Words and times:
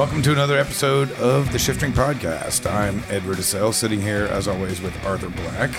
Welcome 0.00 0.22
to 0.22 0.32
another 0.32 0.56
episode 0.56 1.12
of 1.12 1.52
the 1.52 1.58
Shifting 1.58 1.92
Podcast. 1.92 2.64
I'm 2.64 3.00
Ed 3.10 3.20
Rudisell, 3.24 3.74
sitting 3.74 4.00
here 4.00 4.24
as 4.24 4.48
always 4.48 4.80
with 4.80 4.96
Arthur 5.04 5.28
Black. 5.28 5.70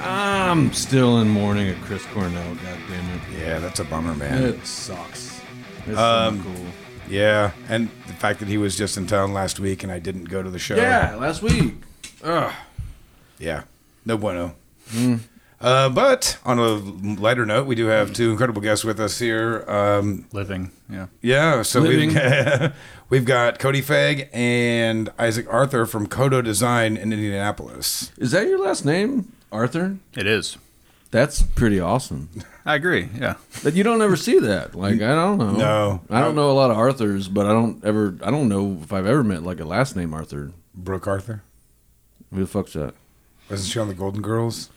I'm 0.00 0.72
still 0.72 1.18
in 1.18 1.28
mourning 1.28 1.68
at 1.68 1.76
Chris 1.82 2.06
Cornell. 2.06 2.54
God 2.54 2.78
damn 2.88 3.10
it! 3.16 3.20
Yeah, 3.36 3.58
that's 3.58 3.80
a 3.80 3.84
bummer, 3.84 4.14
man. 4.14 4.44
It 4.44 4.64
sucks. 4.64 5.40
It's 5.88 5.98
Um, 5.98 6.38
so 6.38 6.44
cool. 6.44 6.66
Yeah, 7.08 7.50
and 7.68 7.88
the 8.06 8.12
fact 8.12 8.38
that 8.38 8.46
he 8.46 8.58
was 8.58 8.76
just 8.76 8.96
in 8.96 9.08
town 9.08 9.32
last 9.32 9.58
week 9.58 9.82
and 9.82 9.90
I 9.90 9.98
didn't 9.98 10.26
go 10.26 10.40
to 10.44 10.48
the 10.48 10.60
show. 10.60 10.76
Yeah, 10.76 11.16
last 11.16 11.42
week. 11.42 11.74
Ugh. 12.22 12.52
Yeah, 13.40 13.64
no 14.06 14.18
bueno. 14.18 14.54
Uh, 15.60 15.88
but 15.88 16.38
on 16.44 16.58
a 16.58 16.74
lighter 17.20 17.46
note, 17.46 17.66
we 17.66 17.76
do 17.76 17.86
have 17.86 18.12
two 18.12 18.32
incredible 18.32 18.60
guests 18.60 18.84
with 18.84 18.98
us 18.98 19.20
here. 19.20 19.64
Um, 19.68 20.26
Living, 20.32 20.72
yeah. 20.90 21.06
yeah, 21.20 21.62
so 21.62 21.80
we've, 21.82 22.12
Living. 22.12 22.72
we've 23.12 23.26
got 23.26 23.58
Cody 23.58 23.82
Fague 23.82 24.30
and 24.32 25.10
Isaac 25.18 25.46
Arthur 25.50 25.84
from 25.84 26.06
Kodo 26.06 26.42
Design 26.42 26.96
in 26.96 27.12
Indianapolis. 27.12 28.10
Is 28.16 28.30
that 28.30 28.48
your 28.48 28.58
last 28.58 28.86
name, 28.86 29.30
Arthur? 29.52 29.98
It 30.16 30.26
is. 30.26 30.56
That's 31.10 31.42
pretty 31.42 31.78
awesome. 31.78 32.30
I 32.64 32.74
agree. 32.74 33.10
Yeah. 33.14 33.34
But 33.62 33.74
you 33.74 33.82
don't 33.82 34.00
ever 34.00 34.16
see 34.16 34.38
that. 34.38 34.74
Like 34.74 34.94
I 34.94 35.14
don't 35.14 35.36
know. 35.36 35.52
No. 35.52 36.00
I 36.08 36.20
don't 36.22 36.34
know 36.34 36.50
a 36.50 36.52
lot 36.56 36.70
of 36.70 36.78
Arthurs, 36.78 37.28
but 37.28 37.44
I 37.44 37.50
don't 37.50 37.84
ever. 37.84 38.16
I 38.22 38.30
don't 38.30 38.48
know 38.48 38.78
if 38.82 38.94
I've 38.94 39.04
ever 39.06 39.22
met 39.22 39.42
like 39.42 39.60
a 39.60 39.66
last 39.66 39.94
name 39.94 40.14
Arthur. 40.14 40.52
Brooke 40.74 41.06
Arthur. 41.06 41.42
Who 42.32 42.40
the 42.40 42.46
fuck's 42.46 42.72
that? 42.72 42.94
Wasn't 43.50 43.70
she 43.70 43.78
on 43.78 43.88
the 43.88 43.94
Golden 43.94 44.22
Girls? 44.22 44.70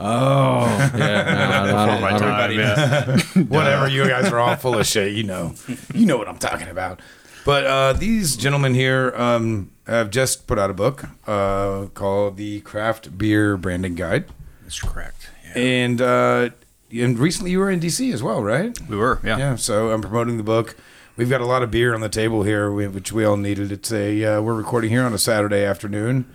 Oh, 0.00 0.64
yeah. 0.96 1.66
no, 1.70 1.76
I 1.76 1.86
don't- 1.86 2.00
my 2.00 2.18
time. 2.18 2.52
Yeah. 2.52 3.18
Whatever, 3.48 3.88
you 3.88 4.06
guys 4.08 4.32
are 4.32 4.38
all 4.38 4.54
full 4.56 4.78
of 4.78 4.86
shit. 4.86 5.12
You 5.12 5.24
know, 5.24 5.54
you 5.94 6.06
know 6.06 6.16
what 6.16 6.28
I'm 6.28 6.38
talking 6.38 6.68
about. 6.68 7.00
But 7.48 7.64
uh, 7.64 7.92
these 7.94 8.36
gentlemen 8.36 8.74
here 8.74 9.14
um, 9.16 9.70
have 9.86 10.10
just 10.10 10.46
put 10.46 10.58
out 10.58 10.68
a 10.68 10.74
book 10.74 11.06
uh, 11.26 11.86
called 11.94 12.36
the 12.36 12.60
Craft 12.60 13.16
Beer 13.16 13.56
Branding 13.56 13.94
Guide, 13.94 14.26
That's 14.64 14.78
correct. 14.78 15.30
Yeah. 15.46 15.58
and 15.58 16.02
uh, 16.02 16.50
and 16.92 17.18
recently 17.18 17.52
you 17.52 17.60
were 17.60 17.70
in 17.70 17.80
DC 17.80 18.12
as 18.12 18.22
well, 18.22 18.42
right? 18.42 18.78
We 18.86 18.98
were. 18.98 19.18
Yeah. 19.24 19.38
Yeah. 19.38 19.56
So 19.56 19.92
I'm 19.92 20.02
promoting 20.02 20.36
the 20.36 20.42
book. 20.42 20.76
We've 21.16 21.30
got 21.30 21.40
a 21.40 21.46
lot 21.46 21.62
of 21.62 21.70
beer 21.70 21.94
on 21.94 22.02
the 22.02 22.10
table 22.10 22.42
here, 22.42 22.70
which 22.70 23.12
we 23.12 23.24
all 23.24 23.38
needed. 23.38 23.72
It's 23.72 23.90
a 23.90 24.22
uh, 24.26 24.42
we're 24.42 24.52
recording 24.52 24.90
here 24.90 25.04
on 25.04 25.14
a 25.14 25.18
Saturday 25.18 25.64
afternoon. 25.64 26.30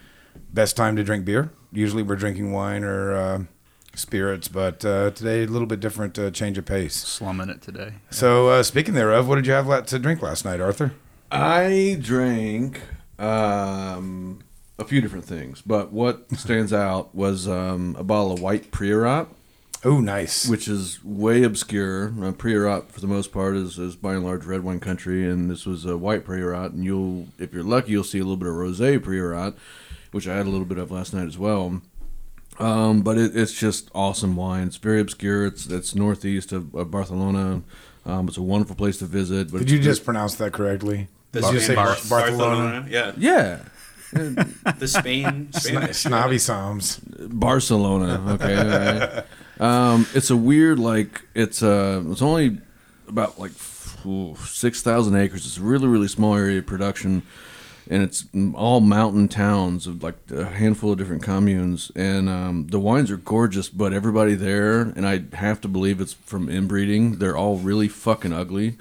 Best 0.52 0.76
time 0.76 0.96
to 0.96 1.04
drink 1.04 1.26
beer. 1.26 1.52
Usually 1.72 2.02
we're 2.02 2.16
drinking 2.16 2.52
wine 2.54 2.84
or 2.84 3.14
uh, 3.14 3.44
spirits, 3.94 4.48
but 4.48 4.84
uh, 4.84 5.12
today 5.12 5.44
a 5.44 5.46
little 5.46 5.68
bit 5.68 5.80
different. 5.80 6.18
Uh, 6.18 6.32
change 6.32 6.58
of 6.58 6.66
pace. 6.66 6.96
Slumming 6.96 7.50
it 7.50 7.62
today. 7.62 7.94
So, 8.10 8.50
uh, 8.50 8.64
speaking 8.64 8.96
thereof, 8.96 9.28
what 9.28 9.36
did 9.36 9.46
you 9.46 9.54
have 9.54 9.86
to 9.86 10.00
drink 10.00 10.24
last 10.24 10.44
night, 10.44 10.60
Arthur? 10.60 10.94
I 11.36 11.98
drank 12.00 12.80
um, 13.18 14.44
a 14.78 14.86
few 14.86 15.02
different 15.02 15.26
things, 15.26 15.62
but 15.66 15.92
what 15.92 16.32
stands 16.38 16.72
out 16.72 17.16
was 17.16 17.48
um, 17.48 17.96
a 17.98 18.04
bottle 18.04 18.34
of 18.34 18.40
white 18.42 18.70
Priorat, 18.72 19.28
Oh, 19.84 20.00
nice. 20.00 20.48
which 20.48 20.68
is 20.68 21.04
way 21.04 21.44
obscure. 21.44 22.10
Uh, 22.10 22.32
Priorat, 22.32 22.90
for 22.90 23.02
the 23.02 23.08
most 23.08 23.32
part, 23.34 23.56
is, 23.56 23.80
is 23.80 23.96
by 23.96 24.14
and 24.14 24.24
large 24.24 24.46
red 24.46 24.64
wine 24.64 24.80
country, 24.80 25.28
and 25.28 25.50
this 25.50 25.66
was 25.66 25.86
a 25.86 25.98
white 25.98 26.24
Priorat. 26.24 26.68
And 26.74 26.84
you'll, 26.86 27.28
if 27.40 27.52
you're 27.52 27.64
lucky, 27.64 27.92
you'll 27.92 28.04
see 28.04 28.20
a 28.20 28.24
little 28.24 28.38
bit 28.38 28.48
of 28.48 28.54
rosé 28.56 29.00
Priorat, 29.00 29.56
which 30.12 30.28
I 30.28 30.36
had 30.38 30.46
a 30.46 30.50
little 30.50 30.66
bit 30.68 30.78
of 30.78 30.92
last 30.92 31.14
night 31.14 31.28
as 31.28 31.38
well. 31.38 31.82
Um, 32.60 33.02
but 33.02 33.18
it, 33.18 33.36
it's 33.36 33.54
just 33.54 33.90
awesome 33.96 34.36
wine. 34.36 34.68
It's 34.68 34.78
very 34.78 35.02
obscure. 35.02 35.48
It's 35.48 35.66
it's 35.66 35.96
northeast 35.96 36.52
of, 36.52 36.74
of 36.76 36.92
Barcelona. 36.92 37.64
Um, 38.06 38.28
it's 38.28 38.38
a 38.38 38.44
wonderful 38.44 38.76
place 38.76 39.00
to 39.00 39.06
visit. 39.06 39.52
But 39.52 39.58
Did 39.60 39.72
you 39.72 39.80
just 39.80 40.06
pronounce 40.06 40.36
that 40.36 40.54
correctly? 40.54 41.08
Did 41.34 41.44
The 41.44 41.52
you 41.52 41.60
say 41.60 41.76
Bar- 41.76 41.98
Bar- 42.10 42.20
Barcelona? 42.22 42.86
Yeah. 42.90 43.12
Yeah, 43.18 43.60
The 44.14 44.88
Spain. 44.88 45.50
Spain 45.54 45.76
Sna- 45.82 45.94
Snobby 45.94 46.38
Psalms. 46.38 47.00
Barcelona. 47.20 48.24
Okay, 48.36 48.56
all 48.58 48.68
right. 49.18 49.26
Um, 49.60 50.08
it's 50.16 50.32
a 50.32 50.36
weird 50.36 50.80
like 50.80 51.22
it's 51.36 51.62
uh 51.62 52.02
it's 52.10 52.24
only 52.24 52.58
about 53.08 53.40
like 53.40 53.52
six 54.46 54.82
thousand 54.82 55.16
acres. 55.16 55.46
It's 55.46 55.58
a 55.58 55.62
really 55.62 55.88
really 55.88 56.08
small 56.08 56.36
area 56.36 56.58
of 56.58 56.66
production, 56.66 57.22
and 57.88 58.02
it's 58.02 58.26
all 58.56 58.82
mountain 58.82 59.28
towns 59.28 59.86
of 59.86 60.02
like 60.04 60.16
a 60.32 60.46
handful 60.46 60.92
of 60.94 60.98
different 60.98 61.22
communes. 61.22 61.92
And 61.96 62.28
um, 62.30 62.68
the 62.68 62.80
wines 62.80 63.12
are 63.12 63.18
gorgeous, 63.18 63.70
but 63.70 63.94
everybody 63.94 64.34
there, 64.34 64.82
and 64.82 65.08
I 65.08 65.24
have 65.36 65.62
to 65.62 65.68
believe 65.68 66.02
it's 66.02 66.14
from 66.14 66.50
inbreeding. 66.50 67.20
They're 67.20 67.38
all 67.38 67.58
really 67.58 67.88
fucking 67.88 68.34
ugly. 68.34 68.78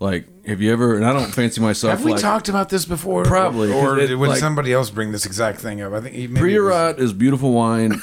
Like, 0.00 0.46
have 0.46 0.60
you 0.62 0.72
ever? 0.72 0.94
And 0.96 1.04
I 1.04 1.12
don't 1.12 1.32
fancy 1.32 1.60
myself. 1.60 1.90
Have 1.90 2.04
we 2.04 2.12
like, 2.12 2.20
talked 2.20 2.48
about 2.48 2.68
this 2.68 2.84
before? 2.84 3.24
Probably, 3.24 3.72
Or 3.72 3.98
it, 3.98 4.16
would 4.16 4.28
like- 4.30 4.38
somebody 4.38 4.72
else 4.72 4.90
bring 4.90 5.10
this 5.10 5.26
exact 5.26 5.60
thing 5.60 5.82
up? 5.82 5.92
I 5.92 6.00
think 6.00 6.14
it 6.14 6.30
was- 6.30 6.40
Priorat 6.40 6.98
is 6.98 7.12
beautiful 7.12 7.52
wine, 7.52 8.00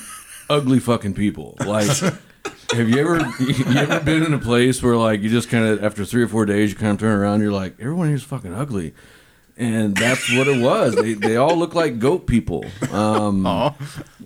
ugly 0.50 0.79
fucking 0.79 1.13
people. 1.13 1.55
Like, 1.66 1.88
have 2.73 2.89
you 2.89 2.97
ever 2.97 3.19
you 3.39 3.66
ever 3.78 4.00
been 4.01 4.23
in 4.23 4.34
a 4.34 4.39
place 4.39 4.84
where 4.84 4.97
like 4.97 5.22
you 5.22 5.29
just 5.29 5.50
kind 5.50 5.66
of 5.66 5.84
after 5.84 6.03
three 6.03 6.23
or 6.23 6.28
four 6.28 6.45
days 6.45 6.72
you 6.72 6.75
kind 6.78 6.91
of 6.91 7.00
turn 7.00 7.17
around, 7.17 7.41
you're 7.41 7.51
like 7.51 7.75
everyone 7.79 8.09
here's 8.09 8.23
fucking 8.23 8.53
ugly, 8.53 8.94
and 9.57 9.95
that's 9.95 10.31
what 10.35 10.47
it 10.47 10.61
was. 10.61 10.95
They 10.95 11.13
they 11.13 11.38
all 11.38 11.55
look 11.55 11.73
like 11.75 11.99
goat 11.99 12.27
people. 12.27 12.66
Um, 12.91 13.45
and 13.45 13.73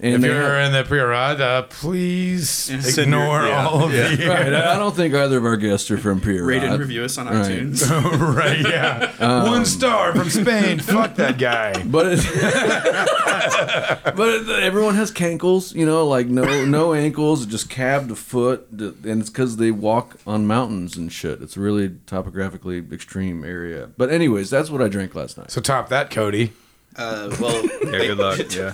If 0.01 0.23
you're 0.23 0.33
have- 0.59 0.67
in 0.67 0.71
the 0.73 0.83
Priorat, 0.83 1.69
please 1.69 2.49
Send 2.49 2.85
ignore 2.97 3.39
your- 3.41 3.47
yeah, 3.49 3.67
all 3.67 3.83
of 3.85 3.91
the. 3.91 4.27
right, 4.27 4.53
I 4.53 4.75
I 4.75 4.77
don't 4.79 4.95
think 4.95 5.13
either 5.13 5.37
of 5.37 5.45
our 5.45 5.57
guests 5.57 5.91
are 5.91 5.97
from 5.97 6.21
Priorat. 6.21 6.45
Rate 6.47 6.63
and 6.63 6.79
review 6.79 7.03
us 7.03 7.17
on 7.17 7.27
iTunes. 7.27 7.87
right, 8.35 8.59
yeah. 8.59 9.43
One 9.43 9.65
star 9.65 10.15
from 10.15 10.29
Spain. 10.29 10.79
Fuck 10.79 11.15
that 11.15 11.37
guy. 11.37 11.83
But 11.83 12.07
it, 12.11 12.19
but 14.15 14.29
it, 14.29 14.49
everyone 14.63 14.95
has 14.95 15.11
cankles, 15.11 15.73
you 15.75 15.85
know, 15.85 16.07
like 16.07 16.27
no 16.27 16.65
no 16.65 16.93
ankles, 16.93 17.45
just 17.45 17.69
calved 17.69 18.09
a 18.11 18.15
foot, 18.15 18.67
and 18.71 19.21
it's 19.21 19.29
because 19.29 19.57
they 19.57 19.71
walk 19.71 20.17
on 20.25 20.47
mountains 20.47 20.97
and 20.97 21.11
shit. 21.11 21.41
It's 21.41 21.57
a 21.57 21.59
really 21.59 21.97
topographically 22.05 22.83
extreme 22.91 23.43
area. 23.43 23.89
But 23.97 24.09
anyways, 24.11 24.49
that's 24.49 24.69
what 24.69 24.81
I 24.81 24.87
drank 24.87 25.13
last 25.19 25.37
night. 25.37 25.51
So 25.51 25.61
top 25.61 25.89
that, 25.89 26.09
Cody. 26.09 26.53
Uh, 26.95 27.35
well, 27.39 27.63
Yeah. 27.83 27.91
Good 27.91 28.17
luck. 28.17 28.39
Yeah. 28.55 28.73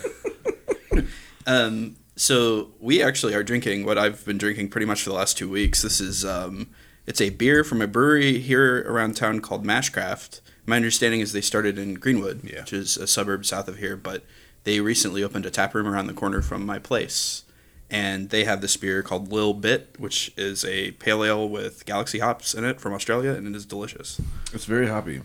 um, 1.48 1.96
so 2.16 2.70
we 2.80 3.04
actually 3.04 3.34
are 3.34 3.44
drinking 3.44 3.86
what 3.86 3.98
I've 3.98 4.26
been 4.26 4.38
drinking 4.38 4.70
pretty 4.70 4.86
much 4.86 5.04
for 5.04 5.10
the 5.10 5.16
last 5.16 5.38
two 5.38 5.50
weeks. 5.50 5.82
This 5.82 6.00
is 6.00 6.24
um, 6.26 6.70
it's 7.06 7.22
a 7.22 7.30
beer 7.32 7.64
from 7.64 7.82
a 7.82 7.88
brewery 7.88 8.40
here 8.40 8.84
around 8.90 9.16
town 9.16 9.42
called 9.42 9.66
Mashcraft. 9.66 10.42
My 10.66 10.78
understanding 10.78 11.20
is 11.20 11.34
they 11.34 11.42
started 11.42 11.78
in 11.78 11.96
Greenwood, 11.96 12.42
Yeah. 12.44 12.62
which 12.62 12.74
is 12.74 12.98
a 12.98 13.06
suburb 13.06 13.46
south 13.46 13.68
of 13.68 13.78
here, 13.78 13.96
but 13.96 14.24
they 14.64 14.80
recently 14.80 15.24
opened 15.24 15.46
a 15.46 15.52
tap 15.52 15.76
room 15.76 15.88
around 15.88 16.08
the 16.08 16.14
corner 16.14 16.42
from 16.42 16.66
my 16.66 16.80
place. 16.80 17.44
And 17.92 18.32
they 18.32 18.46
have 18.46 18.62
this 18.62 18.76
beer 18.78 19.04
called 19.04 19.32
Lil 19.32 19.54
Bit, 19.54 19.96
which 20.00 20.32
is 20.36 20.66
a 20.66 20.92
pale 20.94 21.24
ale 21.24 21.48
with 21.48 21.86
galaxy 21.86 22.18
hops 22.18 22.56
in 22.56 22.64
it 22.66 22.82
from 22.82 22.94
Australia, 22.94 23.32
and 23.34 23.46
it 23.48 23.56
is 23.56 23.64
delicious. 23.64 24.20
It's 24.54 24.66
very 24.66 24.88
hoppy. 24.88 25.22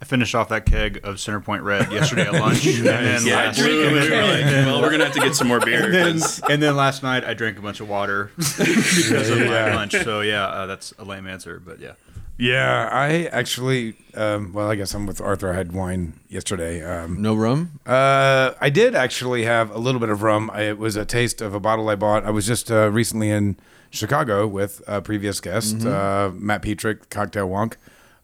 I 0.00 0.04
finished 0.04 0.34
off 0.34 0.48
that 0.50 0.64
keg 0.64 0.98
of 1.02 1.16
Centerpoint 1.16 1.64
Red 1.64 1.90
yesterday 1.90 2.22
at 2.26 2.32
lunch, 2.34 2.64
and 2.66 2.84
then 2.86 3.26
Yeah, 3.26 3.34
last, 3.36 3.60
we 3.60 3.76
were 3.76 3.92
like, 3.94 4.44
well, 4.44 4.80
we're 4.80 4.90
gonna 4.90 5.04
have 5.06 5.14
to 5.14 5.20
get 5.20 5.34
some 5.34 5.48
more 5.48 5.58
beer. 5.60 5.84
and 5.86 5.94
then, 5.94 6.20
'cause- 6.20 6.40
and 6.48 6.62
then 6.62 6.76
last 6.76 7.02
night 7.02 7.24
I 7.24 7.34
drank 7.34 7.58
a 7.58 7.62
bunch 7.62 7.80
of 7.80 7.88
water 7.88 8.30
because 8.36 9.30
of 9.30 9.38
my 9.38 9.74
lunch. 9.74 9.92
So 10.04 10.20
yeah, 10.20 10.46
uh, 10.46 10.66
that's 10.66 10.92
a 10.98 11.04
lame 11.04 11.26
answer, 11.26 11.60
but 11.64 11.80
yeah. 11.80 11.92
Yeah, 12.40 12.88
I 12.92 13.24
actually. 13.32 13.96
Um, 14.14 14.52
well, 14.52 14.70
I 14.70 14.76
guess 14.76 14.94
I'm 14.94 15.06
with 15.06 15.20
Arthur. 15.20 15.50
I 15.52 15.56
had 15.56 15.72
wine 15.72 16.12
yesterday. 16.28 16.84
Um, 16.84 17.20
No 17.20 17.34
rum. 17.34 17.80
Uh, 17.84 18.52
I 18.60 18.70
did 18.70 18.94
actually 18.94 19.42
have 19.44 19.72
a 19.72 19.78
little 19.78 19.98
bit 20.00 20.08
of 20.08 20.22
rum. 20.22 20.48
I, 20.54 20.62
it 20.68 20.78
was 20.78 20.94
a 20.94 21.04
taste 21.04 21.40
of 21.40 21.52
a 21.52 21.58
bottle 21.58 21.88
I 21.88 21.96
bought. 21.96 22.24
I 22.24 22.30
was 22.30 22.46
just 22.46 22.70
uh, 22.70 22.90
recently 22.92 23.30
in 23.30 23.56
Chicago 23.90 24.46
with 24.46 24.82
a 24.86 25.02
previous 25.02 25.40
guest, 25.40 25.84
uh, 25.84 26.30
Matt 26.32 26.62
Pietrek, 26.62 27.10
Cocktail 27.10 27.48
Wonk. 27.48 27.74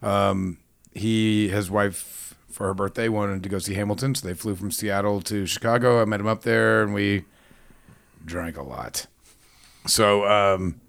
Um, 0.00 0.58
he, 0.94 1.48
his 1.48 1.70
wife, 1.70 2.36
for 2.48 2.66
her 2.66 2.74
birthday, 2.74 3.08
wanted 3.08 3.42
to 3.42 3.48
go 3.48 3.58
see 3.58 3.74
Hamilton, 3.74 4.14
so 4.14 4.26
they 4.26 4.34
flew 4.34 4.54
from 4.54 4.70
Seattle 4.70 5.20
to 5.22 5.44
Chicago. 5.44 6.00
I 6.00 6.04
met 6.04 6.20
him 6.20 6.26
up 6.26 6.42
there, 6.42 6.82
and 6.82 6.94
we 6.94 7.24
drank 8.24 8.56
a 8.56 8.62
lot. 8.62 9.06
So, 9.86 10.24
um, 10.26 10.80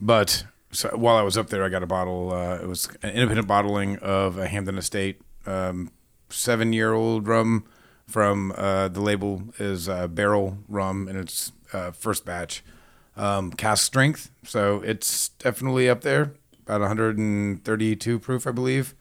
but 0.00 0.44
so 0.72 0.90
while 0.90 1.16
I 1.16 1.22
was 1.22 1.36
up 1.36 1.48
there, 1.48 1.64
I 1.64 1.68
got 1.68 1.82
a 1.82 1.86
bottle. 1.86 2.32
Uh, 2.32 2.56
it 2.56 2.68
was 2.68 2.88
an 3.02 3.10
independent 3.10 3.48
bottling 3.48 3.96
of 3.98 4.38
a 4.38 4.46
Hampden 4.46 4.78
Estate 4.78 5.20
um, 5.46 5.90
seven-year-old 6.28 7.26
rum 7.26 7.64
from 8.06 8.52
uh, 8.56 8.88
the 8.88 9.00
label 9.00 9.42
is 9.58 9.88
uh, 9.88 10.06
Barrel 10.08 10.58
Rum, 10.68 11.08
and 11.08 11.16
it's 11.16 11.52
uh, 11.72 11.92
first 11.92 12.24
batch 12.24 12.62
um, 13.16 13.52
strength. 13.74 14.30
So 14.44 14.82
it's 14.82 15.30
definitely 15.30 15.88
up 15.88 16.02
there, 16.02 16.34
about 16.62 16.80
132 16.80 18.18
proof, 18.18 18.46
I 18.46 18.50
believe. 18.50 18.94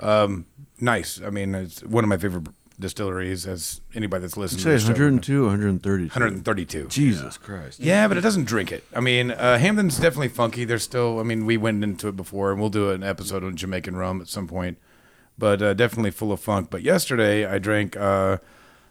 Um, 0.00 0.46
nice. 0.80 1.20
I 1.20 1.30
mean, 1.30 1.54
it's 1.54 1.82
one 1.82 2.04
of 2.04 2.08
my 2.08 2.16
favorite 2.16 2.48
distilleries, 2.78 3.46
as 3.46 3.80
anybody 3.94 4.22
that's 4.22 4.36
listening. 4.36 4.78
Say 4.78 4.86
102, 4.86 5.42
130. 5.44 6.04
132. 6.04 6.88
Jesus 6.88 7.38
Christ. 7.38 7.80
Yeah, 7.80 8.08
but 8.08 8.16
it 8.16 8.20
doesn't 8.20 8.44
drink 8.44 8.72
it. 8.72 8.84
I 8.94 9.00
mean, 9.00 9.30
uh, 9.30 9.58
Hampden's 9.58 9.98
definitely 9.98 10.28
funky. 10.28 10.64
There's 10.64 10.82
still, 10.82 11.18
I 11.18 11.22
mean, 11.22 11.46
we 11.46 11.56
went 11.56 11.82
into 11.82 12.08
it 12.08 12.16
before, 12.16 12.50
and 12.50 12.60
we'll 12.60 12.70
do 12.70 12.90
an 12.90 13.02
episode 13.02 13.44
on 13.44 13.56
Jamaican 13.56 13.96
rum 13.96 14.20
at 14.20 14.28
some 14.28 14.46
point, 14.46 14.78
but 15.38 15.62
uh, 15.62 15.74
definitely 15.74 16.10
full 16.10 16.32
of 16.32 16.40
funk. 16.40 16.68
But 16.70 16.82
yesterday, 16.82 17.46
I 17.46 17.58
drank 17.58 17.96
uh, 17.96 18.38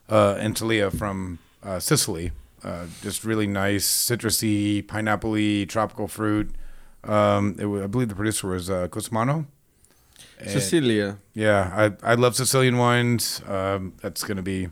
uh, 0.10 0.36
Anthilia 0.36 0.96
from 0.96 1.40
uh, 1.62 1.80
Sicily. 1.80 2.32
Uh, 2.64 2.86
just 3.02 3.24
really 3.24 3.48
nice, 3.48 3.88
citrusy, 3.88 4.88
pineapple-y, 4.88 5.66
tropical 5.68 6.08
fruit. 6.08 6.52
Um, 7.04 7.56
it 7.58 7.66
I 7.66 7.88
believe 7.88 8.10
the 8.10 8.16
producer 8.16 8.48
was 8.48 8.70
uh, 8.70 8.88
Cosmano. 10.40 10.50
Cecilia. 10.50 11.18
Yeah, 11.34 11.92
I 12.04 12.12
I 12.12 12.16
love 12.16 12.36
Sicilian 12.36 12.78
wines. 12.78 13.42
Um, 13.48 13.94
that's 14.02 14.24
gonna 14.24 14.42
be 14.42 14.70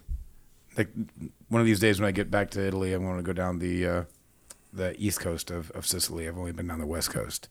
like 0.77 0.89
one 1.49 1.59
of 1.61 1.65
these 1.67 1.79
days 1.79 1.99
when 1.99 2.07
I 2.07 2.11
get 2.11 2.31
back 2.31 2.49
to 2.51 2.65
Italy. 2.65 2.93
I'm 2.93 3.03
going 3.03 3.17
to 3.17 3.23
go 3.23 3.33
down 3.33 3.59
the 3.59 3.87
uh, 3.87 4.03
the 4.71 4.95
east 4.97 5.19
coast 5.19 5.51
of, 5.51 5.71
of 5.71 5.85
Sicily. 5.85 6.27
I've 6.27 6.37
only 6.37 6.51
been 6.51 6.67
down 6.67 6.79
the 6.79 6.85
west 6.87 7.09
coast. 7.11 7.49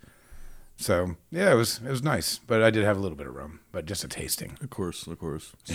So 0.77 1.17
yeah, 1.31 1.51
it 1.53 1.57
was 1.57 1.81
it 1.85 1.91
was 1.91 2.03
nice, 2.03 2.39
but 2.39 2.63
I 2.63 2.71
did 2.71 2.85
have 2.85 2.97
a 2.97 3.01
little 3.01 3.17
bit 3.17 3.27
of 3.27 3.35
rum, 3.35 3.61
but 3.73 3.85
just 3.85 4.05
a 4.05 4.09
tasting. 4.09 4.57
Of 4.63 4.71
course, 4.71 5.07
of 5.07 5.19
course. 5.19 5.53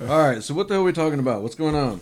All 0.00 0.18
right, 0.18 0.42
so 0.42 0.54
what 0.54 0.68
the 0.68 0.74
hell 0.74 0.82
are 0.82 0.84
we 0.84 0.92
talking 0.92 1.20
about? 1.20 1.42
What's 1.42 1.54
going 1.54 1.76
on? 1.76 2.00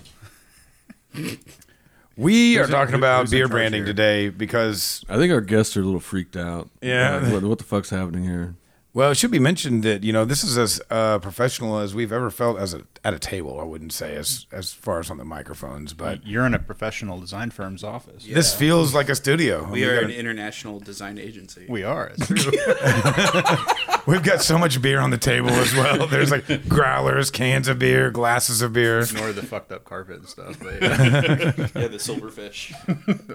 We 2.16 2.58
are 2.58 2.66
talking 2.66 2.92
who- 2.92 2.98
about 2.98 3.30
beer 3.30 3.48
branding 3.48 3.80
here? 3.82 3.86
today 3.86 4.28
because 4.30 5.04
I 5.08 5.16
think 5.16 5.32
our 5.32 5.40
guests 5.40 5.76
are 5.76 5.82
a 5.82 5.84
little 5.84 6.00
freaked 6.00 6.36
out. 6.36 6.70
Yeah. 6.80 7.16
Like, 7.18 7.32
what, 7.32 7.42
what 7.44 7.58
the 7.58 7.64
fuck's 7.64 7.90
happening 7.90 8.24
here? 8.24 8.54
Well, 8.94 9.10
it 9.10 9.16
should 9.16 9.30
be 9.30 9.38
mentioned 9.38 9.82
that 9.84 10.02
you 10.04 10.12
know 10.12 10.24
this 10.24 10.44
is 10.44 10.58
as 10.58 10.80
uh, 10.90 11.18
professional 11.18 11.78
as 11.78 11.94
we've 11.94 12.12
ever 12.12 12.30
felt 12.30 12.58
as 12.58 12.74
a 12.74 12.82
at 13.04 13.14
a 13.14 13.18
table. 13.18 13.58
I 13.60 13.64
wouldn't 13.64 13.92
say 13.92 14.14
as 14.16 14.46
as 14.52 14.72
far 14.72 15.00
as 15.00 15.10
on 15.10 15.16
the 15.18 15.24
microphones, 15.24 15.92
but 15.94 16.26
You're 16.26 16.46
in 16.46 16.54
a 16.54 16.58
professional 16.58 17.18
design 17.20 17.50
firm's 17.50 17.82
office. 17.82 18.24
this 18.26 18.54
feels 18.54 18.94
like 18.94 19.08
a 19.08 19.14
studio. 19.14 19.68
We 19.70 19.84
are 19.84 19.94
got 19.94 20.04
an 20.04 20.10
a- 20.10 20.14
international 20.14 20.78
design 20.80 21.18
agency. 21.18 21.66
We 21.68 21.82
are. 21.84 22.12
It's 22.16 22.26
true. 22.28 22.52
We've 24.06 24.22
got 24.22 24.42
so 24.42 24.58
much 24.58 24.82
beer 24.82 24.98
on 24.98 25.10
the 25.10 25.18
table 25.18 25.50
as 25.50 25.72
well. 25.74 26.06
There's 26.08 26.30
like 26.32 26.68
growlers, 26.68 27.30
cans 27.30 27.68
of 27.68 27.78
beer, 27.78 28.10
glasses 28.10 28.60
of 28.60 28.72
beer. 28.72 29.00
Ignore 29.00 29.32
the 29.32 29.42
fucked 29.44 29.70
up 29.70 29.84
carpet 29.84 30.16
and 30.18 30.28
stuff. 30.28 30.58
But 30.60 30.82
yeah. 30.82 30.90
yeah, 30.90 31.88
the 31.88 31.98
silverfish. 31.98 32.72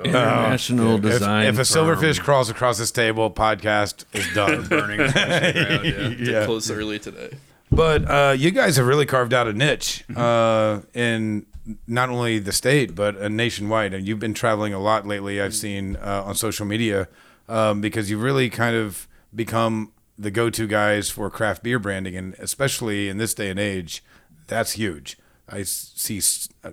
International 0.03 0.95
If, 0.97 1.01
design. 1.03 1.45
if 1.47 1.57
a 1.57 1.61
silverfish 1.61 2.19
crawls 2.19 2.49
across 2.49 2.77
this 2.77 2.91
table, 2.91 3.31
podcast 3.31 4.03
is 4.13 4.27
done. 4.33 4.67
burning 4.67 4.99
across 4.99 5.13
the 5.13 5.46
ground, 5.67 5.85
yeah. 5.85 5.91
Did 6.09 6.19
Yeah. 6.19 6.45
close 6.45 6.69
early 6.71 6.99
today. 6.99 7.31
But 7.71 8.09
uh, 8.09 8.33
you 8.37 8.51
guys 8.51 8.77
have 8.77 8.87
really 8.87 9.05
carved 9.05 9.33
out 9.33 9.47
a 9.47 9.53
niche 9.53 10.03
uh, 10.15 10.81
in 10.93 11.45
not 11.85 12.09
only 12.09 12.39
the 12.39 12.53
state 12.53 12.95
but 12.95 13.21
uh, 13.21 13.27
nationwide. 13.27 13.93
And 13.93 14.07
you've 14.07 14.19
been 14.19 14.33
traveling 14.33 14.73
a 14.73 14.79
lot 14.79 15.05
lately. 15.05 15.41
I've 15.41 15.53
seen 15.55 15.97
uh, 15.97 16.23
on 16.25 16.35
social 16.35 16.65
media 16.65 17.09
um, 17.49 17.81
because 17.81 18.09
you've 18.09 18.21
really 18.21 18.49
kind 18.49 18.75
of 18.75 19.07
become 19.35 19.91
the 20.17 20.31
go-to 20.31 20.65
guys 20.65 21.09
for 21.09 21.29
craft 21.29 21.61
beer 21.61 21.77
branding, 21.77 22.15
and 22.15 22.33
especially 22.39 23.07
in 23.09 23.17
this 23.17 23.33
day 23.35 23.49
and 23.51 23.59
age, 23.59 24.03
that's 24.47 24.71
huge. 24.71 25.17
I 25.49 25.59
s- 25.61 25.93
see 25.95 26.21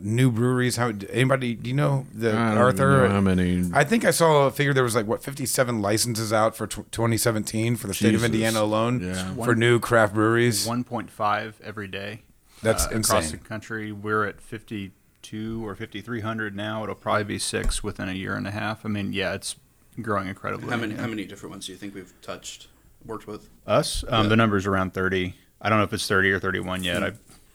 new 0.01 0.31
breweries. 0.33 0.77
How 0.77 0.93
anybody? 1.11 1.55
Do 1.55 1.71
you 1.71 1.77
know 1.77 2.07
the 2.13 2.31
I 2.37 2.51
don't 2.51 2.59
Arthur? 2.59 3.07
know 3.09 3.15
how 3.15 3.21
many. 3.21 3.71
I 3.73 3.85
think 3.85 4.05
I 4.05 4.11
saw 4.11 4.47
a 4.47 4.51
figure. 4.51 4.75
There 4.75 4.83
was 4.83 4.97
like 4.97 5.07
what 5.07 5.23
57 5.23 5.81
licenses 5.81 6.33
out 6.33 6.57
for 6.57 6.67
tw 6.67 6.91
2017 6.91 7.77
for 7.77 7.87
the 7.87 7.95
state 7.95 8.15
of 8.15 8.25
Indiana 8.25 8.61
alone 8.63 9.01
Yeah. 9.01 9.35
for 9.45 9.55
new 9.55 9.79
craft 9.79 10.15
breweries. 10.15 10.67
1.5 10.67 11.55
every 11.63 11.87
day. 11.87 12.23
That's 12.63 12.87
uh, 12.87 12.91
Across 12.99 13.31
the 13.31 13.37
country, 13.39 13.93
we're 13.93 14.25
at 14.25 14.41
52 14.41 15.67
or 15.67 15.75
5,300 15.75 16.57
now. 16.57 16.83
It'll 16.83 16.95
probably 16.95 17.25
be 17.25 17.39
six 17.39 17.83
within 17.83 18.09
a 18.09 18.13
year 18.13 18.35
and 18.35 18.47
a 18.47 18.51
half. 18.51 18.85
I 18.85 18.89
mean, 18.89 19.13
yeah, 19.13 19.35
it's 19.35 19.57
growing 20.01 20.29
incredibly. 20.29 20.71
How 20.71 20.77
many 20.77 20.95
how 20.95 21.07
many 21.07 21.25
different 21.27 21.51
ones 21.53 21.67
do 21.67 21.73
you 21.73 21.79
think 21.79 21.95
we've 21.95 22.13
touched, 22.23 22.69
worked 23.05 23.27
with? 23.27 23.49
Us, 23.67 24.05
um, 24.09 24.29
the 24.29 24.37
number's 24.37 24.67
around 24.67 24.95
30. 24.95 25.35
I 25.61 25.69
don't 25.71 25.79
know 25.79 25.85
if 25.85 25.93
it's 25.93 26.07
30 26.07 26.31
or 26.33 26.39
31 26.41 26.83
yet. 26.85 27.03
I 27.03 27.13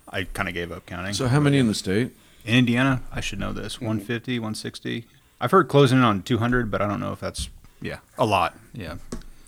I 0.10 0.24
kind 0.24 0.48
of 0.48 0.54
gave 0.54 0.72
up 0.72 0.86
counting. 0.86 1.14
So 1.14 1.28
how 1.28 1.40
many 1.40 1.58
in 1.58 1.68
the 1.68 1.76
state? 1.76 2.12
in 2.46 2.56
Indiana, 2.56 3.02
I 3.12 3.22
should 3.22 3.40
know 3.40 3.54
this 3.54 3.80
150, 3.80 4.40
160. 4.40 5.06
I've 5.42 5.52
heard 5.52 5.68
closing 5.68 6.00
in 6.00 6.04
on 6.04 6.24
200, 6.24 6.72
but 6.72 6.82
I 6.82 6.88
don't 6.88 7.00
know 7.00 7.12
if 7.12 7.20
that's 7.20 7.50
yeah 7.82 8.00
a 8.18 8.26
lot. 8.26 8.58
Yeah. 8.74 8.96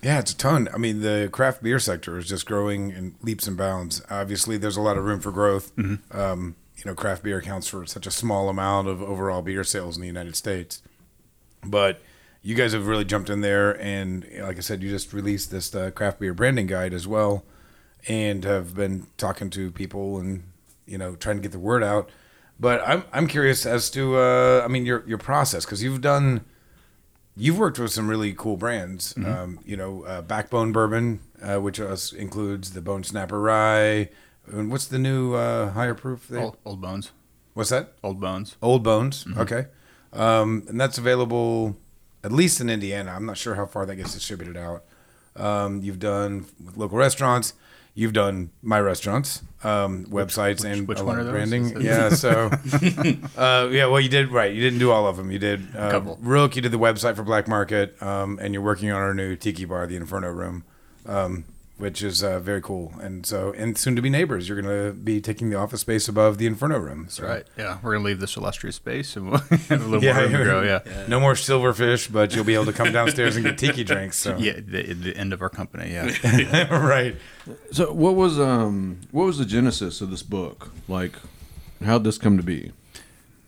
Yeah, 0.02 0.18
it's 0.18 0.32
a 0.32 0.36
ton. 0.36 0.68
I 0.74 0.78
mean, 0.78 1.00
the 1.00 1.28
craft 1.30 1.62
beer 1.62 1.78
sector 1.78 2.18
is 2.18 2.28
just 2.28 2.44
growing 2.44 2.90
in 2.90 3.14
leaps 3.22 3.46
and 3.46 3.56
bounds. 3.56 4.02
Obviously, 4.10 4.56
there's 4.56 4.76
a 4.76 4.80
lot 4.80 4.96
of 4.96 5.04
room 5.04 5.20
for 5.20 5.30
growth. 5.30 5.72
Um, 6.10 6.56
you 6.76 6.84
know, 6.84 6.94
craft 6.96 7.22
beer 7.22 7.38
accounts 7.38 7.68
for 7.68 7.86
such 7.86 8.06
a 8.08 8.10
small 8.10 8.48
amount 8.48 8.88
of 8.88 9.00
overall 9.00 9.42
beer 9.42 9.62
sales 9.62 9.96
in 9.96 10.00
the 10.00 10.08
United 10.08 10.34
States. 10.34 10.82
But 11.64 12.00
you 12.42 12.56
guys 12.56 12.72
have 12.72 12.88
really 12.88 13.04
jumped 13.04 13.30
in 13.30 13.42
there, 13.42 13.80
and 13.80 14.26
like 14.40 14.56
I 14.56 14.60
said, 14.60 14.82
you 14.82 14.90
just 14.90 15.12
released 15.12 15.52
this 15.52 15.72
uh, 15.72 15.92
craft 15.92 16.18
beer 16.18 16.34
branding 16.34 16.66
guide 16.66 16.92
as 16.92 17.06
well, 17.06 17.44
and 18.08 18.44
have 18.44 18.74
been 18.74 19.06
talking 19.16 19.50
to 19.50 19.70
people 19.70 20.18
and 20.18 20.42
you 20.86 20.98
know 20.98 21.14
trying 21.16 21.36
to 21.36 21.42
get 21.42 21.52
the 21.52 21.58
word 21.58 21.82
out. 21.82 22.10
But 22.60 22.82
I'm 22.86 23.04
I'm 23.12 23.26
curious 23.26 23.66
as 23.66 23.90
to 23.90 24.16
uh, 24.16 24.62
I 24.64 24.68
mean 24.68 24.86
your 24.86 25.04
your 25.06 25.18
process 25.18 25.64
because 25.64 25.82
you've 25.82 26.00
done 26.00 26.44
you've 27.36 27.58
worked 27.58 27.78
with 27.78 27.90
some 27.90 28.08
really 28.08 28.34
cool 28.34 28.56
brands. 28.56 29.14
Um, 29.16 29.60
you 29.64 29.76
know, 29.76 30.04
uh, 30.04 30.22
Backbone 30.22 30.72
Bourbon, 30.72 31.20
uh, 31.42 31.60
which 31.60 31.80
us 31.80 32.12
includes 32.12 32.72
the 32.72 32.80
Bone 32.80 33.04
Snapper 33.04 33.40
Rye. 33.40 34.10
And 34.46 34.70
what's 34.70 34.86
the 34.86 34.98
new 34.98 35.34
uh, 35.34 35.70
higher 35.70 35.94
proof? 35.94 36.22
Thing? 36.22 36.42
Old, 36.42 36.56
old 36.64 36.80
bones. 36.80 37.12
What's 37.54 37.70
that? 37.70 37.94
Old 38.02 38.20
bones. 38.20 38.56
Old 38.62 38.82
Bones. 38.82 39.26
Okay, 39.36 39.66
um, 40.12 40.64
and 40.68 40.80
that's 40.80 40.98
available 40.98 41.76
at 42.24 42.32
least 42.32 42.60
in 42.60 42.70
Indiana. 42.70 43.12
I'm 43.12 43.26
not 43.26 43.36
sure 43.36 43.54
how 43.54 43.66
far 43.66 43.84
that 43.86 43.96
gets 43.96 44.14
distributed 44.14 44.56
out. 44.56 44.84
Um, 45.36 45.82
you've 45.82 45.98
done 45.98 46.46
with 46.64 46.76
local 46.76 46.98
restaurants. 46.98 47.54
You've 47.94 48.14
done 48.14 48.50
my 48.62 48.80
restaurants, 48.80 49.42
um, 49.62 50.06
websites, 50.06 50.64
and 50.64 50.88
which 50.88 51.00
one 51.00 51.18
are 51.18 51.24
those? 51.24 51.32
branding. 51.32 51.82
Yeah, 51.82 52.08
so 52.08 52.50
uh, 53.36 53.68
yeah, 53.70 53.86
well, 53.86 54.00
you 54.00 54.08
did 54.08 54.32
right. 54.32 54.52
You 54.52 54.62
didn't 54.62 54.78
do 54.78 54.90
all 54.90 55.06
of 55.06 55.18
them. 55.18 55.30
You 55.30 55.38
did 55.38 55.76
uh, 55.76 55.90
couple. 55.90 56.18
Rook. 56.22 56.56
You 56.56 56.62
did 56.62 56.72
the 56.72 56.78
website 56.78 57.16
for 57.16 57.22
Black 57.22 57.48
Market, 57.48 58.00
um, 58.02 58.38
and 58.40 58.54
you're 58.54 58.62
working 58.62 58.90
on 58.90 59.02
our 59.02 59.12
new 59.12 59.36
tiki 59.36 59.66
bar, 59.66 59.86
the 59.86 59.96
Inferno 59.96 60.30
Room, 60.30 60.64
um, 61.04 61.44
which 61.82 62.00
is 62.00 62.22
uh, 62.22 62.38
very 62.38 62.62
cool. 62.62 62.92
And 63.00 63.26
so, 63.26 63.52
and 63.56 63.76
soon 63.76 63.96
to 63.96 64.02
be 64.02 64.08
neighbors. 64.08 64.48
You're 64.48 64.62
going 64.62 64.86
to 64.86 64.92
be 64.92 65.20
taking 65.20 65.50
the 65.50 65.56
office 65.56 65.80
space 65.80 66.06
above 66.06 66.38
the 66.38 66.46
Inferno 66.46 66.78
Room. 66.78 67.08
So. 67.08 67.24
Right. 67.26 67.44
Yeah, 67.58 67.78
we're 67.82 67.94
gonna 67.94 68.04
leave 68.04 68.20
this 68.20 68.36
illustrious 68.36 68.76
space 68.76 69.16
and 69.16 69.30
we'll 69.32 69.40
have 69.68 69.70
a 69.70 69.76
little 69.88 70.04
Yeah, 70.04 70.12
more 70.12 70.22
room 70.22 70.32
to 70.32 70.38
yeah. 70.38 70.44
grow. 70.44 70.62
Yeah. 70.62 71.06
No 71.08 71.18
more 71.18 71.34
silverfish, 71.34 72.10
but 72.12 72.36
you'll 72.36 72.44
be 72.44 72.54
able 72.54 72.66
to 72.66 72.72
come 72.72 72.92
downstairs 72.98 73.34
and 73.34 73.44
get 73.44 73.58
tiki 73.58 73.82
drinks. 73.82 74.16
So. 74.16 74.36
Yeah. 74.36 74.60
The, 74.64 74.92
the 74.94 75.16
end 75.16 75.32
of 75.32 75.42
our 75.42 75.48
company. 75.50 75.90
Yeah. 75.92 76.72
right. 76.72 77.16
So 77.72 77.92
what 77.92 78.14
was 78.14 78.38
um 78.38 79.00
what 79.10 79.24
was 79.24 79.38
the 79.38 79.44
genesis 79.44 80.00
of 80.00 80.10
this 80.12 80.22
book? 80.22 80.70
Like, 80.86 81.16
how'd 81.84 82.04
this 82.04 82.16
come 82.16 82.36
to 82.36 82.44
be? 82.44 82.70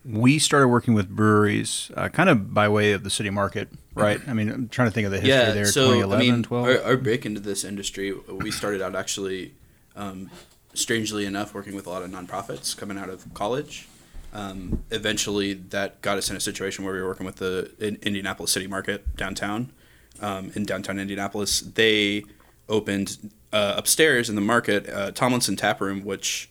we 0.07 0.37
started 0.37 0.67
working 0.67 0.93
with 0.93 1.09
breweries, 1.09 1.89
uh, 1.97 2.09
kind 2.09 2.29
of 2.29 2.53
by 2.53 2.69
way 2.69 2.91
of 2.91 3.03
the 3.03 3.09
city 3.09 3.31
market. 3.31 3.69
Right. 3.95 4.19
I 4.27 4.33
mean, 4.33 4.49
I'm 4.49 4.69
trying 4.69 4.89
to 4.89 4.91
think 4.91 5.05
of 5.05 5.11
the 5.11 5.19
history 5.19 5.29
yeah, 5.29 5.51
there. 5.51 5.65
so 5.65 5.93
2011, 5.93 6.15
I 6.15 6.31
mean, 6.31 6.43
12. 6.43 6.65
our, 6.65 6.81
our 6.83 6.97
break 6.97 7.25
into 7.25 7.39
this 7.39 7.63
industry, 7.63 8.11
we 8.11 8.51
started 8.51 8.81
out 8.81 8.95
actually, 8.95 9.53
um, 9.95 10.29
strangely 10.73 11.25
enough, 11.25 11.53
working 11.53 11.75
with 11.75 11.87
a 11.87 11.89
lot 11.89 12.03
of 12.03 12.11
nonprofits 12.11 12.75
coming 12.75 12.97
out 12.97 13.09
of 13.09 13.33
college. 13.33 13.87
Um, 14.33 14.83
eventually, 14.91 15.53
that 15.53 16.01
got 16.01 16.17
us 16.17 16.29
in 16.29 16.35
a 16.35 16.41
situation 16.41 16.83
where 16.83 16.93
we 16.93 17.01
were 17.01 17.07
working 17.07 17.25
with 17.25 17.37
the 17.37 17.71
in 17.79 17.95
Indianapolis 18.01 18.51
City 18.51 18.67
Market 18.67 19.15
downtown, 19.15 19.71
um, 20.19 20.51
in 20.55 20.65
downtown 20.65 20.99
Indianapolis. 20.99 21.61
They 21.61 22.25
opened 22.67 23.31
uh, 23.53 23.75
upstairs 23.77 24.29
in 24.29 24.35
the 24.35 24.41
market 24.41 24.89
uh, 24.89 25.11
Tomlinson 25.11 25.55
Tap 25.55 25.79
Room, 25.79 26.03
which 26.03 26.49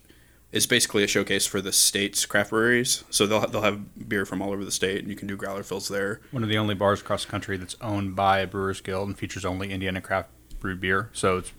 is 0.54 0.68
basically 0.68 1.02
a 1.02 1.08
showcase 1.08 1.46
for 1.46 1.60
the 1.60 1.72
state's 1.72 2.24
craft 2.26 2.50
breweries. 2.50 3.02
So 3.10 3.26
they'll 3.26 3.46
they'll 3.48 3.62
have 3.62 4.08
beer 4.08 4.24
from 4.24 4.40
all 4.40 4.52
over 4.52 4.64
the 4.64 4.70
state, 4.70 5.00
and 5.00 5.08
you 5.08 5.16
can 5.16 5.26
do 5.26 5.36
growler 5.36 5.64
fills 5.64 5.88
there. 5.88 6.20
One 6.30 6.44
of 6.44 6.48
the 6.48 6.56
only 6.56 6.76
bars 6.76 7.00
across 7.00 7.24
the 7.24 7.30
country 7.30 7.56
that's 7.56 7.76
owned 7.80 8.14
by 8.14 8.38
a 8.38 8.46
Brewers 8.46 8.80
Guild 8.80 9.08
and 9.08 9.18
features 9.18 9.44
only 9.44 9.72
Indiana 9.72 10.00
craft 10.00 10.30
brewed 10.60 10.80
beer. 10.80 11.10
So 11.12 11.38
it's 11.38 11.52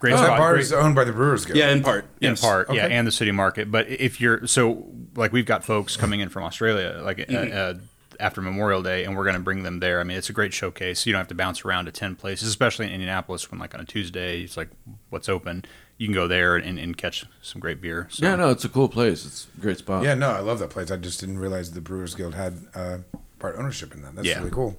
great. 0.00 0.12
Oh, 0.12 0.18
that 0.18 0.36
bar 0.36 0.52
great- 0.52 0.62
is 0.62 0.72
owned 0.72 0.94
by 0.94 1.04
the 1.04 1.12
Brewers 1.12 1.46
Guild. 1.46 1.58
Yeah, 1.58 1.70
in 1.70 1.82
part. 1.82 2.04
in 2.20 2.32
yes. 2.32 2.42
part, 2.42 2.72
yeah, 2.74 2.86
and 2.86 3.06
the 3.06 3.12
city 3.12 3.32
market. 3.32 3.70
But 3.70 3.88
if 3.88 4.20
you're 4.20 4.46
so 4.46 4.86
like 5.16 5.32
we've 5.32 5.46
got 5.46 5.64
folks 5.64 5.96
coming 5.96 6.20
in 6.20 6.28
from 6.28 6.42
Australia, 6.42 7.00
like 7.02 7.24
uh, 7.30 7.34
uh, 7.34 7.74
after 8.20 8.42
Memorial 8.42 8.82
Day, 8.82 9.04
and 9.04 9.16
we're 9.16 9.24
going 9.24 9.34
to 9.34 9.40
bring 9.40 9.62
them 9.62 9.80
there. 9.80 9.98
I 9.98 10.04
mean, 10.04 10.18
it's 10.18 10.28
a 10.28 10.34
great 10.34 10.52
showcase. 10.52 11.06
You 11.06 11.14
don't 11.14 11.20
have 11.20 11.28
to 11.28 11.34
bounce 11.34 11.64
around 11.64 11.86
to 11.86 11.92
ten 11.92 12.16
places, 12.16 12.48
especially 12.48 12.84
in 12.84 12.92
Indianapolis 12.92 13.50
when 13.50 13.58
like 13.58 13.74
on 13.74 13.80
a 13.80 13.86
Tuesday, 13.86 14.42
it's 14.42 14.58
like 14.58 14.68
what's 15.08 15.30
open. 15.30 15.64
You 15.96 16.06
can 16.08 16.14
go 16.14 16.26
there 16.26 16.56
and, 16.56 16.78
and 16.78 16.96
catch 16.96 17.24
some 17.40 17.60
great 17.60 17.80
beer. 17.80 18.08
So. 18.10 18.26
Yeah, 18.26 18.34
no, 18.36 18.50
it's 18.50 18.64
a 18.64 18.68
cool 18.68 18.88
place. 18.88 19.24
It's 19.24 19.46
a 19.56 19.60
great 19.60 19.78
spot. 19.78 20.02
Yeah, 20.02 20.14
no, 20.14 20.30
I 20.30 20.40
love 20.40 20.58
that 20.58 20.70
place. 20.70 20.90
I 20.90 20.96
just 20.96 21.20
didn't 21.20 21.38
realize 21.38 21.70
the 21.72 21.80
Brewers 21.80 22.14
Guild 22.14 22.34
had 22.34 22.58
uh, 22.74 22.98
part 23.38 23.56
ownership 23.56 23.94
in 23.94 24.02
that. 24.02 24.14
That's 24.16 24.26
Yeah. 24.26 24.38
really 24.38 24.50
cool. 24.50 24.76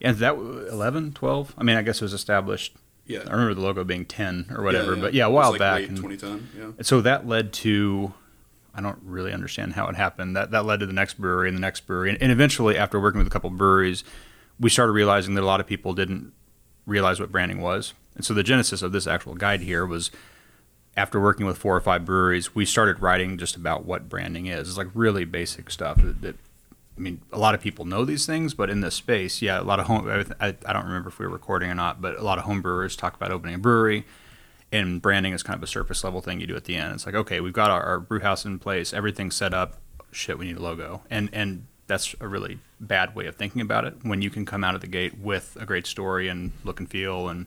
And 0.00 0.16
that 0.18 0.34
11, 0.34 1.12
12? 1.12 1.54
I 1.58 1.62
mean, 1.62 1.76
I 1.76 1.82
guess 1.82 1.98
it 2.00 2.04
was 2.04 2.12
established. 2.12 2.74
Yeah. 3.06 3.20
I 3.26 3.30
remember 3.30 3.54
the 3.54 3.60
logo 3.60 3.84
being 3.84 4.04
10 4.04 4.46
or 4.50 4.62
whatever, 4.64 4.94
yeah. 4.96 5.00
but 5.00 5.14
yeah, 5.14 5.24
a 5.24 5.28
It 5.28 5.32
was 5.32 5.36
while 5.36 5.50
like 5.52 5.58
back. 5.60 5.74
late 5.80 5.88
and- 5.88 5.96
2010. 5.96 6.48
Yeah. 6.58 6.64
And 6.76 6.86
so 6.86 7.00
that 7.02 7.26
led 7.26 7.52
to 7.54 8.12
I 8.74 8.80
don't 8.80 8.98
really 9.02 9.32
understand 9.32 9.72
how 9.72 9.88
it 9.88 9.96
happened. 9.96 10.36
That 10.36 10.52
that 10.52 10.64
led 10.64 10.78
to 10.80 10.86
the 10.86 10.92
next 10.92 11.14
brewery 11.14 11.48
and 11.48 11.56
the 11.56 11.60
next 11.60 11.80
brewery, 11.86 12.10
and, 12.10 12.22
and 12.22 12.30
eventually, 12.30 12.76
after 12.78 13.00
working 13.00 13.18
with 13.18 13.26
a 13.26 13.30
couple 13.30 13.50
breweries, 13.50 14.04
we 14.60 14.70
started 14.70 14.92
realizing 14.92 15.34
that 15.34 15.40
a 15.42 15.46
lot 15.46 15.58
of 15.58 15.66
people 15.66 15.94
didn't 15.94 16.32
realize 16.86 17.18
what 17.18 17.32
branding 17.32 17.60
was. 17.60 17.92
And 18.14 18.24
so 18.24 18.34
the 18.34 18.44
genesis 18.44 18.80
of 18.82 18.92
this 18.92 19.08
actual 19.08 19.34
guide 19.34 19.62
here 19.62 19.84
was 19.84 20.12
after 20.98 21.20
working 21.20 21.46
with 21.46 21.56
four 21.56 21.76
or 21.76 21.80
five 21.80 22.04
breweries, 22.04 22.56
we 22.56 22.64
started 22.64 23.00
writing 23.00 23.38
just 23.38 23.54
about 23.54 23.84
what 23.84 24.08
branding 24.08 24.46
is. 24.46 24.68
It's 24.68 24.76
like 24.76 24.88
really 24.94 25.24
basic 25.24 25.70
stuff 25.70 26.02
that, 26.02 26.22
that 26.22 26.36
I 26.96 27.00
mean, 27.00 27.20
a 27.32 27.38
lot 27.38 27.54
of 27.54 27.60
people 27.60 27.84
know 27.84 28.04
these 28.04 28.26
things, 28.26 28.52
but 28.52 28.68
in 28.68 28.80
this 28.80 28.96
space, 28.96 29.40
yeah, 29.40 29.60
a 29.60 29.62
lot 29.62 29.78
of 29.78 29.86
home. 29.86 30.08
I, 30.40 30.56
I 30.66 30.72
don't 30.72 30.86
remember 30.86 31.08
if 31.08 31.20
we 31.20 31.26
were 31.26 31.32
recording 31.32 31.70
or 31.70 31.74
not, 31.76 32.02
but 32.02 32.18
a 32.18 32.22
lot 32.22 32.38
of 32.38 32.44
home 32.44 32.60
brewers 32.60 32.96
talk 32.96 33.14
about 33.14 33.30
opening 33.30 33.54
a 33.54 33.58
brewery, 33.58 34.04
and 34.72 35.00
branding 35.00 35.32
is 35.32 35.44
kind 35.44 35.56
of 35.56 35.62
a 35.62 35.68
surface 35.68 36.02
level 36.02 36.20
thing 36.20 36.40
you 36.40 36.48
do 36.48 36.56
at 36.56 36.64
the 36.64 36.74
end. 36.74 36.92
It's 36.94 37.06
like, 37.06 37.14
okay, 37.14 37.38
we've 37.38 37.52
got 37.52 37.70
our, 37.70 37.82
our 37.84 38.00
brew 38.00 38.18
house 38.18 38.44
in 38.44 38.58
place, 38.58 38.92
everything's 38.92 39.36
set 39.36 39.54
up. 39.54 39.80
Shit, 40.10 40.36
we 40.36 40.46
need 40.46 40.56
a 40.56 40.62
logo, 40.62 41.02
and 41.08 41.30
and 41.32 41.66
that's 41.86 42.16
a 42.20 42.26
really 42.26 42.58
bad 42.80 43.14
way 43.14 43.26
of 43.26 43.36
thinking 43.36 43.62
about 43.62 43.84
it. 43.84 43.94
When 44.02 44.20
you 44.20 44.30
can 44.30 44.44
come 44.44 44.64
out 44.64 44.74
of 44.74 44.80
the 44.80 44.88
gate 44.88 45.16
with 45.16 45.56
a 45.60 45.64
great 45.64 45.86
story 45.86 46.26
and 46.26 46.50
look 46.64 46.80
and 46.80 46.90
feel 46.90 47.28
and 47.28 47.46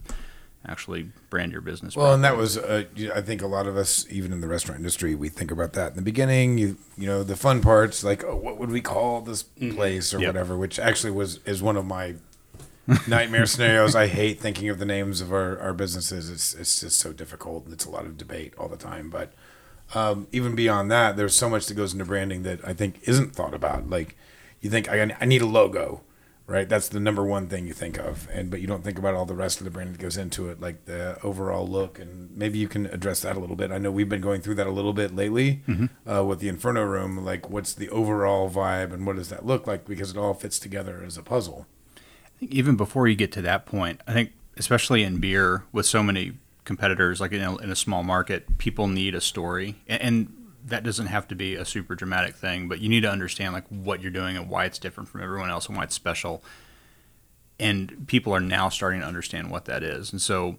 actually 0.68 1.10
brand 1.30 1.52
your 1.52 1.62
business. 1.62 1.96
Well, 1.96 2.14
and 2.14 2.24
that 2.24 2.38
was, 2.38 2.58
uh, 2.58 2.84
I 3.16 3.22
think 3.22 3.42
a 3.42 3.48
lot 3.48 3.66
of 3.68 3.76
us, 3.78 4.06
even 4.10 4.32
in 4.32 4.42
the 4.42 4.48
restaurant 4.48 4.78
industry, 4.80 5.16
we 5.16 5.28
think 5.30 5.50
about 5.52 5.74
that 5.74 5.90
in 5.92 5.96
the 5.96 6.02
beginning. 6.04 6.58
You, 6.58 6.78
you 6.98 7.08
know, 7.08 7.24
the 7.24 7.36
fun 7.36 7.62
parts, 7.62 8.04
like, 8.04 8.24
oh, 8.24 8.36
what 8.36 8.58
would 8.60 8.70
we 8.70 8.82
call 8.82 9.22
this 9.22 9.42
place 9.44 10.14
or 10.14 10.20
Yep. 10.20 10.28
whatever, 10.28 10.58
which 10.58 10.78
actually 10.80 11.12
was 11.12 11.40
is 11.46 11.62
one 11.64 11.78
of 11.78 11.86
my 11.86 12.16
nightmare 13.08 13.46
scenarios. 13.54 13.96
I 13.96 14.08
hate 14.08 14.40
thinking 14.40 14.70
of 14.70 14.78
the 14.80 14.86
names 14.86 15.22
of 15.22 15.32
our, 15.32 15.60
our 15.60 15.74
businesses. 15.74 16.30
It's 16.30 16.54
it's 16.54 16.80
just 16.82 17.00
so 17.00 17.14
difficult, 17.14 17.66
and 17.66 17.74
it's 17.74 17.86
a 17.86 17.90
lot 17.90 18.06
of 18.06 18.18
debate 18.18 18.54
all 18.58 18.68
the 18.68 18.78
time. 18.78 19.10
But 19.10 19.34
um, 19.96 20.28
even 20.32 20.56
beyond 20.56 20.92
that, 20.92 21.18
there's 21.18 21.36
so 21.36 21.50
much 21.50 21.66
that 21.68 21.74
goes 21.74 21.94
into 21.94 22.06
branding 22.06 22.44
that 22.44 22.60
I 22.68 22.74
think 22.74 23.00
isn't 23.08 23.36
thought 23.36 23.54
about. 23.54 23.90
Like, 23.90 24.16
you 24.62 24.70
think 24.70 24.90
I, 24.90 25.16
I 25.20 25.26
need 25.26 25.42
a 25.42 25.46
logo, 25.48 26.02
right? 26.52 26.68
That's 26.68 26.90
the 26.90 27.00
number 27.00 27.24
one 27.24 27.48
thing 27.48 27.66
you 27.66 27.74
think 27.74 27.98
of, 27.98 28.28
and 28.34 28.52
but 28.52 28.60
you 28.60 28.68
don't 28.68 28.84
think 28.84 29.00
about 29.00 29.14
all 29.14 29.26
the 29.26 29.34
rest 29.36 29.60
of 29.60 29.64
the 29.64 29.72
brand 29.72 29.94
that 29.94 30.02
goes 30.02 30.18
into 30.18 30.50
it, 30.50 30.60
like 30.60 30.86
the 30.86 31.18
overall 31.24 31.66
look, 31.66 31.98
and 31.98 32.36
maybe 32.36 32.60
you 32.60 32.68
can 32.68 32.88
address 32.88 33.22
that 33.22 33.38
a 33.38 33.40
little 33.40 33.56
bit. 33.56 33.72
I 33.72 33.78
know 33.78 33.90
we've 33.90 34.10
been 34.10 34.22
going 34.22 34.42
through 34.42 34.56
that 34.56 34.68
a 34.68 34.72
little 34.72 34.94
bit 34.94 35.16
lately 35.16 35.62
uh, 36.06 36.26
with 36.26 36.40
the 36.40 36.50
Inferno 36.50 36.84
Room. 36.84 37.24
Like, 37.24 37.50
what's 37.50 37.74
the 37.74 37.90
overall 37.90 38.50
vibe, 38.50 38.94
and 38.94 39.08
what 39.08 39.16
does 39.16 39.30
that 39.30 39.46
look 39.46 39.66
like? 39.66 39.86
Because 39.86 40.12
it 40.12 40.18
all 40.18 40.34
fits 40.34 40.60
together 40.60 41.02
as 41.06 41.18
a 41.18 41.24
puzzle. 41.24 41.68
I 41.98 42.40
think 42.40 42.52
even 42.52 42.76
before 42.76 43.08
you 43.08 43.16
get 43.16 43.32
to 43.34 43.42
that 43.44 43.66
point, 43.66 44.02
I 44.06 44.14
think 44.14 44.32
especially 44.58 45.04
in 45.04 45.20
beer 45.20 45.64
with 45.72 45.86
so 45.86 46.04
many 46.04 46.34
competitors, 46.66 47.22
like 47.22 47.32
in 47.32 47.42
a, 47.42 47.58
in 47.58 47.72
a 47.72 47.76
small 47.76 48.04
market, 48.04 48.58
people 48.58 48.88
need 48.88 49.16
a 49.16 49.22
story, 49.22 49.78
and, 49.88 50.02
and 50.02 50.41
that 50.66 50.84
doesn't 50.84 51.08
have 51.08 51.28
to 51.30 51.36
be 51.36 51.56
a 51.56 51.66
super 51.66 51.96
dramatic 51.96 52.36
thing, 52.36 52.68
but 52.68 52.80
you 52.80 52.90
need 52.90 53.02
to 53.02 53.10
understand 53.10 53.54
like 53.54 53.68
what 53.70 54.02
you're 54.02 54.12
doing 54.12 54.38
and 54.38 54.50
why 54.50 54.66
it's 54.66 54.80
different 54.80 55.10
from 55.10 55.22
everyone 55.22 55.50
else 55.50 55.68
and 55.68 55.78
why 55.78 55.84
it's 55.84 55.96
special. 55.96 56.44
And 57.60 58.08
people 58.08 58.34
are 58.34 58.40
now 58.40 58.70
starting 58.70 59.02
to 59.02 59.08
understand 59.08 59.52
what 59.52 59.66
that 59.66 59.84
is, 59.84 60.12
and 60.12 60.22
so 60.22 60.58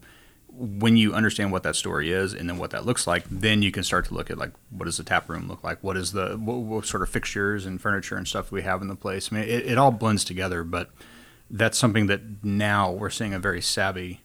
when 0.55 0.97
you 0.99 1.15
understand 1.15 1.51
what 1.51 1.63
that 1.63 1.75
story 1.75 2.13
is 2.13 2.35
and 2.35 2.49
then 2.49 2.59
what 2.59 2.71
that 2.71 2.85
looks 2.85 3.07
like, 3.07 3.25
then 3.31 3.63
you 3.63 3.73
can 3.73 3.83
start 3.83 4.05
to 4.07 4.15
look 4.15 4.31
at 4.31 4.37
like 4.37 4.53
what 4.71 4.85
does 4.85 4.99
the 4.99 5.05
tap 5.05 5.29
room 5.29 5.49
look 5.49 5.65
like? 5.65 5.83
What 5.83 5.97
is 5.97 6.13
the 6.13 6.37
what, 6.37 6.57
what 6.59 6.87
sort 6.87 7.03
of 7.03 7.09
fixtures 7.09 7.65
and 7.65 7.81
furniture 7.81 8.17
and 8.17 8.29
stuff 8.29 8.53
we 8.53 8.63
have 8.63 8.83
in 8.83 8.89
the 8.89 8.95
place? 8.95 9.33
I 9.33 9.37
mean, 9.37 9.45
it, 9.45 9.67
it 9.67 9.79
all 9.79 9.91
blends 9.91 10.25
together, 10.25 10.63
but 10.63 10.91
that's 11.51 11.79
something 11.79 12.07
that 12.07 12.45
now 12.45 12.91
we're 12.91 13.11
seeing 13.11 13.33
a 13.33 13.39
very 13.39 13.63
savvy 13.63 14.21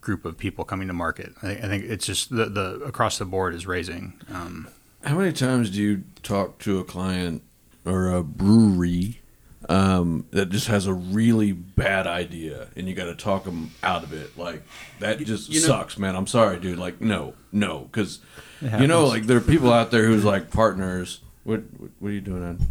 group 0.00 0.24
of 0.24 0.36
people 0.38 0.64
coming 0.64 0.88
to 0.88 0.94
market. 0.94 1.34
I 1.38 1.46
think, 1.46 1.64
I 1.64 1.68
think 1.68 1.84
it's 1.84 2.06
just 2.06 2.34
the, 2.34 2.46
the 2.46 2.80
across 2.84 3.18
the 3.18 3.24
board 3.24 3.54
is 3.54 3.66
raising. 3.66 4.20
Um, 4.32 4.68
How 5.04 5.16
many 5.16 5.32
times 5.32 5.70
do 5.70 5.80
you 5.82 6.04
talk 6.22 6.58
to 6.60 6.78
a 6.78 6.84
client 6.84 7.42
or 7.86 8.10
a 8.10 8.22
brewery 8.22 9.20
um, 9.68 10.26
that 10.32 10.50
just 10.50 10.66
has 10.66 10.86
a 10.86 10.92
really 10.92 11.52
bad 11.52 12.06
idea 12.06 12.68
and 12.76 12.86
you 12.88 12.94
got 12.94 13.06
to 13.06 13.14
talk 13.14 13.44
them 13.44 13.70
out 13.82 14.02
of 14.02 14.12
it? 14.12 14.36
Like 14.36 14.62
that 14.98 15.18
just 15.20 15.48
you 15.48 15.60
know- 15.60 15.66
sucks, 15.66 15.98
man. 15.98 16.16
I'm 16.16 16.26
sorry, 16.26 16.58
dude. 16.60 16.78
Like 16.78 17.00
no, 17.00 17.34
no, 17.52 17.80
because 17.80 18.20
you 18.60 18.86
know, 18.86 19.06
like 19.06 19.24
there 19.24 19.38
are 19.38 19.42
people 19.42 19.72
out 19.72 19.90
there 19.90 20.04
who's 20.04 20.24
like 20.24 20.50
partners. 20.50 21.20
What 21.44 21.62
what, 21.78 21.90
what 21.98 22.08
are 22.08 22.12
you 22.12 22.20
doing? 22.20 22.44
Ed? 22.44 22.66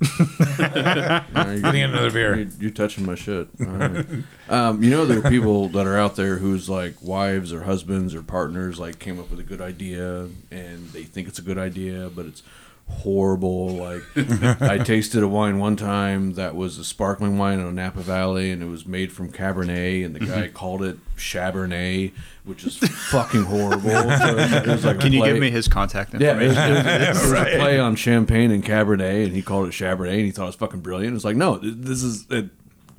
Getting 0.00 1.82
another 1.82 2.10
beer. 2.10 2.38
You, 2.38 2.50
you 2.60 2.70
touching 2.70 3.06
my 3.06 3.14
shit. 3.14 3.48
Right. 3.58 4.06
um, 4.48 4.82
you 4.82 4.90
know, 4.90 5.06
there 5.06 5.24
are 5.24 5.30
people 5.30 5.68
that 5.70 5.86
are 5.86 5.96
out 5.96 6.16
there 6.16 6.36
whose 6.36 6.68
like 6.68 7.00
wives 7.02 7.52
or 7.52 7.62
husbands 7.62 8.14
or 8.14 8.22
partners 8.22 8.78
like 8.78 8.98
came 8.98 9.18
up 9.18 9.30
with 9.30 9.40
a 9.40 9.44
good 9.44 9.60
idea 9.60 10.28
and 10.50 10.88
they 10.90 11.04
think 11.04 11.28
it's 11.28 11.38
a 11.38 11.42
good 11.42 11.58
idea, 11.58 12.10
but 12.14 12.26
it's 12.26 12.42
horrible. 12.88 13.68
Like 13.68 14.02
I 14.60 14.78
tasted 14.78 15.22
a 15.22 15.28
wine 15.28 15.58
one 15.58 15.76
time 15.76 16.34
that 16.34 16.54
was 16.54 16.78
a 16.78 16.84
sparkling 16.84 17.38
wine 17.38 17.58
in 17.58 17.74
Napa 17.74 18.00
Valley, 18.00 18.50
and 18.50 18.62
it 18.62 18.66
was 18.66 18.86
made 18.86 19.12
from 19.12 19.30
Cabernet, 19.32 20.04
and 20.04 20.14
the 20.14 20.20
guy 20.20 20.26
mm-hmm. 20.26 20.54
called 20.54 20.82
it 20.82 20.98
Chabernet, 21.16 22.12
which 22.44 22.64
is 22.64 22.76
fucking 22.76 23.44
horrible. 23.44 23.86
So 24.16 24.36
it 24.36 24.66
was 24.66 24.84
like 24.84 25.00
can 25.00 25.12
you 25.12 25.20
play- 25.20 25.32
give 25.32 25.40
me 25.40 25.50
his 25.50 25.68
contact 25.68 26.14
yeah, 26.14 26.32
it 26.32 26.48
was, 26.48 26.56
information? 26.56 27.02
it 27.02 27.08
was- 27.08 27.22
it 27.22 27.30
was 27.30 27.32
a 27.54 27.58
play 27.58 27.78
on 27.78 27.96
champagne 27.96 28.50
and 28.50 28.64
Cabernet, 28.64 29.26
and 29.26 29.34
he 29.34 29.42
called 29.42 29.68
it 29.68 29.72
Chabernet, 29.72 30.14
and 30.14 30.24
he 30.24 30.30
thought 30.30 30.44
it 30.44 30.46
was 30.46 30.56
fucking 30.56 30.80
brilliant. 30.80 31.14
It's 31.14 31.24
like, 31.24 31.36
no, 31.36 31.58
this 31.58 32.02
is 32.02 32.26
it, 32.30 32.50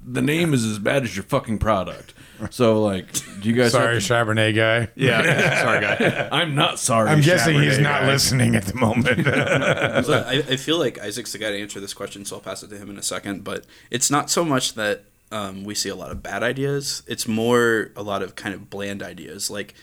the 0.05 0.21
name 0.21 0.53
is 0.53 0.63
as 0.65 0.79
bad 0.79 1.03
as 1.03 1.15
your 1.15 1.23
fucking 1.23 1.59
product. 1.59 2.13
So, 2.51 2.81
like, 2.81 3.11
do 3.41 3.49
you 3.49 3.55
guys? 3.55 3.71
Sorry, 3.71 3.95
have 3.95 4.03
Chabernet 4.03 4.55
guy. 4.55 4.89
yeah, 4.95 5.23
yeah, 5.23 5.61
sorry, 5.63 5.81
guy. 5.81 6.29
I'm 6.31 6.55
not 6.55 6.79
sorry. 6.79 7.09
I'm 7.09 7.21
guessing 7.21 7.59
he's 7.61 7.79
not 7.79 8.01
guy. 8.01 8.07
listening 8.07 8.55
at 8.55 8.65
the 8.65 8.75
moment. 8.75 9.25
So 10.07 10.23
I, 10.25 10.35
I 10.47 10.55
feel 10.57 10.77
like 10.77 10.99
Isaac's 10.99 11.31
the 11.31 11.37
guy 11.39 11.51
to 11.51 11.59
answer 11.59 11.79
this 11.79 11.93
question, 11.93 12.23
so 12.25 12.35
I'll 12.37 12.41
pass 12.41 12.61
it 12.63 12.69
to 12.69 12.77
him 12.77 12.89
in 12.89 12.97
a 12.97 13.03
second. 13.03 13.43
But 13.43 13.65
it's 13.89 14.11
not 14.11 14.29
so 14.29 14.45
much 14.45 14.73
that 14.75 15.03
um, 15.31 15.63
we 15.63 15.73
see 15.75 15.89
a 15.89 15.95
lot 15.95 16.11
of 16.11 16.21
bad 16.21 16.43
ideas; 16.43 17.03
it's 17.07 17.27
more 17.27 17.91
a 17.95 18.03
lot 18.03 18.21
of 18.21 18.35
kind 18.35 18.53
of 18.53 18.69
bland 18.69 19.01
ideas. 19.03 19.49
Like 19.49 19.73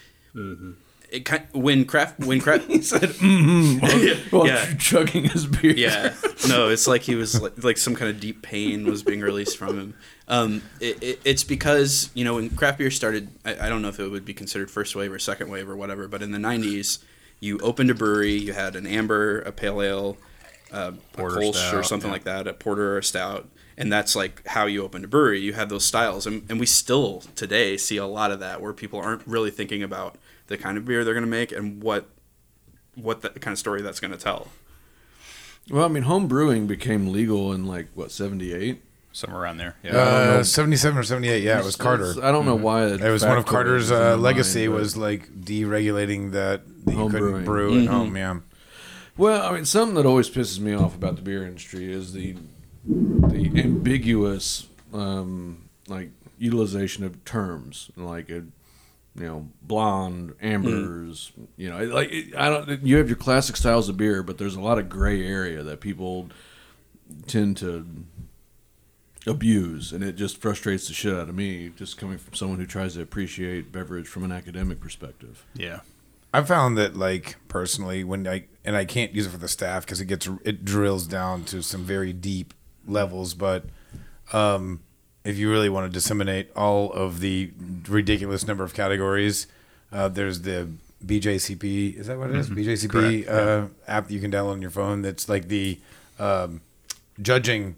it 1.15 1.25
kind 1.25 1.45
when 1.53 1.85
craft 1.85 2.19
when 2.19 2.41
craft 2.41 2.65
He 2.69 2.83
said, 2.83 3.11
mm-hmm, 3.11 4.37
while 4.37 4.47
Yeah. 4.47 4.75
chugging 4.79 5.25
his 5.25 5.47
beer. 5.47 5.73
yeah 5.77 6.13
no 6.49 6.69
it's 6.69 6.87
like 6.89 7.03
he 7.03 7.15
was 7.15 7.41
like, 7.41 7.63
like 7.63 7.79
some 7.79 7.95
kind 7.95 8.11
of 8.11 8.19
deep 8.19 8.43
pain 8.43 8.85
was 8.85 9.03
being 9.05 9.21
released 9.21 9.57
from 9.57 9.79
him 9.79 9.95
um, 10.27 10.63
it, 10.81 11.03
it, 11.03 11.21
it's 11.25 11.45
because 11.45 12.11
you 12.15 12.25
know 12.25 12.35
when 12.35 12.51
craft 12.51 12.79
beer 12.79 12.91
started 12.91 13.29
I, 13.45 13.67
I 13.67 13.69
don't 13.69 13.81
know 13.81 13.89
if 13.89 14.01
it 14.01 14.09
would 14.09 14.25
be 14.25 14.35
considered 14.35 14.71
first 14.71 14.97
wave 14.97 15.13
or 15.13 15.19
second 15.21 15.51
wave 15.51 15.69
or 15.69 15.77
whatever 15.77 16.09
but 16.09 16.21
in 16.21 16.33
the 16.33 16.39
90s 16.39 16.99
you 17.39 17.59
opened 17.61 17.91
a 17.91 17.95
brewery 17.95 18.33
you 18.35 18.53
had 18.53 18.75
an 18.75 18.87
amber 18.87 19.39
a 19.41 19.53
pale 19.53 19.81
ale 19.81 20.17
uh, 20.73 20.91
a 20.95 21.17
Porter 21.17 21.37
kolsch 21.37 21.73
or 21.73 21.85
something 21.85 22.09
yeah. 22.09 22.13
like 22.13 22.25
that 22.25 22.49
a 22.49 22.53
porter 22.53 22.95
or 22.95 22.99
a 22.99 23.05
stout 23.05 23.49
and 23.77 23.93
that's 23.93 24.17
like 24.17 24.45
how 24.49 24.67
you 24.67 24.83
opened 24.83 25.05
a 25.05 25.09
brewery 25.09 25.41
you 25.41 25.53
had 25.53 25.69
those 25.69 25.85
styles 25.85 26.27
and, 26.27 26.45
and 26.51 26.59
we 26.59 26.67
still 26.67 27.23
today 27.37 27.77
see 27.77 27.99
a 27.99 28.07
lot 28.07 28.33
of 28.33 28.41
that 28.41 28.61
where 28.61 28.73
people 28.73 28.99
aren't 28.99 29.25
really 29.27 29.51
thinking 29.53 29.83
about 29.83 30.17
the 30.49 30.57
kind 30.59 30.77
of 30.79 30.85
beer 30.85 31.05
they're 31.05 31.15
going 31.15 31.25
to 31.25 31.31
make 31.31 31.53
and 31.53 31.83
what 31.83 32.09
what 32.95 33.23
the 33.23 33.31
kind 33.31 33.53
of 33.53 33.59
story 33.59 33.83
that's 33.83 33.99
going 34.01 34.11
to 34.13 34.17
tell 34.19 34.49
Well, 35.71 35.85
I 35.85 35.89
mean, 35.89 36.05
home 36.05 36.29
brewing 36.29 36.67
became 36.67 37.09
legal 37.13 37.53
in 37.53 37.67
like 37.67 37.89
what 37.95 38.11
'78. 38.13 38.83
somewhere 39.13 39.41
around 39.43 39.57
there. 39.59 39.77
Yeah. 39.83 39.97
uh, 39.97 40.43
77 40.45 40.99
or 40.99 41.03
78, 41.03 41.43
yeah, 41.43 41.59
it 41.61 41.65
was 41.65 41.77
Carter. 41.77 42.15
I 42.23 42.31
don't 42.33 42.45
know 42.47 42.55
why. 42.57 42.87
It 42.87 43.01
was 43.11 43.25
one 43.25 43.39
of 43.39 43.47
Carter's 43.47 43.91
uh, 43.91 44.17
legacy 44.17 44.69
was 44.69 44.97
like 44.97 45.29
deregulating 45.41 46.33
that, 46.33 46.63
that 46.85 46.93
you 46.93 46.99
Home 46.99 47.11
couldn't 47.11 47.45
brewing. 47.45 47.45
brew 47.45 47.81
at 47.83 47.87
home. 47.89 48.17
Yeah, 48.17 48.41
Well, 49.17 49.43
I 49.49 49.53
mean, 49.55 49.65
something 49.65 49.95
that 49.95 50.05
always 50.07 50.29
pisses 50.31 50.59
me 50.61 50.75
off 50.75 50.95
about 50.97 51.17
the 51.17 51.23
beer 51.23 51.45
industry 51.47 51.91
is 51.93 52.13
the 52.13 52.37
the 52.87 53.51
ambiguous 53.63 54.67
um, 54.93 55.69
like 55.89 56.11
utilization 56.39 57.03
of 57.05 57.25
terms, 57.25 57.91
like 57.97 58.29
a 58.31 58.45
you 59.17 59.25
know 59.27 59.49
blonde, 59.63 60.35
ambers. 60.41 61.33
You 61.57 61.71
know, 61.71 61.85
like 61.85 62.11
it- 62.13 62.35
I 62.37 62.49
don't. 62.51 62.83
You 62.85 62.97
have 62.97 63.09
your 63.09 63.17
classic 63.17 63.57
styles 63.57 63.89
of 63.89 63.97
beer, 63.97 64.23
but 64.23 64.39
there's 64.39 64.57
a 64.57 64.61
lot 64.61 64.79
of 64.79 64.89
gray 64.89 65.25
area 65.27 65.63
that 65.63 65.81
people 65.81 66.29
tend 67.27 67.57
to 67.59 67.87
abuse, 69.27 69.93
and 69.93 70.05
it 70.05 70.17
just 70.17 70.37
frustrates 70.39 70.89
the 70.89 70.95
shit 70.95 71.15
out 71.15 71.29
of 71.29 71.35
me. 71.35 71.71
Just 71.77 71.97
coming 71.97 72.19
from 72.19 72.35
someone 72.35 72.59
who 72.59 72.67
tries 72.67 72.95
to 72.95 73.03
appreciate 73.03 73.73
beverage 73.73 74.07
from 74.07 74.23
an 74.25 74.33
academic 74.33 74.81
perspective. 74.81 75.45
yeah. 75.55 75.81
I 76.33 76.43
found 76.43 76.77
that 76.79 76.97
like 76.97 77.37
personally 77.47 78.03
when 78.03 78.27
I 78.27 78.47
and 78.65 78.75
I 78.75 78.85
can't 78.85 79.13
use 79.15 79.27
it 79.27 79.31
for 79.31 79.37
the 79.39 79.47
staff 79.47 79.85
because 79.87 80.01
it 80.01 80.07
gets 80.07 80.29
it 80.45 80.65
drills 80.65 81.07
down 81.07 81.45
to 81.45 81.63
some 81.63 81.85
very 81.85 82.13
deep 82.13 82.53
levels, 82.89 83.35
but 83.35 83.67
um, 84.33 84.81
if 85.25 85.39
you 85.39 85.51
really 85.51 85.69
want 85.69 85.87
to 85.87 85.93
disseminate 85.93 86.51
all 86.55 86.93
of 86.93 87.21
the 87.21 87.51
ridiculous 87.89 88.47
number 88.47 88.63
of 88.63 88.75
categories, 88.75 89.47
uh, 89.91 90.09
there's 90.09 90.43
the 90.43 90.69
BJCP. 91.05 91.97
Is 91.97 92.07
that 92.07 92.19
what 92.19 92.31
it 92.31 92.37
is? 92.37 92.51
BJCP 92.51 93.29
uh, 93.29 93.69
app 93.89 94.09
that 94.09 94.15
you 94.15 94.21
can 94.21 94.31
download 94.31 94.53
on 94.53 94.63
your 94.63 94.71
phone. 94.71 95.03
That's 95.03 95.29
like 95.29 95.49
the 95.49 95.79
um, 96.19 96.61
judging 97.21 97.77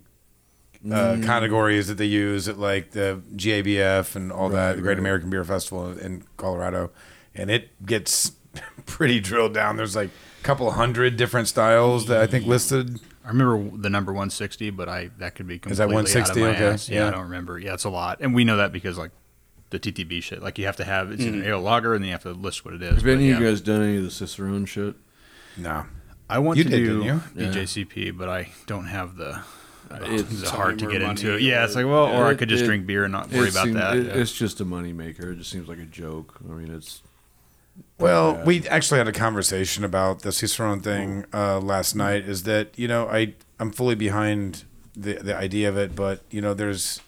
uh, 0.90 1.18
categories 1.22 1.88
that 1.88 1.98
they 1.98 2.04
use 2.04 2.48
at 2.48 2.58
like 2.58 2.92
the 2.92 3.20
GABF 3.34 4.16
and 4.16 4.32
all 4.32 4.48
that, 4.50 4.76
the 4.76 4.82
Great 4.82 4.92
right. 4.92 4.98
American 4.98 5.30
Beer 5.30 5.44
Festival 5.44 5.96
in 5.98 6.24
Colorado, 6.36 6.90
and 7.34 7.50
it 7.50 7.84
gets 7.84 8.32
pretty 8.86 9.20
drilled 9.20 9.54
down. 9.54 9.76
There's 9.76 9.96
like 9.96 10.10
a 10.40 10.44
couple 10.44 10.70
hundred 10.72 11.16
different 11.16 11.48
styles 11.48 12.06
that 12.06 12.20
I 12.20 12.26
think 12.26 12.46
listed. 12.46 13.00
I 13.26 13.30
remember 13.30 13.76
the 13.76 13.90
number 13.90 14.12
160, 14.12 14.70
but 14.70 14.88
I 14.88 15.10
that 15.18 15.34
could 15.34 15.48
be 15.48 15.58
completely 15.58 15.72
Is 15.72 15.78
that 15.78 15.88
160? 15.88 16.30
out 16.30 16.36
of 16.36 16.42
my 16.52 16.56
Okay, 16.56 16.74
ass. 16.74 16.88
Yeah, 16.88 17.00
yeah. 17.00 17.08
I 17.08 17.10
don't 17.10 17.22
remember. 17.24 17.58
Yeah, 17.58 17.74
it's 17.74 17.84
a 17.84 17.90
lot, 17.90 18.18
and 18.20 18.32
we 18.34 18.44
know 18.44 18.56
that 18.58 18.70
because 18.72 18.96
like 18.96 19.10
the 19.70 19.80
TTB 19.80 20.22
shit. 20.22 20.42
Like 20.42 20.58
you 20.58 20.66
have 20.66 20.76
to 20.76 20.84
have 20.84 21.10
it's 21.10 21.24
an 21.24 21.42
ale 21.44 21.60
lager, 21.60 21.92
and 21.94 22.02
then 22.04 22.06
you 22.08 22.12
have 22.12 22.22
to 22.22 22.30
list 22.32 22.64
what 22.64 22.74
it 22.74 22.82
is. 22.82 22.94
Have 22.94 23.02
but 23.02 23.10
any 23.10 23.30
of 23.32 23.40
yeah. 23.40 23.44
you 23.46 23.50
guys 23.50 23.60
done 23.60 23.82
any 23.82 23.96
of 23.96 24.04
the 24.04 24.10
Cicerone 24.12 24.64
shit? 24.64 24.94
No. 25.56 25.86
I 26.30 26.38
want 26.38 26.58
You 26.58 26.64
to 26.64 26.70
did, 26.70 26.76
do 26.78 27.02
didn't? 27.02 27.22
Yeah. 27.36 27.46
BJCP, 27.50 28.16
but 28.16 28.28
I 28.28 28.50
don't 28.66 28.86
have 28.86 29.16
the. 29.16 29.40
Uh, 29.90 29.98
it's 30.02 30.42
It's 30.42 30.50
hard 30.50 30.78
to 30.80 30.86
get 30.90 31.02
into 31.02 31.34
it. 31.36 31.42
Yeah, 31.42 31.64
it's 31.64 31.74
like 31.76 31.86
well, 31.86 32.06
or 32.06 32.26
I 32.26 32.34
could 32.34 32.48
just 32.48 32.62
it- 32.64 32.66
drink 32.66 32.86
beer 32.86 33.04
and 33.04 33.12
not 33.12 33.30
worry 33.32 33.48
about 33.48 33.64
seem- 33.64 33.74
that. 33.74 33.96
it- 33.96 34.06
yeah. 34.06 34.12
It's 34.14 34.32
just 34.32 34.60
a 34.60 34.64
moneymaker. 34.64 35.32
It 35.32 35.38
just 35.38 35.50
seems 35.50 35.68
like 35.68 35.78
a 35.78 35.84
joke. 35.84 36.34
I 36.48 36.52
mean, 36.54 36.72
it's 36.74 37.02
Well, 37.98 38.42
we 38.44 38.68
actually 38.68 38.98
had 38.98 39.08
a 39.08 39.12
conversation 39.12 39.82
about 39.82 40.20
the 40.20 40.30
Cicerone 40.30 40.80
thing 40.80 41.24
uh, 41.32 41.60
last 41.60 41.94
night. 41.94 42.28
Is 42.28 42.42
that 42.42 42.78
you 42.78 42.88
know 42.88 43.08
I 43.08 43.34
I'm 43.58 43.70
fully 43.70 43.94
behind 43.94 44.64
the 44.94 45.14
the 45.14 45.34
idea 45.36 45.68
of 45.68 45.76
it, 45.78 45.96
but 45.96 46.20
you 46.30 46.40
know 46.42 46.52
there's 46.52 47.00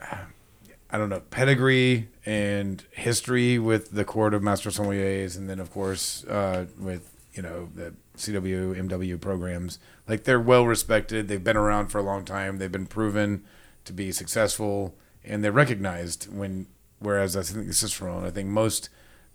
I 0.00 0.98
don't 0.98 1.08
know 1.08 1.22
pedigree 1.30 2.08
and 2.24 2.84
history 2.92 3.58
with 3.58 3.90
the 3.90 4.04
court 4.04 4.32
of 4.32 4.44
master 4.44 4.70
sommeliers, 4.70 5.36
and 5.36 5.50
then 5.50 5.58
of 5.58 5.72
course 5.72 6.24
uh, 6.26 6.66
with 6.78 7.10
you 7.32 7.42
know 7.42 7.68
the 7.74 7.94
CW 8.16 8.76
MW 8.88 9.20
programs. 9.20 9.80
Like 10.06 10.22
they're 10.22 10.40
well 10.40 10.66
respected. 10.66 11.26
They've 11.26 11.42
been 11.42 11.56
around 11.56 11.88
for 11.88 11.98
a 11.98 12.02
long 12.02 12.24
time. 12.24 12.58
They've 12.58 12.70
been 12.70 12.86
proven 12.86 13.42
to 13.86 13.92
be 13.92 14.12
successful, 14.12 14.94
and 15.24 15.42
they're 15.42 15.50
recognized. 15.50 16.32
When 16.32 16.66
whereas 17.00 17.36
I 17.36 17.42
think 17.42 17.72
Cicerone, 17.72 18.24
I 18.24 18.30
think 18.30 18.48
most 18.48 18.88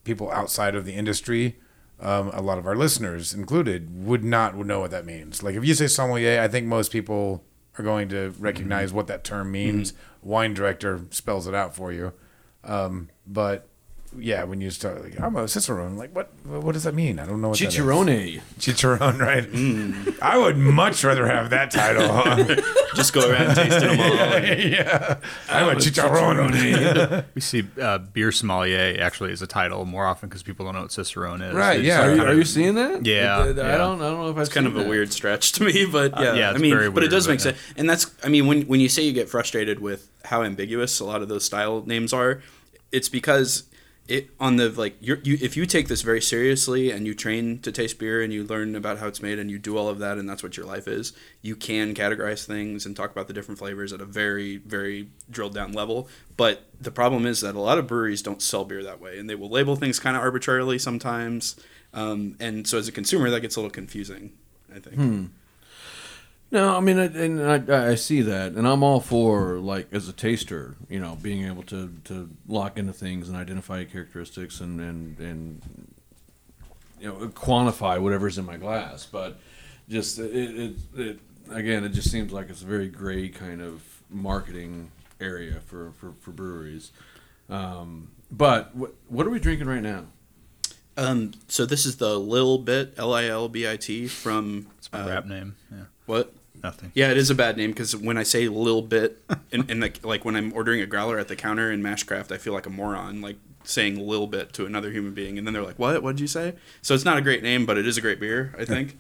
people 0.04 0.32
outside 0.32 0.76
of 0.76 0.86
the 0.86 0.94
industry, 0.94 1.58
um, 2.00 2.30
a 2.34 2.42
lot 2.42 2.58
of 2.58 2.66
our 2.66 2.76
listeners 2.76 3.34
included, 3.34 4.06
would 4.06 4.24
not 4.24 4.58
know 4.58 4.80
what 4.80 4.92
that 4.92 5.06
means. 5.06 5.44
Like 5.44 5.56
if 5.56 5.66
you 5.66 5.74
say 5.74 5.88
sommelier, 5.88 6.42
I 6.42 6.48
think 6.48 6.68
most 6.68 6.92
people 6.92 7.44
are 7.78 7.84
going 7.84 8.10
to 8.10 8.34
recognize 8.40 8.92
what 8.92 9.08
that 9.08 9.24
term 9.24 9.52
means. 9.52 9.94
Wine 10.22 10.54
director 10.54 11.06
spells 11.12 11.48
it 11.48 11.56
out 11.56 11.74
for 11.76 11.92
you, 11.94 12.12
um, 12.64 13.10
but 13.26 13.69
yeah, 14.18 14.44
when 14.44 14.60
you 14.60 14.72
start 14.72 15.04
like 15.04 15.20
I'm 15.20 15.36
a 15.36 15.48
Cicerone, 15.48 15.98
like 15.98 16.16
what 16.16 16.32
what 16.46 16.72
does 16.74 16.84
that 16.84 16.96
mean? 16.96 17.20
I 17.20 17.26
don't 17.26 17.42
know 17.42 17.50
what 17.50 17.60
that 17.60 17.66
is. 17.68 17.76
Chicharone. 17.76 18.42
Chicharron, 18.60 19.20
right? 20.14 20.16
I 20.22 20.38
would 20.38 20.58
much 20.58 21.04
rather 21.04 21.28
have 21.28 21.52
that 21.52 21.70
title. 21.72 22.08
Huh? 22.08 22.56
Just 22.96 23.14
go 23.14 23.30
around 23.30 23.56
tasting 23.56 23.98
them 23.98 24.00
all. 24.00 24.16
yeah, 24.16 25.18
I'm 25.48 25.70
a 25.70 25.76
chicharron. 25.80 27.24
we 27.36 27.42
see 27.42 27.64
uh, 27.80 28.00
beer 28.00 28.32
sommelier 28.32 28.98
actually 29.00 29.32
as 29.32 29.42
a 29.44 29.48
title 29.48 29.86
more 29.86 30.06
often 30.06 30.28
because 30.28 30.42
people 30.44 30.66
don't 30.66 30.74
know 30.76 30.82
what 30.82 30.92
Cicerone 30.92 31.42
is. 31.42 31.54
Right, 31.54 31.78
They 31.78 31.88
yeah. 31.88 32.02
Are 32.06 32.16
you, 32.16 32.22
are 32.24 32.34
you 32.34 32.46
seeing 32.46 32.76
that? 32.76 33.06
Yeah, 33.06 33.38
I, 33.38 33.44
I 33.44 33.48
yeah. 33.48 33.54
don't. 33.54 34.02
I 34.02 34.10
don't 34.10 34.18
know 34.20 34.30
if 34.30 34.36
I've 34.38 34.42
It's 34.42 34.54
kind 34.54 34.66
seen 34.66 34.74
of 34.76 34.78
a 34.78 34.84
that. 34.84 34.90
weird 34.90 35.14
stretch 35.14 35.52
to 35.54 35.64
me, 35.64 35.86
but 35.86 36.20
yeah, 36.20 36.32
Uh, 36.32 36.34
yeah, 36.34 36.52
I 36.52 36.58
mean, 36.58 36.74
very 36.74 36.90
but 36.90 37.04
it 37.04 37.10
does 37.10 37.28
but 37.28 37.34
make 37.34 37.40
yeah. 37.42 37.44
sense. 37.52 37.58
And 37.78 37.90
that's, 37.90 38.08
I 38.24 38.30
mean, 38.30 38.48
when 38.48 38.64
when 38.64 38.80
you 38.80 38.90
say 38.90 39.04
you 39.04 39.14
get 39.14 39.30
frustrated 39.30 39.80
with 39.80 40.10
how 40.26 40.42
ambiguous 40.44 41.00
a 41.00 41.06
lot 41.06 41.22
of 41.22 41.30
those 41.30 41.46
style 41.46 41.84
names 41.86 42.12
are, 42.12 42.42
it's 42.92 43.08
because 43.08 43.64
it 44.10 44.32
on 44.40 44.56
the 44.56 44.70
like 44.70 44.96
you 45.00 45.18
if 45.24 45.56
you 45.56 45.68
take 45.68 45.88
this 45.88 46.02
very 46.02 46.20
seriously 46.20 46.90
and 46.90 47.06
you 47.06 47.14
train 47.14 47.60
to 47.60 47.72
taste 47.72 48.00
beer 48.00 48.24
and 48.24 48.34
you 48.34 48.44
learn 48.44 48.76
about 48.76 48.98
how 48.98 49.08
it's 49.08 49.22
made 49.22 49.38
and 49.38 49.52
you 49.52 49.60
do 49.60 49.78
all 49.78 49.88
of 49.88 50.00
that 50.00 50.18
and 50.18 50.28
that's 50.28 50.42
what 50.42 50.58
your 50.58 50.66
life 50.66 50.88
is, 50.88 51.14
you 51.44 51.56
can 51.56 51.94
categorize 51.94 52.44
things 52.44 52.88
and 52.88 52.96
talk 52.96 53.12
about 53.12 53.28
the 53.28 53.34
different 53.34 53.60
flavors 53.60 53.94
at 53.94 54.02
a 54.02 54.06
very 54.06 54.58
very 54.58 55.10
drilled 55.30 55.54
down 55.54 55.72
level. 55.74 56.10
But 56.36 56.64
the 56.82 56.92
problem 56.92 57.28
is 57.28 57.42
that 57.42 57.56
a 57.56 57.60
lot 57.60 57.78
of 57.78 57.86
breweries 57.86 58.24
don't 58.24 58.42
sell 58.42 58.66
beer 58.66 58.84
that 58.84 59.00
way, 59.00 59.20
and 59.20 59.30
they 59.30 59.36
will 59.36 59.50
label 59.50 59.76
things 59.76 60.00
kind 60.00 60.18
of 60.18 60.24
arbitrarily 60.24 60.80
sometimes. 60.80 61.56
Um, 61.94 62.36
and 62.40 62.68
so 62.68 62.80
as 62.80 62.88
a 62.88 62.92
consumer, 62.92 63.30
that 63.30 63.42
gets 63.42 63.56
a 63.56 63.60
little 63.60 63.72
confusing. 63.72 64.32
I 64.76 64.80
think. 64.80 65.32
No, 66.52 66.76
I 66.76 66.80
mean, 66.80 66.98
I- 66.98 67.06
and 67.06 67.72
I, 67.72 67.92
I 67.92 67.96
see 67.96 68.22
that, 68.22 68.54
and 68.54 68.68
I'm 68.68 68.82
all 68.84 69.00
for 69.00 69.60
like 69.60 69.88
as 69.94 70.08
a 70.10 70.14
taster, 70.14 70.76
you 70.90 71.00
know, 71.00 71.16
being 71.22 71.46
able 71.46 71.62
to, 71.64 71.94
to 72.06 72.30
lock 72.48 72.78
into 72.80 72.92
things 72.94 73.30
and 73.30 73.38
identify 73.38 73.84
characteristics 73.84 74.60
and 74.60 74.80
and 74.82 75.20
and 75.20 75.62
you 77.00 77.08
know 77.08 77.16
quantify 77.30 78.02
whatever's 78.02 78.38
in 78.40 78.46
my 78.46 78.58
glass. 78.58 79.06
But 79.06 79.38
just 79.90 80.18
it, 80.18 80.34
it, 80.36 80.76
it 80.96 81.20
again, 81.52 81.84
it 81.84 81.90
just 81.90 82.10
seems 82.10 82.32
like 82.34 82.50
it's 82.50 82.64
a 82.64 82.66
very 82.66 82.88
gray 82.90 83.30
kind 83.30 83.62
of 83.62 83.84
marketing 84.10 84.90
area 85.22 85.60
for 85.68 85.92
for, 86.00 86.14
for 86.20 86.32
breweries. 86.32 86.92
Um, 87.48 88.10
but 88.32 88.76
what 88.76 88.96
what 89.08 89.28
are 89.28 89.30
we 89.30 89.40
drinking 89.40 89.68
right 89.68 89.84
now? 89.84 90.06
Um, 90.98 91.32
so 91.48 91.66
this 91.68 91.86
is 91.86 91.98
the 91.98 92.20
Lil 92.20 92.58
Bit, 92.58 92.96
L 92.98 93.14
I 93.14 93.26
L 93.26 93.48
B 93.50 93.70
I 93.70 93.78
T 93.78 94.08
from 94.08 94.66
It's 94.80 94.92
my 94.92 95.02
uh, 95.02 95.08
rap 95.10 95.26
name. 95.28 95.56
Yeah, 95.72 95.84
What? 96.08 96.34
Nothing. 96.64 96.92
Yeah, 96.96 97.12
it 97.12 97.18
is 97.18 97.30
a 97.30 97.36
bad 97.36 97.58
name 97.58 97.72
because 97.72 97.96
when 97.96 98.18
I 98.18 98.24
say 98.24 98.48
little 98.48 98.82
Bit, 98.82 99.24
and, 99.52 99.70
and 99.70 99.82
like, 99.82 100.06
like 100.06 100.26
when 100.26 100.36
I'm 100.36 100.54
ordering 100.54 100.82
a 100.82 100.86
growler 100.86 101.20
at 101.20 101.28
the 101.28 101.36
counter 101.36 101.72
in 101.72 101.82
Mashcraft, 101.82 102.32
I 102.32 102.38
feel 102.38 102.54
like 102.54 102.66
a 102.66 102.70
moron, 102.70 103.22
like 103.22 103.38
saying 103.64 104.00
little 104.00 104.28
Bit 104.28 104.54
to 104.54 104.66
another 104.66 104.92
human 104.92 105.14
being, 105.14 105.38
and 105.38 105.46
then 105.46 105.54
they're 105.54 105.64
like, 105.64 105.80
"What? 105.80 106.02
What 106.04 106.16
did 106.16 106.22
you 106.22 106.28
say?" 106.28 106.56
So 106.82 106.94
it's 106.94 107.06
not 107.06 107.18
a 107.18 107.22
great 107.22 107.44
name, 107.44 107.66
but 107.66 107.78
it 107.78 107.88
is 107.88 107.98
a 107.98 108.02
great 108.02 108.20
beer, 108.20 108.54
I 108.58 108.66
think. 108.66 108.98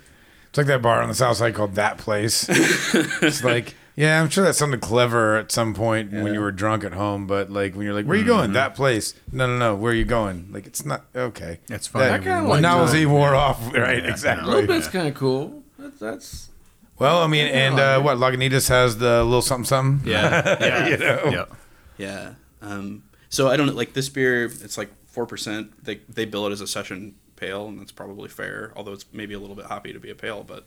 It's 0.50 0.58
like 0.58 0.68
that 0.68 0.82
bar 0.82 1.02
on 1.02 1.10
the 1.10 1.16
south 1.16 1.38
side 1.38 1.54
called 1.54 1.76
That 1.76 2.00
Place. 2.00 2.48
it's 2.50 3.44
like, 3.44 3.76
yeah, 3.96 4.20
I'm 4.20 4.30
sure 4.30 4.44
that 4.46 4.56
sounded 4.56 4.82
clever 4.82 5.36
at 5.36 5.52
some 5.52 5.76
point 5.76 6.12
when 6.12 6.34
you 6.34 6.40
were 6.40 6.52
drunk 6.52 6.84
at 6.84 6.94
home, 6.94 7.28
but 7.28 7.52
like 7.52 7.76
when 7.76 7.86
you're 7.86 7.94
like, 7.94 8.06
where 8.06 8.16
are 8.16 8.18
you 8.18 8.24
mm-hmm. 8.24 8.34
going? 8.34 8.54
That 8.54 8.74
place. 8.74 9.14
No, 9.32 9.46
no, 9.46 9.58
no. 9.58 9.76
Where 9.76 9.92
are 9.92 9.96
you 9.96 10.06
going? 10.06 10.48
Like, 10.52 10.66
it's 10.66 10.86
not 10.86 11.06
okay. 11.16 11.60
It's 11.70 11.86
funny. 11.86 12.06
That, 12.06 12.22
I 12.22 12.24
kinda 12.24 12.42
the 12.42 12.48
like 12.48 12.62
novelty 12.62 13.04
that. 13.04 13.10
wore 13.10 13.36
off, 13.36 13.74
right? 13.74 14.04
A 14.04 14.10
exactly. 14.10 14.50
little 14.50 14.68
bit's 14.68 14.88
kind 14.88 15.08
of 15.08 15.14
cool. 15.14 15.64
That's, 15.78 16.00
that's 16.00 16.50
Well, 17.00 17.20
I 17.24 17.28
mean, 17.28 17.48
and 17.48 17.80
uh, 17.80 18.02
what 18.02 18.18
Lagunitas 18.18 18.68
has 18.70 18.98
the 18.98 19.24
little 19.24 19.42
something 19.42 19.66
something. 19.66 20.10
Yeah, 20.10 20.58
yeah, 20.60 20.88
You 20.90 20.98
know? 20.98 21.30
yeah. 21.32 21.46
Yeah. 21.98 22.34
Um, 22.62 23.04
so 23.30 23.48
I 23.48 23.58
don't 23.58 23.76
like 23.76 23.94
this 23.94 24.10
beer. 24.10 24.46
It's 24.46 24.78
like 24.78 24.90
four 25.08 25.26
percent. 25.26 25.84
They 25.84 26.02
they 26.10 26.26
bill 26.26 26.46
it 26.48 26.52
as 26.52 26.62
a 26.62 26.68
session 26.68 27.16
pale, 27.36 27.68
and 27.68 27.80
that's 27.80 27.92
probably 27.92 28.28
fair. 28.30 28.72
Although 28.76 28.94
it's 28.94 29.06
maybe 29.14 29.34
a 29.34 29.40
little 29.40 29.56
bit 29.56 29.66
hoppy 29.66 29.94
to 29.94 30.00
be 30.00 30.10
a 30.10 30.16
pale, 30.16 30.44
but 30.44 30.66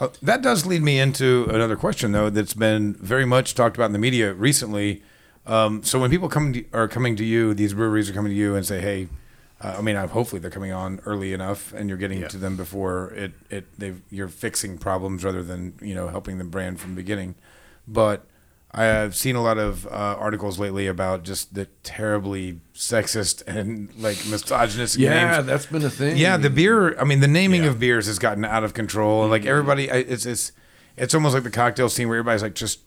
Uh, 0.00 0.08
that 0.22 0.42
does 0.42 0.66
lead 0.66 0.82
me 0.82 0.98
into 0.98 1.46
another 1.50 1.76
question, 1.76 2.12
though, 2.12 2.30
that's 2.30 2.54
been 2.54 2.94
very 2.94 3.24
much 3.26 3.54
talked 3.54 3.76
about 3.76 3.86
in 3.86 3.92
the 3.92 3.98
media 3.98 4.32
recently. 4.32 5.02
Um, 5.46 5.82
so 5.84 5.98
when 6.00 6.10
people 6.10 6.28
come 6.28 6.52
to, 6.54 6.64
are 6.72 6.88
coming 6.88 7.14
to 7.16 7.24
you, 7.24 7.52
these 7.54 7.74
breweries 7.74 8.08
are 8.08 8.14
coming 8.14 8.30
to 8.32 8.36
you 8.36 8.54
and 8.56 8.64
say, 8.64 8.80
"Hey," 8.80 9.08
uh, 9.62 9.76
I 9.78 9.80
mean, 9.82 9.96
uh, 9.96 10.06
hopefully 10.08 10.40
they're 10.40 10.50
coming 10.50 10.72
on 10.72 11.00
early 11.06 11.32
enough, 11.32 11.72
and 11.72 11.88
you're 11.88 11.98
getting 11.98 12.20
Yeah. 12.20 12.28
to 12.28 12.36
them 12.38 12.56
before 12.56 13.12
it 13.14 13.32
it 13.50 13.64
they 13.78 13.94
you're 14.10 14.28
fixing 14.28 14.78
problems 14.78 15.24
rather 15.24 15.42
than 15.42 15.74
you 15.80 15.94
know 15.94 16.08
helping 16.08 16.38
them 16.38 16.48
brand 16.50 16.80
from 16.80 16.90
the 16.94 16.96
beginning. 16.96 17.34
But 17.86 18.26
I 18.74 18.84
have 18.84 19.14
seen 19.14 19.36
a 19.36 19.42
lot 19.42 19.58
of 19.58 19.86
uh, 19.86 19.90
articles 19.90 20.58
lately 20.58 20.86
about 20.86 21.24
just 21.24 21.54
the 21.54 21.66
terribly 21.82 22.60
sexist 22.74 23.42
and 23.46 23.90
like 23.98 24.16
misogynistic 24.26 25.00
yeah, 25.00 25.32
names 25.34 25.46
that's 25.46 25.66
been 25.66 25.84
a 25.84 25.90
thing. 25.90 26.16
yeah, 26.16 26.36
the 26.38 26.48
beer. 26.50 26.98
I 26.98 27.04
mean, 27.04 27.20
the 27.20 27.28
naming 27.28 27.64
Yeah. 27.64 27.68
of 27.70 27.78
beers 27.78 28.06
has 28.06 28.18
gotten 28.18 28.44
out 28.46 28.64
of 28.64 28.72
control, 28.74 29.28
like 29.28 29.44
everybody, 29.44 29.88
it's 29.88 30.24
it's 30.26 30.52
it's 30.96 31.14
almost 31.14 31.34
like 31.34 31.44
the 31.44 31.50
cocktail 31.50 31.88
scene 31.88 32.08
where 32.08 32.18
everybody's 32.18 32.42
like 32.42 32.54
just 32.54 32.80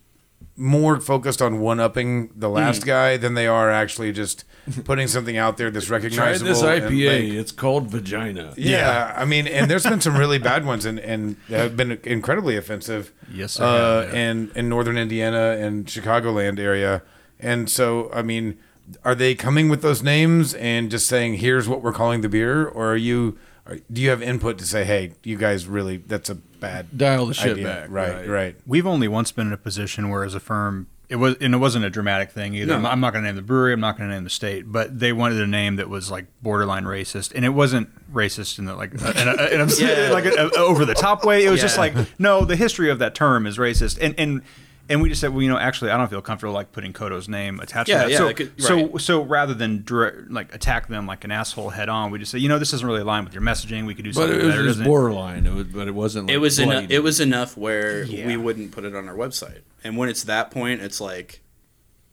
more 0.57 0.99
focused 1.01 1.41
on 1.41 1.59
one 1.59 1.79
upping 1.81 2.29
the 2.35 2.47
last 2.49 2.83
Mm. 2.83 2.85
guy 2.85 3.17
than 3.17 3.33
they 3.33 3.45
are 3.45 3.69
actually 3.69 4.13
just 4.13 4.45
putting 4.85 5.05
something 5.07 5.35
out 5.37 5.57
there 5.57 5.69
that's 5.69 5.85
Try 5.87 5.97
recognizable. 5.97 6.47
this 6.49 6.61
IPA. 6.61 7.29
like, 7.29 7.33
it's 7.39 7.51
called 7.51 7.91
Vagina. 7.91 8.53
yeah, 8.57 9.13
I 9.17 9.25
mean, 9.25 9.47
and 9.47 9.69
there's 9.69 9.83
been 9.83 9.99
some 9.99 10.15
really 10.17 10.37
bad 10.39 10.65
ones, 10.65 10.85
and 10.85 10.97
and 10.99 11.35
have 11.49 11.75
been 11.75 11.99
incredibly 12.03 12.55
offensive. 12.55 13.11
Yes, 13.33 13.53
sir. 13.53 13.63
uh, 13.65 14.01
yeah. 14.11 14.17
and 14.17 14.51
in 14.55 14.69
northern 14.69 14.97
Indiana 14.97 15.57
and 15.59 15.85
Chicagoland 15.87 16.57
area, 16.57 17.01
and 17.39 17.69
so 17.69 18.09
I 18.13 18.21
mean, 18.21 18.57
are 19.03 19.15
they 19.15 19.35
coming 19.35 19.67
with 19.67 19.81
those 19.81 20.01
names 20.03 20.53
and 20.53 20.89
just 20.89 21.05
saying, 21.07 21.35
"Here's 21.35 21.67
what 21.67 21.81
we're 21.83 21.91
calling 21.93 22.21
the 22.21 22.29
beer," 22.29 22.65
or 22.65 22.91
are 22.93 22.97
you? 22.97 23.37
Are, 23.67 23.77
do 23.91 24.01
you 24.01 24.09
have 24.09 24.21
input 24.21 24.57
to 24.59 24.65
say, 24.65 24.85
"Hey, 24.85 25.13
you 25.23 25.37
guys 25.37 25.67
really 25.67 25.97
that's 25.97 26.29
a 26.29 26.37
bad 26.67 26.97
Dial 26.97 27.25
the 27.25 27.33
shit 27.33 27.51
idea." 27.53 27.63
back, 27.65 27.87
Right, 27.89 28.13
right. 28.13 28.27
right. 28.29 28.55
We've 28.65 28.87
only 28.87 29.07
once 29.07 29.31
been 29.31 29.47
in 29.47 29.53
a 29.53 29.57
position 29.57 30.09
where, 30.09 30.23
as 30.23 30.35
a 30.35 30.39
firm, 30.39 30.87
it 31.07 31.17
was 31.17 31.35
and 31.39 31.53
it 31.53 31.57
wasn't 31.59 31.85
a 31.85 31.89
dramatic 31.89 32.31
thing 32.31 32.55
either. 32.55 32.65
No. 32.67 32.75
I'm, 32.77 32.85
I'm 32.85 32.99
not 32.99 33.13
going 33.13 33.23
to 33.23 33.27
name 33.29 33.35
the 33.35 33.41
brewery. 33.43 33.73
I'm 33.73 33.79
not 33.79 33.97
going 33.97 34.09
to 34.09 34.15
name 34.15 34.23
the 34.23 34.29
state, 34.29 34.71
but 34.71 34.99
they 34.99 35.13
wanted 35.13 35.39
a 35.39 35.45
name 35.47 35.75
that 35.75 35.87
was 35.89 36.09
like 36.09 36.25
borderline 36.41 36.85
racist, 36.85 37.31
and 37.35 37.45
it 37.45 37.49
wasn't 37.49 37.89
racist 38.13 38.57
in 38.57 38.65
the 38.65 38.73
like, 38.75 38.91
uh, 39.03 39.13
in 39.15 39.27
a, 39.27 39.31
in 39.53 39.61
a, 39.61 39.67
Yeah. 39.75 40.09
like 40.11 40.25
a, 40.25 40.29
a 40.47 40.59
over 40.59 40.83
the 40.83 40.95
top 40.95 41.23
way. 41.23 41.45
It 41.45 41.51
was 41.51 41.61
just 41.61 41.77
like, 41.77 41.93
no, 42.19 42.43
the 42.43 42.55
history 42.55 42.89
of 42.89 42.97
that 42.99 43.13
term 43.15 43.45
is 43.47 43.57
racist, 43.57 43.97
and 44.01 44.15
and. 44.19 44.41
And 44.87 45.01
we 45.01 45.09
just 45.09 45.19
said, 45.19 45.33
well, 45.33 45.41
you 45.41 45.49
know, 45.49 45.57
actually, 45.57 45.89
I 45.91 45.97
don't 45.97 46.09
feel 46.09 46.21
comfortable 46.21 46.53
like 46.53 46.71
putting 46.71 46.93
Kodo's 46.93 47.27
name 47.27 47.59
attached 47.59 47.89
Yeah, 47.89 48.03
to 48.03 48.07
that. 48.07 48.11
yeah, 48.11 48.17
so, 48.19 48.33
could- 48.33 48.61
so, 48.61 48.75
right. 48.87 49.01
so 49.01 49.21
rather 49.23 49.53
than 49.55 49.83
direct, 49.83 50.29
like 50.29 50.53
attack 50.53 50.87
them 50.87 51.07
like 51.07 51.23
an 51.23 51.31
asshole 51.31 51.69
head 51.71 51.89
on, 51.89 52.11
we 52.11 52.19
just 52.19 52.31
say, 52.31 52.37
you 52.37 52.47
know, 52.49 52.59
this 52.59 52.69
doesn't 52.71 52.85
really 52.87 53.01
align 53.01 53.23
with 53.25 53.33
your 53.33 53.41
messaging. 53.41 53.87
We 53.87 53.95
could 53.95 54.05
do 54.05 54.11
But 54.11 54.21
something 54.21 54.39
it 54.39 54.43
was 54.43 54.53
better. 54.53 54.63
just 54.63 54.67
doesn't 54.77 54.85
it? 54.85 54.87
borderline. 54.87 55.47
It 55.47 55.53
was, 55.53 55.67
but 55.67 55.87
it 55.87 55.95
wasn't. 55.95 56.27
Like 56.27 56.35
it 56.35 56.37
was 56.37 56.59
enough. 56.59 56.85
It 56.89 56.99
was 56.99 57.19
enough 57.19 57.57
where 57.57 58.03
Yeah. 58.03 58.27
we 58.27 58.37
wouldn't 58.37 58.71
put 58.71 58.83
it 58.85 58.95
on 58.95 59.09
our 59.09 59.15
website. 59.15 59.61
And 59.83 59.97
when 59.97 60.07
it's 60.07 60.23
that 60.25 60.51
point, 60.51 60.81
it's 60.81 61.01
like 61.01 61.41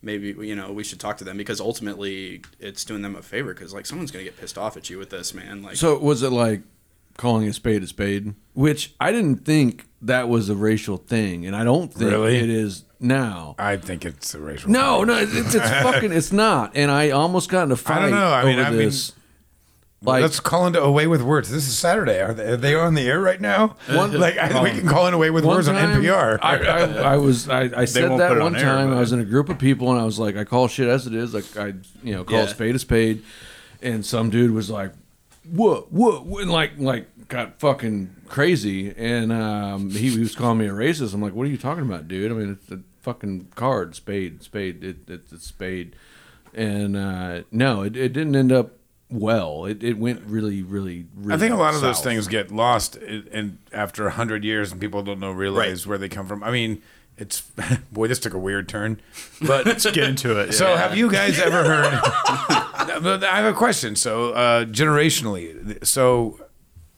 maybe 0.00 0.28
you 0.46 0.56
know 0.56 0.72
we 0.72 0.82
should 0.82 0.98
talk 0.98 1.16
to 1.18 1.24
them 1.24 1.36
because 1.36 1.60
ultimately 1.60 2.42
it's 2.58 2.84
doing 2.84 3.02
them 3.02 3.14
a 3.16 3.22
favor 3.22 3.54
because 3.54 3.72
like 3.72 3.86
someone's 3.86 4.10
gonna 4.10 4.24
get 4.24 4.36
pissed 4.40 4.58
off 4.58 4.76
at 4.76 4.88
you 4.90 4.98
with 4.98 5.10
this 5.10 5.32
man. 5.34 5.62
Like 5.62 5.76
So 5.76 5.98
was 5.98 6.22
it 6.22 6.30
like 6.30 6.62
calling 7.18 7.46
a 7.48 7.52
spade 7.52 7.82
a 7.82 7.86
spade, 7.86 8.34
which 8.54 8.94
I 8.98 9.12
didn't 9.12 9.44
think 9.44 9.86
that 10.02 10.28
was 10.28 10.48
a 10.48 10.54
racial 10.54 10.96
thing, 10.96 11.46
and 11.46 11.54
I 11.56 11.64
don't 11.64 11.92
think 11.92 12.10
Really? 12.10 12.36
it 12.38 12.50
is 12.50 12.84
now. 13.00 13.54
I 13.58 13.76
think 13.76 14.04
it's 14.04 14.34
a 14.34 14.40
racial. 14.40 14.70
No, 14.70 15.04
no, 15.04 15.16
it's, 15.16 15.34
it's 15.34 15.54
fucking, 15.82 16.12
it's 16.12 16.32
not. 16.32 16.72
And 16.76 16.90
I 16.90 17.10
almost 17.10 17.48
got 17.50 17.64
in 17.64 17.72
a 17.72 17.76
fight 17.76 17.98
I 17.98 18.00
don't 18.02 18.10
know. 18.12 18.32
I 18.32 18.44
mean, 18.44 18.58
I 18.58 18.70
mean, 18.70 18.90
like, 20.04 20.22
Let's 20.22 20.40
call 20.40 20.66
into 20.66 20.82
A 20.82 20.90
Way 20.90 21.06
with 21.06 21.22
Words. 21.22 21.48
This 21.48 21.68
is 21.68 21.78
Saturday. 21.78 22.20
Are 22.20 22.34
they, 22.34 22.44
are 22.44 22.56
they 22.56 22.74
on 22.74 22.94
the 22.94 23.02
air 23.02 23.20
right 23.20 23.40
now? 23.40 23.76
like 23.88 24.36
I, 24.36 24.60
we 24.60 24.70
can 24.70 24.88
call 24.88 25.06
in 25.06 25.14
Away 25.14 25.30
with 25.30 25.44
One 25.44 25.54
Words 25.56 25.68
on 25.68 25.76
NPR. 25.76 26.40
I, 26.42 26.56
I, 26.56 26.78
I 27.12 27.16
was 27.18 27.48
I, 27.48 27.70
I 27.76 27.84
said 27.84 28.10
that 28.18 28.30
one 28.30 28.42
on 28.42 28.52
time. 28.54 28.88
but- 28.88 28.96
I 28.96 29.00
was 29.00 29.12
in 29.12 29.20
a 29.20 29.24
group 29.24 29.48
of 29.48 29.60
people 29.60 29.92
and 29.92 30.00
I 30.00 30.04
was 30.04 30.18
like, 30.18 30.36
I 30.36 30.42
call 30.42 30.66
shit 30.66 30.88
as 30.88 31.06
it 31.06 31.14
is. 31.14 31.32
Like 31.32 31.56
I, 31.56 31.74
you 32.02 32.14
know, 32.14 32.24
call 32.24 32.38
Yeah. 32.38 32.44
a 32.46 32.48
spade 32.48 32.74
a 32.74 32.80
spade. 32.80 33.22
And 33.80 34.04
some 34.04 34.30
dude 34.30 34.50
was 34.52 34.70
like, 34.70 34.92
"What? 35.48 35.92
What?" 35.92 36.24
what," 36.26 36.42
and 36.42 36.50
like 36.50 36.72
like 36.78 37.08
got 37.32 37.58
fucking 37.58 38.14
crazy. 38.28 38.94
And 38.94 39.32
um, 39.32 39.90
he, 39.90 40.10
he 40.10 40.20
was 40.20 40.36
calling 40.36 40.58
me 40.58 40.66
a 40.66 40.72
racist. 40.72 41.14
I'm 41.14 41.22
like, 41.22 41.34
"What 41.34 41.46
are 41.46 41.50
you 41.50 41.56
talking 41.56 41.84
about, 41.84 42.06
dude? 42.06 42.30
I 42.30 42.34
mean, 42.34 42.52
it's 42.52 42.70
a 42.70 42.80
fucking 43.00 43.48
card, 43.54 43.96
spade, 43.96 44.42
spade. 44.42 44.84
It, 44.84 45.08
it's 45.08 45.32
a 45.32 45.38
spade." 45.38 45.96
And 46.54 46.96
uh, 46.96 47.42
no, 47.50 47.82
it, 47.82 47.96
it 47.96 48.12
didn't 48.12 48.36
end 48.36 48.52
up 48.52 48.72
well. 49.10 49.64
It, 49.64 49.82
it 49.82 49.96
went 49.96 50.20
really, 50.26 50.62
really, 50.62 51.06
really. 51.16 51.34
I 51.34 51.38
think 51.38 51.54
a 51.54 51.56
lot 51.56 51.74
of 51.74 51.80
those 51.80 52.00
things 52.02 52.28
get 52.28 52.50
lost 52.50 52.96
in, 52.96 53.26
in 53.28 53.58
after 53.72 54.10
hundred 54.10 54.44
years, 54.44 54.70
and 54.70 54.80
people 54.80 55.02
don't 55.02 55.18
know 55.18 55.32
realize 55.32 55.86
where 55.86 55.96
they 55.96 56.10
come 56.10 56.26
from. 56.26 56.42
I 56.44 56.50
mean, 56.50 56.82
it's 57.16 57.40
boy, 57.92 58.08
this 58.08 58.18
took 58.18 58.34
a 58.34 58.38
weird 58.38 58.68
turn, 58.68 59.00
but 59.40 59.64
Let's 59.72 59.90
get 59.90 60.04
into 60.04 60.38
it. 60.38 60.52
So, 60.52 60.76
have 60.76 60.94
you 60.96 61.10
guys 61.10 61.38
ever 61.38 61.64
heard? 61.64 62.00
I 63.24 63.36
have 63.36 63.46
a 63.46 63.56
question. 63.56 63.96
So, 63.96 64.32
uh, 64.32 64.64
generationally, 64.66 65.84
so 65.86 66.38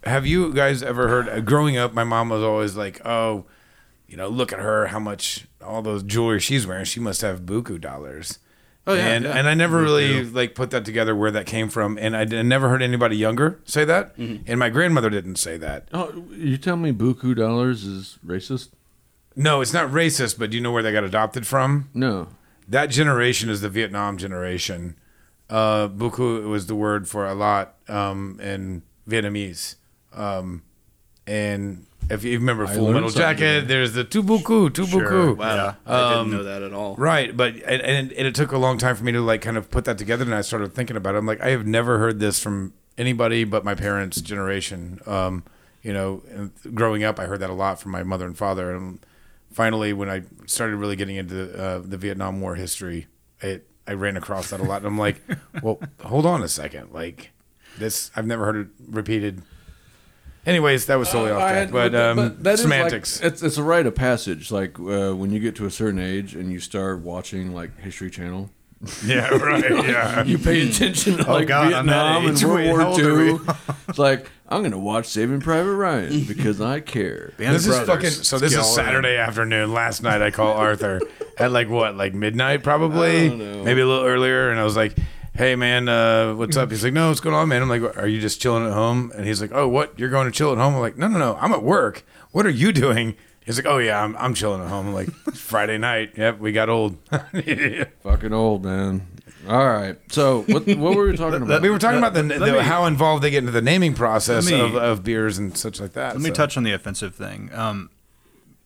have 0.05 0.27
you 0.27 0.53
guys 0.53 0.83
ever 0.83 1.09
heard? 1.09 1.29
Uh, 1.29 1.41
growing 1.41 1.77
up, 1.77 1.93
my 1.95 2.05
mom 2.05 2.29
was 2.29 2.43
always 2.43 2.77
like, 2.77 3.01
"Oh, 3.07 3.47
you 4.07 4.17
know, 4.17 4.29
look 4.29 4.53
at 4.53 4.59
her, 4.61 4.87
how 4.89 4.99
much 4.99 5.47
all 5.65 5.83
those 5.83 6.03
jewelry 6.03 6.41
she's 6.41 6.67
wearing. 6.67 6.85
She 6.85 7.01
must 7.01 7.21
have 7.23 7.43
buku 7.43 7.81
dollars." 7.81 8.39
Oh 8.87 8.93
yeah, 8.93 9.09
and 9.15 9.25
yeah. 9.25 9.33
and 9.39 9.49
I 9.49 9.55
never 9.55 9.81
really 9.81 10.25
like 10.25 10.55
put 10.55 10.71
that 10.73 10.85
together 10.85 11.17
where 11.17 11.31
that 11.31 11.47
came 11.47 11.71
from, 11.71 11.97
and 11.99 12.15
I 12.15 12.25
d- 12.27 12.43
never 12.43 12.69
heard 12.69 12.83
anybody 12.83 13.17
younger 13.17 13.59
say 13.65 13.85
that, 13.87 14.15
and 14.19 14.59
my 14.59 14.69
grandmother 14.69 15.09
didn't 15.09 15.37
say 15.37 15.57
that. 15.57 15.89
Oh, 15.95 16.25
you 16.31 16.59
tell 16.59 16.77
me 16.77 16.93
buku 16.93 17.35
dollars 17.35 17.85
is 17.85 18.19
racist? 18.27 18.71
No, 19.37 19.63
it's 19.63 19.73
not 19.73 19.91
racist, 19.91 20.39
but 20.39 20.51
do 20.51 20.57
you 20.59 20.63
know 20.63 20.71
where 20.71 20.83
they 20.83 20.93
got 20.93 21.03
adopted 21.03 21.47
from? 21.47 21.89
No. 21.95 22.29
that 22.69 22.87
generation 22.91 23.49
is 23.49 23.63
the 23.63 23.69
Vietnam 23.71 24.17
generation. 24.19 24.97
Uh, 25.49 25.89
buku 25.89 26.47
was 26.49 26.67
the 26.67 26.75
word 26.75 27.09
for 27.09 27.27
a 27.27 27.35
lot 27.35 27.77
um, 27.89 28.39
in 28.41 28.83
Vietnamese. 29.09 29.77
Um, 30.15 30.63
and 31.27 31.87
if 32.11 32.23
you 32.23 32.39
remember 32.39 32.67
Full 32.67 32.85
learned 32.85 32.95
Metal 32.95 33.11
Jacket, 33.11 33.61
today. 33.63 33.67
there's 33.67 33.95
the 33.95 34.05
Tubuku, 34.05 34.69
Tubuku. 34.69 34.71
tu 34.71 34.87
buku. 34.87 35.37
Wow, 35.39 35.55
Yeah. 35.55 35.75
I 35.87 36.15
didn't 36.17 36.33
know 36.33 36.43
that 36.43 36.63
at 36.63 36.73
all. 36.73 36.95
Right, 36.97 37.35
but 37.37 37.55
and, 37.55 37.83
and, 37.83 38.13
and 38.13 38.27
it 38.27 38.35
took 38.35 38.53
a 38.53 38.59
long 38.59 38.77
time 38.79 38.95
for 38.97 39.05
me 39.05 39.13
to 39.13 39.21
like 39.21 39.41
kind 39.43 39.57
of 39.57 39.71
put 39.71 39.85
that 39.87 39.97
together, 39.99 40.25
and 40.25 40.35
I 40.35 40.43
started 40.43 40.75
thinking 40.75 40.97
about 40.97 41.15
it. 41.15 41.19
I'm 41.19 41.27
like, 41.27 41.41
I 41.41 41.51
have 41.51 41.67
never 41.67 41.99
heard 41.99 42.21
this 42.21 42.41
from 42.41 42.75
anybody 42.99 43.45
but 43.45 43.65
my 43.65 43.75
parents' 43.75 44.21
generation. 44.21 45.01
Um, 45.07 45.45
you 45.83 45.93
know, 45.93 46.23
and 46.31 46.51
growing 46.75 47.05
up, 47.05 47.19
I 47.19 47.27
heard 47.27 47.41
that 47.41 47.51
a 47.51 47.55
lot 47.55 47.81
from 47.81 47.93
my 47.93 48.03
mother 48.03 48.27
and 48.27 48.37
father, 48.37 48.75
and 48.75 48.99
finally, 49.53 49.93
when 49.93 50.09
I 50.11 50.23
started 50.47 50.77
really 50.77 50.97
getting 50.97 51.17
into 51.17 51.59
uh, 51.59 51.81
the 51.85 51.97
Vietnam 51.97 52.41
War 52.41 52.55
history, 52.55 53.07
it 53.41 53.67
I 53.87 53.93
ran 53.93 54.17
across 54.17 54.51
that 54.51 54.61
a 54.61 54.63
lot, 54.65 54.79
and 54.79 54.87
I'm 54.87 54.99
like, 54.99 55.21
well, 55.63 55.81
hold 56.03 56.27
on 56.27 56.43
a 56.43 56.49
second, 56.49 56.93
like 56.93 57.33
this, 57.79 58.11
I've 58.15 58.27
never 58.27 58.45
heard 58.45 58.57
it 58.57 58.67
repeated. 58.89 59.43
Anyways, 60.47 60.87
that 60.87 60.97
was 60.97 61.09
totally 61.11 61.31
off 61.31 61.39
I 61.43 61.49
track, 61.53 61.57
had- 61.59 61.73
but, 61.73 61.95
um, 61.95 62.37
that 62.41 62.55
is 62.55 62.61
semantics. 62.63 63.23
Like, 63.23 63.33
it's 63.33 63.43
it's 63.43 63.57
a 63.57 63.63
rite 63.63 63.87
of 63.87 63.95
passage. 63.95 64.51
Like 64.51 64.79
uh, 64.79 65.13
when 65.13 65.31
you 65.31 65.41
get 65.41 65.57
to 65.57 65.67
a 65.67 65.71
certain 65.71 65.99
age 65.99 66.35
and 66.35 66.53
you 66.53 66.61
start 66.61 67.01
watching 67.01 67.55
like 67.55 67.79
History 67.81 68.11
Channel, 68.11 68.51
yeah, 69.07 69.29
right, 69.31 69.71
yeah. 69.87 70.23
you 70.25 70.37
pay 70.39 70.69
attention 70.69 71.17
to 71.17 71.29
Oh, 71.29 71.33
like 71.33 71.49
God, 71.49 71.73
I'm 71.73 71.87
that 71.87 72.21
Vietnam 72.21 72.27
and 72.27 72.37
age. 72.37 72.45
World 72.45 72.67
War 72.69 72.83
old 72.83 73.01
II. 73.01 73.55
it's 73.89 73.99
like 73.99 74.31
I'm 74.47 74.63
gonna 74.63 74.79
watch 74.79 75.07
Saving 75.07 75.41
Private 75.41 75.75
Ryan 75.75 76.25
because 76.25 76.61
I 76.61 76.81
care. 76.81 77.33
Band 77.39 77.55
this 77.55 77.67
of 77.67 77.73
is 77.73 77.87
fucking. 77.87 78.11
So 78.11 78.39
this 78.39 78.53
is 78.53 78.53
Let's 78.53 78.55
get 78.55 78.61
all 78.61 78.69
in. 78.69 78.75
Saturday 78.75 79.17
afternoon. 79.17 79.73
Last 79.73 80.03
night 80.03 80.21
I 80.21 80.31
called 80.31 80.59
Arthur 80.59 81.01
at 81.39 81.51
like 81.53 81.71
what, 81.71 81.97
like 81.97 82.13
midnight 82.13 82.63
probably, 82.63 83.27
I 83.27 83.29
don't 83.31 83.39
know. 83.39 83.65
maybe 83.65 83.81
a 83.81 83.87
little 83.87 84.05
earlier, 84.05 84.51
and 84.51 84.61
I 84.61 84.65
was 84.65 84.77
like, 84.77 84.95
"Hey 85.35 85.57
man, 85.57 85.89
uh, 85.89 86.35
what's 86.35 86.57
up?" 86.57 86.71
He's 86.71 86.85
like, 86.85 86.93
"No, 86.93 87.09
what's 87.09 87.21
going 87.21 87.35
on, 87.35 87.49
man?" 87.49 87.63
I'm 87.63 87.69
like, 87.69 87.97
"Are 87.97 88.07
you 88.07 88.21
just 88.21 88.41
chilling 88.41 88.67
at 88.67 88.73
home?" 88.73 89.13
And 89.15 89.27
he's 89.27 89.41
like, 89.41 89.51
"Oh, 89.53 89.69
what? 89.69 89.99
You're 89.99 90.11
going 90.11 90.27
to 90.27 90.33
chill 90.33 90.53
at 90.53 90.59
home?" 90.59 90.75
I'm 90.75 90.81
like, 90.81 90.97
"No, 90.97 91.09
no, 91.09 91.19
no, 91.19 91.37
I'm 91.41 91.53
at 91.53 91.63
work. 91.63 92.05
What 92.33 92.47
are 92.47 92.51
you 92.51 92.73
doing?" 92.73 93.17
He's 93.45 93.59
like, 93.59 93.67
"Oh 93.67 93.79
yeah, 93.79 94.03
I'm, 94.03 94.17
I'm 94.17 94.35
chilling 94.35 94.63
at 94.63 94.69
home." 94.69 94.89
I'm 94.89 94.95
like, 94.95 95.11
Friday 95.35 95.79
night. 95.79 96.13
Yep, 96.17 96.39
we 96.39 96.53
got 96.53 96.69
old." 96.69 96.97
Fucking 98.03 98.33
old 98.33 98.65
man. 98.65 99.07
All 99.49 99.67
right. 99.67 99.99
So 100.11 100.43
what 100.43 100.67
what 100.67 100.97
were 100.97 101.07
we 101.09 101.17
talking 101.17 101.43
about? 101.43 101.61
we 101.61 101.69
were 101.71 101.79
talking 101.79 101.99
about 101.99 102.15
the, 102.15 102.23
the 102.23 102.53
me- 102.53 102.59
how 102.61 102.87
involved 102.87 103.23
they 103.23 103.31
get 103.31 103.39
into 103.39 103.53
the 103.53 103.61
naming 103.61 103.95
process 103.95 104.51
Let 104.51 104.59
me- 104.59 104.67
of, 104.67 104.75
of 104.77 105.05
beers 105.05 105.37
and 105.39 105.57
such 105.57 105.81
like 105.81 105.93
that. 105.93 106.15
Let 106.15 106.23
me 106.23 106.31
so. 106.31 106.35
touch 106.35 106.57
on 106.57 106.63
the 106.63 106.73
offensive 106.73 107.15
thing. 107.15 107.51
Um, 107.53 107.91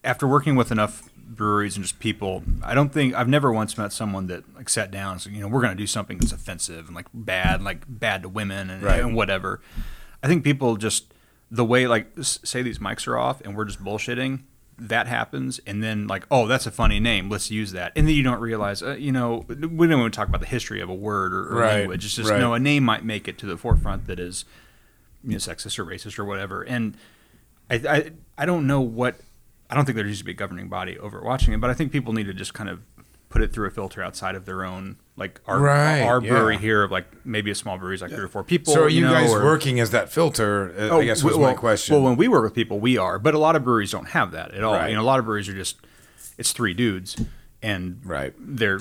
after 0.05 0.29
working 0.29 0.55
with 0.55 0.71
enough 0.71 1.08
breweries 1.39 1.77
and 1.77 1.85
just 1.85 1.99
people, 1.99 2.43
I 2.63 2.75
don't 2.75 2.93
think 2.93 3.15
I've 3.15 3.29
never 3.29 3.51
once 3.51 3.79
met 3.79 3.93
someone 3.93 4.27
that 4.27 4.45
like 4.55 4.69
sat 4.69 4.91
down 4.91 5.13
and 5.13 5.21
said, 5.23 5.33
you 5.33 5.41
know, 5.41 5.49
we're 5.49 5.63
going 5.63 5.73
to 5.75 5.83
do 5.83 5.87
something 5.87 6.19
that's 6.19 6.33
offensive 6.33 6.87
and 6.89 6.95
like 6.95 7.07
bad, 7.15 7.63
like 7.63 7.85
bad 7.89 8.23
to 8.23 8.29
women 8.29 8.69
and, 8.69 8.83
Right. 8.83 9.01
and 9.01 9.15
whatever. 9.17 9.63
I 10.23 10.27
think 10.27 10.45
people 10.45 10.77
just 10.77 11.15
the 11.51 11.65
way 11.65 11.87
like 11.87 12.09
say 12.19 12.61
these 12.61 12.79
mics 12.79 13.07
are 13.09 13.17
off 13.17 13.41
and 13.41 13.57
we're 13.57 13.65
just 13.65 13.83
bullshitting. 13.83 14.43
That 14.81 15.09
happens, 15.09 15.59
and 15.67 15.83
then 15.83 16.07
like, 16.07 16.25
oh, 16.31 16.47
that's 16.47 16.65
a 16.65 16.71
funny 16.71 17.01
name. 17.01 17.29
Let's 17.29 17.51
use 17.51 17.73
that, 17.73 17.91
and 17.97 18.07
then 18.07 18.15
you 18.15 18.23
don't 18.23 18.39
realize, 18.41 18.81
uh, 18.81 18.93
you 18.95 19.11
know, 19.11 19.45
we 19.49 19.89
don't 19.89 19.99
want 19.99 20.13
to 20.15 20.17
talk 20.17 20.29
about 20.29 20.41
the 20.41 20.47
history 20.47 20.81
of 20.81 20.89
a 20.89 20.95
word 20.95 21.33
or, 21.35 21.49
or 21.49 21.61
Right, 21.63 21.73
language. 21.81 22.05
It's 22.05 22.15
just 22.15 22.31
right. 22.31 22.39
no, 22.39 22.55
a 22.55 22.61
name 22.61 22.85
might 22.85 23.05
make 23.05 23.27
it 23.27 23.39
to 23.39 23.47
the 23.47 23.57
forefront 23.57 24.07
that 24.07 24.21
is 24.21 24.45
you 25.25 25.31
know, 25.33 25.39
sexist 25.39 25.81
or 25.81 25.85
racist 25.85 26.17
or 26.17 26.25
whatever. 26.25 26.63
And 26.63 26.97
I, 27.69 27.75
I, 27.75 28.11
I 28.39 28.47
don't 28.47 28.69
know 28.69 28.81
what. 28.81 29.17
I 29.71 29.75
don't 29.75 29.85
think 29.85 29.97
there 29.97 30.05
needs 30.05 30.19
to 30.19 30.25
be 30.25 30.31
a 30.33 30.35
governing 30.35 30.69
body 30.69 30.99
over 30.99 31.21
watching 31.23 31.53
it, 31.55 31.61
but 31.61 31.71
I 31.71 31.75
think 31.75 31.93
people 31.93 32.13
need 32.13 32.27
to 32.27 32.35
just 32.35 32.55
kind 32.55 32.69
of 32.71 32.81
put 33.29 33.43
it 33.43 33.53
through 33.53 33.67
a 33.69 33.71
filter 33.71 34.03
outside 34.03 34.35
of 34.35 34.47
their 34.47 34.65
own, 34.65 34.97
like 35.17 35.41
our 35.47 35.61
Right, 35.61 36.01
our 36.01 36.19
brewery 36.21 36.55
yeah. 36.55 36.61
here 36.61 36.83
of 36.85 36.91
like 36.91 37.05
maybe 37.27 37.51
a 37.51 37.55
small 37.55 37.77
brewery 37.77 37.95
is 37.97 38.01
like 38.01 38.11
three 38.11 38.25
or 38.25 38.29
four 38.29 38.43
people. 38.43 38.73
So 38.73 38.85
are 38.85 38.89
you 38.89 39.03
know, 39.03 39.13
guys 39.13 39.31
or- 39.31 39.45
working 39.45 39.79
as 39.81 39.91
that 39.91 40.11
filter? 40.11 40.73
uh, 40.79 40.89
Oh, 40.95 41.01
I 41.01 41.05
guess 41.05 41.23
was 41.23 41.37
well, 41.37 41.49
my 41.51 41.55
question. 41.55 41.95
Well, 41.95 42.03
when 42.05 42.17
we 42.17 42.27
work 42.29 42.43
with 42.45 42.55
people, 42.55 42.81
we 42.81 42.97
are, 42.97 43.19
but 43.19 43.35
a 43.35 43.39
lot 43.39 43.55
of 43.55 43.65
breweries 43.65 43.91
don't 43.91 44.09
have 44.09 44.31
that 44.33 44.53
at 44.55 44.65
all. 44.65 44.73
Right. 44.73 44.89
You 44.89 44.97
know, 44.97 45.03
a 45.03 45.05
lot 45.05 45.19
of 45.19 45.27
breweries 45.27 45.49
are 45.51 45.55
just 45.55 45.77
it's 46.39 46.53
three 46.53 46.73
dudes, 46.73 47.17
and 47.63 48.01
Right. 48.05 48.33
they're 48.39 48.81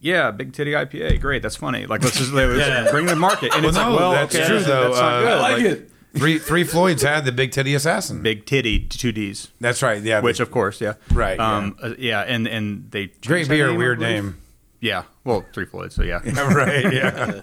yeah, 0.00 0.30
big 0.30 0.52
titty 0.52 0.70
IPA, 0.74 1.20
great, 1.20 1.42
that's 1.42 1.56
funny. 1.56 1.84
Like 1.86 2.04
let's 2.04 2.16
just 2.16 2.30
let's 2.32 2.90
bring 2.92 3.06
the 3.06 3.16
market, 3.16 3.52
and 3.52 3.62
Well, 3.62 3.70
it's 3.70 3.76
no, 3.78 3.90
like 3.90 3.98
well, 3.98 4.12
that's 4.12 4.32
okay, 4.36 4.46
true 4.46 4.60
though. 4.60 4.90
That's 4.90 5.00
not 5.00 5.12
Uh, 5.12 5.20
good. 5.22 5.28
I 5.32 5.40
like 5.40 5.52
Like, 5.54 5.62
it. 5.64 5.90
Three 6.16 6.38
Three 6.38 6.64
Floyds 6.64 7.02
had 7.02 7.24
the 7.24 7.32
Big 7.32 7.52
Titty 7.52 7.74
Assassin. 7.74 8.22
Big 8.22 8.46
titty, 8.46 8.80
two 8.80 9.12
D's. 9.12 9.48
That's 9.60 9.82
right. 9.82 10.02
Yeah. 10.02 10.20
Which, 10.20 10.40
of 10.40 10.50
course, 10.50 10.80
yeah, 10.80 10.94
Right, 11.12 11.38
Um, 11.38 11.76
yeah. 11.80 11.86
Uh, 11.86 11.94
yeah, 11.98 12.20
and 12.22 12.46
and 12.48 12.90
they 12.90 13.08
great 13.26 13.48
beer, 13.48 13.68
name, 13.68 13.76
weird 13.76 14.00
name. 14.00 14.38
Yeah, 14.80 15.04
well, 15.24 15.44
Three 15.52 15.66
Floyds. 15.66 15.94
so 15.94 16.02
yeah. 16.02 16.20
Yeah, 16.24 16.52
right. 16.54 16.92
Yeah. 16.92 17.40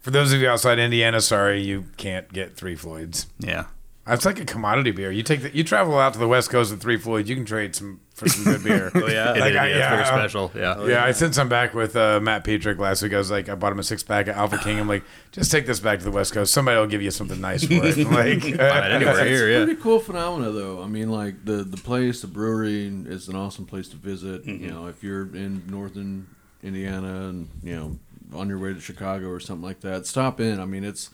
For 0.00 0.10
those 0.10 0.32
of 0.32 0.40
you 0.40 0.48
outside 0.48 0.78
Indiana, 0.80 1.20
sorry 1.20 1.62
you 1.62 1.86
can't 1.96 2.32
get 2.32 2.56
Three 2.56 2.74
Floyds. 2.76 3.26
Yeah. 3.38 3.66
It's 4.04 4.24
like 4.24 4.40
a 4.40 4.44
commodity 4.44 4.90
beer. 4.90 5.12
You 5.12 5.22
take 5.22 5.42
the, 5.42 5.56
you 5.56 5.62
travel 5.62 5.96
out 5.96 6.12
to 6.14 6.18
the 6.18 6.26
West 6.26 6.50
Coast 6.50 6.72
with 6.72 6.82
Three 6.82 6.96
Floyd. 6.96 7.28
you 7.28 7.36
can 7.36 7.44
trade 7.44 7.76
some 7.76 8.00
for 8.14 8.28
some 8.28 8.44
good 8.44 8.64
beer. 8.64 8.90
Oh 8.94 9.06
yeah. 9.06 9.34
It 9.34 9.40
Like, 9.40 9.52
is, 9.52 9.56
I- 9.56 9.68
yeah, 9.68 9.76
yeah, 9.76 10.00
it's 10.00 10.10
very 10.10 10.20
special. 10.20 10.50
Yeah. 10.56 10.74
Oh, 10.76 10.86
yeah, 10.86 11.04
I 11.04 11.12
sent 11.12 11.36
some 11.36 11.48
back 11.48 11.72
with 11.72 11.94
uh, 11.94 12.18
Matt 12.20 12.44
Pietrek 12.44 12.78
last 12.78 13.02
week. 13.02 13.14
I 13.14 13.18
was 13.18 13.30
like, 13.30 13.48
I 13.48 13.54
bought 13.54 13.70
him 13.70 13.78
a 13.78 13.84
six 13.84 14.02
pack 14.02 14.26
of 14.26 14.36
Alpha 14.36 14.58
King. 14.58 14.80
I'm 14.80 14.88
like, 14.88 15.04
just 15.30 15.52
take 15.52 15.66
this 15.66 15.78
back 15.78 16.00
to 16.00 16.04
the 16.04 16.10
West 16.10 16.32
Coast. 16.32 16.52
Somebody 16.52 16.78
will 16.78 16.88
give 16.88 17.00
you 17.00 17.12
something 17.12 17.40
nice 17.40 17.64
for 17.64 17.74
it. 17.74 17.96
Like, 18.12 18.42
Find 18.42 18.54
it 18.54 18.60
uh, 18.60 18.64
anywhere 18.64 19.24
here, 19.24 19.50
yeah. 19.50 19.64
Pretty 19.64 19.80
cool 19.80 20.00
phenomena, 20.00 20.50
though. 20.50 20.82
I 20.82 20.88
mean, 20.88 21.08
like 21.10 21.44
the 21.44 21.62
the 21.62 21.76
place, 21.76 22.22
the 22.22 22.26
brewery 22.26 22.86
is 23.06 23.28
an 23.28 23.36
awesome 23.36 23.66
place 23.66 23.88
to 23.88 23.96
visit. 23.96 24.44
You 24.44 24.54
mm-hmm. 24.54 24.68
know, 24.68 24.86
if 24.88 25.02
you're 25.02 25.34
in 25.34 25.62
northern 25.68 26.26
Indiana 26.62 27.28
and 27.28 27.48
you 27.62 27.76
know 27.76 27.98
on 28.34 28.48
your 28.48 28.58
way 28.58 28.74
to 28.74 28.80
Chicago 28.80 29.28
or 29.28 29.40
something 29.40 29.64
like 29.64 29.80
that, 29.80 30.06
stop 30.06 30.40
in. 30.40 30.60
I 30.60 30.64
mean, 30.64 30.84
it's 30.84 31.10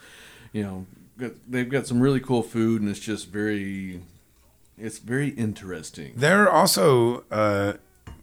you 0.53 0.63
know 0.63 0.87
got, 1.19 1.33
they've 1.47 1.69
got 1.69 1.87
some 1.87 2.01
really 2.01 2.21
cool 2.21 2.43
food, 2.43 2.81
and 2.81 2.91
it's 2.91 3.01
just 3.01 3.29
very 3.29 4.01
it's 4.79 4.99
very 4.99 5.31
interesting. 5.31 6.13
They're 6.17 6.49
also 6.49 7.25
uh, 7.31 7.75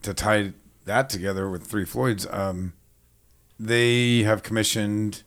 to 0.02 0.14
tie 0.14 0.54
that 0.86 1.10
together 1.10 1.50
with 1.50 1.64
Three 1.64 1.86
Floyds. 1.86 2.26
Um, 2.32 2.74
they 3.60 4.24
have 4.24 4.44
commissioned 4.44 5.24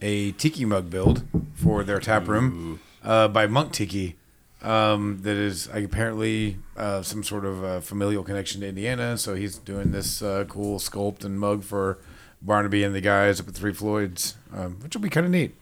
a 0.00 0.32
tiki 0.32 0.64
mug 0.64 0.90
build 0.90 1.24
for 1.54 1.84
their 1.84 2.00
tap 2.00 2.26
room 2.26 2.80
uh, 3.04 3.28
by 3.28 3.46
Munktiki. 3.46 4.14
Um, 4.62 5.20
that 5.22 5.36
is 5.36 5.70
apparently 5.72 6.58
uh, 6.76 7.00
some 7.00 7.24
sort 7.24 7.46
of 7.46 7.64
uh, 7.64 7.80
familial 7.80 8.22
connection 8.22 8.60
to 8.60 8.68
Indiana. 8.68 9.16
So 9.16 9.34
he's 9.34 9.56
doing 9.56 9.90
this 9.90 10.20
uh, 10.20 10.44
cool 10.48 10.78
sculpt 10.78 11.24
and 11.24 11.40
mug 11.40 11.64
for 11.64 11.98
Barnaby 12.42 12.84
and 12.84 12.94
the 12.94 13.00
guys 13.00 13.40
up 13.40 13.48
at 13.48 13.54
Three 13.54 13.72
Floyds, 13.72 14.36
um, 14.54 14.76
which 14.82 14.94
will 14.94 15.00
be 15.00 15.08
kind 15.08 15.24
of 15.24 15.32
neat. 15.32 15.54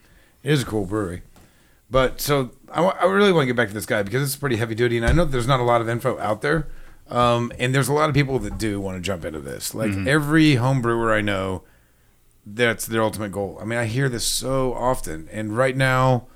It 0.42 0.52
is 0.52 0.62
a 0.62 0.66
cool 0.66 0.84
brewery. 0.84 1.22
But 1.90 2.20
so 2.20 2.50
I, 2.70 2.82
I 2.82 3.04
really 3.06 3.32
want 3.32 3.42
to 3.42 3.46
get 3.46 3.56
back 3.56 3.68
to 3.68 3.74
this 3.74 3.86
guy 3.86 4.02
because 4.02 4.22
it's 4.22 4.36
pretty 4.36 4.56
heavy 4.56 4.74
duty, 4.74 4.96
and 4.96 5.06
I 5.06 5.12
know 5.12 5.24
there's 5.24 5.46
not 5.48 5.60
a 5.60 5.64
lot 5.64 5.80
of 5.80 5.88
info 5.88 6.18
out 6.18 6.42
there. 6.42 6.68
Um, 7.08 7.52
and 7.58 7.74
there's 7.74 7.88
a 7.88 7.94
lot 7.94 8.10
of 8.10 8.14
people 8.14 8.38
that 8.40 8.58
do 8.58 8.78
want 8.80 8.98
to 8.98 9.00
jump 9.00 9.24
into 9.24 9.40
this. 9.40 9.74
Like 9.74 9.90
every 10.06 10.56
home 10.56 10.82
brewer 10.82 11.10
I 11.12 11.22
know, 11.22 11.62
that's 12.44 12.84
their 12.86 13.02
ultimate 13.02 13.32
goal. 13.32 13.58
I 13.60 13.64
mean, 13.64 13.78
I 13.78 13.86
hear 13.86 14.08
this 14.10 14.26
so 14.26 14.74
often, 14.74 15.28
and 15.32 15.56
right 15.56 15.74
now 15.76 16.26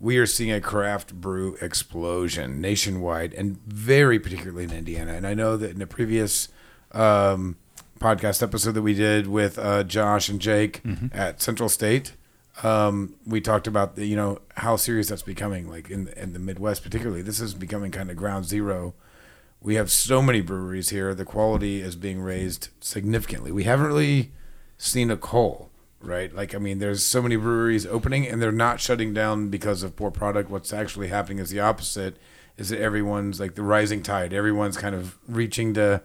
we 0.00 0.16
are 0.16 0.26
seeing 0.26 0.50
a 0.50 0.60
craft 0.60 1.14
brew 1.14 1.56
explosion 1.60 2.60
nationwide, 2.60 3.34
and 3.34 3.58
very 3.66 4.18
particularly 4.18 4.64
in 4.64 4.72
Indiana. 4.72 5.12
And 5.12 5.26
I 5.26 5.34
know 5.34 5.56
that 5.58 5.72
in 5.72 5.82
a 5.82 5.86
previous 5.86 6.48
um, 6.92 7.56
podcast 8.00 8.42
episode 8.42 8.72
that 8.72 8.82
we 8.82 8.94
did 8.94 9.26
with 9.26 9.58
uh, 9.58 9.84
Josh 9.84 10.28
and 10.30 10.40
Jake 10.40 10.80
at 11.12 11.40
Central 11.42 11.68
State, 11.68 12.12
um, 12.62 13.16
we 13.26 13.40
talked 13.40 13.66
about 13.66 13.96
the, 13.96 14.06
you 14.06 14.16
know 14.16 14.40
how 14.56 14.76
serious 14.76 15.08
that's 15.08 15.22
becoming. 15.22 15.68
Like 15.68 15.90
in 15.90 16.08
in 16.08 16.32
the 16.32 16.38
Midwest, 16.38 16.82
particularly, 16.82 17.22
this 17.22 17.40
is 17.40 17.54
becoming 17.54 17.90
kind 17.90 18.10
of 18.10 18.16
ground 18.16 18.44
zero. 18.44 18.94
We 19.60 19.76
have 19.76 19.90
so 19.90 20.20
many 20.20 20.40
breweries 20.42 20.90
here. 20.90 21.14
The 21.14 21.24
quality 21.24 21.80
is 21.80 21.96
being 21.96 22.20
raised 22.20 22.68
significantly. 22.80 23.50
We 23.50 23.64
haven't 23.64 23.86
really 23.86 24.32
seen 24.76 25.10
a 25.10 25.16
coal, 25.16 25.70
right? 26.00 26.34
Like, 26.34 26.54
I 26.54 26.58
mean, 26.58 26.80
there's 26.80 27.02
so 27.02 27.22
many 27.22 27.36
breweries 27.36 27.86
opening 27.86 28.26
and 28.28 28.42
they're 28.42 28.52
not 28.52 28.78
shutting 28.78 29.14
down 29.14 29.48
because 29.48 29.82
of 29.82 29.96
poor 29.96 30.10
product. 30.10 30.50
What's 30.50 30.72
actually 30.74 31.08
happening 31.08 31.38
is 31.38 31.48
the 31.48 31.60
opposite. 31.60 32.18
Is 32.58 32.68
that 32.68 32.78
everyone's 32.78 33.40
like 33.40 33.54
the 33.54 33.62
rising 33.62 34.02
tide? 34.02 34.34
Everyone's 34.34 34.76
kind 34.76 34.94
of 34.94 35.18
reaching 35.26 35.72
to 35.74 36.02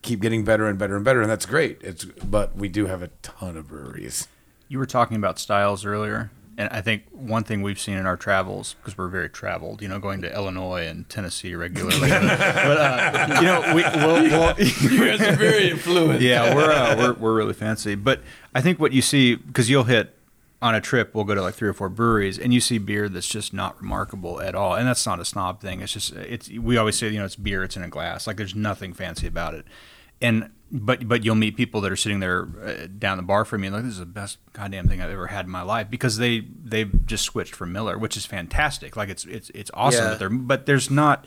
keep 0.00 0.20
getting 0.20 0.44
better 0.44 0.66
and 0.66 0.78
better 0.78 0.96
and 0.96 1.04
better, 1.04 1.20
and 1.20 1.30
that's 1.30 1.46
great. 1.46 1.78
It's 1.82 2.04
but 2.04 2.56
we 2.56 2.68
do 2.68 2.86
have 2.86 3.02
a 3.02 3.08
ton 3.22 3.56
of 3.56 3.68
breweries. 3.68 4.28
You 4.74 4.80
were 4.80 4.86
talking 4.86 5.16
about 5.16 5.38
styles 5.38 5.84
earlier, 5.84 6.32
and 6.58 6.68
I 6.70 6.80
think 6.80 7.04
one 7.12 7.44
thing 7.44 7.62
we've 7.62 7.78
seen 7.78 7.96
in 7.96 8.06
our 8.06 8.16
travels 8.16 8.74
because 8.74 8.98
we're 8.98 9.06
very 9.06 9.28
traveled, 9.28 9.80
you 9.80 9.86
know, 9.86 10.00
going 10.00 10.20
to 10.22 10.34
Illinois 10.34 10.84
and 10.88 11.08
Tennessee 11.08 11.54
regularly. 11.54 12.00
but 12.08 12.10
uh, 12.10 13.36
you 13.40 13.46
know, 13.46 13.72
we, 13.72 13.84
we'll, 13.84 14.22
we'll, 14.24 14.54
You 14.58 15.16
guys 15.16 15.20
are 15.20 15.36
very 15.36 15.70
influent. 15.70 16.22
yeah, 16.22 16.56
we're, 16.56 16.72
uh, 16.72 16.96
we're 16.96 17.12
we're 17.12 17.34
really 17.36 17.52
fancy. 17.52 17.94
But 17.94 18.22
I 18.52 18.62
think 18.62 18.80
what 18.80 18.90
you 18.90 19.00
see 19.00 19.36
because 19.36 19.70
you'll 19.70 19.84
hit 19.84 20.12
on 20.60 20.74
a 20.74 20.80
trip, 20.80 21.14
we'll 21.14 21.22
go 21.22 21.36
to 21.36 21.42
like 21.42 21.54
three 21.54 21.68
or 21.68 21.72
four 21.72 21.88
breweries, 21.88 22.36
and 22.36 22.52
you 22.52 22.60
see 22.60 22.78
beer 22.78 23.08
that's 23.08 23.28
just 23.28 23.54
not 23.54 23.80
remarkable 23.80 24.40
at 24.40 24.56
all. 24.56 24.74
And 24.74 24.88
that's 24.88 25.06
not 25.06 25.20
a 25.20 25.24
snob 25.24 25.60
thing. 25.60 25.82
It's 25.82 25.92
just 25.92 26.14
it's 26.14 26.50
we 26.50 26.76
always 26.76 26.98
say 26.98 27.10
you 27.10 27.20
know 27.20 27.26
it's 27.26 27.36
beer, 27.36 27.62
it's 27.62 27.76
in 27.76 27.84
a 27.84 27.88
glass. 27.88 28.26
Like 28.26 28.38
there's 28.38 28.56
nothing 28.56 28.92
fancy 28.92 29.28
about 29.28 29.54
it. 29.54 29.66
And 30.24 30.50
but 30.72 31.06
but 31.06 31.24
you'll 31.24 31.34
meet 31.36 31.56
people 31.56 31.80
that 31.82 31.92
are 31.92 31.96
sitting 31.96 32.18
there 32.20 32.48
uh, 32.64 32.86
down 32.98 33.16
the 33.16 33.22
bar 33.22 33.44
from 33.44 33.62
you 33.62 33.70
like 33.70 33.82
this 33.84 33.92
is 33.92 33.98
the 33.98 34.06
best 34.06 34.38
goddamn 34.54 34.88
thing 34.88 35.00
I've 35.00 35.10
ever 35.10 35.28
had 35.28 35.44
in 35.44 35.50
my 35.52 35.62
life 35.62 35.88
because 35.90 36.16
they 36.16 36.40
they've 36.64 37.06
just 37.06 37.24
switched 37.24 37.54
from 37.54 37.72
Miller, 37.72 37.96
which 37.98 38.16
is 38.16 38.26
fantastic. 38.26 38.96
Like 38.96 39.08
it's 39.08 39.24
it's 39.26 39.50
it's 39.54 39.70
awesome 39.74 40.02
Yeah. 40.04 40.10
that 40.10 40.18
they're 40.18 40.30
but 40.30 40.66
there's 40.66 40.90
not 40.90 41.26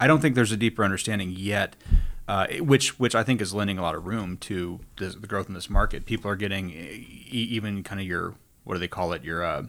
I 0.00 0.06
don't 0.08 0.20
think 0.20 0.34
there's 0.34 0.50
a 0.52 0.56
deeper 0.56 0.82
understanding 0.82 1.30
yet, 1.36 1.76
uh, 2.26 2.46
which 2.60 2.98
which 2.98 3.14
I 3.14 3.22
think 3.22 3.40
is 3.40 3.52
lending 3.54 3.78
a 3.78 3.82
lot 3.82 3.94
of 3.94 4.06
room 4.06 4.36
to 4.38 4.80
the, 4.96 5.10
the 5.10 5.26
growth 5.28 5.46
in 5.48 5.54
this 5.54 5.70
market. 5.70 6.06
People 6.06 6.28
are 6.30 6.36
getting 6.36 6.70
e- 6.70 7.28
even 7.30 7.82
kind 7.84 8.00
of 8.00 8.06
your 8.06 8.34
what 8.64 8.74
do 8.74 8.80
they 8.80 8.88
call 8.88 9.12
it 9.12 9.22
your 9.22 9.44
uh, 9.44 9.64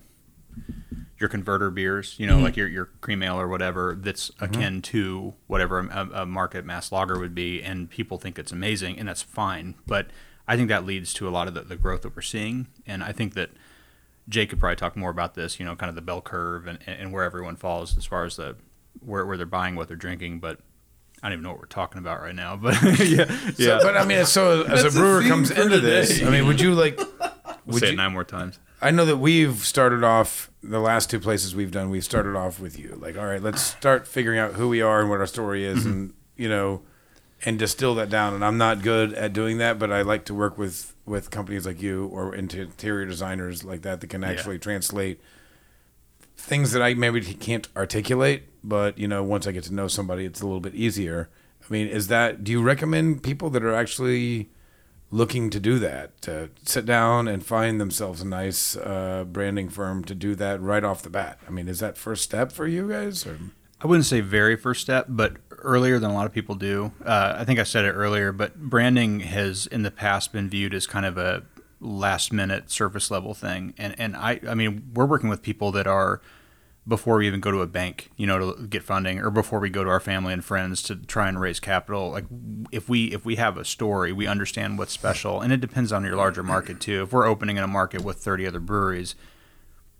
your 1.19 1.29
converter 1.29 1.69
beers, 1.69 2.15
you 2.17 2.27
know, 2.27 2.35
mm-hmm. 2.35 2.43
like 2.43 2.57
your 2.57 2.67
your 2.67 2.85
cream 3.01 3.23
ale 3.23 3.39
or 3.39 3.47
whatever 3.47 3.95
that's 3.99 4.29
mm-hmm. 4.31 4.45
akin 4.45 4.81
to 4.81 5.33
whatever 5.47 5.79
a, 5.79 6.09
a 6.21 6.25
market 6.25 6.65
mass 6.65 6.91
lager 6.91 7.19
would 7.19 7.35
be, 7.35 7.61
and 7.61 7.89
people 7.89 8.17
think 8.17 8.37
it's 8.37 8.51
amazing, 8.51 8.99
and 8.99 9.07
that's 9.07 9.21
fine. 9.21 9.75
But 9.87 10.07
I 10.47 10.57
think 10.57 10.69
that 10.69 10.85
leads 10.85 11.13
to 11.15 11.27
a 11.27 11.31
lot 11.31 11.47
of 11.47 11.53
the, 11.53 11.61
the 11.61 11.75
growth 11.75 12.01
that 12.01 12.15
we're 12.15 12.21
seeing, 12.21 12.67
and 12.85 13.03
I 13.03 13.11
think 13.11 13.35
that 13.35 13.51
Jake 14.27 14.49
could 14.49 14.59
probably 14.59 14.75
talk 14.75 14.95
more 14.95 15.09
about 15.09 15.35
this, 15.35 15.59
you 15.59 15.65
know, 15.65 15.75
kind 15.75 15.89
of 15.89 15.95
the 15.95 16.01
bell 16.01 16.21
curve 16.21 16.67
and, 16.67 16.79
and 16.87 17.11
where 17.11 17.23
everyone 17.23 17.55
falls 17.55 17.97
as 17.97 18.05
far 18.05 18.25
as 18.25 18.37
the 18.37 18.55
where, 18.99 19.25
where 19.25 19.37
they're 19.37 19.45
buying 19.45 19.75
what 19.75 19.87
they're 19.87 19.97
drinking, 19.97 20.39
but 20.39 20.59
I 21.21 21.27
don't 21.27 21.33
even 21.33 21.43
know 21.43 21.51
what 21.51 21.59
we're 21.59 21.65
talking 21.67 21.99
about 21.99 22.21
right 22.21 22.35
now. 22.35 22.55
But 22.55 22.81
yeah, 22.99 23.25
yeah. 23.57 23.79
So, 23.79 23.79
but 23.81 23.97
I 23.97 24.05
mean, 24.05 24.25
so 24.25 24.63
as 24.63 24.83
That's 24.83 24.95
a 24.95 24.99
brewer 24.99 25.21
comes 25.23 25.51
for 25.51 25.61
into 25.61 25.77
today. 25.77 25.87
this, 25.87 26.21
I 26.21 26.29
mean, 26.29 26.47
would 26.47 26.59
you 26.59 26.73
like? 26.73 26.97
we'll 26.97 27.07
Would 27.67 27.79
say 27.79 27.87
you, 27.87 27.93
it 27.93 27.97
nine 27.97 28.11
more 28.11 28.23
times. 28.23 28.59
I 28.83 28.91
know 28.91 29.05
that 29.05 29.17
we've 29.17 29.55
started 29.59 30.03
off 30.03 30.51
the 30.61 30.79
last 30.79 31.09
two 31.09 31.19
places 31.19 31.55
we've 31.55 31.71
done. 31.71 31.89
We've 31.89 32.03
started 32.03 32.35
off 32.35 32.59
with 32.59 32.77
you, 32.77 32.97
like, 33.01 33.17
all 33.17 33.25
right, 33.25 33.41
let's 33.41 33.61
start 33.61 34.05
figuring 34.05 34.39
out 34.39 34.53
who 34.53 34.67
we 34.67 34.81
are 34.81 34.99
and 34.99 35.09
what 35.09 35.21
our 35.21 35.25
story 35.25 35.63
is, 35.63 35.79
mm-hmm. 35.79 35.89
and 35.89 36.13
you 36.35 36.49
know, 36.49 36.81
and 37.45 37.57
distill 37.57 37.95
that 37.95 38.09
down. 38.09 38.33
And 38.33 38.43
I'm 38.43 38.57
not 38.57 38.81
good 38.81 39.13
at 39.13 39.31
doing 39.31 39.57
that, 39.59 39.79
but 39.79 39.89
I 39.89 40.01
like 40.01 40.25
to 40.25 40.33
work 40.33 40.57
with 40.57 40.93
with 41.05 41.31
companies 41.31 41.65
like 41.65 41.81
you 41.81 42.07
or 42.07 42.35
interior 42.35 43.05
designers 43.05 43.63
like 43.63 43.83
that 43.83 44.01
that 44.01 44.07
can 44.07 44.23
actually 44.23 44.59
translate 44.59 45.21
things 46.35 46.71
that 46.71 46.81
I 46.81 46.93
maybe 46.93 47.21
can't 47.21 47.67
articulate. 47.77 48.43
But 48.65 48.97
you 48.97 49.07
know, 49.07 49.23
once 49.23 49.47
I 49.47 49.53
get 49.53 49.63
to 49.65 49.73
know 49.73 49.87
somebody, 49.87 50.25
it's 50.25 50.41
a 50.41 50.45
little 50.45 50.59
bit 50.59 50.75
easier. 50.75 51.29
I 51.61 51.71
mean, 51.71 51.87
is 51.87 52.07
that? 52.07 52.43
Do 52.43 52.51
you 52.51 52.61
recommend 52.61 53.23
people 53.23 53.49
that 53.51 53.63
are 53.63 53.73
actually 53.73 54.49
looking 55.13 55.51
to 55.51 55.59
do 55.59 55.77
that 55.77 56.19
to 56.23 56.49
sit 56.63 56.85
down 56.87 57.27
and 57.27 57.45
find 57.45 57.79
themselves 57.79 58.21
a 58.21 58.27
nice 58.27 58.75
uh, 58.75 59.23
branding 59.31 59.69
firm 59.69 60.03
to 60.03 60.15
do 60.15 60.33
that 60.33 60.59
right 60.59 60.83
off 60.83 61.03
the 61.03 61.09
bat? 61.09 61.39
I 61.47 61.51
mean, 61.51 61.67
is 61.67 61.79
that 61.79 61.97
first 61.97 62.23
step 62.23 62.51
for 62.51 62.65
you 62.65 62.89
guys? 62.89 63.25
Or? 63.27 63.37
I 63.79 63.85
wouldn't 63.85 64.07
say 64.07 64.21
very 64.21 64.55
first 64.55 64.81
step, 64.81 65.05
but 65.07 65.33
earlier 65.51 65.99
than 65.99 66.09
a 66.09 66.13
lot 66.15 66.25
of 66.25 66.33
people 66.33 66.55
do. 66.55 66.93
Uh, 67.05 67.35
I 67.37 67.45
think 67.45 67.59
I 67.59 67.63
said 67.63 67.85
it 67.85 67.91
earlier, 67.91 68.31
but 68.31 68.55
branding 68.55 69.19
has 69.19 69.67
in 69.67 69.83
the 69.83 69.91
past 69.91 70.33
been 70.33 70.49
viewed 70.49 70.73
as 70.73 70.87
kind 70.87 71.05
of 71.05 71.17
a 71.17 71.43
last 71.79 72.33
minute 72.33 72.71
surface 72.71 73.11
level 73.11 73.33
thing. 73.33 73.73
And 73.77 73.93
and 73.99 74.15
I 74.15 74.39
I 74.47 74.55
mean 74.55 74.89
we're 74.95 75.05
working 75.05 75.29
with 75.29 75.43
people 75.43 75.71
that 75.73 75.85
are 75.85 76.21
before 76.87 77.17
we 77.17 77.27
even 77.27 77.39
go 77.39 77.51
to 77.51 77.61
a 77.61 77.67
bank, 77.67 78.09
you 78.17 78.27
know, 78.27 78.53
to 78.53 78.67
get 78.67 78.83
funding, 78.83 79.19
or 79.19 79.29
before 79.29 79.59
we 79.59 79.69
go 79.69 79.83
to 79.83 79.89
our 79.89 79.99
family 79.99 80.33
and 80.33 80.43
friends 80.43 80.81
to 80.83 80.95
try 80.95 81.29
and 81.29 81.39
raise 81.39 81.59
capital. 81.59 82.11
Like 82.11 82.25
if 82.71 82.89
we 82.89 83.13
if 83.13 83.25
we 83.25 83.37
have 83.37 83.57
a 83.57 83.65
story, 83.65 84.11
we 84.11 84.27
understand 84.27 84.77
what's 84.77 84.91
special, 84.91 85.39
and 85.39 85.53
it 85.53 85.61
depends 85.61 85.91
on 85.91 86.03
your 86.03 86.15
larger 86.15 86.43
market 86.43 86.79
too. 86.79 87.03
If 87.03 87.13
we're 87.13 87.27
opening 87.27 87.57
in 87.57 87.63
a 87.63 87.67
market 87.67 88.03
with 88.03 88.17
30 88.17 88.47
other 88.47 88.59
breweries, 88.59 89.15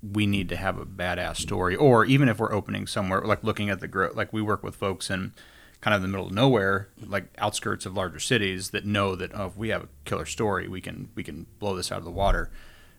we 0.01 0.27
need 0.27 0.49
to 0.49 0.57
have 0.57 0.77
a 0.77 0.85
badass 0.85 1.37
story. 1.37 1.75
Or 1.75 2.03
even 2.05 2.27
if 2.27 2.39
we're 2.39 2.51
opening 2.51 2.87
somewhere, 2.87 3.21
like 3.21 3.43
looking 3.43 3.69
at 3.69 3.79
the 3.79 3.87
growth, 3.87 4.15
like 4.15 4.33
we 4.33 4.41
work 4.41 4.61
with 4.61 4.75
folks 4.75 5.09
in 5.09 5.31
kind 5.79 5.95
of 5.95 6.01
the 6.01 6.07
middle 6.09 6.27
of 6.27 6.33
nowhere, 6.33 6.89
like 7.05 7.25
outskirts 7.37 7.85
of 7.85 7.93
larger 7.93 8.19
cities 8.19 8.71
that 8.71 8.85
know 8.85 9.15
that 9.15 9.31
oh, 9.33 9.47
if 9.47 9.57
we 9.57 9.69
have 9.69 9.83
a 9.83 9.89
killer 10.03 10.25
story, 10.25 10.67
we 10.67 10.81
can 10.81 11.09
we 11.15 11.23
can 11.23 11.45
blow 11.59 11.77
this 11.77 11.93
out 11.93 11.99
of 11.99 12.05
the 12.05 12.11
water. 12.11 12.51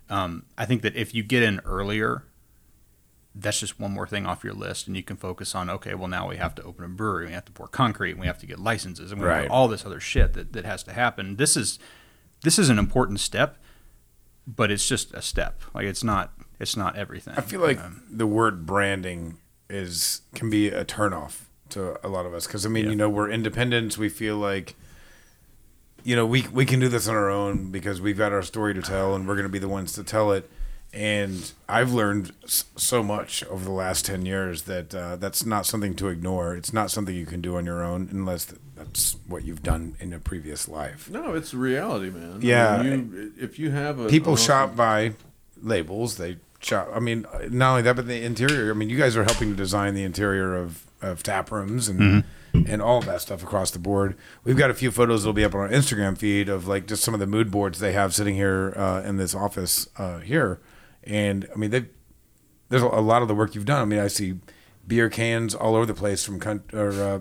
Um, 0.08 0.44
I 0.56 0.64
think 0.64 0.82
that 0.82 0.96
if 0.96 1.14
you 1.14 1.22
get 1.22 1.42
in 1.42 1.60
earlier, 1.64 2.24
that's 3.34 3.58
just 3.60 3.80
one 3.80 3.90
more 3.92 4.06
thing 4.06 4.26
off 4.26 4.44
your 4.44 4.52
list, 4.52 4.86
and 4.86 4.96
you 4.96 5.02
can 5.02 5.16
focus 5.16 5.54
on 5.54 5.68
okay, 5.68 5.94
well 5.94 6.08
now 6.08 6.28
we 6.28 6.36
have 6.36 6.54
to 6.54 6.62
open 6.62 6.84
a 6.84 6.88
brewery, 6.88 7.26
we 7.26 7.32
have 7.32 7.44
to 7.46 7.52
pour 7.52 7.66
concrete, 7.68 8.12
and 8.12 8.20
we 8.20 8.26
have 8.26 8.38
to 8.38 8.46
get 8.46 8.58
licenses, 8.58 9.10
and 9.12 9.20
we 9.20 9.26
have 9.26 9.36
Right. 9.38 9.48
do 9.48 9.52
all 9.52 9.66
this 9.68 9.84
other 9.84 10.00
shit 10.00 10.34
that, 10.34 10.52
that 10.52 10.64
has 10.64 10.82
to 10.84 10.92
happen. 10.92 11.36
This 11.36 11.56
is 11.56 11.78
this 12.42 12.58
is 12.58 12.68
an 12.68 12.78
important 12.78 13.20
step, 13.20 13.56
but 14.46 14.70
it's 14.70 14.86
just 14.86 15.12
a 15.14 15.22
step. 15.22 15.62
Like 15.74 15.86
it's 15.86 16.04
not 16.04 16.32
it's 16.60 16.76
not 16.76 16.94
everything. 16.96 17.34
I 17.36 17.40
feel 17.40 17.60
like 17.60 17.80
Um, 17.80 18.02
the 18.10 18.26
word 18.26 18.64
branding 18.66 19.38
is 19.68 20.20
can 20.34 20.48
be 20.50 20.68
a 20.68 20.84
turnoff 20.84 21.40
to 21.70 21.98
a 22.06 22.08
lot 22.08 22.26
of 22.26 22.34
us 22.34 22.46
because 22.46 22.64
I 22.64 22.68
mean, 22.68 22.84
Yeah. 22.84 22.90
you 22.90 22.96
know, 22.96 23.08
we're 23.08 23.30
independents. 23.30 23.96
We 23.98 24.08
feel 24.10 24.36
like, 24.36 24.76
you 26.04 26.14
know, 26.14 26.26
we 26.26 26.42
we 26.52 26.64
can 26.66 26.78
do 26.80 26.88
this 26.88 27.08
on 27.08 27.16
our 27.16 27.30
own 27.30 27.72
because 27.72 28.00
we've 28.00 28.18
got 28.18 28.30
our 28.32 28.42
story 28.42 28.74
to 28.74 28.82
tell, 28.82 29.14
and 29.14 29.26
we're 29.26 29.34
going 29.34 29.46
to 29.46 29.52
be 29.52 29.58
the 29.58 29.68
ones 29.68 29.92
to 29.94 30.04
tell 30.04 30.30
it. 30.32 30.48
And 30.94 31.52
I've 31.68 31.92
learned 31.92 32.32
so 32.46 33.02
much 33.02 33.42
over 33.44 33.64
the 33.64 33.72
last 33.72 34.06
ten 34.06 34.24
years 34.24 34.62
that 34.62 34.94
uh, 34.94 35.16
that's 35.16 35.44
not 35.44 35.66
something 35.66 35.94
to 35.96 36.08
ignore. 36.08 36.54
It's 36.54 36.72
not 36.72 36.90
something 36.90 37.14
you 37.14 37.26
can 37.26 37.40
do 37.40 37.56
on 37.56 37.66
your 37.66 37.82
own 37.82 38.08
unless 38.12 38.54
that's 38.76 39.16
what 39.26 39.44
you've 39.44 39.62
done 39.62 39.96
in 39.98 40.12
a 40.12 40.18
previous 40.20 40.68
life. 40.68 41.10
No, 41.10 41.34
it's 41.34 41.52
reality, 41.52 42.10
man. 42.10 42.40
I 42.42 42.44
Yeah. 42.46 42.82
mean, 42.82 43.12
you, 43.12 43.32
if 43.44 43.58
you 43.58 43.70
have 43.72 43.98
a 43.98 44.08
people 44.08 44.32
an 44.34 44.38
shop 44.38 44.76
by 44.76 45.14
labels. 45.60 46.16
They 46.16 46.36
shop. 46.60 46.88
I 46.94 47.00
mean, 47.00 47.26
not 47.50 47.70
only 47.70 47.82
that, 47.82 47.96
but 47.96 48.06
the 48.06 48.22
interior. 48.22 48.70
I 48.70 48.74
mean, 48.74 48.88
you 48.88 48.96
guys 48.98 49.16
are 49.16 49.24
helping 49.24 49.50
to 49.50 49.56
design 49.56 49.94
the 49.94 50.04
interior 50.04 50.54
of, 50.56 50.84
of 51.02 51.22
tap 51.22 51.50
rooms 51.50 51.88
and 51.88 52.24
and 52.68 52.80
all 52.80 52.98
of 52.98 53.06
that 53.06 53.20
stuff 53.20 53.42
across 53.42 53.72
the 53.72 53.80
board. 53.80 54.14
We've 54.44 54.56
got 54.56 54.70
a 54.70 54.74
few 54.74 54.92
photos 54.92 55.22
that'll 55.24 55.32
be 55.32 55.44
up 55.44 55.56
on 55.56 55.60
our 55.62 55.68
Instagram 55.68 56.16
feed 56.16 56.48
of 56.48 56.68
like 56.68 56.86
just 56.86 57.02
some 57.02 57.12
of 57.12 57.18
the 57.18 57.26
mood 57.26 57.50
boards 57.50 57.80
they 57.80 57.92
have 57.92 58.14
sitting 58.14 58.36
here 58.36 58.72
uh, 58.76 59.02
in 59.04 59.16
this 59.16 59.34
office 59.34 59.88
uh, 59.98 60.18
here. 60.20 60.60
And 61.06 61.46
I 61.52 61.56
mean, 61.56 61.70
they 61.70 61.86
there's 62.68 62.82
a, 62.82 62.86
a 62.86 63.00
lot 63.00 63.22
of 63.22 63.28
the 63.28 63.34
work 63.34 63.54
you've 63.54 63.64
done. 63.66 63.80
I 63.80 63.84
mean, 63.84 64.00
I 64.00 64.08
see 64.08 64.34
beer 64.86 65.08
cans 65.08 65.54
all 65.54 65.76
over 65.76 65.86
the 65.86 65.94
place 65.94 66.24
from 66.24 66.40
cunt 66.40 66.72
or 66.74 66.90
uh, 66.90 67.20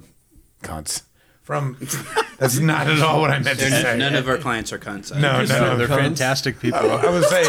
cunts. 0.63 1.03
From 1.41 1.77
that's 2.39 2.57
not 2.59 2.87
at 2.87 3.01
all 3.01 3.19
what 3.19 3.29
I 3.29 3.39
meant 3.39 3.59
to 3.59 3.69
They're- 3.69 3.81
say. 3.81 3.97
none 3.97 4.15
of 4.15 4.29
our 4.29 4.37
clients 4.37 4.71
are 4.71 4.79
cunts. 4.79 5.11
no, 5.13 5.19
no, 5.19 5.43
no, 5.45 5.77
they're 5.77 5.87
cunts. 5.87 5.97
fantastic 5.97 6.57
people. 6.59 6.79
I 6.79 7.09
would 7.09 7.25
say 7.25 7.43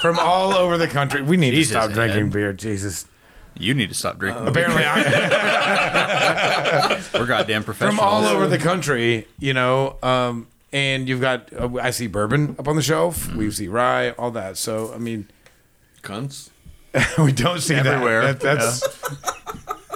from 0.00 0.18
all 0.18 0.54
over 0.54 0.78
the 0.78 0.88
country. 0.88 1.20
We 1.20 1.36
need 1.36 1.50
Jesus, 1.50 1.74
to 1.74 1.82
stop 1.82 1.92
drinking 1.92 2.28
Ed. 2.28 2.32
beer. 2.32 2.52
Jesus. 2.54 3.06
you 3.58 3.74
need 3.74 3.90
to 3.90 3.94
stop 3.94 4.18
drinking. 4.18 4.48
Apparently, 4.48 4.82
I, 4.86 5.84
We're 7.14 7.26
goddamn 7.26 7.64
professionals. 7.64 7.96
from 7.98 8.08
all 8.08 8.24
over 8.24 8.46
the 8.46 8.58
country, 8.58 9.26
you 9.38 9.52
know, 9.52 9.96
um, 10.02 10.46
and 10.72 11.06
you've 11.08 11.20
got 11.20 11.52
uh, 11.52 11.68
I 11.80 11.90
see 11.90 12.06
bourbon 12.06 12.56
up 12.58 12.66
on 12.66 12.76
the 12.76 12.82
shelf. 12.82 13.32
We 13.34 13.50
see 13.50 13.68
rye, 13.68 14.10
all 14.12 14.30
that. 14.32 14.56
So 14.56 14.92
I 14.94 14.98
mean, 14.98 15.28
cunts. 16.04 16.50
we 17.18 17.32
don't 17.32 17.60
see 17.60 17.74
Everywhere. 17.74 18.22
that. 18.34 18.40
That- 18.40 18.58
that's 18.58 18.80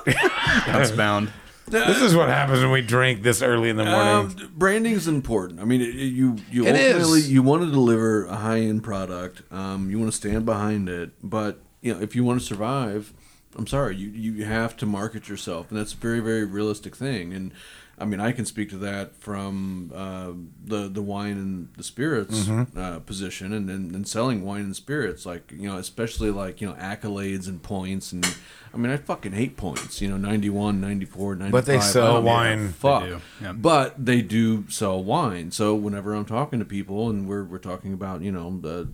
That's 0.66 0.90
bound. 0.90 1.30
this 1.66 2.00
is 2.00 2.16
what 2.16 2.28
happens 2.28 2.60
when 2.60 2.70
we 2.70 2.80
drink 2.80 3.22
this 3.22 3.42
early 3.42 3.68
in 3.68 3.76
the 3.76 3.84
morning. 3.84 4.14
Um, 4.42 4.52
branding 4.56 4.92
is 4.94 5.06
important. 5.06 5.60
I 5.60 5.64
mean, 5.64 5.80
it, 5.82 5.88
it- 5.90 6.12
you 6.12 6.36
you 6.50 6.66
It 6.66 6.76
is. 6.76 6.94
ultimately 6.94 7.20
you 7.22 7.42
want 7.42 7.62
to 7.62 7.70
deliver 7.70 8.24
a 8.26 8.36
high 8.36 8.60
end 8.60 8.82
product. 8.82 9.42
Um, 9.52 9.90
you 9.90 9.98
want 9.98 10.10
to 10.10 10.16
stand 10.16 10.46
behind 10.46 10.88
it, 10.88 11.10
but 11.22 11.60
you 11.82 11.92
know 11.94 12.00
if 12.00 12.16
you 12.16 12.24
want 12.24 12.40
to 12.40 12.46
survive, 12.46 13.12
I'm 13.56 13.66
sorry, 13.66 13.96
you 13.96 14.08
you 14.08 14.44
have 14.46 14.76
to 14.78 14.86
market 14.86 15.28
yourself, 15.28 15.70
and 15.70 15.78
that's 15.78 15.92
a 15.92 15.96
very 15.96 16.20
very 16.20 16.44
realistic 16.44 16.96
thing. 16.96 17.32
And 17.34 17.52
I 18.00 18.04
mean, 18.04 18.20
I 18.20 18.32
can 18.32 18.44
speak 18.44 18.70
to 18.70 18.76
that 18.78 19.16
from 19.16 19.92
uh, 19.94 20.32
the 20.64 20.88
the 20.88 21.02
wine 21.02 21.32
and 21.32 21.68
the 21.76 21.82
spirits 21.82 22.40
Mm-hmm. 22.46 22.78
uh, 22.78 22.98
position, 23.00 23.52
and, 23.52 23.68
and 23.68 23.94
and 23.94 24.06
selling 24.06 24.42
wine 24.44 24.62
and 24.62 24.76
spirits, 24.76 25.26
like 25.26 25.52
you 25.52 25.68
know, 25.68 25.76
especially 25.78 26.30
like 26.30 26.60
you 26.60 26.68
know 26.68 26.74
accolades 26.74 27.48
and 27.48 27.62
points 27.62 28.12
and. 28.12 28.26
I 28.70 28.76
mean, 28.76 28.92
I 28.92 28.98
fucking 28.98 29.32
hate 29.32 29.56
points. 29.56 30.02
You 30.02 30.10
know, 30.10 30.18
91, 30.18 30.78
94, 30.78 31.36
95. 31.36 31.52
But 31.52 31.64
they 31.64 31.80
sell 31.80 32.04
don't 32.04 32.14
give 32.16 32.24
a 32.24 32.26
wine. 32.26 32.68
Fuck. 32.72 33.02
They 33.04 33.16
yeah. 33.40 33.52
But 33.52 34.04
they 34.04 34.20
do 34.20 34.68
sell 34.68 35.02
wine. 35.02 35.50
So 35.52 35.74
whenever 35.74 36.12
I'm 36.12 36.26
talking 36.26 36.58
to 36.58 36.66
people 36.66 37.08
and 37.08 37.26
we're, 37.26 37.44
we're 37.44 37.56
talking 37.58 37.94
about, 37.94 38.20
you 38.20 38.30
know, 38.30 38.58
the 38.60 38.90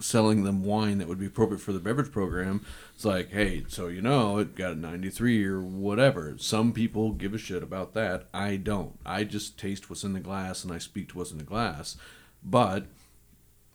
selling 0.00 0.42
them 0.42 0.64
wine 0.64 0.98
that 0.98 1.06
would 1.06 1.18
be 1.20 1.26
appropriate 1.26 1.60
for 1.60 1.72
the 1.72 1.78
beverage 1.78 2.10
program, 2.10 2.64
it's 2.98 3.04
like, 3.04 3.30
hey, 3.30 3.62
so 3.68 3.86
you 3.86 4.02
know, 4.02 4.38
it 4.38 4.56
got 4.56 4.72
a 4.72 4.74
93 4.74 5.46
or 5.46 5.60
whatever. 5.60 6.34
Some 6.36 6.72
people 6.72 7.12
give 7.12 7.32
a 7.32 7.38
shit 7.38 7.62
about 7.62 7.94
that. 7.94 8.26
I 8.34 8.56
don't. 8.56 8.98
I 9.06 9.22
just 9.22 9.56
taste 9.56 9.88
what's 9.88 10.02
in 10.02 10.14
the 10.14 10.18
glass 10.20 10.64
and 10.64 10.72
I 10.72 10.78
speak 10.78 11.10
to 11.10 11.18
what's 11.18 11.30
in 11.30 11.38
the 11.38 11.44
glass. 11.44 11.96
But 12.42 12.86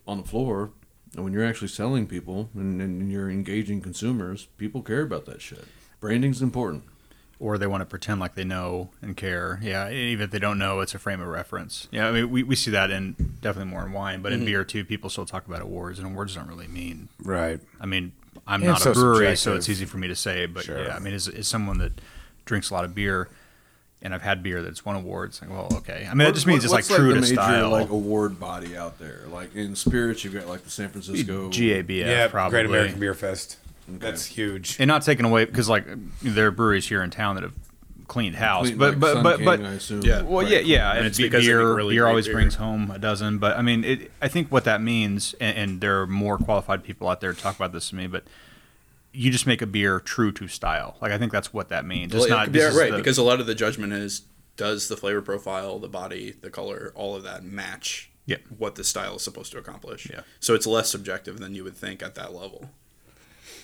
on 0.06 0.18
the 0.18 0.28
floor, 0.28 0.72
and 1.16 1.24
when 1.24 1.32
you're 1.32 1.46
actually 1.46 1.70
selling 1.70 2.06
people 2.06 2.50
and, 2.54 2.82
and 2.82 3.10
you're 3.10 3.30
engaging 3.30 3.80
consumers, 3.80 4.48
people 4.58 4.82
care 4.82 5.04
about 5.04 5.26
that 5.28 5.42
shit. 5.42 5.64
Branding's 6.02 6.42
important. 6.42 6.84
or 7.40 7.58
they 7.58 7.68
want 7.68 7.80
to 7.80 7.86
pretend 7.86 8.20
like 8.20 8.36
they 8.36 8.44
know 8.44 8.90
and 9.02 9.16
care. 9.16 9.58
Yeah, 9.64 9.90
even 9.90 10.26
if 10.26 10.32
they 10.32 10.40
don't 10.40 10.60
know, 10.60 10.82
it's 10.82 10.94
a 10.96 11.00
frame 11.00 11.22
of 11.22 11.28
reference. 11.30 11.88
Yeah, 11.92 12.10
I 12.10 12.12
mean, 12.12 12.30
we, 12.30 12.44
we 12.44 12.58
see 12.58 12.72
that 12.72 12.92
in 12.92 13.14
definitely 13.42 13.72
more 13.72 13.86
in 13.86 13.94
wine, 13.94 14.22
but 14.22 14.34
Mm-hmm. 14.34 14.42
in 14.42 14.46
beer 14.48 14.66
too, 14.66 14.84
people 14.84 15.10
still 15.10 15.26
talk 15.26 15.48
about 15.48 15.62
awards, 15.62 15.98
and 15.98 16.08
awards 16.12 16.36
don't 16.36 16.48
really 16.50 16.68
mean. 16.68 17.08
Right. 17.24 17.62
I 17.80 17.86
mean, 17.86 18.12
I'm 18.48 18.62
Yeah, 18.62 18.70
not 18.70 18.78
it's 18.78 18.86
a 18.86 18.94
so 18.96 19.02
brewery, 19.02 19.36
so 19.38 19.56
it's 19.56 19.70
easy 19.70 19.86
for 19.86 19.98
me 19.98 20.08
to 20.10 20.16
say, 20.16 20.46
but 20.46 20.66
Sure. 20.66 20.84
yeah, 20.86 20.96
I 20.96 21.00
mean, 21.00 21.14
as, 21.14 21.28
as 21.28 21.48
someone 21.48 21.78
that 21.80 21.94
drinks 22.46 22.70
a 22.70 22.74
lot 22.74 22.84
of 22.84 22.94
beer, 22.94 23.30
and 24.02 24.14
I've 24.14 24.22
had 24.22 24.44
beer 24.44 24.62
that's 24.62 24.84
won 24.84 24.98
awards, 24.98 25.42
like, 25.42 25.50
well, 25.50 25.70
okay. 25.78 26.06
I 26.06 26.10
mean, 26.14 26.26
that 26.28 26.34
just 26.34 26.46
means 26.46 26.64
it's 26.66 26.74
like 26.74 26.84
What's, 26.84 26.96
true 26.96 27.10
the 27.10 27.16
to 27.16 27.22
major, 27.22 27.34
style. 27.36 27.70
like 27.70 27.90
award 27.90 28.38
body 28.40 28.76
out 28.76 29.00
there. 29.00 29.22
Like 29.32 29.56
in 29.56 29.76
spirits, 29.78 30.24
you've 30.26 30.34
got 30.34 30.48
like 30.48 30.64
the 30.66 30.70
San 30.70 30.90
Francisco 30.90 31.50
GABF, 31.50 31.90
yeah, 32.06 32.28
probably. 32.28 32.52
Great 32.52 32.66
American 32.66 33.00
Beer 33.00 33.14
Fest. 33.14 33.58
That's 33.88 34.26
huge. 34.26 34.76
and 34.80 34.88
not 34.90 35.04
taken 35.04 35.26
away 35.26 35.46
because 35.46 35.70
like 35.70 35.86
there 36.22 36.48
are 36.48 36.52
breweries 36.52 36.88
here 36.90 37.02
in 37.02 37.12
town 37.12 37.36
that 37.36 37.44
have 37.44 37.54
cleaned 38.14 38.36
house, 38.36 38.68
Clean- 38.68 38.78
but 38.78 38.92
like 38.92 39.00
but 39.00 39.14
Sun 39.14 39.24
but 39.24 39.44
but 39.44 40.06
Yeah. 40.06 40.22
Well, 40.22 40.44
Right. 40.44 40.52
yeah, 40.52 40.60
yeah, 40.60 40.90
And 40.90 40.98
and, 41.00 41.08
it's 41.08 41.18
because 41.18 41.46
beer, 41.46 41.74
really 41.76 41.96
beer 41.96 42.06
always 42.08 42.26
beer. 42.26 42.36
brings 42.36 42.56
home 42.56 42.92
a 42.92 43.00
dozen. 43.00 43.40
But 43.40 43.58
I 43.58 43.62
mean, 43.64 43.84
it, 43.84 44.12
I 44.22 44.28
think 44.28 44.52
what 44.52 44.64
that 44.66 44.82
means, 44.82 45.34
and, 45.42 45.58
and 45.58 45.82
there 45.82 46.02
are 46.02 46.08
more 46.08 46.38
qualified 46.38 46.84
people 46.84 47.10
out 47.10 47.22
there 47.22 47.34
to 47.34 47.40
talk 47.42 47.56
about 47.56 47.72
this 47.74 47.90
than 47.90 47.98
me, 47.98 48.08
but 48.08 48.24
you 49.12 49.32
just 49.32 49.48
make 49.48 49.62
a 49.62 49.66
beer 49.68 50.00
true 50.00 50.32
to 50.34 50.48
style. 50.48 50.96
Like 51.02 51.12
I 51.12 51.18
think 51.18 51.32
that's 51.32 51.52
what 51.54 51.70
that 51.70 51.86
means. 51.86 52.14
It's 52.14 52.22
Well, 52.22 52.30
not 52.38 52.48
yeah, 52.54 52.68
this 52.70 52.76
right, 52.78 52.92
the- 52.92 52.98
because 52.98 53.18
a 53.18 53.24
lot 53.24 53.40
of 53.40 53.48
the 53.48 53.56
judgment 53.56 53.94
is 53.94 54.22
does 54.58 54.88
the 54.88 54.96
flavor 54.96 55.22
profile, 55.22 55.80
the 55.80 55.88
body, 55.90 56.36
the 56.42 56.50
color, 56.52 56.92
all 56.96 57.16
of 57.16 57.24
that 57.24 57.44
match 57.44 58.12
Yeah. 58.28 58.38
what 58.56 58.76
the 58.76 58.84
style 58.84 59.16
is 59.16 59.24
supposed 59.24 59.52
to 59.54 59.58
accomplish. 59.58 60.08
Yeah. 60.10 60.22
So 60.40 60.54
it's 60.54 60.68
less 60.68 60.90
subjective 60.92 61.40
than 61.40 61.56
you 61.56 61.64
would 61.64 61.76
think 61.76 62.04
at 62.04 62.14
that 62.16 62.34
level. 62.36 62.70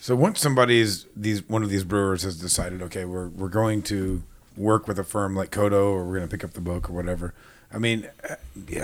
So 0.01 0.15
once 0.15 0.39
somebody's 0.39 1.05
these 1.15 1.47
one 1.47 1.61
of 1.61 1.69
these 1.69 1.83
brewers 1.83 2.23
has 2.23 2.37
decided, 2.37 2.81
okay, 2.83 3.05
we're 3.05 3.27
we're 3.27 3.49
going 3.49 3.81
to 3.83 4.23
work 4.57 4.87
with 4.87 4.99
a 4.99 5.03
firm 5.03 5.35
like 5.35 5.51
Kodo, 5.51 5.91
or 5.91 6.05
we're 6.05 6.17
going 6.17 6.27
to 6.27 6.31
pick 6.35 6.43
up 6.43 6.53
the 6.53 6.61
book 6.61 6.89
or 6.89 6.93
whatever. 6.93 7.33
I 7.73 7.77
mean, 7.77 8.09
uh, 8.29 8.35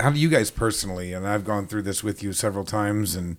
how 0.02 0.12
do 0.12 0.20
you 0.20 0.30
guys 0.30 0.52
personally? 0.52 1.12
And 1.14 1.28
I've 1.28 1.44
gone 1.46 1.68
through 1.68 1.82
this 1.84 2.04
with 2.04 2.22
you 2.24 2.34
several 2.34 2.66
times, 2.66 3.16
and 3.16 3.38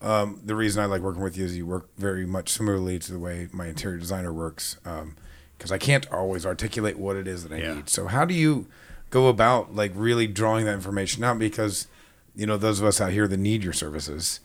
um, 0.00 0.40
the 0.44 0.54
reason 0.54 0.82
I 0.82 0.86
like 0.86 1.02
working 1.02 1.22
with 1.22 1.36
you 1.36 1.44
is 1.44 1.56
you 1.56 1.66
work 1.66 1.88
very 1.98 2.26
much 2.26 2.50
similarly 2.50 2.98
to 3.00 3.12
the 3.12 3.18
way 3.18 3.48
my 3.52 3.66
interior 3.68 3.98
designer 3.98 4.32
works, 4.32 4.76
because 5.56 5.72
I 5.72 5.78
can't 5.78 6.10
always 6.12 6.46
articulate 6.46 6.98
what 6.98 7.16
it 7.16 7.26
is 7.26 7.42
that 7.42 7.52
I 7.52 7.58
Yeah. 7.60 7.74
need. 7.74 7.88
So 7.88 8.06
how 8.06 8.24
do 8.24 8.34
you 8.34 8.66
go 9.10 9.28
about 9.28 9.74
like 9.74 9.92
really 9.94 10.26
drawing 10.26 10.64
that 10.66 10.74
information 10.74 11.24
out? 11.24 11.38
Because 11.38 11.86
you 12.36 12.46
know 12.46 12.56
those 12.56 12.80
of 12.80 12.86
us 12.86 13.00
out 13.00 13.12
here 13.12 13.26
that 13.28 13.36
need 13.36 13.62
your 13.64 13.72
services 13.72 14.40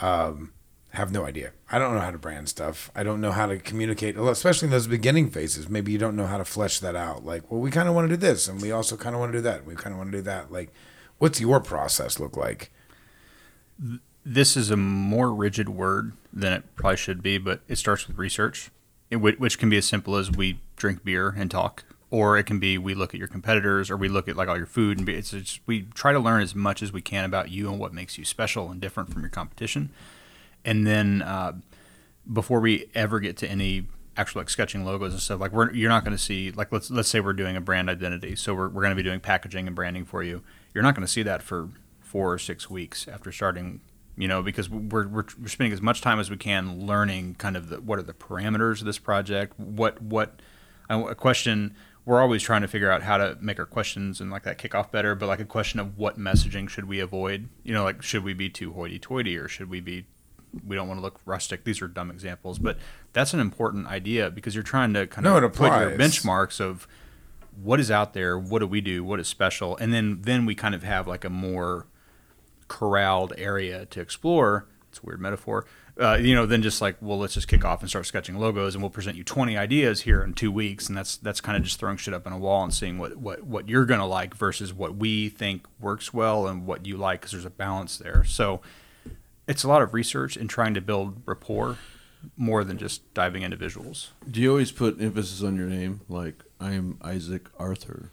um, 0.00 0.52
have 0.96 1.12
no 1.12 1.24
idea. 1.24 1.52
I 1.70 1.78
don't 1.78 1.94
know 1.94 2.00
how 2.00 2.10
to 2.10 2.18
brand 2.18 2.48
stuff. 2.48 2.90
I 2.94 3.02
don't 3.02 3.20
know 3.20 3.32
how 3.32 3.46
to 3.46 3.58
communicate, 3.58 4.16
especially 4.16 4.66
in 4.66 4.72
those 4.72 4.86
beginning 4.86 5.30
phases. 5.30 5.68
Maybe 5.68 5.92
you 5.92 5.98
don't 5.98 6.16
know 6.16 6.26
how 6.26 6.38
to 6.38 6.44
flesh 6.44 6.80
that 6.80 6.96
out. 6.96 7.24
Like, 7.24 7.50
well, 7.50 7.60
we 7.60 7.70
kind 7.70 7.88
of 7.88 7.94
want 7.94 8.08
to 8.08 8.16
do 8.16 8.20
this, 8.20 8.48
and 8.48 8.60
we 8.60 8.72
also 8.72 8.96
kind 8.96 9.14
of 9.14 9.20
want 9.20 9.32
to 9.32 9.38
do 9.38 9.42
that. 9.42 9.64
We 9.64 9.74
kind 9.74 9.92
of 9.92 9.98
want 9.98 10.12
to 10.12 10.18
do 10.18 10.22
that. 10.22 10.52
Like, 10.52 10.72
what's 11.18 11.40
your 11.40 11.60
process 11.60 12.18
look 12.18 12.36
like? 12.36 12.70
this 14.26 14.56
is 14.56 14.70
a 14.72 14.76
more 14.76 15.32
rigid 15.32 15.68
word 15.68 16.12
than 16.32 16.52
it 16.52 16.74
probably 16.74 16.96
should 16.96 17.22
be, 17.22 17.38
but 17.38 17.60
it 17.68 17.76
starts 17.76 18.08
with 18.08 18.18
research, 18.18 18.70
which 19.10 19.56
can 19.56 19.70
be 19.70 19.76
as 19.76 19.86
simple 19.86 20.16
as 20.16 20.32
we 20.32 20.58
drink 20.74 21.04
beer 21.04 21.32
and 21.38 21.48
talk, 21.48 21.84
or 22.10 22.36
it 22.36 22.42
can 22.44 22.58
be 22.58 22.76
we 22.76 22.92
look 22.92 23.14
at 23.14 23.18
your 23.18 23.28
competitors, 23.28 23.88
or 23.88 23.96
we 23.96 24.08
look 24.08 24.26
at 24.26 24.36
like 24.36 24.48
all 24.48 24.56
your 24.56 24.66
food, 24.66 24.98
and 24.98 25.08
it's 25.08 25.30
just, 25.30 25.60
we 25.66 25.82
try 25.94 26.12
to 26.12 26.18
learn 26.18 26.42
as 26.42 26.56
much 26.56 26.82
as 26.82 26.92
we 26.92 27.00
can 27.00 27.24
about 27.24 27.50
you 27.52 27.70
and 27.70 27.78
what 27.78 27.94
makes 27.94 28.18
you 28.18 28.24
special 28.24 28.68
and 28.68 28.80
different 28.80 29.12
from 29.12 29.22
your 29.22 29.30
competition, 29.30 29.90
and 30.66 30.86
then 30.86 31.22
uh, 31.22 31.52
before 32.30 32.60
we 32.60 32.90
ever 32.94 33.20
get 33.20 33.38
to 33.38 33.48
any 33.48 33.86
actual 34.18 34.40
like 34.40 34.50
sketching 34.50 34.84
logos 34.84 35.12
and 35.12 35.20
stuff 35.20 35.38
like 35.40 35.52
we're 35.52 35.70
you're 35.72 35.90
not 35.90 36.02
going 36.02 36.16
to 36.16 36.22
see 36.22 36.50
like 36.50 36.72
let's 36.72 36.90
let's 36.90 37.08
say 37.08 37.20
we're 37.20 37.32
doing 37.32 37.56
a 37.56 37.60
brand 37.60 37.88
identity. 37.88 38.36
So 38.36 38.52
we're, 38.52 38.68
we're 38.68 38.82
going 38.82 38.90
to 38.90 38.96
be 38.96 39.02
doing 39.02 39.20
packaging 39.20 39.66
and 39.66 39.76
branding 39.76 40.04
for 40.04 40.22
you. 40.22 40.42
You're 40.74 40.82
not 40.82 40.94
going 40.94 41.06
to 41.06 41.12
see 41.12 41.22
that 41.22 41.42
for 41.42 41.70
four 42.00 42.32
or 42.32 42.38
six 42.38 42.68
weeks 42.68 43.08
after 43.08 43.30
starting 43.32 43.80
you 44.16 44.28
know 44.28 44.42
because 44.42 44.68
we're, 44.68 45.06
we're, 45.06 45.24
we're 45.40 45.48
spending 45.48 45.72
as 45.72 45.80
much 45.80 46.00
time 46.00 46.18
as 46.18 46.30
we 46.30 46.36
can 46.36 46.86
learning 46.86 47.34
kind 47.36 47.56
of 47.56 47.68
the, 47.68 47.80
what 47.80 47.98
are 47.98 48.02
the 48.02 48.14
parameters 48.14 48.80
of 48.80 48.86
this 48.86 48.98
project 48.98 49.58
what 49.58 50.00
what 50.00 50.40
a 50.88 51.14
question 51.14 51.74
we're 52.06 52.20
always 52.22 52.40
trying 52.40 52.62
to 52.62 52.68
figure 52.68 52.90
out 52.90 53.02
how 53.02 53.16
to 53.18 53.36
make 53.40 53.58
our 53.58 53.66
questions 53.66 54.20
and 54.20 54.30
like 54.30 54.44
that 54.44 54.58
kickoff 54.58 54.90
better 54.90 55.14
but 55.14 55.26
like 55.26 55.40
a 55.40 55.44
question 55.44 55.80
of 55.80 55.98
what 55.98 56.18
messaging 56.18 56.68
should 56.68 56.86
we 56.86 57.00
avoid? 57.00 57.48
You 57.64 57.74
know 57.74 57.82
like 57.82 58.00
should 58.02 58.24
we 58.24 58.32
be 58.32 58.48
too 58.48 58.72
hoity-toity 58.72 59.36
or 59.36 59.48
should 59.48 59.68
we 59.68 59.80
be 59.80 60.06
we 60.66 60.76
don't 60.76 60.86
want 60.88 60.98
to 60.98 61.02
look 61.02 61.20
rustic. 61.26 61.64
These 61.64 61.82
are 61.82 61.88
dumb 61.88 62.10
examples, 62.10 62.58
but 62.58 62.78
that's 63.12 63.34
an 63.34 63.40
important 63.40 63.86
idea 63.86 64.30
because 64.30 64.54
you're 64.54 64.62
trying 64.64 64.94
to 64.94 65.06
kind 65.06 65.24
No, 65.24 65.36
of 65.36 65.52
put 65.52 65.72
your 65.72 65.90
benchmarks 65.98 66.60
of 66.60 66.86
what 67.62 67.80
is 67.80 67.90
out 67.90 68.12
there, 68.14 68.38
what 68.38 68.58
do 68.60 68.66
we 68.66 68.80
do, 68.80 69.02
what 69.02 69.18
is 69.18 69.28
special, 69.28 69.76
and 69.78 69.92
then 69.92 70.18
then 70.22 70.46
we 70.46 70.54
kind 70.54 70.74
of 70.74 70.82
have 70.82 71.06
like 71.08 71.24
a 71.24 71.30
more 71.30 71.86
corralled 72.68 73.32
area 73.36 73.86
to 73.86 74.00
explore. 74.00 74.66
It's 74.90 74.98
a 74.98 75.06
weird 75.06 75.20
metaphor. 75.20 75.66
Uh, 75.98 76.18
you 76.20 76.34
know, 76.34 76.44
then 76.44 76.60
just 76.60 76.82
like, 76.82 76.96
well, 77.00 77.18
let's 77.18 77.32
just 77.32 77.48
kick 77.48 77.64
off 77.64 77.80
and 77.80 77.88
start 77.88 78.04
sketching 78.04 78.36
logos, 78.36 78.74
and 78.74 78.82
we'll 78.82 78.90
present 78.90 79.16
you 79.16 79.24
20 79.24 79.56
ideas 79.56 80.02
here 80.02 80.22
in 80.22 80.34
two 80.34 80.52
weeks, 80.52 80.88
and 80.88 80.96
that's 80.96 81.16
that's 81.16 81.40
kind 81.40 81.56
of 81.56 81.62
just 81.64 81.80
throwing 81.80 81.96
shit 81.96 82.12
up 82.12 82.26
on 82.26 82.34
a 82.34 82.38
wall 82.38 82.62
and 82.62 82.74
seeing 82.74 82.98
what 82.98 83.16
what 83.16 83.42
what 83.44 83.68
you're 83.68 83.86
gonna 83.86 84.06
like 84.06 84.34
versus 84.34 84.74
what 84.74 84.96
we 84.96 85.30
think 85.30 85.64
works 85.80 86.12
well 86.12 86.46
and 86.46 86.66
what 86.66 86.84
you 86.84 86.98
like, 86.98 87.20
because 87.20 87.32
there's 87.32 87.46
a 87.46 87.50
balance 87.50 87.96
there. 87.96 88.24
So 88.24 88.60
it's 89.48 89.64
a 89.64 89.68
lot 89.68 89.82
of 89.82 89.94
research 89.94 90.36
and 90.36 90.48
trying 90.50 90.74
to 90.74 90.80
build 90.80 91.22
rapport 91.26 91.78
more 92.36 92.64
than 92.64 92.78
just 92.78 93.12
diving 93.14 93.42
into 93.42 93.56
visuals. 93.56 94.08
Do 94.28 94.40
you 94.40 94.50
always 94.50 94.72
put 94.72 95.00
emphasis 95.00 95.42
on 95.42 95.56
your 95.56 95.68
name? 95.68 96.00
Like, 96.08 96.42
I 96.60 96.72
am 96.72 96.98
Isaac 97.02 97.48
Arthur. 97.58 98.10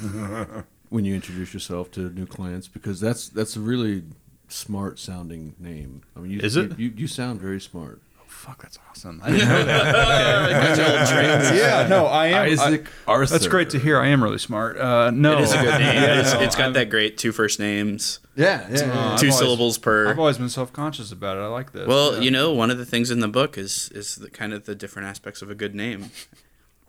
when 0.90 1.04
you 1.04 1.14
introduce 1.14 1.52
yourself 1.52 1.90
to 1.92 2.10
new 2.10 2.26
clients, 2.26 2.68
because 2.68 3.00
that's 3.00 3.28
that's 3.28 3.56
a 3.56 3.60
really 3.60 4.04
smart 4.48 4.98
sounding 4.98 5.54
name. 5.58 6.02
I 6.16 6.20
mean, 6.20 6.30
you, 6.32 6.40
Is 6.40 6.56
you- 6.56 6.74
You, 6.78 6.92
you 6.96 7.06
sound 7.06 7.40
very 7.40 7.60
smart. 7.60 8.00
Fuck, 8.38 8.62
that's 8.62 8.78
awesome. 8.88 9.20
I 9.24 9.30
didn't 9.32 9.48
know 9.48 9.64
that. 9.64 11.54
yeah, 11.56 11.86
no, 11.88 12.06
I 12.06 12.28
am. 12.28 12.52
Isaac 12.52 12.86
I- 13.06 13.10
Arthur. 13.10 13.32
that's 13.32 13.46
great 13.48 13.70
to 13.70 13.78
hear. 13.78 13.98
I 13.98 14.06
am 14.08 14.22
really 14.22 14.38
smart. 14.38 14.78
Uh, 14.78 15.10
no, 15.10 15.38
It 15.38 15.40
is 15.42 15.52
a 15.52 15.56
good 15.56 15.78
name. 15.80 15.94
Yeah, 16.02 16.20
it's, 16.20 16.32
it's 16.34 16.54
got 16.56 16.64
I'm- 16.64 16.72
that 16.74 16.88
great 16.88 17.18
two 17.18 17.32
first 17.32 17.58
names, 17.58 18.20
Yeah, 18.36 18.66
yeah. 18.70 18.78
yeah. 18.86 19.12
I've 19.14 19.20
two 19.20 19.26
always- 19.26 19.38
syllables 19.38 19.76
per. 19.78 20.08
I've 20.08 20.18
always 20.18 20.38
been 20.38 20.48
self-conscious 20.48 21.10
about 21.12 21.36
it. 21.36 21.40
I 21.40 21.46
like 21.48 21.72
this. 21.72 21.86
Well, 21.88 22.14
Yeah. 22.14 22.20
you 22.20 22.30
know, 22.30 22.52
one 22.52 22.70
of 22.70 22.78
the 22.78 22.86
things 22.86 23.10
in 23.10 23.18
the 23.20 23.28
book 23.28 23.58
is 23.58 23.90
is 23.92 24.14
the, 24.16 24.30
kind 24.30 24.52
of 24.54 24.64
the 24.66 24.74
different 24.76 25.08
aspects 25.08 25.42
of 25.42 25.50
a 25.50 25.54
good 25.56 25.74
name, 25.74 26.10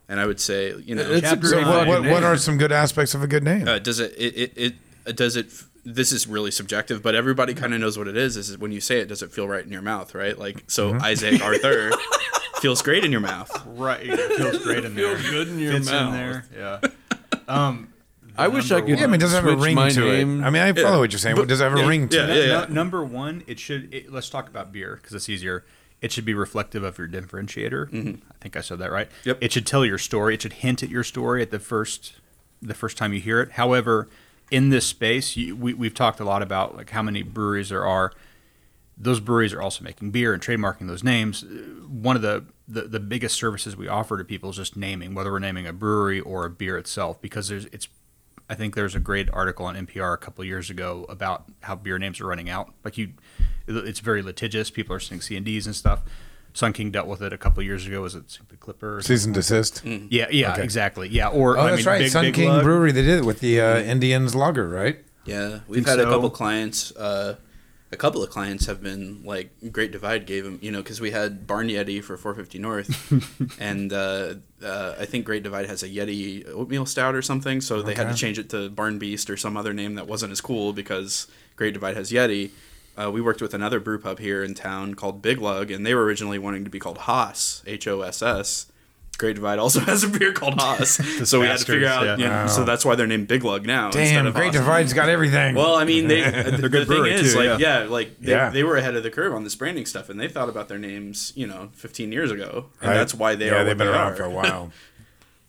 and 0.07 0.19
I 0.19 0.25
would 0.27 0.39
say, 0.39 0.75
you 0.85 0.93
know, 0.95 1.01
It's 1.11 1.31
a 1.31 1.35
great 1.35 1.61
nine. 1.63 1.87
What, 1.87 2.01
what, 2.03 2.11
what 2.11 2.23
are 2.23 2.37
some 2.37 2.57
good 2.59 2.71
aspects 2.71 3.15
of 3.15 3.23
a 3.23 3.27
good 3.27 3.43
name? 3.43 3.67
uh, 3.67 3.79
does 3.79 3.99
it 3.99 4.13
it 4.17 4.35
it, 4.37 4.53
it 4.55 4.73
uh, 5.07 5.11
does 5.13 5.35
it. 5.35 5.51
F- 5.89 5.95
This 5.95 6.11
is 6.11 6.27
really 6.27 6.51
subjective, 6.51 7.01
but 7.01 7.15
everybody 7.15 7.53
mm-hmm. 7.53 7.61
kind 7.61 7.73
of 7.73 7.79
knows 7.81 7.97
what 7.97 8.07
it 8.07 8.17
is. 8.17 8.37
Is 8.37 8.57
when 8.57 8.71
you 8.71 8.81
say 8.81 8.99
it, 8.99 9.07
does 9.07 9.21
it 9.21 9.31
feel 9.31 9.47
right 9.47 9.63
in 9.65 9.71
your 9.71 9.81
mouth, 9.81 10.13
right? 10.15 10.37
Like 10.37 10.63
so, 10.67 10.91
mm-hmm. 10.93 11.03
Isaac 11.03 11.41
Arthur 11.43 11.91
feels 12.61 12.81
great 12.81 13.03
in 13.05 13.11
your 13.11 13.21
mouth. 13.21 13.51
right, 13.65 14.01
it 14.05 14.37
feels 14.37 14.57
great 14.63 14.85
in 14.85 14.95
there. 14.95 15.17
good 15.17 15.47
in 15.47 15.59
your 15.59 15.73
Fits 15.73 15.89
mouth. 15.91 16.13
in 16.13 16.19
there. 16.19 16.45
Yeah. 16.55 16.89
Um, 17.47 17.93
I 18.37 18.47
wish 18.47 18.71
I 18.71 18.79
could. 18.81 18.97
yeah, 18.97 19.03
I 19.03 19.07
mean, 19.07 19.19
does 19.19 19.33
it 19.33 19.35
have 19.43 19.45
a 19.45 19.55
ring 19.57 19.75
to 19.75 19.99
name. 19.99 20.41
it? 20.43 20.45
I 20.45 20.49
mean, 20.49 20.61
I 20.61 20.71
follow 20.73 20.99
what 20.99 21.11
you're 21.11 21.19
saying. 21.19 21.35
but 21.35 21.47
does 21.49 21.59
it 21.59 21.63
have 21.65 21.77
a 21.77 21.85
ring 21.85 22.07
to 22.09 22.17
yeah, 22.17 22.25
it? 22.27 22.47
Nu- 22.47 22.67
nu- 22.69 22.73
number 22.73 23.03
one, 23.03 23.43
it 23.47 23.59
should. 23.59 23.93
It, 23.93 24.11
let's 24.11 24.29
talk 24.29 24.47
about 24.47 24.71
beer 24.71 24.97
because 25.01 25.13
it's 25.13 25.27
easier. 25.27 25.65
It 26.01 26.13
should 26.13 26.23
be 26.23 26.33
reflective 26.33 26.83
of 26.83 26.97
your 26.97 27.09
differentiator. 27.09 27.89
Mm-hmm. 27.89 28.23
I 28.31 28.35
think 28.39 28.55
I 28.55 28.61
said 28.61 28.79
that 28.79 28.89
right. 28.91 29.09
Yep. 29.25 29.39
It 29.41 29.51
should 29.51 29.67
tell 29.67 29.83
your 29.85 29.97
story. 29.97 30.35
It 30.35 30.41
should 30.43 30.53
hint 30.53 30.81
at 30.81 30.89
your 30.89 31.03
story 31.03 31.41
at 31.41 31.51
the 31.51 31.59
first 31.59 32.13
the 32.61 32.73
first 32.73 32.95
time 32.97 33.13
you 33.13 33.19
hear 33.19 33.41
it. 33.41 33.51
However, 33.53 34.07
in 34.51 34.69
this 34.69 34.85
space, 34.85 35.35
you, 35.35 35.55
we, 35.55 35.73
we've 35.73 35.93
talked 35.93 36.19
a 36.19 36.23
lot 36.23 36.41
about 36.41 36.75
like 36.75 36.89
how 36.89 37.01
many 37.01 37.23
breweries 37.23 37.69
there 37.69 37.85
are. 37.85 38.13
Those 38.97 39.19
breweries 39.19 39.53
are 39.53 39.61
also 39.61 39.83
making 39.83 40.11
beer 40.11 40.33
and 40.33 40.41
trademarking 40.41 40.87
those 40.87 41.03
names. 41.03 41.45
One 41.87 42.15
of 42.15 42.21
the, 42.21 42.45
the, 42.67 42.81
the 42.81 42.99
biggest 42.99 43.37
services 43.37 43.77
we 43.77 43.87
offer 43.87 44.17
to 44.17 44.25
people 44.25 44.49
is 44.49 44.57
just 44.57 44.75
naming, 44.75 45.13
whether 45.13 45.31
we're 45.31 45.39
naming 45.39 45.67
a 45.67 45.73
brewery 45.73 46.19
or 46.19 46.45
a 46.45 46.49
beer 46.49 46.77
itself, 46.77 47.21
because 47.21 47.47
there's 47.47 47.65
it's. 47.65 47.87
I 48.51 48.55
think 48.55 48.73
there's 48.73 48.95
a 48.95 48.99
great 48.99 49.29
article 49.31 49.67
on 49.67 49.75
NPR 49.75 50.11
a 50.11 50.17
couple 50.17 50.43
years 50.43 50.71
ago 50.71 51.05
about 51.07 51.45
how 51.61 51.75
beer 51.75 51.99
names 51.99 52.19
are 52.19 52.25
running 52.25 52.49
out. 52.49 52.73
Like 52.83 52.97
you, 52.97 53.11
it's 53.67 53.99
very 53.99 54.23
litigious. 54.23 54.71
People 54.71 54.95
are 54.95 54.99
saying 54.99 55.21
C 55.21 55.35
and 55.35 55.45
D's 55.45 55.67
and 55.67 55.75
stuff. 55.75 56.01
Sun 56.53 56.73
King 56.73 56.91
dealt 56.91 57.07
with 57.07 57.21
it 57.21 57.31
a 57.33 57.37
couple 57.37 57.61
of 57.61 57.65
years 57.65 57.85
ago. 57.87 58.01
Was 58.01 58.15
it 58.15 58.29
Simply 58.31 58.57
Clipper? 58.57 58.97
or 58.97 59.01
Cease 59.01 59.25
and 59.25 59.33
desist. 59.33 59.83
Yeah, 59.85 60.27
yeah, 60.31 60.53
Okay. 60.53 60.63
exactly. 60.63 61.07
Yeah, 61.09 61.27
or 61.29 61.57
Oh, 61.57 61.61
I 61.61 61.69
that's 61.71 61.77
mean, 61.85 61.85
right. 61.87 61.99
Big, 61.99 62.11
Sun 62.11 62.25
Big 62.25 62.33
King 62.33 62.49
Lug. 62.49 62.63
Brewery. 62.63 62.91
They 62.91 63.03
did 63.03 63.19
it 63.19 63.25
with 63.25 63.39
the 63.39 63.61
uh, 63.61 63.79
Indians 63.81 64.35
lager, 64.35 64.67
right? 64.67 64.99
Yeah, 65.25 65.59
we've 65.67 65.85
Think 65.85 65.87
had 65.87 65.99
a 65.99 66.05
couple 66.09 66.29
clients. 66.31 66.91
Uh, 66.95 67.35
a 67.91 67.97
couple 67.97 68.21
of 68.23 68.29
clients 68.29 68.67
have 68.67 68.81
been 68.83 69.21
like 69.23 69.49
Great 69.71 69.91
Divide 69.91 70.25
gave 70.27 70.43
them, 70.43 70.59
you 70.61 70.71
know, 70.71 70.81
because 70.81 71.01
we 71.01 71.09
had 71.11 71.47
Barn 71.47 71.67
Yeti 71.69 72.03
for 72.03 72.17
450 72.17 72.59
North, 72.59 73.57
and 73.59 73.91
uh, 73.91 74.35
uh, 74.63 74.95
I 74.99 75.05
think 75.05 75.25
Great 75.25 75.41
Divide 75.43 75.67
has 75.67 75.81
a 75.83 75.87
Yeti 75.89 76.47
oatmeal 76.49 76.85
stout 76.85 77.15
or 77.15 77.21
something, 77.23 77.61
so 77.61 77.81
they 77.81 77.95
had 77.95 78.07
to 78.09 78.13
change 78.15 78.37
it 78.37 78.49
to 78.51 78.69
Barn 78.69 78.99
Beast 78.99 79.29
or 79.29 79.37
some 79.37 79.57
other 79.57 79.73
name 79.73 79.95
that 79.95 80.05
wasn't 80.07 80.31
as 80.31 80.39
cool 80.41 80.71
because 80.73 81.27
Great 81.55 81.73
Divide 81.73 81.95
has 81.97 82.11
Yeti. 82.11 82.51
Uh, 82.99 83.09
we 83.09 83.21
worked 83.21 83.41
with 83.41 83.53
another 83.53 83.79
brew 83.79 83.97
pub 83.99 84.19
here 84.19 84.43
in 84.43 84.53
town 84.53 84.93
called 84.95 85.21
Big 85.21 85.39
Lug, 85.39 85.71
and 85.71 85.85
they 85.85 85.93
were 85.95 86.03
originally 86.03 86.37
wanting 86.39 86.63
to 86.65 86.69
be 86.69 86.79
called 86.79 86.97
Hoss, 86.99 87.63
H 87.65 87.87
O 87.87 88.01
S 88.01 88.21
S. 88.21 88.65
Great 89.17 89.35
Divide 89.35 89.59
also 89.59 89.79
has 89.91 90.03
a 90.03 90.07
beer 90.07 90.31
called 90.33 90.59
Hoss, 90.61 90.91
so 91.29 91.41
we 91.41 91.45
had 91.47 91.59
to 91.59 91.65
figure 91.65 91.87
out. 91.87 92.05
yeah. 92.05 92.17
You 92.17 92.23
know, 92.29 92.47
So 92.47 92.63
that's 92.63 92.83
why 92.85 92.95
they're 92.95 93.05
named 93.07 93.27
Big 93.27 93.43
Lug 93.43 93.65
now. 93.65 93.87
instead 93.87 94.23
Damn, 94.23 94.31
Great 94.33 94.45
Hoss. 94.47 94.53
Divide's 94.55 94.93
got 94.93 95.09
everything. 95.09 95.55
Well, 95.55 95.75
I 95.75 95.83
mean, 95.85 96.07
they 96.07 96.21
the, 96.51 96.57
the 96.57 96.69
good 96.69 96.87
thing 96.87 97.05
is, 97.05 97.33
too, 97.33 97.39
like, 97.39 97.59
yeah. 97.59 97.83
yeah, 97.83 97.89
like 97.89 98.19
they, 98.19 98.31
Yeah. 98.31 98.49
they 98.49 98.63
were 98.63 98.77
ahead 98.77 98.95
of 98.95 99.03
the 99.03 99.11
curve 99.11 99.33
on 99.33 99.43
this 99.43 99.55
branding 99.55 99.85
stuff, 99.85 100.09
and 100.09 100.19
they 100.19 100.27
thought 100.29 100.47
about 100.49 100.67
their 100.69 100.77
names, 100.79 101.33
you 101.35 101.47
know, 101.47 101.69
15 101.73 102.11
years 102.13 102.31
ago, 102.31 102.67
and 102.81 102.89
Right? 102.91 102.97
that's 102.97 103.13
why 103.13 103.35
they 103.35 103.47
yeah, 103.47 103.55
are. 103.55 103.63
they've 103.65 103.77
been 103.77 103.87
around 103.89 104.15
for 104.15 104.23
a 104.23 104.29
while. 104.29 104.71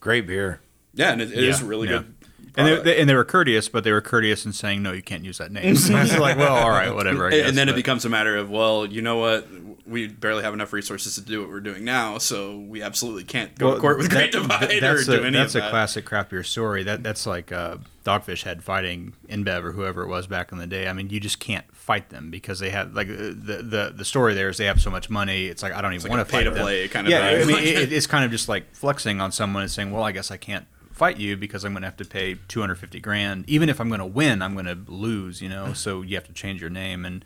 Great 0.01 0.27
beer. 0.27 0.61
Yeah, 0.95 1.13
and 1.13 1.21
it, 1.23 1.31
it 1.31 1.45
is 1.45 1.61
Yeah, 1.61 1.67
really 1.69 1.89
yeah. 1.89 1.99
good. 1.99 2.15
And 2.57 2.67
they, 2.69 2.83
they, 2.83 3.01
and 3.01 3.09
they 3.09 3.15
were 3.15 3.25
courteous, 3.25 3.69
but 3.69 3.85
they 3.85 3.93
were 3.93 4.01
courteous 4.01 4.45
in 4.47 4.53
saying, 4.53 4.83
no, 4.83 4.93
you 4.93 5.03
can't 5.03 5.25
use 5.25 5.39
that 5.39 5.53
name. 5.53 5.77
So 5.81 5.97
it's 5.97 6.17
like, 6.19 6.37
well, 6.37 6.55
all 6.57 6.71
right, 6.71 6.95
whatever. 6.95 7.31
Guess, 7.31 7.49
and 7.49 7.57
then 7.57 7.69
it 7.69 7.75
becomes 7.75 8.05
a 8.05 8.09
matter 8.09 8.37
of, 8.37 8.51
well, 8.51 8.87
you 8.87 9.03
know 9.03 9.17
what? 9.19 9.47
We 9.87 10.07
barely 10.07 10.43
have 10.43 10.55
enough 10.55 10.73
resources 10.73 11.15
to 11.17 11.21
do 11.21 11.41
what 11.41 11.49
we're 11.49 11.61
doing 11.61 11.85
now, 11.85 12.19
so 12.19 12.57
we 12.59 12.83
absolutely 12.83 13.25
can't 13.25 13.57
go 13.59 13.67
Well, 13.67 13.75
to 13.77 13.81
court 13.81 13.99
with 13.99 14.11
Great 14.11 14.33
that- 14.33 14.43
Divide 14.43 14.73
or 14.75 14.81
that's 14.81 15.07
do 15.07 15.15
a, 15.23 15.27
any 15.27 15.37
That's 15.37 15.55
a 15.55 15.59
that. 15.61 15.71
classic 15.71 16.05
craft 16.05 16.31
beer 16.31 16.43
story. 16.45 16.83
That 16.85 17.03
That's 17.03 17.27
like 17.27 17.51
uh, 17.51 17.79
Dogfish 18.05 18.45
Head 18.45 18.63
fighting 18.63 19.15
InBev 19.29 19.65
or 19.65 19.73
whoever 19.73 20.03
it 20.03 20.09
was 20.09 20.27
back 20.29 20.53
in 20.53 20.59
the 20.59 20.67
day. 20.67 20.87
I 20.89 20.93
mean, 20.93 21.11
you 21.11 21.19
just 21.19 21.41
can't 21.41 21.65
fight 21.75 22.11
them 22.11 22.31
because 22.31 22.61
they 22.61 22.71
have, 22.71 22.95
like, 22.95 23.09
the, 23.09 23.63
the, 23.63 23.93
the 23.97 24.05
story 24.05 24.35
there 24.35 24.49
is 24.49 24.59
they 24.59 24.67
have 24.67 24.81
so 24.81 24.91
much 24.91 25.11
money. 25.11 25.47
It's 25.47 25.63
like, 25.63 25.73
I 25.73 25.81
don't 25.81 25.95
even 25.95 26.09
want 26.11 26.21
to 26.27 26.31
fight 26.31 26.45
them. 26.45 26.53
pay-to-play 26.53 26.89
kind 26.89 27.07
of 27.07 27.11
Yeah. 27.11 27.27
I 27.43 27.45
mean, 27.45 27.57
it, 27.59 27.93
it's 27.93 28.07
kind 28.07 28.25
of 28.25 28.31
just 28.31 28.49
like 28.49 28.73
flexing 28.75 29.21
on 29.21 29.33
someone 29.33 29.63
and 29.63 29.71
saying, 29.71 29.91
well, 29.91 30.05
I 30.05 30.13
guess 30.13 30.31
I 30.31 30.37
can't 30.37 30.67
fight 30.93 31.19
you 31.19 31.37
because 31.37 31.65
I'm 31.65 31.73
going 31.73 31.83
to 31.83 31.87
have 31.89 31.97
to 31.99 32.05
pay 32.05 32.37
250 32.49 33.01
grand. 33.01 33.49
Even 33.49 33.69
if 33.69 33.81
I'm 33.81 33.89
going 33.89 34.01
to 34.01 34.07
win, 34.07 34.43
I'm 34.43 34.55
going 34.55 34.67
to 34.67 34.79
lose, 34.91 35.41
you 35.41 35.49
know? 35.49 35.73
So 35.73 36.03
you 36.03 36.17
have 36.17 36.27
to 36.27 36.33
change 36.33 36.61
your 36.61 36.71
name. 36.71 37.05
And 37.05 37.25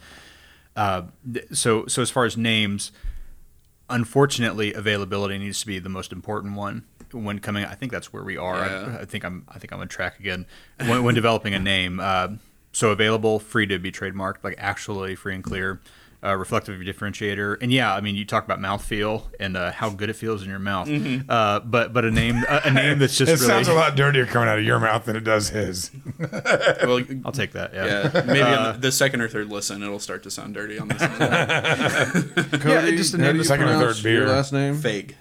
uh, 0.76 1.02
th- 1.32 1.46
so, 1.52 1.86
so 1.86 2.02
as 2.02 2.10
far 2.10 2.24
as 2.24 2.36
names, 2.36 2.92
unfortunately, 3.90 4.72
availability 4.74 5.38
needs 5.38 5.60
to 5.60 5.66
be 5.66 5.78
the 5.78 5.88
most 5.88 6.12
important 6.12 6.54
one 6.56 6.84
when 7.12 7.38
coming. 7.38 7.64
I 7.64 7.74
think 7.74 7.92
that's 7.92 8.12
where 8.12 8.24
we 8.24 8.36
are. 8.36 8.56
Yeah. 8.56 8.96
I, 8.98 9.02
I 9.02 9.04
think 9.04 9.24
I'm. 9.24 9.44
I 9.48 9.58
think 9.58 9.72
I'm 9.72 9.80
on 9.80 9.88
track 9.88 10.18
again 10.18 10.46
when, 10.78 11.04
when 11.04 11.14
developing 11.14 11.54
a 11.54 11.58
name. 11.58 12.00
Uh, 12.00 12.28
so 12.72 12.90
available, 12.90 13.38
free 13.38 13.66
to 13.66 13.78
be 13.78 13.92
trademarked, 13.92 14.42
like 14.42 14.56
actually 14.58 15.14
free 15.14 15.34
and 15.34 15.44
clear, 15.44 15.80
uh, 16.24 16.34
reflective 16.36 16.74
of 16.74 16.82
your 16.82 16.92
differentiator. 16.94 17.58
And 17.60 17.70
yeah, 17.72 17.94
I 17.94 18.00
mean, 18.00 18.14
you 18.16 18.24
talk 18.24 18.44
about 18.44 18.58
mouthfeel 18.60 19.24
and 19.38 19.56
uh, 19.56 19.72
how 19.72 19.90
good 19.90 20.08
it 20.08 20.14
feels 20.16 20.42
in 20.42 20.48
your 20.48 20.58
mouth. 20.58 20.88
Uh, 21.28 21.60
but 21.60 21.92
but 21.92 22.04
a 22.04 22.10
name 22.10 22.36
a, 22.48 22.62
a 22.64 22.70
name 22.70 22.98
that's 22.98 23.16
just 23.18 23.28
It 23.32 23.34
really. 23.34 23.46
sounds 23.46 23.68
a 23.68 23.74
lot 23.74 23.94
dirtier 23.96 24.24
coming 24.26 24.48
out 24.48 24.58
of 24.58 24.64
your 24.64 24.80
mouth 24.80 25.04
than 25.04 25.16
it 25.16 25.24
does 25.24 25.50
his. 25.50 25.90
Well, 26.84 27.00
I'll 27.24 27.32
take 27.32 27.52
that. 27.52 27.72
Yeah. 27.74 28.10
yeah, 28.14 28.22
maybe 28.24 28.40
Uh, 28.42 28.56
on 28.68 28.72
the, 28.74 28.78
the 28.88 28.92
second 28.92 29.20
or 29.20 29.28
third 29.28 29.48
listen, 29.50 29.82
it'll 29.82 29.98
start 29.98 30.22
to 30.24 30.30
sound 30.30 30.54
dirty 30.54 30.78
on 30.78 30.88
this 30.88 31.00
one. 31.00 32.50
Cody, 32.60 32.96
just 32.96 33.14
a 33.14 33.18
name 33.18 33.32
do 33.32 33.38
you 33.38 33.44
second 33.44 33.68
or 33.68 33.78
third 33.78 34.02
beer. 34.02 34.20
Your 34.20 34.28
last 34.28 34.52
name? 34.52 34.76
Fake. 34.76 35.16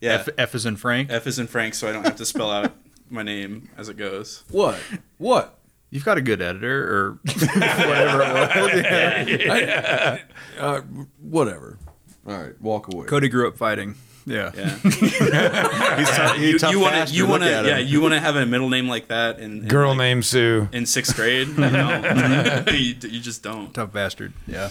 Yeah, 0.00 0.14
F, 0.14 0.28
F 0.38 0.54
is 0.54 0.66
in 0.66 0.76
Frank. 0.76 1.10
F 1.10 1.26
is 1.26 1.38
in 1.38 1.46
Frank, 1.46 1.74
so 1.74 1.88
I 1.88 1.92
don't 1.92 2.04
have 2.04 2.16
to 2.16 2.24
spell 2.26 2.50
out 2.50 2.72
my 3.08 3.22
name 3.22 3.68
as 3.76 3.88
it 3.88 3.96
goes. 3.96 4.44
What? 4.50 4.80
What? 5.18 5.58
You've 5.90 6.04
got 6.04 6.18
a 6.18 6.22
good 6.22 6.40
editor, 6.40 6.84
or 6.84 7.10
whatever 7.24 8.22
it 8.22 9.50
was. 9.50 10.20
Uh, 10.58 10.80
whatever. 11.20 11.78
All 12.26 12.38
right, 12.38 12.60
walk 12.60 12.92
away. 12.92 13.06
Cody 13.06 13.28
grew 13.28 13.48
up 13.48 13.56
fighting. 13.56 13.96
Yeah. 14.26 14.52
Yeah. 14.54 14.76
He's 16.36 16.60
tough, 16.60 16.72
you 16.72 16.80
want 16.80 17.08
to 17.08 17.14
you 17.14 17.26
want 17.26 17.42
to 17.42 17.48
yeah 17.48 17.78
you 17.78 18.00
want 18.00 18.14
to 18.14 18.20
have 18.20 18.36
a 18.36 18.46
middle 18.46 18.68
name 18.68 18.86
like 18.86 19.08
that 19.08 19.40
in, 19.40 19.62
in 19.62 19.68
Girl 19.68 19.88
like, 19.88 19.98
named 19.98 20.24
Sue. 20.26 20.68
in 20.72 20.86
sixth 20.86 21.16
grade 21.16 21.48
no 21.58 22.64
you, 22.68 22.94
you 23.00 23.20
just 23.20 23.42
don't 23.42 23.72
tough 23.72 23.92
bastard. 23.92 24.32
Yeah. 24.46 24.70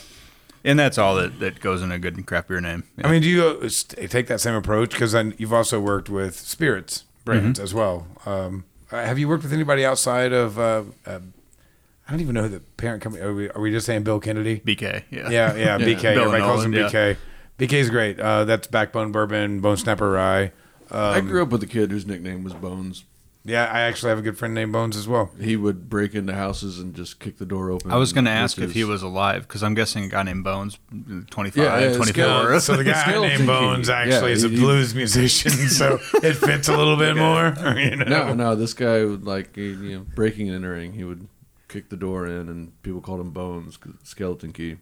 And 0.64 0.78
that's 0.78 0.98
all 0.98 1.16
that, 1.16 1.40
that 1.40 1.62
goes 1.62 1.82
in 1.82 1.92
a 1.92 1.98
good 1.98 2.26
craft 2.26 2.50
beer 2.50 2.60
name. 2.60 2.84
Yeah. 2.98 3.08
I 3.08 3.12
mean, 3.12 3.22
do 3.22 3.30
you 3.30 3.44
uh, 3.44 3.70
take 4.08 4.28
that 4.28 4.42
same 4.42 4.56
approach? 4.56 4.92
Because 4.92 5.14
then 5.14 5.34
you've 5.38 5.54
also 5.54 5.80
worked 5.80 6.10
with 6.10 6.36
spirits 6.36 7.06
brands 7.24 7.60
as 7.60 7.74
well. 7.74 8.08
Um, 8.26 8.66
uh, 8.92 9.04
have 9.04 9.20
you 9.20 9.28
worked 9.28 9.44
with 9.44 9.54
anybody 9.54 9.86
outside 9.86 10.34
of? 10.34 10.58
Uh, 10.60 10.84
uh, 11.06 11.20
I 12.08 12.12
don't 12.12 12.22
even 12.22 12.34
know 12.34 12.44
who 12.44 12.50
the 12.50 12.60
parent 12.60 13.04
company. 13.04 13.24
Are 13.24 13.34
we, 13.34 13.50
are 13.52 13.62
we 13.62 13.70
just 13.72 13.86
saying 13.86 14.04
Bill 14.04 14.20
Kennedy? 14.20 14.60
BK. 14.62 15.04
Yeah. 15.12 15.30
Yeah, 15.30 15.56
yeah, 15.56 15.78
BK. 15.80 16.02
Bill 16.02 16.24
Everybody 16.24 16.36
and 16.38 16.44
calls 16.44 16.66
him 16.66 16.72
Nolan, 16.72 16.90
BK. 16.92 17.18
BK's 17.60 17.90
great. 17.92 18.20
Uh, 18.20 18.46
that's 18.46 18.66
Backbone 18.68 19.12
Bourbon, 19.12 19.60
Bone 19.62 19.78
Snapper 19.78 20.10
Rye. 20.12 20.52
I 20.92 21.20
Um, 21.20 21.28
grew 21.28 21.44
up 21.44 21.50
with 21.50 21.62
a 21.62 21.68
kid 21.68 21.92
whose 21.92 22.08
nickname 22.08 22.44
was 22.44 22.54
Bones. 22.54 23.04
Yeah, 23.50 23.66
I 23.66 23.82
actually 23.82 24.10
have 24.10 24.20
a 24.20 24.22
good 24.22 24.38
friend 24.38 24.54
named 24.54 24.72
Bones 24.72 24.96
as 24.96 25.08
well. 25.08 25.32
He 25.40 25.56
would 25.56 25.90
break 25.90 26.14
into 26.16 26.34
houses 26.34 26.80
and 26.80 26.94
just 26.94 27.20
kick 27.20 27.38
the 27.38 27.46
door 27.46 27.72
open. 27.72 27.92
I 27.92 27.98
was 27.98 28.14
going 28.14 28.26
to 28.26 28.32
ask 28.32 28.58
if 28.60 28.72
he 28.74 28.84
was 28.84 29.02
alive 29.02 29.48
because 29.48 29.64
I'm 29.64 29.74
guessing 29.74 30.04
a 30.06 30.08
guy 30.08 30.24
named 30.24 30.44
Bones, 30.44 30.78
25, 31.32 31.58
Yeah, 31.58 31.80
yeah, 31.90 31.96
24. 31.96 32.60
So 32.60 32.76
the 32.78 32.84
guy 32.84 33.12
named 33.20 33.48
Bones 33.48 33.88
Key. 33.88 33.94
actually 33.94 34.30
Yeah, 34.32 34.36
is 34.36 34.44
a 34.44 34.50
he- 34.50 34.56
he- 34.56 34.62
blues 34.62 34.94
musician, 34.96 35.52
so 35.70 36.00
it 36.24 36.36
fits 36.36 36.68
a 36.70 36.78
little 36.78 36.96
bit 36.98 37.16
more. 37.16 37.54
You 37.80 37.96
know? 37.96 38.06
No, 38.06 38.34
no, 38.34 38.56
this 38.56 38.74
guy 38.74 39.04
would 39.04 39.26
like 39.26 39.56
he- 39.56 39.70
you 39.70 39.98
know 40.00 40.06
breaking 40.16 40.48
and 40.48 40.56
entering. 40.56 40.94
He 40.94 41.04
would 41.04 41.28
kick 41.70 41.88
the 41.90 41.96
door 41.96 42.26
in, 42.28 42.50
and 42.50 42.82
people 42.84 43.00
called 43.00 43.22
him 43.22 43.32
Bones, 43.32 43.78
'cause 43.78 43.94
skeleton 44.04 44.52
key. 44.52 44.76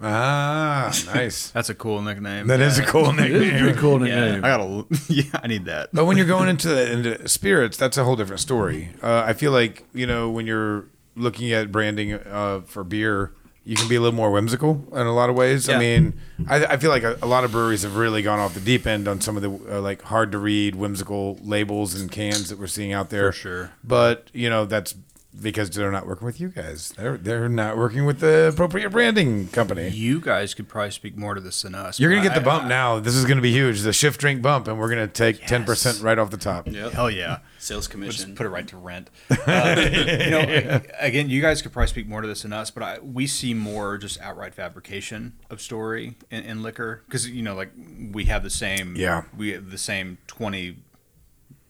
Ah, 0.00 0.92
nice. 1.12 1.50
That's 1.54 1.68
a 1.70 1.74
cool 1.74 2.00
nickname. 2.02 2.46
That 2.46 2.60
is 2.60 2.78
a 2.78 2.84
cool 2.84 3.10
It 3.10 3.14
is 3.14 3.18
a 3.18 3.38
nickname. 3.40 3.58
pretty 3.64 3.78
cool 3.78 4.06
Yeah. 4.06 4.20
nickname. 4.20 4.44
I 4.44 4.48
gotta. 4.48 4.84
Yeah, 5.08 5.22
I 5.42 5.46
need 5.46 5.64
that. 5.64 5.90
But 5.92 6.04
when 6.04 6.16
you're 6.16 6.26
going 6.26 6.48
into, 6.48 6.68
the, 6.68 6.92
into 6.92 7.28
spirits, 7.28 7.76
that's 7.76 7.96
a 7.96 8.04
whole 8.04 8.14
different 8.16 8.40
story. 8.40 8.90
Uh, 9.02 9.22
I 9.26 9.32
feel 9.32 9.52
like 9.52 9.84
you 9.92 10.06
know 10.06 10.30
when 10.30 10.46
you're 10.46 10.84
looking 11.16 11.52
at 11.52 11.72
branding 11.72 12.12
uh, 12.14 12.60
for 12.66 12.84
beer, 12.84 13.32
you 13.64 13.74
can 13.76 13.88
be 13.88 13.96
a 13.96 14.00
little 14.00 14.14
more 14.14 14.30
whimsical 14.30 14.84
in 14.92 15.06
a 15.06 15.12
lot 15.14 15.28
of 15.30 15.36
ways. 15.36 15.68
I 15.68 15.72
Yeah. 15.72 15.78
mean, 15.78 16.20
I, 16.46 16.64
I 16.66 16.76
feel 16.76 16.90
like 16.90 17.02
a, 17.02 17.18
a 17.20 17.26
lot 17.26 17.44
of 17.44 17.50
breweries 17.52 17.82
have 17.82 17.96
really 17.96 18.22
gone 18.22 18.38
off 18.38 18.54
the 18.54 18.60
deep 18.60 18.86
end 18.86 19.08
on 19.08 19.20
some 19.20 19.36
of 19.36 19.42
the 19.42 19.76
uh, 19.78 19.80
like 19.80 20.02
hard 20.02 20.30
to 20.32 20.38
read, 20.38 20.74
whimsical 20.76 21.38
labels 21.42 21.94
and 21.98 22.10
cans 22.10 22.48
that 22.50 22.58
we're 22.58 22.66
seeing 22.68 22.92
out 22.92 23.10
there. 23.10 23.32
For 23.32 23.38
sure. 23.38 23.70
But 23.82 24.28
you 24.32 24.48
know 24.48 24.64
that's 24.64 24.94
because 25.40 25.70
they're 25.70 25.90
not 25.92 26.06
working 26.06 26.26
with 26.26 26.40
you 26.40 26.48
guys. 26.48 26.90
They're 26.96 27.16
they're 27.16 27.48
not 27.48 27.76
working 27.76 28.04
with 28.06 28.20
the 28.20 28.48
appropriate 28.48 28.90
branding 28.90 29.48
company. 29.48 29.88
You 29.88 30.20
guys 30.20 30.54
could 30.54 30.68
probably 30.68 30.90
speak 30.90 31.16
more 31.16 31.34
to 31.34 31.40
this 31.40 31.62
than 31.62 31.74
us. 31.74 32.00
You're 32.00 32.10
gonna 32.10 32.22
but 32.22 32.34
get 32.34 32.44
the 32.44 32.50
I- 32.50 32.56
bump 32.56 32.68
now. 32.68 32.98
This 32.98 33.14
is 33.14 33.24
gonna 33.24 33.40
be 33.42 33.52
huge. 33.52 33.80
The 33.82 33.92
shift 33.92 34.20
drink 34.20 34.42
bump, 34.42 34.68
and 34.68 34.78
we're 34.78 34.88
gonna 34.88 35.06
take 35.06 35.46
ten 35.46 35.64
percent 35.64 36.00
right 36.00 36.18
off 36.18 36.30
the 36.30 36.36
top. 36.38 36.66
yep. 36.66 36.92
Hell 36.92 37.10
yeah. 37.10 37.38
sales 37.58 37.86
We'll 37.88 37.92
commission 37.92 38.26
just 38.26 38.34
put 38.36 38.46
it 38.46 38.50
right 38.50 38.66
to 38.68 38.76
rent. 38.76 39.10
Uh, 39.48 39.76
you 39.90 40.30
know, 40.30 40.80
again, 41.00 41.30
you 41.30 41.40
guys 41.40 41.62
could 41.62 41.72
probably 41.72 41.86
speak 41.88 42.06
more 42.06 42.20
to 42.20 42.28
this 42.28 42.42
than 42.42 42.52
us, 42.52 42.70
but 42.70 42.82
I, 42.82 42.98
we 42.98 43.26
see 43.26 43.54
more 43.54 43.96
just 43.96 44.20
outright 44.20 44.54
fabrication 44.54 45.32
of 45.48 45.60
story 45.62 46.16
in, 46.30 46.44
in 46.44 46.62
liquor 46.62 47.02
because 47.06 47.28
you 47.28 47.42
know, 47.42 47.54
like 47.54 47.70
we 48.12 48.24
have 48.26 48.42
the 48.42 48.50
same. 48.50 48.94
Yeah. 48.96 49.22
We 49.36 49.52
have 49.52 49.70
the 49.70 49.78
same 49.78 50.18
twenty 50.26 50.76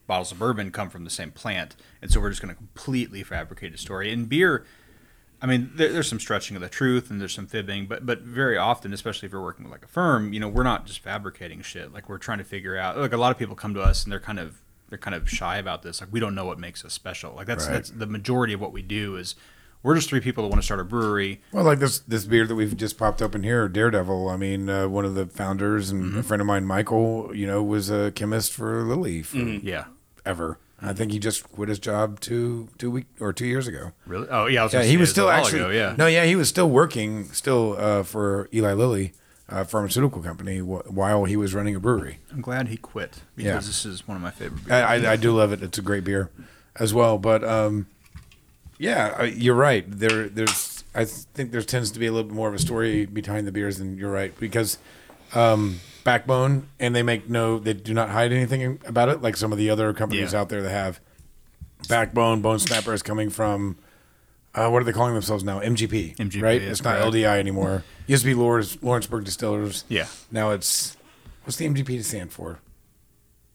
bottles 0.09 0.33
of 0.33 0.41
bourbon 0.41 0.73
come 0.73 0.91
from 0.91 1.05
the 1.05 1.11
same 1.11 1.31
plant, 1.31 1.77
and 2.03 2.11
so 2.11 2.19
we're 2.19 2.31
just 2.31 2.43
going 2.43 2.53
to 2.53 2.57
completely 2.57 3.23
fabricate 3.23 3.73
a 3.73 3.79
story. 3.79 4.13
And 4.13 4.29
beer, 4.29 4.65
I 5.41 5.47
mean, 5.47 5.71
there, 5.77 5.93
there's 5.93 6.09
some 6.09 6.19
stretching 6.19 6.57
of 6.57 6.63
the 6.63 6.69
truth 6.69 7.11
and 7.13 7.21
there's 7.21 7.33
some 7.35 7.47
fibbing, 7.47 7.87
but 7.87 8.05
but 8.05 8.23
very 8.23 8.57
often, 8.57 8.93
especially 8.93 9.27
if 9.27 9.33
you're 9.33 9.41
working 9.43 9.65
with 9.65 9.71
like 9.73 9.85
a 9.85 9.89
firm, 9.89 10.33
you 10.33 10.41
know, 10.41 10.49
we're 10.49 10.65
not 10.65 10.85
just 10.87 10.99
fabricating 10.99 11.63
shit. 11.63 11.93
Like 11.95 12.09
we're 12.09 12.19
trying 12.19 12.39
to 12.39 12.45
figure 12.45 12.77
out. 12.77 12.99
Like 12.99 13.13
a 13.13 13.17
lot 13.17 13.31
of 13.31 13.39
people 13.39 13.55
come 13.55 13.73
to 13.75 13.81
us 13.81 14.03
and 14.03 14.11
they're 14.13 14.19
kind 14.19 14.41
of 14.41 14.61
they're 14.89 14.99
kind 14.99 15.15
of 15.15 15.29
shy 15.31 15.59
about 15.59 15.83
this. 15.83 16.01
Like 16.01 16.11
we 16.13 16.19
don't 16.19 16.35
know 16.35 16.47
what 16.47 16.59
makes 16.59 16.85
us 16.85 16.93
special. 16.93 17.35
Like 17.37 17.47
that's 17.47 17.67
Right. 17.67 17.75
that's 17.75 17.91
the 17.91 18.07
majority 18.07 18.53
of 18.55 18.61
what 18.61 18.73
we 18.73 18.83
do 18.83 19.15
is 19.17 19.37
we're 19.85 19.95
just 19.95 20.09
three 20.09 20.19
people 20.21 20.43
that 20.43 20.49
want 20.49 20.61
to 20.61 20.65
start 20.67 20.81
a 20.81 20.85
brewery. 20.85 21.41
Well, 21.53 21.63
like 21.63 21.79
this 21.79 22.01
this 22.01 22.25
beer 22.25 22.45
that 22.49 22.57
we've 22.57 22.77
just 22.77 22.99
popped 22.99 23.23
open 23.23 23.45
here, 23.45 23.69
Daredevil. 23.69 24.29
I 24.29 24.37
mean, 24.37 24.69
uh, 24.69 24.89
one 24.89 25.05
of 25.05 25.15
the 25.15 25.27
founders 25.27 25.91
and 25.91 26.03
Mm-hmm. 26.03 26.19
a 26.19 26.23
friend 26.25 26.41
of 26.41 26.49
mine, 26.49 26.65
Michael, 26.65 27.31
you 27.33 27.47
know, 27.47 27.63
was 27.63 27.91
a 27.91 28.11
chemist 28.11 28.53
for 28.55 28.83
Lilly 28.83 29.23
for 29.23 29.37
Yeah. 29.37 29.85
Ever. 30.29 30.59
I 30.81 30.93
think 30.93 31.11
he 31.11 31.19
just 31.19 31.43
quit 31.51 31.69
his 31.69 31.81
job 31.81 32.21
two 32.21 32.69
two 32.79 32.91
week 32.91 33.07
or 33.19 33.33
two 33.33 33.47
years 33.47 33.67
ago. 33.67 33.91
Really? 34.07 34.29
Oh 34.31 34.47
yeah. 34.47 34.61
I 34.61 34.65
was 34.65 34.73
Yeah, 34.75 34.83
he 34.85 34.97
was 34.97 35.11
still 35.11 35.29
actually 35.29 35.61
ago, 35.63 35.71
yeah. 35.71 35.95
no, 35.99 36.07
yeah, 36.07 36.25
he 36.25 36.37
was 36.37 36.49
still 36.49 36.71
working 36.71 37.25
still 37.33 37.75
uh, 37.77 38.05
for 38.05 38.49
Eli 38.55 38.75
Lilly, 38.75 39.13
uh, 39.49 39.65
pharmaceutical 39.65 40.23
company, 40.23 40.59
wh- 40.59 40.87
while 40.93 41.25
he 41.25 41.37
was 41.37 41.53
running 41.53 41.75
a 41.75 41.81
brewery. 41.81 42.19
I'm 42.31 42.41
glad 42.41 42.69
he 42.69 42.77
quit 42.77 43.23
because 43.35 43.47
Yeah. 43.47 43.57
this 43.57 43.85
is 43.85 44.07
one 44.07 44.17
of 44.17 44.23
my 44.23 44.31
favorite 44.31 44.65
beers. 44.67 44.71
I, 44.71 44.97
I, 45.09 45.13
I 45.13 45.17
do 45.17 45.33
love 45.33 45.51
it. 45.53 45.63
It's 45.65 45.79
a 45.79 45.83
great 45.83 46.05
beer 46.05 46.31
as 46.77 46.95
well. 46.95 47.19
But 47.19 47.43
um, 47.43 47.87
yeah, 48.79 49.25
you're 49.25 49.57
right. 49.57 49.85
There, 49.89 50.29
there's. 50.29 50.85
I 50.95 51.05
think 51.05 51.51
there 51.51 51.63
tends 51.63 51.91
to 51.93 51.99
be 51.99 52.07
a 52.07 52.13
little 52.13 52.29
bit 52.29 52.37
more 52.37 52.49
of 52.49 52.55
a 52.55 52.59
story 52.59 53.05
behind 53.05 53.47
the 53.49 53.53
beers, 53.53 53.81
and 53.81 53.99
you're 53.99 54.11
right 54.13 54.33
because 54.39 54.79
um, 55.35 55.81
Backbone, 56.05 56.69
and 56.81 56.95
they 56.95 57.03
make 57.03 57.29
no, 57.29 57.59
they 57.59 57.73
do 57.75 57.93
not 57.95 58.11
hide 58.11 58.33
anything 58.33 58.81
about 58.87 59.09
it, 59.09 59.21
like 59.23 59.37
some 59.37 59.53
of 59.53 59.59
the 59.59 59.69
other 59.71 59.93
companies 59.93 60.33
Yeah. 60.33 60.41
out 60.41 60.49
there 60.49 60.63
that 60.63 60.71
have 60.71 61.01
Backbone, 61.89 62.41
Bone 62.43 62.59
Snapper 62.59 62.93
is 62.95 63.03
coming 63.03 63.31
from. 63.31 63.77
Uh, 64.55 64.69
what 64.71 64.81
are 64.81 64.85
they 64.85 64.93
calling 64.93 65.13
themselves 65.13 65.45
now? 65.45 65.61
MGP. 65.61 66.17
MGP, 66.17 66.43
right? 66.43 66.59
that's 66.61 66.81
It's 66.81 66.83
not 66.85 66.97
correct. 66.99 67.15
LDI 67.15 67.39
anymore. 67.39 67.85
Used 68.07 68.23
to 68.23 68.27
be 68.27 68.35
Lawrence, 68.35 68.79
Lawrenceburg 68.83 69.25
Distillers. 69.25 69.85
Yeah. 69.89 70.07
Now 70.33 70.51
it's 70.51 70.97
what's 71.45 71.57
the 71.59 71.67
MGP 71.69 71.87
to 71.99 72.03
stand 72.05 72.33
for? 72.33 72.59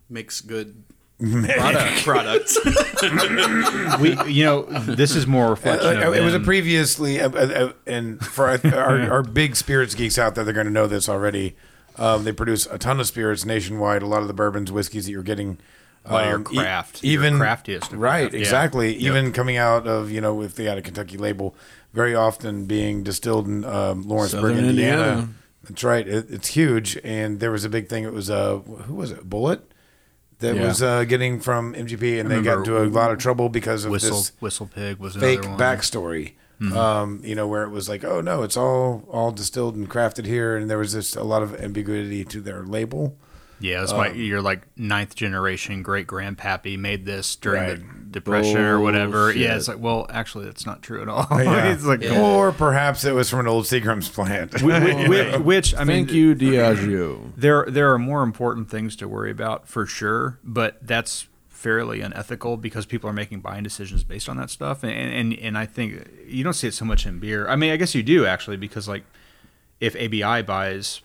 Makes 0.09 0.41
good 0.41 0.83
product 1.19 2.03
products. 2.03 2.57
we, 3.99 4.31
you 4.31 4.43
know, 4.45 4.63
this 4.63 5.15
is 5.15 5.25
more 5.27 5.49
reflection. 5.49 5.87
Like, 5.95 6.05
of 6.05 6.13
it 6.15 6.21
was 6.21 6.33
a 6.33 6.39
previously, 6.39 7.19
uh, 7.21 7.29
uh, 7.29 7.73
and 7.87 8.23
for 8.23 8.49
our, 8.49 8.59
our, 8.77 9.11
our 9.11 9.23
big 9.23 9.55
spirits 9.55 9.95
geeks 9.95 10.17
out 10.17 10.35
there, 10.35 10.43
they're 10.43 10.53
going 10.53 10.67
to 10.67 10.71
know 10.73 10.87
this 10.87 11.09
already. 11.09 11.55
Um, 11.97 12.23
they 12.23 12.31
produce 12.31 12.65
a 12.67 12.77
ton 12.77 12.99
of 12.99 13.07
spirits 13.07 13.45
nationwide. 13.45 14.01
A 14.01 14.07
lot 14.07 14.21
of 14.21 14.27
the 14.27 14.33
bourbons, 14.33 14.71
whiskeys 14.71 15.05
that 15.05 15.11
you're 15.11 15.21
getting, 15.23 15.57
A 16.05 16.13
lot 16.13 16.25
your 16.27 16.35
um, 16.37 16.47
e- 16.51 16.57
craft, 16.57 17.03
your 17.03 17.13
even 17.13 17.37
craftiest 17.37 17.93
of 17.93 17.99
right? 17.99 18.21
craft, 18.21 18.33
yeah. 18.33 18.39
Exactly. 18.39 18.95
Even 18.95 19.31
coming 19.31 19.57
out 19.57 19.87
of 19.87 20.09
you 20.11 20.21
know, 20.21 20.41
if 20.41 20.55
they 20.55 20.65
had 20.65 20.77
a 20.77 20.81
Kentucky 20.81 21.17
label, 21.17 21.55
very 21.93 22.15
often 22.15 22.65
being 22.65 23.03
distilled 23.03 23.47
in 23.47 23.63
um, 23.65 24.01
Lawrenceburg, 24.03 24.55
Southern 24.55 24.65
Indiana. 24.69 25.01
Indiana. 25.03 25.29
That's 25.65 25.83
right. 25.83 26.05
It, 26.07 26.25
it's 26.29 26.47
huge, 26.49 26.97
and 27.03 27.39
there 27.39 27.51
was 27.51 27.63
a 27.63 27.69
big 27.69 27.87
thing. 27.87 28.03
It 28.03 28.11
was 28.13 28.29
uh, 28.29 28.57
who 28.57 28.95
was 28.95 29.11
it? 29.11 29.29
Bulleit. 29.29 29.61
That 30.39 30.55
Yeah. 30.57 30.67
was 30.67 30.81
uh, 30.83 31.05
getting 31.05 31.39
from 31.39 31.73
MGP, 31.73 32.19
and 32.19 32.29
they 32.29 32.41
got 32.41 32.57
into 32.57 32.77
a 32.77 32.83
lot 32.85 33.11
of 33.11 33.17
trouble 33.17 33.47
because 33.47 33.85
of 33.85 33.91
whistle 33.91 34.17
this 34.17 34.31
WhistlePig 34.41 34.99
was 34.99 35.15
fake 35.15 35.45
another 35.45 35.57
one. 36.63 36.71
backstory. 36.71 36.77
Um, 37.01 37.21
you 37.23 37.35
know, 37.35 37.47
where 37.47 37.63
it 37.63 37.69
was 37.69 37.89
like, 37.89 38.03
oh 38.03 38.21
no, 38.21 38.43
it's 38.43 38.57
all 38.57 39.03
all 39.09 39.31
distilled 39.31 39.75
and 39.75 39.89
crafted 39.89 40.25
here, 40.25 40.55
and 40.57 40.69
there 40.69 40.77
was 40.77 40.93
just 40.93 41.15
a 41.15 41.23
lot 41.23 41.41
of 41.43 41.55
ambiguity 41.61 42.23
to 42.25 42.41
their 42.41 42.63
label. 42.63 43.17
Yeah, 43.59 43.79
that's 43.79 43.91
Um, 43.93 43.97
my 43.99 44.11
you're 44.11 44.41
like 44.41 44.63
ninth 44.75 45.15
generation 45.15 45.83
great 45.83 46.05
grandpappy 46.05 46.77
made 46.77 47.05
this 47.05 47.35
during 47.37 47.63
the 47.63 47.75
Right. 47.77 48.11
depression 48.11 48.57
or 48.59 48.79
whatever. 48.81 49.31
Yeah, 49.31 49.55
it's 49.55 49.69
like 49.69 49.79
well, 49.79 50.05
actually, 50.09 50.45
that's 50.45 50.65
not 50.65 50.81
true 50.81 51.01
at 51.01 51.07
all. 51.07 51.27
Yeah. 51.31 51.71
it's 51.71 51.85
like 51.85 52.03
Or 52.03 52.51
perhaps 52.51 53.05
it 53.05 53.13
was 53.13 53.29
from 53.29 53.39
an 53.41 53.47
old 53.47 53.63
Seagram's 53.65 54.09
plant. 54.09 54.61
which, 54.61 55.07
which, 55.07 55.35
which 55.39 55.75
I 55.75 55.85
mean, 55.85 56.05
Thank 56.07 56.11
you, 56.11 56.35
Diageo. 56.35 57.31
there 57.37 57.65
there 57.69 57.93
are 57.93 57.99
more 57.99 58.23
important 58.23 58.69
things 58.69 58.95
to 58.97 59.07
worry 59.07 59.31
about 59.31 59.67
for 59.67 59.85
sure, 59.85 60.39
but 60.43 60.77
that's 60.85 61.27
fairly 61.63 62.01
unethical 62.01 62.57
because 62.57 62.85
people 62.85 63.09
are 63.09 63.13
making 63.13 63.39
buying 63.39 63.63
decisions 63.63 64.03
based 64.03 64.27
on 64.27 64.35
that 64.37 64.49
stuff, 64.49 64.83
and 64.83 64.91
and 64.91 65.33
and 65.39 65.57
I 65.57 65.65
think 65.65 66.05
you 66.27 66.43
don't 66.43 66.53
see 66.53 66.67
it 66.67 66.73
so 66.73 66.83
much 66.83 67.05
in 67.05 67.19
beer. 67.19 67.47
I 67.47 67.55
mean, 67.55 67.71
I 67.71 67.77
guess 67.77 67.95
you 67.95 68.03
do 68.03 68.25
actually 68.25 68.57
because 68.57 68.87
like 68.87 69.03
if 69.79 69.95
ABI 69.95 70.43
buys 70.43 71.01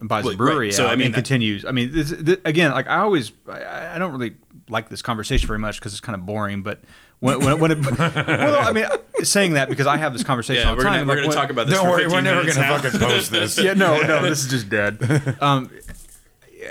buys 0.00 0.24
Well, 0.24 0.34
a 0.34 0.36
brewery 0.36 0.66
right. 0.66 0.74
So, 0.74 0.84
out 0.86 0.92
I 0.92 0.96
mean, 0.96 1.06
and 1.06 1.14
that- 1.14 1.18
continues. 1.18 1.64
I 1.64 1.72
mean, 1.72 1.90
this, 1.92 2.10
this, 2.10 2.36
again, 2.44 2.70
like 2.72 2.86
I 2.86 2.98
always, 2.98 3.32
I, 3.48 3.94
I 3.94 3.98
don't 3.98 4.12
really 4.12 4.36
like 4.68 4.90
this 4.90 5.02
conversation 5.02 5.46
very 5.46 5.58
much 5.58 5.80
because 5.80 5.92
it's 5.92 6.00
kind 6.00 6.14
of 6.14 6.24
boring, 6.26 6.62
but. 6.62 6.80
When, 7.20 7.40
when, 7.40 7.58
when 7.58 7.70
it, 7.72 7.78
well, 7.98 8.68
I 8.68 8.70
mean, 8.72 8.86
saying 9.24 9.54
that 9.54 9.68
because 9.68 9.88
I 9.88 9.96
have 9.96 10.12
this 10.12 10.22
conversation 10.22 10.62
yeah, 10.62 10.70
all 10.70 10.76
the 10.76 10.84
we're 10.84 10.84
time. 10.84 11.00
gonna, 11.00 11.08
we're 11.08 11.16
like, 11.16 11.24
gonna 11.24 11.34
talk 11.34 11.50
about 11.50 11.66
this. 11.66 11.74
Don't 11.74 11.84
for 11.84 11.90
worry, 11.90 12.06
we're 12.06 12.20
never 12.20 12.46
gonna 12.46 12.60
now. 12.60 12.78
fucking 12.78 13.00
post 13.00 13.32
this. 13.32 13.58
yeah, 13.58 13.74
no, 13.74 14.00
no, 14.02 14.22
this 14.28 14.44
is 14.44 14.48
just 14.48 14.68
dead. 14.68 15.36
Um, 15.40 15.68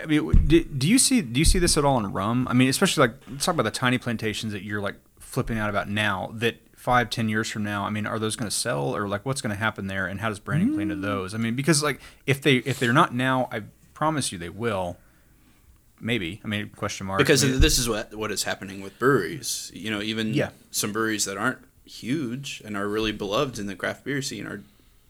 I 0.01 0.05
mean, 0.05 0.45
do, 0.47 0.63
do 0.63 0.87
you 0.87 0.99
see 0.99 1.21
do 1.21 1.39
you 1.39 1.45
see 1.45 1.59
this 1.59 1.77
at 1.77 1.85
all 1.85 1.97
in 1.97 2.11
rum? 2.11 2.47
I 2.49 2.53
mean, 2.53 2.69
especially 2.69 3.07
like 3.07 3.15
let's 3.29 3.45
talk 3.45 3.53
about 3.53 3.63
the 3.63 3.71
tiny 3.71 3.97
plantations 3.97 4.53
that 4.53 4.63
you're 4.63 4.81
like 4.81 4.95
flipping 5.19 5.57
out 5.57 5.69
about 5.69 5.89
now. 5.89 6.31
That 6.33 6.57
five, 6.75 7.09
ten 7.09 7.29
years 7.29 7.49
from 7.49 7.63
now, 7.63 7.83
I 7.85 7.89
mean, 7.89 8.05
are 8.05 8.19
those 8.19 8.35
going 8.35 8.49
to 8.49 8.55
sell 8.55 8.95
or 8.95 9.07
like 9.07 9.25
what's 9.25 9.41
going 9.41 9.51
to 9.55 9.59
happen 9.59 9.87
there, 9.87 10.07
and 10.07 10.19
how 10.19 10.29
does 10.29 10.39
branding 10.39 10.73
play 10.73 10.83
into 10.83 10.95
those? 10.95 11.33
I 11.33 11.37
mean, 11.37 11.55
because 11.55 11.81
like 11.83 11.99
if 12.25 12.41
they 12.41 12.57
if 12.57 12.79
they're 12.79 12.93
not 12.93 13.13
now, 13.13 13.47
I 13.51 13.63
promise 13.93 14.31
you 14.31 14.37
they 14.37 14.49
will. 14.49 14.97
Maybe. 15.99 16.39
I 16.43 16.47
mean, 16.47 16.69
question 16.75 17.07
mark. 17.07 17.17
because 17.17 17.43
I 17.43 17.47
mean, 17.47 17.59
this 17.59 17.79
is 17.79 17.89
what 17.89 18.13
what 18.13 18.31
is 18.31 18.43
happening 18.43 18.81
with 18.81 18.99
breweries. 18.99 19.71
You 19.73 19.89
know, 19.89 20.01
even 20.01 20.33
Yeah. 20.33 20.49
some 20.69 20.91
breweries 20.91 21.25
that 21.25 21.37
aren't 21.37 21.59
huge 21.85 22.61
and 22.65 22.75
are 22.77 22.87
really 22.87 23.11
beloved 23.11 23.57
in 23.57 23.65
the 23.67 23.75
craft 23.75 24.03
beer 24.03 24.21
scene 24.21 24.45
are 24.45 24.61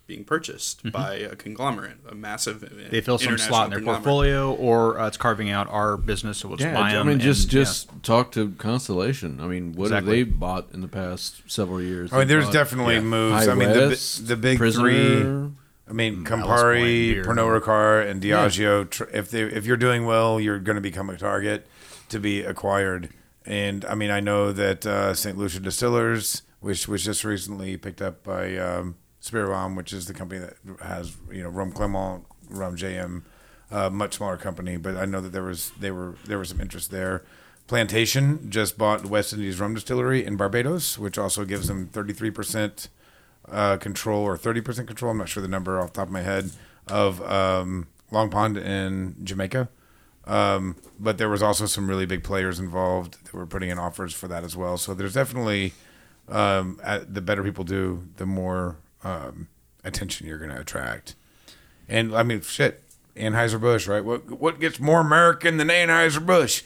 being 0.08 0.24
purchased 0.24 0.90
by 0.92 1.16
a 1.16 1.36
conglomerate, 1.36 1.98
a 2.10 2.16
massive. 2.16 2.62
Mm-hmm. 2.62 2.90
they 2.90 3.02
fill 3.02 3.18
some 3.18 3.38
slot 3.38 3.66
in 3.66 3.72
their 3.72 3.94
portfolio, 3.94 4.54
or 4.54 4.98
uh, 5.00 5.08
it's 5.08 5.18
carving 5.18 5.50
out 5.50 5.68
our 5.70 5.98
business, 5.98 6.38
so 6.40 6.48
we'll 6.48 6.58
just 6.58 6.68
Yeah, 6.70 6.74
buy 6.74 6.92
I 6.92 6.94
them. 6.94 7.08
mean, 7.08 7.20
just 7.20 7.44
and, 7.46 7.54
yeah. 7.54 7.60
just 7.60 8.04
talk 8.04 8.32
to 8.32 8.52
Constellation. 8.52 9.40
I 9.42 9.48
mean, 9.48 9.74
what 9.74 9.88
Exactly. 9.88 10.20
have 10.20 10.28
they 10.28 10.32
bought 10.32 10.72
in 10.74 10.82
the 10.82 10.88
past 10.88 11.42
several 11.48 11.82
years? 11.82 12.12
I 12.14 12.20
mean, 12.20 12.28
there's 12.30 12.46
bought 12.46 12.54
definitely 12.54 12.96
yeah. 12.96 13.02
moves. 13.02 13.46
High 13.46 13.52
I 13.52 13.56
mean, 13.56 13.72
the, 13.74 13.88
West, 13.90 14.22
bi- 14.24 14.28
the 14.30 14.38
big 14.38 14.58
Prisoner. 14.58 14.82
three. 14.84 15.52
I 15.90 15.94
mean, 15.94 16.24
Ballast 16.24 16.46
Point 16.46 16.46
Campari. 16.48 17.26
Pernod 17.26 17.62
Ricard, 17.62 18.10
and 18.10 18.22
Diageo. 18.22 18.90
Tr- 18.90 19.04
If 19.14 19.30
they 19.32 19.42
if 19.44 19.66
you're 19.66 19.78
doing 19.78 20.06
well, 20.06 20.40
you're 20.40 20.60
going 20.60 20.76
to 20.76 20.82
become 20.82 21.10
a 21.10 21.18
target 21.18 21.68
to 22.10 22.20
be 22.20 22.42
acquired. 22.42 23.10
And 23.46 23.84
I 23.86 23.96
mean, 23.96 24.10
I 24.12 24.20
know 24.20 24.52
that 24.54 24.86
uh, 24.86 25.14
St. 25.14 25.38
Lucia 25.38 25.60
Distillers, 25.62 26.42
which 26.60 26.88
was 26.88 27.04
just 27.06 27.24
recently 27.24 27.78
picked 27.78 28.02
up 28.02 28.24
by 28.24 28.58
um, 28.58 28.96
Spirit 29.28 29.76
which 29.76 29.94
is 29.94 30.08
the 30.08 30.14
company 30.14 30.40
that 30.40 30.56
has 30.82 31.16
you 31.32 31.44
know 31.44 31.50
Rum 31.50 31.72
Clement, 31.72 32.24
Rum 32.50 32.76
JM, 32.76 33.24
uh, 33.72 33.90
much 33.90 34.16
smaller 34.16 34.38
company. 34.38 34.78
But 34.78 34.98
I 34.98 35.06
know 35.06 35.22
that 35.22 35.32
there 35.32 35.44
was 35.44 35.72
they 35.80 35.92
were 35.92 36.16
there 36.26 36.40
was 36.40 36.50
some 36.50 36.62
interest 36.62 36.92
there. 36.92 37.24
Plantation 37.68 38.50
just 38.50 38.78
bought 38.78 39.06
West 39.06 39.34
Indies 39.34 39.60
Rum 39.60 39.74
Distillery 39.74 40.26
in 40.26 40.38
Barbados, 40.38 40.98
which 40.98 41.18
also 41.18 41.44
gives 41.44 41.68
them 41.68 41.88
33 41.88 42.32
percent 42.32 42.88
uh, 43.50 43.78
control 43.78 44.24
or 44.24 44.38
30% 44.38 44.88
control. 44.88 45.12
I'm 45.12 45.18
not 45.18 45.30
sure 45.30 45.42
the 45.42 45.48
number 45.48 45.80
off 45.80 45.94
the 45.94 45.98
top 45.98 46.08
of 46.08 46.14
my 46.14 46.22
head 46.22 46.52
of 46.88 47.22
um, 47.22 47.88
Long 48.12 48.30
Pond 48.30 48.58
in 48.58 49.16
Jamaica. 49.24 49.70
Um, 50.26 50.76
but 51.00 51.18
there 51.18 51.30
was 51.30 51.42
also 51.42 51.66
some 51.66 51.88
really 51.88 52.06
big 52.06 52.24
players 52.24 52.60
involved 52.60 53.24
that 53.24 53.34
were 53.34 53.46
putting 53.46 53.70
in 53.70 53.80
offers 53.80 54.14
for 54.14 54.28
that 54.28 54.44
as 54.44 54.58
well. 54.58 54.78
So 54.78 54.94
there's 54.94 55.14
definitely 55.14 55.74
um, 56.28 56.82
the 57.08 57.22
better 57.22 57.44
people 57.44 57.64
do, 57.64 58.04
the 58.18 58.26
more 58.26 58.76
um, 59.04 59.48
attention 59.84 60.28
you're 60.28 60.38
going 60.38 60.52
to 60.52 60.60
attract. 60.60 61.16
And 61.88 62.16
I 62.16 62.24
mean, 62.24 62.42
shit, 62.42 62.84
Anheuser 63.16 63.60
Busch, 63.60 63.88
right? 63.88 64.04
What 64.04 64.40
what 64.40 64.60
gets 64.60 64.80
more 64.80 65.02
American 65.02 65.58
than 65.58 65.70
Anheuser 65.70 66.26
Busch? 66.26 66.64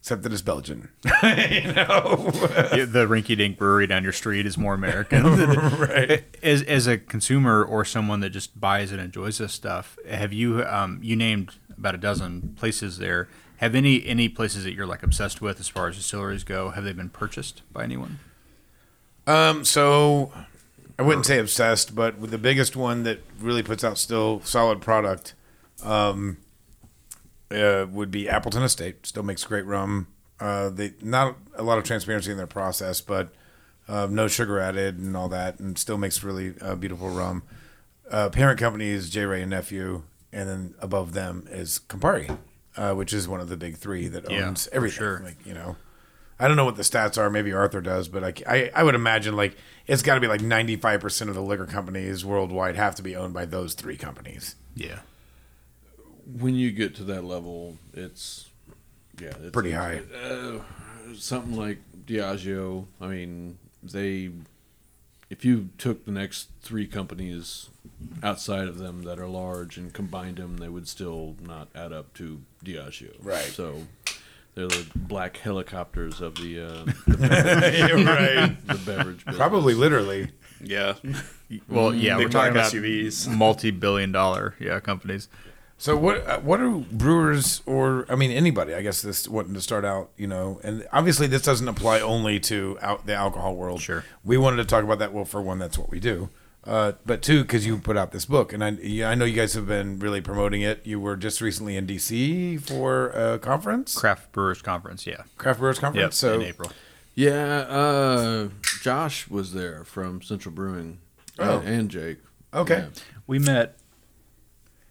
Except 0.00 0.22
that 0.22 0.32
it's 0.32 0.40
Belgian. 0.40 0.88
you 1.22 1.72
know. 1.74 2.30
Yeah, 2.72 2.86
the 2.86 3.06
rinky 3.06 3.36
dink 3.36 3.58
brewery 3.58 3.86
down 3.86 4.02
your 4.02 4.14
street 4.14 4.46
is 4.46 4.56
more 4.56 4.72
American. 4.72 5.24
right. 5.78 6.24
As, 6.42 6.62
as 6.62 6.86
a 6.86 6.96
consumer 6.96 7.62
or 7.62 7.84
someone 7.84 8.20
that 8.20 8.30
just 8.30 8.58
buys 8.58 8.92
and 8.92 9.00
enjoys 9.00 9.36
this 9.36 9.52
stuff, 9.52 9.98
have 10.08 10.32
you 10.32 10.64
um, 10.64 11.00
you 11.02 11.16
named 11.16 11.52
about 11.76 11.94
a 11.94 11.98
dozen 11.98 12.54
places 12.56 12.96
there? 12.96 13.28
Have 13.58 13.74
any 13.74 14.06
any 14.06 14.30
places 14.30 14.64
that 14.64 14.72
you're 14.72 14.86
like 14.86 15.02
obsessed 15.02 15.42
with 15.42 15.60
as 15.60 15.68
far 15.68 15.88
as 15.88 15.96
distilleries 15.96 16.44
go? 16.44 16.70
Have 16.70 16.84
they 16.84 16.94
been 16.94 17.10
purchased 17.10 17.60
by 17.70 17.84
anyone? 17.84 18.20
Um, 19.26 19.66
so 19.66 20.32
I 21.00 21.02
wouldn't 21.02 21.24
say 21.24 21.38
obsessed, 21.38 21.94
but 21.94 22.18
with 22.18 22.30
the 22.30 22.36
biggest 22.36 22.76
one 22.76 23.04
that 23.04 23.20
really 23.38 23.62
puts 23.62 23.82
out 23.82 23.96
still 23.96 24.42
solid 24.42 24.82
product, 24.82 25.32
um, 25.82 26.36
uh, 27.50 27.86
would 27.90 28.10
be 28.10 28.28
Appleton 28.28 28.62
Estate. 28.62 29.06
Still 29.06 29.22
makes 29.22 29.42
great 29.44 29.64
rum. 29.64 30.08
Uh, 30.38 30.68
they 30.68 30.92
not 31.00 31.38
a 31.54 31.62
lot 31.62 31.78
of 31.78 31.84
transparency 31.84 32.30
in 32.30 32.36
their 32.36 32.46
process, 32.46 33.00
but 33.00 33.30
uh, 33.88 34.08
no 34.10 34.28
sugar 34.28 34.60
added 34.60 34.98
and 34.98 35.16
all 35.16 35.30
that, 35.30 35.58
and 35.58 35.78
still 35.78 35.96
makes 35.96 36.22
really 36.22 36.52
uh, 36.60 36.74
beautiful 36.74 37.08
rum. 37.08 37.44
Uh, 38.10 38.28
parent 38.28 38.60
company 38.60 38.90
is 38.90 39.08
J. 39.08 39.24
Wray 39.24 39.40
and 39.40 39.50
Nephew, 39.50 40.02
and 40.34 40.50
then 40.50 40.74
above 40.80 41.14
them 41.14 41.48
is 41.50 41.80
Campari, 41.88 42.36
uh, 42.76 42.92
which 42.92 43.14
is 43.14 43.26
one 43.26 43.40
of 43.40 43.48
the 43.48 43.56
big 43.56 43.78
three 43.78 44.06
that 44.08 44.30
owns 44.30 44.66
for 44.66 44.74
everything. 44.74 44.98
sure. 44.98 45.22
Like 45.24 45.46
you 45.46 45.54
know, 45.54 45.76
I 46.40 46.48
don't 46.48 46.56
know 46.56 46.64
what 46.64 46.76
the 46.76 46.82
stats 46.82 47.18
are. 47.18 47.28
Maybe 47.30 47.52
Arthur 47.52 47.80
does, 47.80 48.08
but 48.08 48.24
I, 48.24 48.32
I, 48.46 48.70
I 48.76 48.82
would 48.82 48.94
imagine 48.94 49.36
like 49.36 49.56
it's 49.86 50.02
got 50.02 50.14
to 50.14 50.20
be 50.20 50.26
like 50.26 50.40
ninety 50.40 50.76
five 50.76 51.00
percent 51.00 51.28
of 51.30 51.36
the 51.36 51.42
liquor 51.42 51.66
companies 51.66 52.24
worldwide 52.24 52.76
have 52.76 52.94
to 52.96 53.02
be 53.02 53.14
owned 53.14 53.34
by 53.34 53.44
those 53.44 53.74
three 53.74 53.96
companies. 53.96 54.56
Yeah. 54.74 55.00
when 56.26 56.54
you 56.54 56.70
get 56.72 56.94
to 56.96 57.04
that 57.04 57.24
level, 57.24 57.76
it's 57.92 58.48
yeah, 59.20 59.32
it's 59.42 59.50
Pretty 59.50 59.72
high. 59.72 60.00
Uh, 60.24 60.60
something 61.16 61.54
like 61.56 61.78
Diageo. 62.06 62.86
I 63.00 63.06
mean, 63.08 63.58
they 63.82 64.30
if 65.28 65.44
you 65.44 65.68
took 65.78 66.04
the 66.06 66.10
next 66.12 66.48
three 66.62 66.86
companies 66.86 67.68
outside 68.22 68.66
of 68.66 68.78
them 68.78 69.02
that 69.04 69.18
are 69.18 69.28
large 69.28 69.76
and 69.76 69.92
combined 69.92 70.36
them, 70.38 70.56
they 70.56 70.68
would 70.68 70.88
still 70.88 71.36
not 71.40 71.68
add 71.74 71.92
up 71.92 72.14
to 72.14 72.40
Diageo. 72.64 73.12
Right. 73.22 73.44
So 73.44 73.82
they're 74.54 74.68
the 74.68 74.86
black 74.94 75.36
helicopters 75.36 76.20
of 76.20 76.34
the 76.36 76.60
uh, 76.60 76.84
the, 77.06 77.16
beverage, 77.16 78.06
right. 78.06 78.66
the 78.66 78.74
beverage 78.74 79.18
business. 79.18 79.36
Probably 79.36 79.74
literally. 79.74 80.30
Yeah. 80.62 80.94
Well, 81.68 81.92
yeah, 81.92 82.16
Big 82.16 82.26
we're 82.26 82.30
talking 82.30 82.52
about 82.52 82.70
SUVs. 82.70 83.26
multi-billion-dollar 83.36 84.54
yeah 84.60 84.78
companies. 84.78 85.28
So 85.78 85.96
what 85.96 86.24
uh, 86.24 86.38
what 86.38 86.60
are 86.60 86.70
brewers 86.70 87.60
or 87.66 88.06
I 88.08 88.14
mean 88.14 88.30
anybody 88.30 88.72
I 88.72 88.82
guess 88.82 89.02
this 89.02 89.26
wanting 89.26 89.54
to 89.54 89.60
start 89.60 89.84
out 89.84 90.10
you 90.16 90.28
know 90.28 90.60
and 90.62 90.86
obviously 90.92 91.26
this 91.26 91.42
doesn't 91.42 91.66
apply 91.66 91.98
only 91.98 92.38
to 92.40 92.78
out 92.80 93.04
the 93.06 93.14
alcohol 93.14 93.56
world. 93.56 93.80
Sure. 93.80 94.04
We 94.22 94.36
wanted 94.36 94.58
to 94.58 94.64
talk 94.64 94.84
about 94.84 95.00
that. 95.00 95.12
Well, 95.12 95.24
for 95.24 95.42
one, 95.42 95.58
that's 95.58 95.76
what 95.76 95.90
we 95.90 95.98
do. 95.98 96.28
Uh, 96.64 96.92
but 97.06 97.22
two, 97.22 97.42
because 97.42 97.66
you 97.66 97.78
put 97.78 97.96
out 97.96 98.12
this 98.12 98.26
book, 98.26 98.52
and 98.52 98.62
I 98.62 98.68
I 99.10 99.14
know 99.14 99.24
you 99.24 99.34
guys 99.34 99.54
have 99.54 99.66
been 99.66 99.98
really 99.98 100.20
promoting 100.20 100.60
it. 100.60 100.82
You 100.84 101.00
were 101.00 101.16
just 101.16 101.40
recently 101.40 101.76
in 101.76 101.86
DC 101.86 102.60
for 102.60 103.08
a 103.10 103.38
conference, 103.38 103.96
Craft 103.98 104.30
Brewers 104.32 104.60
Conference, 104.60 105.06
yeah. 105.06 105.22
Craft 105.38 105.60
Brewers 105.60 105.78
Conference. 105.78 106.22
Yep, 106.22 106.30
so 106.32 106.40
in 106.40 106.46
April. 106.46 106.70
Yeah, 107.14 107.60
uh, 107.68 108.48
Josh 108.82 109.28
was 109.28 109.52
there 109.52 109.84
from 109.84 110.22
Central 110.22 110.54
Brewing. 110.54 110.98
Oh. 111.38 111.60
and, 111.60 111.68
and 111.68 111.90
Jake. 111.90 112.18
okay, 112.52 112.78
Yeah. 112.78 113.02
We 113.26 113.38
met. 113.38 113.76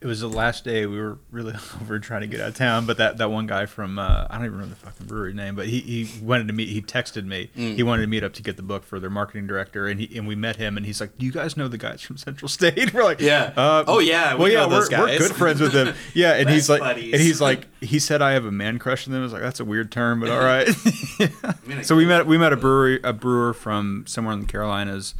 It 0.02 0.08
was 0.08 0.22
the 0.22 0.30
last 0.30 0.64
day 0.64 0.86
we 0.86 0.98
were 0.98 1.18
really 1.30 1.54
over 1.82 2.00
trying 2.00 2.22
to 2.22 2.28
get 2.28 2.40
out 2.40 2.48
of 2.48 2.56
town, 2.56 2.86
but 2.86 2.96
that, 3.00 3.18
that 3.18 3.30
one 3.32 3.48
guy 3.48 3.66
from 3.66 4.00
uh, 4.00 4.28
I 4.30 4.36
don't 4.38 4.46
even 4.46 4.54
remember 4.54 4.76
the 4.76 4.80
fucking 4.80 5.08
brewery 5.08 5.34
name, 5.34 5.56
but 5.56 5.68
he, 5.68 5.82
he 5.82 6.24
wanted 6.24 6.48
to 6.48 6.54
meet. 6.54 6.70
He 6.70 6.82
texted 6.82 7.26
me. 7.26 7.50
He 7.54 7.84
wanted 7.84 8.04
to 8.04 8.08
meet 8.08 8.24
up 8.24 8.32
to 8.36 8.42
get 8.42 8.56
the 8.56 8.64
book 8.64 8.86
for 8.86 9.02
their 9.02 9.10
marketing 9.10 9.46
director, 9.46 9.88
and 9.88 10.00
he 10.00 10.18
and 10.18 10.26
we 10.26 10.36
met 10.36 10.56
him, 10.56 10.78
and 10.78 10.86
he's 10.86 11.02
like, 11.02 11.18
"Do 11.18 11.26
you 11.26 11.34
guys 11.34 11.58
know 11.58 11.68
the 11.68 11.78
guys 11.78 12.02
from 12.02 12.16
Central 12.16 12.48
State?" 12.48 12.94
We're 12.94 13.04
like, 13.04 13.20
Yeah. 13.20 13.52
uh, 13.58 13.84
Oh, 13.88 14.00
yeah, 14.00 14.36
we 14.36 14.40
well, 14.40 14.48
yeah, 14.52 14.60
know 14.62 14.70
those 14.70 14.90
we're, 14.90 15.00
we're 15.00 15.18
good 15.18 15.36
friends 15.36 15.60
with 15.60 15.74
them. 15.74 15.94
Yeah, 16.14 16.32
and 16.36 16.50
he's 16.50 16.70
like, 16.70 16.80
buddies. 16.80 17.12
and 17.14 17.22
he's 17.22 17.42
like, 17.42 17.68
he 17.82 18.00
said 18.00 18.22
I 18.22 18.32
have 18.32 18.46
a 18.46 18.52
man 18.52 18.80
crush 18.80 19.06
on 19.06 19.12
them. 19.12 19.20
I 19.22 19.24
was 19.26 19.34
like, 19.34 19.42
that's 19.42 19.60
a 19.60 19.66
weird 19.66 19.92
term, 19.92 20.22
but 20.22 20.30
all 20.30 20.40
right. 20.40 20.68
I 20.70 21.82
so 21.82 21.98
we 21.98 22.06
met 22.06 22.26
we 22.26 22.38
met 22.38 22.54
a 22.54 22.58
brewery 22.58 23.02
a 23.04 23.12
brewer 23.12 23.54
from 23.54 24.06
somewhere 24.08 24.34
in 24.34 24.40
the 24.40 24.46
Carolinas. 24.48 25.14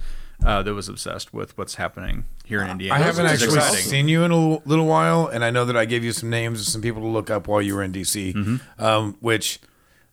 Uh, 0.44 0.64
that 0.64 0.74
was 0.74 0.88
obsessed 0.88 1.34
with 1.34 1.58
what's 1.58 1.76
happening 1.76 2.24
here 2.46 2.62
in 2.62 2.70
Indiana. 2.70 2.96
I 2.96 3.04
haven't 3.04 3.26
Which 3.26 3.34
actually 3.34 3.58
exciting. 3.58 3.86
seen 3.86 4.08
you 4.08 4.24
in 4.24 4.32
a 4.32 4.36
little, 4.36 4.62
little 4.66 4.86
while, 4.86 5.28
and 5.28 5.44
I 5.44 5.50
know 5.50 5.66
that 5.66 5.76
I 5.76 5.84
gave 5.84 6.04
you 6.04 6.14
some 6.14 6.30
names 6.30 6.62
of 6.62 6.68
some 6.68 6.82
people 6.82 7.02
to 7.02 7.08
look 7.08 7.30
up 7.30 7.48
while 7.48 7.62
you 7.62 7.76
were 7.76 7.84
in 7.84 7.92
DC. 7.92 8.34
Mm-hmm. 8.34 8.82
Um, 8.84 9.18
which, 9.20 9.60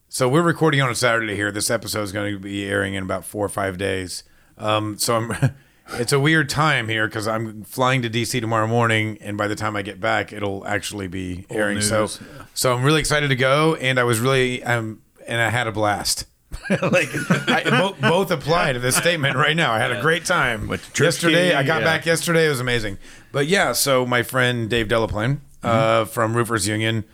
so 0.09 0.29
we're 0.29 0.43
recording 0.43 0.81
on 0.81 0.91
a 0.91 0.97
Saturday 0.97 1.37
here. 1.37 1.53
This 1.53 1.71
episode 1.71 2.03
is 2.03 2.11
going 2.11 2.33
to 2.33 2.41
be 2.41 2.65
airing 2.65 2.95
in 2.95 3.05
about 3.05 3.25
four 3.25 3.47
or 3.47 3.49
five 3.49 3.79
days. 3.79 4.25
Um, 4.59 4.99
so 4.99 5.17
I'm. 5.17 5.55
It's 5.93 6.13
a 6.13 6.19
weird 6.19 6.49
time 6.49 6.89
here 6.89 7.07
because 7.07 7.29
I'm 7.29 7.63
flying 7.63 8.03
to 8.03 8.11
DC 8.11 8.41
tomorrow 8.41 8.67
morning, 8.67 9.19
and 9.21 9.39
by 9.39 9.47
the 9.47 9.55
time 9.55 9.77
I 9.77 9.83
get 9.83 10.01
back, 10.01 10.33
it'll 10.33 10.67
actually 10.67 11.07
be 11.07 11.47
airing. 11.49 11.81
So, 11.81 12.01
news, 12.01 12.21
so 12.55 12.75
I'm 12.75 12.83
really 12.83 12.99
excited 12.99 13.29
to 13.29 13.37
go, 13.37 13.77
and 13.77 13.97
I 13.99 14.03
was 14.03 14.19
really, 14.19 14.65
um, 14.65 15.03
and 15.29 15.41
I 15.41 15.49
had 15.51 15.69
a 15.69 15.73
blast. 15.73 16.27
like 16.83 17.09
I, 17.49 17.65
both, 17.71 18.01
both 18.01 18.31
apply 18.31 18.73
to 18.73 18.79
this 18.79 18.97
statement 18.97 19.37
right 19.37 19.57
now. 19.57 19.73
I 19.73 19.79
had 19.79 19.93
a 19.93 20.01
great 20.01 20.25
time. 20.25 20.69
Yesterday, 20.99 21.55
I 21.55 21.63
got 21.63 21.81
yeah. 21.81 21.87
back 21.87 22.07
yesterday. 22.07 22.47
It 22.47 22.51
was 22.51 22.61
amazing. 22.61 22.99
But 23.33 23.47
yeah, 23.47 23.73
so 23.73 24.07
my 24.07 24.23
friend 24.23 24.69
Dave 24.69 24.89
Delaplane 24.89 25.41
uh, 25.63 26.05
from 26.07 26.37
Roofers 26.37 26.67
Union, 26.67 27.05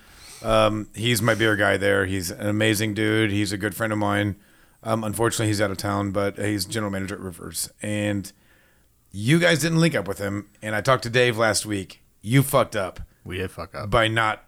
um, 0.42 0.88
he's 0.94 1.20
my 1.20 1.34
beer 1.34 1.56
guy 1.56 1.76
there. 1.76 2.06
He's 2.06 2.30
an 2.30 2.46
amazing 2.46 2.94
dude. 2.94 3.30
He's 3.30 3.52
a 3.52 3.58
good 3.58 3.74
friend 3.74 3.92
of 3.92 3.98
mine. 3.98 4.36
Um, 4.82 5.04
unfortunately, 5.04 5.46
he's 5.46 5.60
out 5.60 5.70
of 5.70 5.76
town, 5.76 6.10
but 6.10 6.38
he's 6.38 6.64
general 6.64 6.90
manager 6.90 7.14
at 7.14 7.20
Roofers. 7.20 7.70
And 7.82 8.32
you 9.12 9.38
guys 9.38 9.60
didn't 9.60 9.78
link 9.78 9.94
up 9.94 10.08
with 10.08 10.18
him. 10.18 10.48
And 10.60 10.74
I 10.74 10.80
talked 10.80 11.04
to 11.04 11.10
Dave 11.10 11.36
last 11.38 11.64
week. 11.66 12.02
You 12.20 12.42
fucked 12.42 12.74
up 12.76 13.00
We 13.24 13.38
did 13.38 13.50
fuck 13.50 13.74
up. 13.74 13.90
by 13.90 14.08
not 14.08 14.44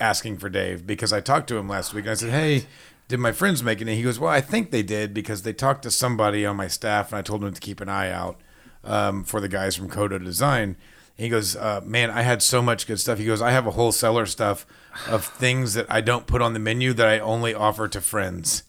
asking 0.00 0.38
for 0.38 0.48
Dave 0.48 0.86
because 0.86 1.12
I 1.12 1.20
talked 1.20 1.48
to 1.48 1.56
him 1.56 1.68
last 1.68 1.94
week 1.94 2.04
and 2.04 2.12
I 2.12 2.14
said, 2.14 2.30
"Hey, 2.30 2.66
did 3.08 3.20
my 3.20 3.32
friends 3.32 3.62
make 3.62 3.80
it?" 3.80 3.88
And 3.88 3.96
he 3.96 4.02
goes, 4.02 4.18
"Well, 4.18 4.30
I 4.30 4.40
think 4.40 4.70
they 4.70 4.82
did 4.82 5.14
because 5.14 5.42
they 5.42 5.52
talked 5.52 5.82
to 5.82 5.90
somebody 5.90 6.44
on 6.44 6.56
my 6.56 6.68
staff 6.68 7.12
and 7.12 7.18
I 7.18 7.22
told 7.22 7.42
them 7.42 7.52
to 7.52 7.60
keep 7.60 7.80
an 7.80 7.88
eye 7.88 8.10
out 8.10 8.40
um, 8.84 9.24
for 9.24 9.40
the 9.40 9.48
guys 9.48 9.76
from 9.76 9.90
Kodo 9.90 10.22
Design." 10.22 10.76
And 11.18 11.24
he 11.24 11.28
goes, 11.28 11.56
uh, 11.56 11.80
"Man, 11.84 12.10
I 12.10 12.22
had 12.22 12.42
so 12.42 12.62
much 12.62 12.86
good 12.86 13.00
stuff." 13.00 13.18
He 13.18 13.24
goes, 13.24 13.42
"I 13.42 13.50
have 13.50 13.66
a 13.66 13.72
whole 13.72 13.92
cellar 13.92 14.26
stuff 14.26 14.66
of 15.08 15.24
things 15.24 15.74
that 15.74 15.86
I 15.88 16.00
don't 16.00 16.26
put 16.26 16.42
on 16.42 16.52
the 16.52 16.58
menu 16.58 16.92
that 16.94 17.06
I 17.06 17.18
only 17.18 17.54
offer 17.54 17.88
to 17.88 18.00
friends." 18.00 18.62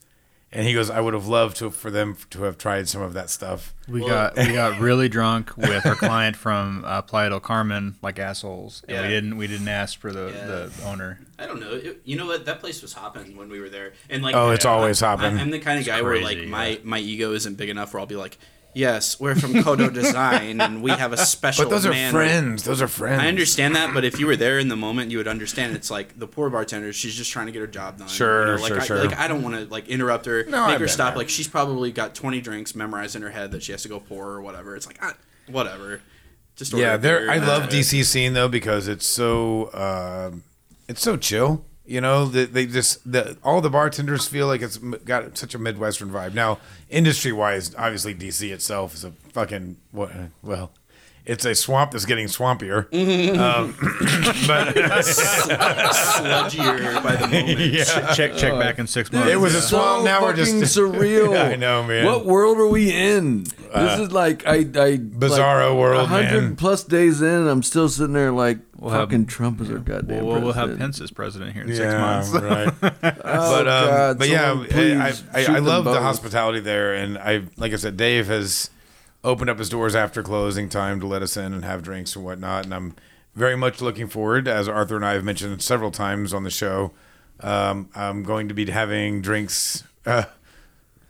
And 0.50 0.66
he 0.66 0.74
goes, 0.74 0.89
"I 0.89 1.02
would 1.02 1.14
have 1.14 1.28
loved 1.28 1.58
to 1.58 1.70
for 1.70 1.91
them 1.91 2.16
to 2.30 2.43
have 2.43 2.58
tried 2.58 2.88
some 2.88 3.02
of 3.02 3.14
that 3.14 3.30
stuff." 3.30 3.74
We 3.88 4.00
got 4.00 4.38
we 4.38 4.54
got 4.54 4.80
really 4.80 5.10
drunk 5.10 5.56
with 5.58 5.86
our 5.86 5.95
client 5.95 6.38
from 6.38 6.84
uh, 6.86 7.02
Playa 7.02 7.30
del 7.32 7.41
Carmen, 7.41 7.95
like 8.02 8.18
assholes, 8.18 8.82
and 8.88 9.02
we 9.02 9.10
didn't 9.10 9.38
we 9.38 9.48
didn't 9.48 9.68
ask 9.68 10.00
for 10.00 10.14
the, 10.14 10.32
Yeah. 10.34 10.45
the 10.48 10.72
owner. 10.86 11.20
I 11.38 11.48
don't 11.48 11.60
know. 11.60 11.72
It, 11.74 12.02
you 12.06 12.16
know 12.16 12.26
what? 12.28 12.45
That 12.45 12.62
place 12.62 12.82
was 12.82 12.93
hopping 12.93 13.36
when 13.36 13.50
we 13.50 13.60
were 13.60 13.68
there, 13.70 13.91
and 14.10 14.24
like 14.24 14.36
Oh, 14.36 14.52
it's 14.52 14.64
I- 14.66 14.70
always 14.72 15.04
I, 15.04 15.08
hopping. 15.18 15.38
I'm 15.38 15.52
the 15.52 15.60
kind 15.60 15.80
of 15.82 15.86
guy 15.86 16.02
where 16.02 16.22
like 16.22 16.39
my 16.48 16.80
my 16.84 17.00
ego 17.00 17.34
isn't 17.34 17.56
big 17.58 17.68
enough 17.70 17.93
where 17.93 18.00
I'll 18.00 18.08
be 18.08 18.16
like, 18.16 18.38
yes, 18.74 19.20
we're 19.20 19.36
from 19.36 19.53
Kodo 19.53 19.91
Design, 20.01 20.61
and 20.61 20.82
we 20.84 20.91
have 20.91 21.13
a 21.13 21.18
special. 21.18 21.65
But 21.65 21.72
those 21.72 21.86
are 21.86 21.89
man." 21.91 22.11
friends. 22.13 22.63
Those 22.63 22.82
are 22.82 22.88
friends. 22.88 23.22
I 23.22 23.28
understand 23.28 23.76
that, 23.76 23.93
but 23.93 24.03
if 24.05 24.20
you 24.20 24.28
were 24.28 24.36
there 24.36 24.59
in 24.59 24.68
the 24.68 24.76
moment, 24.76 25.11
you 25.11 25.18
would 25.18 25.28
understand. 25.28 25.76
It's 25.76 25.89
like 25.91 26.18
the 26.20 26.28
poor 26.28 26.49
bartender; 26.49 26.93
she's 26.93 27.15
just 27.15 27.32
trying 27.32 27.47
to 27.47 27.51
get 27.51 27.59
her 27.59 27.68
job 27.68 27.97
done. 27.99 28.07
Sure, 28.07 28.51
you 28.51 28.55
know, 28.55 28.61
like 28.61 28.68
sure, 28.74 28.82
I, 28.82 28.86
sure. 28.86 29.05
Like 29.05 29.18
I 29.18 29.28
don't 29.28 29.43
want 29.43 29.55
to 29.55 29.65
like 29.65 29.88
interrupt 29.88 30.26
her, 30.26 30.43
No, 30.45 30.65
make 30.68 30.76
I've 30.76 30.80
her 30.82 30.88
stop. 30.88 31.13
there. 31.13 31.18
Like 31.20 31.30
she's 31.30 31.47
probably 31.47 31.91
got 31.91 32.15
20 32.15 32.41
drinks 32.41 32.76
memorized 32.76 33.15
in 33.15 33.22
her 33.22 33.32
head 33.32 33.51
that 33.51 33.63
she 33.63 33.72
has 33.72 33.82
to 33.84 33.89
go 33.89 33.99
pour 33.99 34.28
or 34.28 34.41
whatever. 34.41 34.76
It's 34.76 34.86
like 34.88 34.99
ah, 35.01 35.13
whatever. 35.49 36.01
Just 36.55 36.74
order 36.74 36.86
Yeah, 36.86 36.97
there. 36.97 37.30
I 37.30 37.38
love 37.38 37.70
DC 37.70 38.03
scene 38.05 38.34
though 38.34 38.47
because 38.49 38.88
it's 38.88 39.05
so 39.05 39.65
uh, 39.74 40.32
it's 40.88 41.01
so 41.01 41.18
chill. 41.18 41.65
You 41.88 42.02
know, 42.02 42.26
they, 42.26 42.46
they 42.46 42.66
just 42.66 43.10
the 43.10 43.38
all 43.44 43.62
the 43.62 43.70
bartenders 43.70 44.28
feel 44.28 44.48
like 44.48 44.62
it's 44.62 44.78
got 44.78 45.38
such 45.38 45.56
a 45.56 45.58
midwestern 45.58 46.10
vibe. 46.10 46.34
Now, 46.34 46.60
industry 46.90 47.32
wise, 47.32 47.74
obviously 47.76 48.14
DC 48.14 48.52
itself 48.52 48.94
is 48.94 49.06
a 49.06 49.12
fucking 49.32 49.78
what? 49.92 50.12
Well, 50.44 50.72
it's 51.26 51.46
a 51.46 51.56
swamp 51.56 51.92
that's 51.92 52.06
getting 52.06 52.28
swampier. 52.28 52.88
Um, 53.38 53.76
but 54.48 54.74
sludgier 54.76 57.04
by 57.04 57.16
the 57.16 57.28
moment. 57.28 57.60
yeah, 57.60 58.14
Check 58.14 58.36
check 58.36 58.54
back 58.54 58.80
in 58.80 58.88
six 58.88 59.12
months. 59.12 59.30
it 59.30 59.36
was 59.38 59.54
a 59.56 59.62
so 59.62 59.78
swamp. 59.78 60.06
Now 60.06 60.22
we're 60.24 60.36
just 60.36 60.54
fucking 60.54 60.68
surreal. 60.68 61.38
I 61.40 61.56
know, 61.56 61.84
man. 61.84 62.06
What 62.06 62.26
world 62.26 62.58
are 62.58 62.68
we 62.68 62.92
in? 62.92 63.44
this 63.44 64.00
is 64.00 64.12
like 64.12 64.46
I, 64.48 64.56
I 64.60 64.98
Bizarro 64.98 65.78
world, 65.78 66.08
hundred 66.08 66.58
plus 66.58 66.84
days 66.84 67.22
in, 67.22 67.48
I'm 67.48 67.64
still 67.64 67.90
sitting 67.90 68.14
there 68.14 68.32
like 68.32 68.60
We'll 68.80 68.91
have- 68.91 69.09
fucking 69.09 69.25
Trump 69.25 69.59
is 69.61 69.71
our 69.71 69.80
goddamn 69.80 70.25
We'll, 70.25 70.41
we'll 70.41 70.53
have. 70.53 70.78
Pence 70.78 71.01
as 71.01 71.09
president 71.11 71.53
here 71.53 71.63
in 71.63 71.69
six 71.69 71.80
yeah, 71.80 71.99
months. 71.99 72.32
right. 72.32 72.73
Oh, 73.30 73.63
but 73.63 73.67
um, 73.67 73.88
God, 73.88 74.19
but 74.19 74.30
yeah, 74.30 74.49
someone 74.49 75.01
I, 75.01 75.13
I, 75.34 75.39
I 75.39 75.43
them 75.43 75.65
love 75.65 75.86
the 75.86 75.99
hospitality 76.01 76.59
there, 76.59 76.93
and 76.93 77.17
I 77.17 77.43
like 77.57 77.73
I 77.73 77.78
said, 77.78 77.97
Dave 77.97 78.28
has 78.28 78.69
opened 79.23 79.49
up 79.49 79.57
his 79.57 79.69
doors 79.69 79.95
after 79.95 80.21
closing 80.21 80.69
time 80.69 80.99
to 80.99 81.07
let 81.07 81.21
us 81.21 81.36
in 81.36 81.53
and 81.53 81.65
have 81.65 81.82
drinks 81.82 82.15
and 82.15 82.23
whatnot, 82.23 82.65
and 82.65 82.73
I'm 82.73 82.95
very 83.36 83.55
much 83.57 83.82
looking 83.82 84.07
forward, 84.07 84.47
as 84.47 84.67
Arthur 84.67 84.95
and 84.95 85.05
I 85.05 85.13
have 85.13 85.23
mentioned 85.23 85.61
several 85.61 85.91
times 85.91 86.34
on 86.34 86.43
the 86.43 86.49
show. 86.49 86.91
Um, 87.39 87.89
I'm 87.95 88.23
going 88.23 88.47
to 88.47 88.53
be 88.53 88.69
having 88.69 89.21
drinks, 89.21 89.84
uh, 90.05 90.23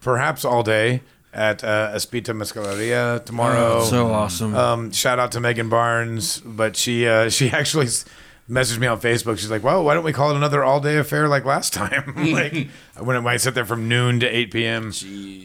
perhaps 0.01 0.43
all 0.43 0.63
day 0.63 1.01
at 1.34 1.64
uh, 1.64 1.92
Espita 1.94 2.34
Mezcaleria 2.36 3.24
tomorrow. 3.24 3.80
Oh, 3.80 3.86
so 3.86 4.08
awesome. 4.12 4.56
Um, 4.56 4.92
shout 4.92 5.20
out 5.20 5.32
to 5.34 5.40
Megan 5.40 5.70
Barnes, 5.70 6.40
but 6.42 6.76
she 6.76 7.08
uh, 7.08 7.30
she 7.38 7.50
actually 7.50 7.86
s- 7.88 8.06
messaged 8.50 8.80
me 8.80 8.88
on 8.88 9.00
Facebook. 9.00 9.38
She's 9.38 9.52
like, 9.52 9.64
"Well, 9.64 9.84
why 9.84 9.94
don't 9.94 10.04
we 10.06 10.14
call 10.14 10.32
it 10.32 10.38
another 10.38 10.64
all 10.64 10.80
day 10.80 10.98
affair 10.98 11.28
like 11.28 11.46
last 11.46 11.74
time? 11.74 12.14
like 12.32 12.70
when 13.00 13.16
it 13.16 13.22
might 13.22 13.38
sit 13.42 13.54
there 13.56 13.66
from 13.66 13.88
noon 13.88 14.20
to 14.22 14.28
eight 14.28 14.52
p.m." 14.52 14.92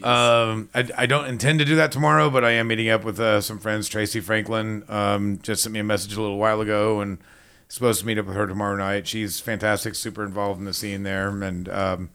Um, 0.03 0.69
I, 0.75 0.89
I 0.97 1.07
don't 1.07 1.27
intend 1.27 1.59
to 1.59 1.65
do 1.65 1.77
that 1.77 1.93
tomorrow, 1.93 2.31
but 2.31 2.45
I 2.45 2.53
am 2.53 2.69
meeting 2.69 2.89
up 2.89 3.05
with 3.05 3.21
uh, 3.21 3.41
some 3.41 3.59
friends. 3.59 3.89
Tracy 3.89 4.21
Franklin 4.21 4.85
um, 4.89 5.39
just 5.43 5.63
sent 5.63 5.73
me 5.73 5.81
a 5.81 5.85
message 5.85 6.15
a 6.15 6.21
little 6.23 6.39
while 6.39 6.61
ago, 6.61 7.01
and 7.01 7.19
supposed 7.69 8.01
to 8.01 8.07
meet 8.07 8.19
up 8.19 8.27
with 8.27 8.37
her 8.37 8.47
tomorrow 8.47 8.77
night. 8.77 9.07
She's 9.09 9.41
fantastic, 9.41 9.95
super 9.95 10.25
involved 10.25 10.59
in 10.61 10.65
the 10.67 10.75
scene 10.75 11.03
there, 11.03 11.29
and 11.29 11.69
um, 11.69 12.11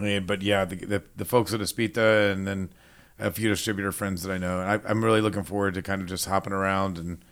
yeah, 0.00 0.20
but 0.20 0.42
yeah, 0.42 0.64
the, 0.64 0.76
the 0.76 1.02
the 1.16 1.24
folks 1.24 1.52
at 1.54 1.60
Espita, 1.60 2.30
and 2.32 2.46
then 2.46 2.70
a 3.22 3.30
few 3.30 3.48
distributor 3.48 3.92
friends 3.92 4.22
that 4.22 4.32
I 4.32 4.38
know, 4.38 4.60
and 4.60 4.70
I, 4.70 4.88
I'm 4.88 5.04
really 5.04 5.20
looking 5.20 5.44
forward 5.44 5.74
to 5.74 5.82
kind 5.82 6.02
of 6.02 6.08
just 6.08 6.26
hopping 6.26 6.52
around 6.52 6.98
and. 6.98 7.24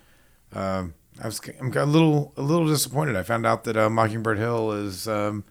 Um, 0.52 0.94
I 1.22 1.26
was 1.26 1.40
I'm 1.60 1.76
a 1.76 1.84
little 1.84 2.32
a 2.36 2.42
little 2.42 2.66
disappointed. 2.66 3.16
I 3.16 3.22
found 3.22 3.44
out 3.44 3.64
that 3.64 3.76
uh, 3.76 3.90
Mockingbird 3.90 4.38
Hill 4.38 4.72
is 4.72 5.06
um, 5.06 5.44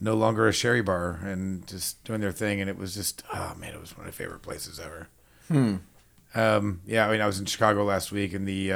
no 0.00 0.14
longer 0.14 0.46
a 0.46 0.52
sherry 0.52 0.82
bar 0.82 1.20
and 1.24 1.66
just 1.66 2.02
doing 2.04 2.20
their 2.20 2.32
thing, 2.32 2.60
and 2.60 2.70
it 2.70 2.76
was 2.76 2.94
just 2.94 3.22
oh 3.32 3.54
man, 3.58 3.74
it 3.74 3.80
was 3.80 3.96
one 3.96 4.06
of 4.06 4.12
my 4.12 4.16
favorite 4.16 4.42
places 4.42 4.78
ever. 4.78 5.08
Hmm. 5.48 5.76
Um, 6.34 6.82
yeah, 6.86 7.08
I 7.08 7.12
mean, 7.12 7.20
I 7.20 7.26
was 7.26 7.40
in 7.40 7.46
Chicago 7.46 7.84
last 7.84 8.12
week, 8.12 8.32
and 8.32 8.46
the 8.46 8.72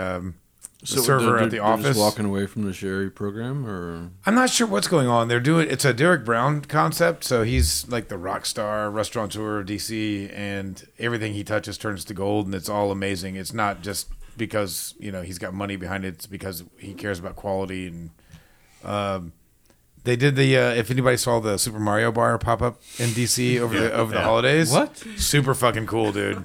um, 0.82 1.02
server 1.04 1.24
they're- 1.26 1.36
at 1.38 1.44
the 1.50 1.56
they're 1.56 1.64
office. 1.64 1.86
Just 1.86 1.98
walking 1.98 2.24
away 2.26 2.46
from 2.46 2.64
the 2.64 2.72
Sherry 2.72 3.10
program, 3.10 3.66
or 3.66 4.10
I'm 4.26 4.34
not 4.34 4.50
sure 4.50 4.66
what's 4.66 4.88
going 4.88 5.06
on. 5.06 5.28
They're 5.28 5.40
doing 5.40 5.68
it's 5.70 5.84
a 5.84 5.92
Derek 5.94 6.24
Brown 6.24 6.62
concept, 6.62 7.24
so 7.24 7.42
he's 7.44 7.86
like 7.88 8.08
the 8.08 8.18
rock 8.18 8.46
star 8.46 8.90
restaurateur 8.90 9.60
of 9.60 9.66
DC, 9.66 10.30
and 10.34 10.84
everything 10.98 11.34
he 11.34 11.44
touches 11.44 11.78
turns 11.78 12.04
to 12.06 12.14
gold, 12.14 12.46
and 12.46 12.54
it's 12.54 12.68
all 12.68 12.90
amazing. 12.90 13.36
It's 13.36 13.52
not 13.52 13.82
just 13.82 14.08
because 14.36 14.94
you 14.98 15.12
know 15.12 15.22
he's 15.22 15.38
got 15.38 15.54
money 15.54 15.76
behind 15.76 16.04
it; 16.04 16.14
it's 16.14 16.26
because 16.26 16.64
he 16.78 16.94
cares 16.94 17.18
about 17.18 17.36
quality. 17.36 17.86
And 17.86 18.10
um, 18.84 19.32
they 20.04 20.16
did 20.16 20.34
the 20.34 20.56
uh, 20.56 20.70
if 20.72 20.90
anybody 20.90 21.16
saw 21.16 21.38
the 21.38 21.58
Super 21.58 21.78
Mario 21.78 22.10
Bar 22.10 22.36
pop 22.38 22.60
up 22.60 22.80
in 22.98 23.10
DC 23.10 23.60
over 23.60 23.78
the 23.78 23.92
over 23.92 24.12
the 24.12 24.20
holidays, 24.20 24.72
What? 24.72 24.96
Super 25.16 25.54
fucking 25.54 25.86
cool, 25.86 26.10
dude. 26.12 26.44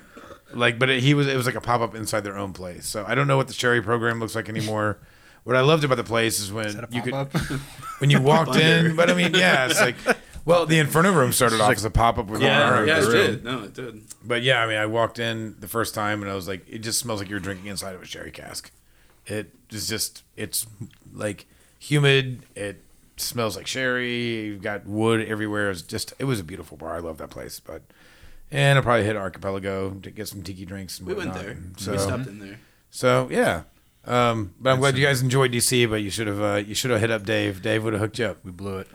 Like, 0.54 0.80
but 0.80 0.90
it, 0.90 1.02
he 1.04 1.14
was 1.14 1.28
it 1.28 1.36
was 1.36 1.46
like 1.46 1.56
a 1.56 1.62
pop 1.62 1.82
up 1.82 1.96
inside 1.96 2.22
their 2.22 2.38
own 2.38 2.54
place. 2.54 2.86
So 2.86 3.04
I 3.08 3.16
don't 3.16 3.28
know 3.28 3.38
what 3.38 3.48
the 3.48 3.54
Sherry 3.54 3.82
program 3.82 4.20
looks 4.20 4.36
like 4.36 4.50
anymore. 4.50 5.00
What 5.44 5.56
I 5.56 5.62
loved 5.62 5.86
about 5.86 5.96
the 5.96 6.04
place 6.04 6.42
is 6.42 6.52
when 6.52 6.86
you 6.92 7.02
could 7.02 7.14
when 8.00 8.10
you 8.10 8.20
walked 8.34 8.58
in. 8.58 8.98
But 8.98 9.10
I 9.10 9.14
mean, 9.14 9.34
yeah, 9.34 9.68
it's 9.68 9.80
like 9.80 9.96
well, 10.44 10.66
the 10.66 10.78
Inferno 10.80 11.14
Room 11.14 11.32
started 11.32 11.62
off 11.62 11.68
like, 11.70 11.78
as 11.78 11.86
a 11.86 11.90
pop 11.90 12.18
up 12.18 12.28
with 12.28 12.42
Yeah, 12.42 12.70
bar. 12.70 12.86
yeah, 12.86 12.98
it 13.00 13.04
Room. 13.04 13.12
did. 13.14 13.44
No, 13.46 13.64
it 13.64 13.74
did. 13.74 14.02
But 14.26 14.42
yeah, 14.44 14.62
I 14.62 14.68
mean, 14.68 14.76
I 14.76 14.86
walked 14.88 15.20
in 15.20 15.56
the 15.60 15.68
first 15.70 15.96
time 15.96 16.22
and 16.22 16.30
I 16.30 16.36
was 16.36 16.50
like, 16.50 16.68
it 16.68 16.80
just 16.80 17.00
smells 17.00 17.22
like 17.22 17.30
you're 17.30 17.40
drinking 17.40 17.68
inside 17.68 17.96
of 17.96 18.02
a 18.02 18.06
sherry 18.06 18.32
cask. 18.32 18.72
It 19.26 19.54
is 19.70 19.88
just, 19.88 20.24
it's 20.36 20.68
like 21.14 21.46
humid. 21.80 22.44
It 22.56 22.82
smells 23.16 23.56
like 23.56 23.68
sherry. 23.68 24.46
You've 24.48 24.62
got 24.62 24.86
wood 24.86 25.26
everywhere. 25.28 25.70
It's 25.70 25.82
just, 25.82 26.14
it 26.20 26.26
was 26.26 26.42
a 26.42 26.44
beautiful 26.46 26.76
bar. 26.76 26.96
I 26.96 27.00
love 27.00 27.18
that 27.20 27.30
place. 27.30 27.60
But 27.62 27.84
and 28.52 28.78
I'll 28.78 28.84
probably 28.84 29.06
hit 29.06 29.16
Archipelago 29.16 29.92
to 30.02 30.12
get 30.12 30.28
some 30.28 30.42
tiki 30.44 30.66
drinks. 30.66 31.00
And 31.00 31.08
We 31.08 31.14
went 31.14 31.34
there. 31.34 31.58
So, 31.78 31.92
we 31.92 31.98
stopped 31.98 32.28
in 32.28 32.40
there. 32.40 32.60
so 32.90 33.28
yeah. 33.32 33.64
Um, 34.06 34.54
but 34.60 34.72
I'm 34.72 34.80
glad 34.80 34.98
you 34.98 35.06
guys 35.06 35.22
enjoyed 35.22 35.52
DC. 35.52 35.90
But 35.90 36.02
you 36.02 36.10
should 36.10 36.28
have, 36.28 36.42
uh, 36.42 36.56
you 36.66 36.74
should 36.76 36.92
have 36.92 37.02
hit 37.02 37.12
up 37.12 37.24
Dave. 37.26 37.62
Dave 37.62 37.84
would 37.84 37.94
have 37.94 38.02
hooked 38.02 38.20
you 38.20 38.26
up. 38.26 38.38
We 38.46 38.52
blew 38.52 38.78
it. 38.78 38.88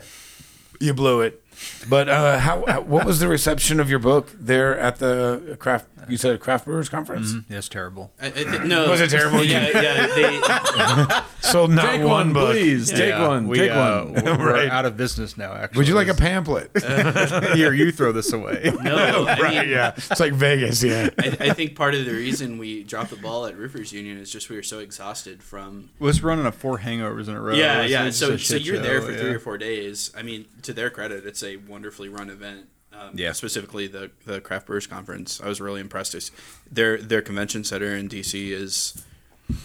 You 0.81 0.95
blew 0.95 1.21
it. 1.21 1.43
But 1.89 2.09
uh, 2.09 2.39
how, 2.39 2.65
how? 2.67 2.81
What 2.81 3.05
was 3.07 3.21
the 3.21 3.29
reception 3.29 3.79
of 3.79 3.89
your 3.91 3.99
book 3.99 4.31
there 4.35 4.77
at 4.79 4.97
the 4.97 5.57
craft? 5.61 5.87
You 6.09 6.17
said 6.17 6.41
craft 6.41 6.65
brewers 6.65 6.89
conference. 6.89 7.35
Yeah, 7.49 7.59
it's 7.59 7.69
terrible. 7.69 8.11
I, 8.21 8.33
I 8.35 8.65
no, 8.67 8.91
Was 8.91 9.01
it 9.01 9.11
terrible? 9.11 9.45
Yeah, 9.45 9.69
yeah. 9.81 10.07
They, 10.09 11.21
Sold 11.43 11.71
not 11.75 11.85
take 11.91 12.01
one, 12.01 12.09
one, 12.09 12.33
book. 12.33 12.51
please. 12.53 12.91
Take 12.91 13.11
Yeah, 13.11 13.27
one. 13.29 13.49
we, 13.49 13.59
take 13.59 13.71
uh, 13.71 14.05
one. 14.05 14.25
We're 14.25 14.53
Right. 14.53 14.69
out 14.71 14.87
of 14.87 14.97
business 14.97 15.37
now. 15.37 15.53
Actually, 15.53 15.79
Would 15.79 15.89
you 15.89 15.95
like 15.95 16.09
a 16.09 16.15
pamphlet? 16.15 16.71
Here, 17.57 17.73
you 17.73 17.91
throw 17.93 18.13
this 18.13 18.33
away. 18.33 18.73
no, 18.83 19.27
I 19.27 19.39
right. 19.41 19.55
mean, 19.63 19.69
Yeah. 19.71 19.93
It's 19.97 20.21
like 20.21 20.33
Vegas. 20.33 20.83
Yeah. 20.83 21.11
I, 21.19 21.37
I 21.41 21.53
think 21.53 21.75
part 21.75 21.95
of 21.95 22.05
the 22.05 22.13
reason 22.13 22.59
we 22.59 22.85
dropped 22.85 23.11
the 23.11 23.17
ball 23.17 23.47
at 23.47 23.57
Roofers 23.57 23.93
Union 23.93 24.19
is 24.19 24.31
just 24.31 24.49
we 24.49 24.57
were 24.57 24.63
so 24.63 24.79
exhausted 24.79 25.43
from. 25.43 25.91
Was 25.99 26.23
running 26.23 26.47
a 26.47 26.53
four 26.53 26.79
hangovers 26.79 27.29
in 27.29 27.35
a 27.35 27.41
row. 27.41 27.55
Yeah, 27.55 27.79
It's- 27.85 27.91
yeah. 27.91 28.05
it's 28.07 28.17
So, 28.17 28.29
a 28.29 28.31
so 28.33 28.37
shit 28.59 28.63
you're 28.63 28.79
there 28.79 29.01
show, 29.01 29.07
for 29.07 29.13
yeah. 29.13 29.19
three 29.19 29.35
or 29.35 29.39
four 29.41 29.59
days. 29.59 30.13
I 30.17 30.23
mean, 30.23 30.47
to 30.63 30.73
their 30.73 30.91
credit, 30.91 31.27
it's 31.27 31.43
a 31.43 31.57
wonderfully 31.57 32.09
run 32.09 32.31
event. 32.31 32.67
Um, 32.93 33.11
Yeah. 33.15 33.33
Specifically, 33.33 33.87
the 33.87 34.11
the 34.27 34.41
Craft 34.41 34.67
Brewers 34.67 34.87
Conference. 34.87 35.41
I 35.43 35.49
was 35.49 35.61
really 35.61 35.81
impressed. 35.81 36.15
It's- 36.15 36.31
Their 36.71 36.99
their 36.99 37.23
convention 37.23 37.65
center 37.65 37.97
in 37.97 38.09
DC 38.09 38.51
is 38.53 39.03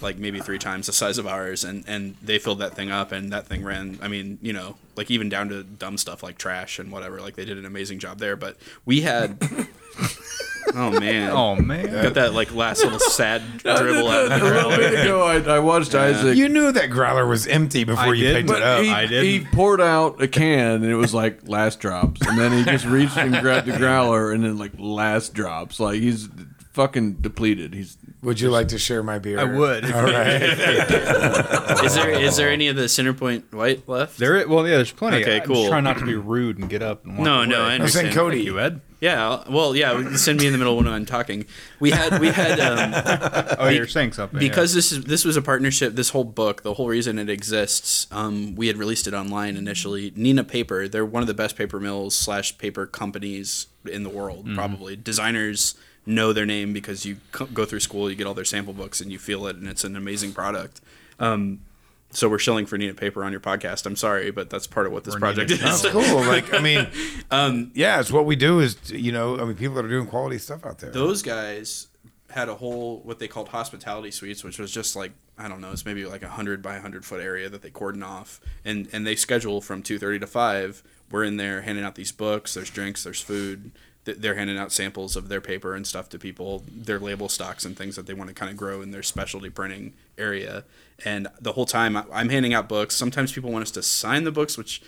like 0.02 0.18
maybe 0.18 0.40
three 0.40 0.60
times 0.60 0.88
the 0.88 0.94
size 0.94 1.18
of 1.18 1.28
ours, 1.28 1.64
and 1.64 1.84
and 1.88 2.16
they 2.22 2.40
filled 2.40 2.60
that 2.60 2.76
thing 2.76 2.92
up, 2.92 3.12
and 3.12 3.32
that 3.34 3.48
thing 3.48 3.64
ran. 3.64 4.00
I 4.02 4.08
mean, 4.08 4.40
you 4.42 4.54
know, 4.54 4.76
like 4.96 5.10
even 5.12 5.30
down 5.30 5.50
to 5.50 5.64
dumb 5.64 5.98
stuff 5.98 6.24
like 6.24 6.38
trash 6.38 6.80
and 6.80 6.92
whatever. 6.92 7.20
Like 7.22 7.36
they 7.36 7.46
did 7.46 7.58
an 7.58 7.66
amazing 7.66 8.00
job 8.00 8.20
there. 8.20 8.36
But 8.36 8.58
we 8.86 9.02
had. 9.02 9.38
oh 10.76 11.00
man. 11.00 11.32
Oh 11.32 11.56
man. 11.56 11.86
Got 12.04 12.14
that 12.16 12.34
like 12.34 12.54
last 12.54 12.84
little 12.84 13.00
sad 13.00 13.42
dribble 13.60 14.08
out 14.08 14.24
of 14.26 14.30
the 14.30 14.36
A 14.36 14.44
little 14.44 14.50
growler. 14.70 14.78
bit 14.78 14.94
ago, 15.06 15.24
I, 15.24 15.56
I 15.56 15.60
watched 15.60 15.96
Isaac. 15.96 16.36
You 16.38 16.50
knew 16.50 16.72
that 16.72 16.90
growler 16.90 17.26
was 17.26 17.48
empty 17.48 17.84
before 17.84 18.06
I 18.06 18.14
you 18.14 18.24
did, 18.26 18.36
picked 18.48 18.58
it 18.58 18.62
up. 18.64 18.84
he, 18.84 18.90
I 18.92 19.06
didn't. 19.08 19.26
he 19.26 19.46
poured 19.46 19.82
out 19.82 20.22
a 20.22 20.28
can 20.28 20.84
and 20.84 20.86
it 20.86 20.96
was 20.96 21.14
like 21.14 21.48
last 21.48 21.80
drops, 21.80 22.22
and 22.28 22.38
then 22.38 22.52
he 22.52 22.64
just 22.64 22.86
reached 22.86 23.18
and 23.18 23.34
grabbed 23.42 23.68
the 23.68 23.78
growler 23.78 24.32
and 24.32 24.44
then 24.44 24.58
like 24.58 24.74
last 24.78 25.34
drops. 25.34 25.80
Like 25.80 26.00
he's 26.02 26.28
fucking 26.74 27.14
depleted. 27.22 27.74
He's 27.74 27.98
Would 28.24 28.40
you 28.42 28.50
like 28.50 28.70
to 28.70 28.80
share 28.80 29.04
my 29.04 29.20
beer? 29.20 29.40
I 29.40 29.44
would. 29.44 29.86
All 29.92 30.04
right. 30.04 30.42
Is 31.84 31.94
there 31.94 32.10
is 32.10 32.36
there 32.38 32.50
any 32.50 32.68
of 32.68 32.76
the 32.76 32.84
Centerpoint 32.84 33.54
White 33.54 33.88
left? 33.88 34.18
There, 34.18 34.38
is, 34.38 34.48
well, 34.48 34.68
yeah. 34.68 34.78
There's 34.78 34.92
plenty. 34.92 35.22
Okay, 35.22 35.38
I'm 35.38 35.44
cool. 35.44 35.56
Just 35.56 35.70
trying 35.70 35.84
not 35.84 36.00
to 36.00 36.06
be 36.06 36.16
rude 36.16 36.58
and 36.58 36.68
get 36.70 36.82
up. 36.82 37.06
And 37.06 37.18
walk 37.18 37.26
No, 37.26 37.38
away. 37.40 37.46
no, 37.48 37.62
I 37.62 37.66
I'm 37.74 37.82
understand. 37.82 38.06
saying 38.08 38.16
Cody. 38.16 38.42
You, 38.42 38.60
Ed. 38.60 38.82
Yeah, 39.00 39.24
I'll- 39.30 39.46
well, 39.50 39.76
yeah. 39.76 40.16
Send 40.16 40.40
me 40.40 40.48
in 40.48 40.52
the 40.54 40.58
middle 40.58 40.76
when 40.76 40.88
I'm 40.88 41.06
talking. 41.06 41.46
We 41.80 41.92
had 41.92 42.20
we 42.20 42.30
had 42.30 42.60
um, 42.60 43.56
Oh, 43.60 43.68
you're 43.70 43.86
saying 43.88 44.14
something 44.14 44.40
because 44.40 44.74
this 44.74 44.92
is 44.92 45.04
this 45.04 45.24
was 45.24 45.38
a 45.38 45.42
partnership. 45.42 45.94
This 45.94 46.10
whole 46.10 46.24
book, 46.24 46.64
the 46.64 46.74
whole 46.74 46.88
reason 46.88 47.20
it 47.20 47.30
exists, 47.30 48.08
um, 48.12 48.56
we 48.56 48.66
had 48.68 48.78
released 48.78 49.06
it 49.08 49.14
online 49.14 49.56
initially. 49.56 50.12
Neenah 50.12 50.48
Paper, 50.48 50.88
they're 50.88 51.06
one 51.06 51.22
of 51.22 51.28
the 51.28 51.36
best 51.36 51.56
paper 51.56 51.80
mills 51.80 52.16
slash 52.16 52.58
paper 52.58 52.88
companies 52.88 53.68
in 53.86 54.02
the 54.04 54.10
world. 54.10 54.46
Mm-hmm. 54.46 54.56
Probably 54.56 54.96
designers 54.96 55.76
know 56.08 56.34
their 56.34 56.46
name 56.46 56.74
because 56.74 57.06
you 57.06 57.18
go 57.54 57.66
through 57.66 57.82
school, 57.82 58.10
you 58.10 58.16
get 58.16 58.26
all 58.26 58.34
their 58.34 58.46
sample 58.46 58.74
books, 58.74 59.02
and 59.02 59.12
you 59.12 59.20
feel 59.20 59.46
it, 59.48 59.56
and 59.56 59.68
it's 59.68 59.84
an 59.84 59.96
amazing 59.96 60.34
product. 60.34 60.82
Um, 61.20 61.62
so 62.10 62.30
we're 62.30 62.40
shilling 62.40 62.66
for 62.66 62.78
Neenah 62.78 62.96
Paper 62.96 63.24
on 63.24 63.32
your 63.32 63.42
podcast. 63.42 63.86
I'm 63.86 63.98
sorry, 63.98 64.32
but 64.32 64.50
that's 64.50 64.66
part 64.66 64.88
of 64.88 64.94
what 64.94 65.04
this 65.04 65.14
We're 65.16 65.20
project 65.20 65.52
Neenah 65.52 65.74
is. 65.74 65.82
That's 65.82 65.94
cool. 65.94 66.04
Like, 66.26 66.54
I 66.54 66.60
mean, 66.60 66.88
Um, 67.30 67.72
yeah, 67.76 68.00
it's 68.00 68.12
what 68.12 68.26
we 68.26 68.36
do 68.36 68.60
is, 68.62 68.78
you 68.90 69.12
know, 69.12 69.38
I 69.38 69.44
mean, 69.44 69.56
people 69.56 69.76
that 69.76 69.86
are 69.86 69.90
doing 69.90 70.08
quality 70.08 70.38
stuff 70.38 70.66
out 70.66 70.80
there. 70.80 70.92
those 70.92 71.22
guys 71.22 71.88
had 72.30 72.50
a 72.50 72.56
whole 72.56 73.00
what 73.00 73.20
they 73.20 73.28
called 73.28 73.50
hospitality 73.50 74.12
suites, 74.12 74.44
which 74.44 74.60
was 74.60 74.72
just 74.72 74.96
like 74.96 75.12
I 75.38 75.48
don't 75.48 75.62
know, 75.62 75.72
it's 75.72 75.86
maybe 75.86 76.06
like 76.06 76.24
a 76.24 76.30
hundred 76.30 76.62
by 76.62 76.80
hundred 76.80 77.06
foot 77.06 77.22
area 77.22 77.48
that 77.50 77.62
they 77.62 77.70
cordon 77.70 78.04
off, 78.04 78.40
and 78.66 78.88
and 78.92 79.06
they 79.06 79.16
schedule 79.16 79.62
from 79.62 79.84
two 79.84 80.00
thirty 80.00 80.20
to 80.20 80.28
five. 80.28 80.84
We're 81.12 81.24
in 81.24 81.38
there 81.38 81.62
handing 81.62 81.84
out 81.86 81.96
these 81.96 82.12
books. 82.12 82.54
There's 82.54 82.70
drinks. 82.70 83.04
There's 83.04 83.22
food. 83.22 83.72
Th- 84.08 84.18
They're 84.18 84.36
handing 84.36 84.58
out 84.58 84.72
samples 84.72 85.18
of 85.18 85.28
their 85.28 85.42
paper 85.42 85.76
and 85.76 85.86
stuff 85.86 86.08
to 86.10 86.18
people, 86.18 86.64
their 86.72 86.98
label 86.98 87.28
stocks 87.28 87.66
and 87.66 87.76
things 87.76 87.98
that 87.98 88.06
they 88.08 88.14
want 88.14 88.30
to 88.30 88.34
kind 88.34 88.50
of 88.50 88.56
grow 88.56 88.82
in 88.82 88.92
their 88.92 89.04
specialty 89.04 89.50
printing 89.50 89.94
area. 90.18 90.64
And 91.04 91.28
the 91.42 91.52
whole 91.52 91.66
time 91.66 91.98
I'm 91.98 92.30
handing 92.30 92.54
out 92.54 92.70
books. 92.70 92.96
Sometimes 92.96 93.34
people 93.34 93.52
want 93.52 93.64
us 93.64 93.72
to 93.72 93.84
sign 93.84 94.24
the 94.24 94.32
books, 94.32 94.58
which 94.58 94.82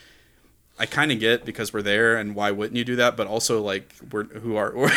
I 0.79 0.85
kind 0.85 1.11
of 1.11 1.19
get 1.19 1.43
because 1.45 1.73
we're 1.73 1.81
there, 1.81 2.15
and 2.17 2.33
why 2.35 2.51
wouldn't 2.51 2.77
you 2.77 2.85
do 2.85 2.95
that? 2.97 3.17
But 3.17 3.27
also, 3.27 3.61
like, 3.61 3.91
we're 4.11 4.23
who 4.23 4.55
are 4.55 4.73
I 4.77 4.89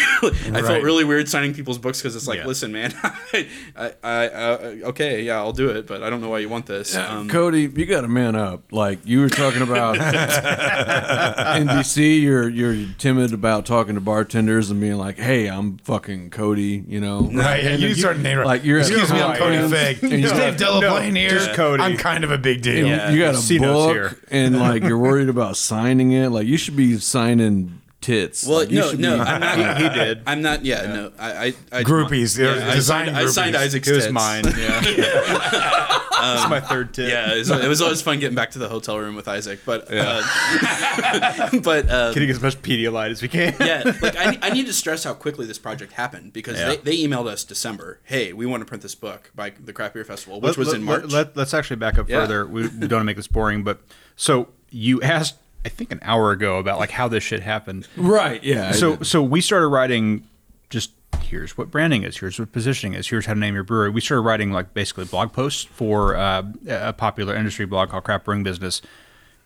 Right. 0.50 0.64
felt 0.64 0.82
really 0.84 1.04
weird 1.04 1.28
signing 1.28 1.54
people's 1.54 1.78
books 1.78 2.00
because 2.00 2.14
it's 2.14 2.28
like, 2.28 2.38
Yeah. 2.38 2.46
listen, 2.46 2.70
man, 2.72 2.94
I, 3.02 3.48
I, 3.76 3.92
I 4.02 4.26
uh, 4.28 4.58
okay, 4.84 5.22
yeah, 5.22 5.36
I'll 5.38 5.52
do 5.52 5.70
it, 5.70 5.86
but 5.86 6.02
I 6.02 6.10
don't 6.10 6.20
know 6.20 6.28
why 6.30 6.38
you 6.38 6.48
want 6.48 6.66
this. 6.66 6.94
Um, 6.94 7.28
Cody, 7.28 7.62
you 7.62 7.86
got 7.86 8.02
to 8.02 8.08
man 8.08 8.36
up. 8.36 8.72
Like 8.72 9.00
you 9.04 9.20
were 9.20 9.28
talking 9.28 9.62
about 9.62 9.96
in 9.96 10.02
DC, 11.68 12.20
you're 12.22 12.48
you're 12.48 12.86
timid 12.98 13.32
about 13.32 13.66
talking 13.66 13.94
to 13.94 14.00
bartenders 14.00 14.70
and 14.70 14.80
being 14.80 14.96
like, 14.96 15.18
"Hey, 15.18 15.48
I'm 15.48 15.78
fucking 15.78 16.30
Cody," 16.30 16.84
you 16.86 17.00
know. 17.00 17.22
Right, 17.32 17.64
and 17.64 17.82
you 17.82 17.94
start 17.94 18.18
naming 18.18 18.44
like 18.44 18.64
you're 18.64 18.78
Excuse 18.78 19.12
me, 19.12 19.20
I'm 19.20 19.36
Cody 19.36 19.56
Hawaiians, 19.56 19.72
Fig. 20.00 20.02
and 20.12 20.12
you 20.20 20.26
Is 20.26 20.32
Dave 20.32 20.58
got- 20.58 20.82
Delaplane 20.82 21.16
here? 21.16 21.30
just 21.30 21.54
Cody. 21.54 21.82
I'm 21.82 21.96
kind 21.96 22.24
of 22.24 22.30
a 22.30 22.38
big 22.38 22.62
deal. 22.62 22.86
Yeah. 22.86 23.10
you 23.10 23.18
got 23.18 23.34
a 23.34 23.38
C-notes 23.38 23.72
book 23.72 23.92
here. 23.92 24.18
and 24.30 24.58
like 24.58 24.82
you're 24.84 24.98
worried 24.98 25.28
about 25.28 25.56
signing 25.72 26.12
it. 26.12 26.28
Like 26.30 26.46
you 26.46 26.56
should 26.56 26.76
be 26.76 26.98
signing 26.98 27.80
tits. 28.00 28.44
well, 28.46 28.58
Like, 28.60 28.70
no, 28.70 28.90
should 28.90 28.98
no, 29.00 29.14
be- 29.16 29.20
I'm 29.22 29.40
not. 29.40 29.78
He- 29.78 29.82
he 29.84 29.88
did. 29.90 30.22
I'm 30.26 30.42
not. 30.42 30.64
Yeah, 30.64 30.86
no, 30.86 31.12
I, 31.18 31.30
I, 31.32 31.54
I 31.70 31.82
Groupies, 31.84 32.36
they're 32.36 32.56
Yeah, 32.58 32.70
I 32.70 32.74
design 32.74 33.06
signed, 33.06 33.16
I 33.16 33.26
signed 33.26 33.54
groupies. 33.54 33.58
Isaac's 33.60 33.88
It 33.88 33.94
was 33.94 34.04
tits. 34.04 34.12
mine. 34.12 34.44
Yeah. 34.58 35.98
It's 36.24 36.48
my 36.48 36.60
third 36.60 36.94
tip. 36.94 37.10
Yeah, 37.10 37.34
it 37.34 37.38
was, 37.40 37.50
it 37.50 37.66
was 37.66 37.82
always 37.82 38.00
fun 38.00 38.20
getting 38.20 38.36
back 38.36 38.52
to 38.52 38.60
the 38.60 38.68
hotel 38.68 38.96
room 38.96 39.16
with 39.16 39.26
Isaac, 39.26 39.58
but 39.66 39.88
uh, 39.92 40.22
but 41.64 41.88
uh, 41.90 42.12
Getting 42.12 42.30
as 42.30 42.40
much 42.40 42.62
Pedialyte 42.62 43.10
as 43.10 43.20
we 43.22 43.26
can. 43.26 43.56
yeah, 43.58 43.82
like 44.00 44.14
I, 44.16 44.38
I 44.40 44.50
need 44.50 44.66
to 44.66 44.72
stress 44.72 45.02
how 45.02 45.14
quickly 45.14 45.46
this 45.46 45.58
project 45.58 45.92
happened 45.94 46.32
because 46.32 46.58
Yeah. 46.58 46.68
they, 46.68 46.76
they 46.76 46.96
emailed 46.98 47.26
us 47.26 47.42
December. 47.42 47.98
Hey, 48.04 48.32
we 48.32 48.46
want 48.46 48.60
to 48.60 48.64
print 48.66 48.82
this 48.84 48.94
book 48.94 49.32
by 49.34 49.50
the 49.50 49.72
Craft 49.72 49.94
Beer 49.94 50.04
Festival, 50.04 50.36
which 50.40 50.50
Let- 50.50 50.58
was 50.58 50.68
let- 50.68 50.76
in 50.76 50.82
March. 50.84 51.04
Let, 51.10 51.36
us 51.36 51.52
actually 51.54 51.76
back 51.76 51.98
up 51.98 52.08
Yeah. 52.08 52.20
further. 52.20 52.46
We, 52.46 52.62
we 52.62 52.68
don't 52.68 52.80
want 52.80 52.90
to 52.90 53.04
make 53.04 53.16
this 53.16 53.26
boring, 53.26 53.64
but 53.64 53.80
so 54.14 54.48
you 54.70 55.02
asked, 55.02 55.36
I 55.64 55.68
think, 55.68 55.92
an 55.92 56.00
hour 56.02 56.32
ago 56.32 56.58
about 56.58 56.78
like 56.78 56.90
how 56.90 57.08
this 57.08 57.22
shit 57.22 57.42
happened. 57.42 57.88
right. 57.96 58.42
Yeah. 58.42 58.72
So 58.72 59.02
so 59.02 59.22
we 59.22 59.40
started 59.40 59.68
writing 59.68 60.26
just 60.70 60.90
here's 61.20 61.56
what 61.56 61.70
branding 61.70 62.02
is, 62.02 62.18
here's 62.18 62.38
what 62.38 62.52
positioning 62.52 62.94
is, 62.94 63.08
here's 63.08 63.26
how 63.26 63.34
to 63.34 63.40
name 63.40 63.54
your 63.54 63.64
brewery. 63.64 63.90
We 63.90 64.00
started 64.00 64.22
writing 64.22 64.50
like 64.52 64.74
basically 64.74 65.04
blog 65.04 65.32
posts 65.32 65.64
for 65.64 66.16
uh, 66.16 66.42
a 66.68 66.92
popular 66.92 67.34
industry 67.34 67.64
blog 67.64 67.90
called 67.90 68.04
Craft 68.04 68.24
Brewing 68.24 68.42
Business 68.42 68.82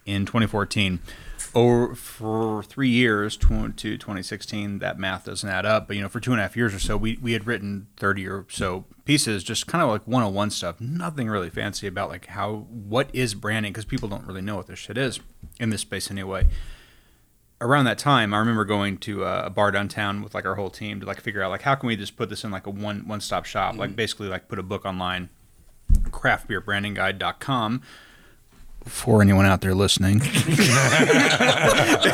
in 0.05 0.27
2014. 0.27 1.01
Over 1.57 1.95
for 1.95 2.63
three 2.63 2.91
years, 2.91 3.35
to 3.35 3.49
2016, 3.49 4.79
that 4.81 4.99
math 4.99 5.25
doesn't 5.25 5.49
add 5.49 5.65
up. 5.65 5.89
But 5.89 5.97
you 5.97 6.03
know, 6.03 6.09
for 6.11 6.21
two 6.21 6.33
and 6.33 6.39
a 6.39 6.43
half 6.43 6.55
years 6.55 6.75
or 6.75 6.79
so, 6.79 6.99
we, 6.99 7.19
we 7.23 7.33
had 7.33 7.47
written 7.47 7.87
30 7.97 8.29
or 8.29 8.45
so 8.51 8.85
pieces, 9.07 9.43
just 9.43 9.67
kind 9.67 9.83
of 9.83 9.89
like 9.89 10.07
one-on-one 10.07 10.51
stuff. 10.51 10.83
Nothing 10.83 11.29
really 11.29 11.49
fancy 11.49 11.87
about 11.87 12.11
like 12.11 12.27
how 12.27 12.67
what 12.69 13.09
is 13.15 13.35
branding 13.35 13.73
because 13.73 13.87
people 13.87 14.07
don't 14.07 14.27
really 14.27 14.43
know 14.43 14.57
what 14.57 14.67
this 14.67 14.79
shit 14.79 14.99
is 14.99 15.19
in 15.59 15.71
this 15.71 15.81
space 15.81 16.11
anyway 16.11 16.47
around 17.61 17.87
that 17.87 17.99
time, 17.99 18.35
I 18.35 18.39
remember 18.39 18.65
going 18.65 18.99
to 18.99 19.25
a 19.25 19.49
bar 19.51 19.71
downtown 19.71 20.23
with 20.23 20.35
like 20.35 20.45
our 20.45 20.57
whole 20.57 20.71
team 20.71 21.01
to 21.01 21.07
like 21.07 21.21
figure 21.21 21.43
out 21.43 21.51
like 21.51 21.63
how 21.63 21.75
can 21.75 21.87
we 21.87 21.97
just 21.97 22.17
put 22.17 22.29
this 22.29 22.45
in 22.45 22.51
like 22.51 22.67
a 22.67 22.71
one 22.71 23.07
one 23.07 23.21
stop 23.21 23.47
shop, 23.47 23.77
like 23.77 23.91
mm. 23.91 23.97
basically 23.97 24.29
like 24.29 24.49
put 24.49 24.59
a 24.59 24.63
book 24.63 24.85
online, 24.85 25.31
craftbeerbrandingguide.com 25.93 27.83
for 28.87 29.20
anyone 29.20 29.45
out 29.47 29.61
there 29.61 29.74
listening. 29.74 30.18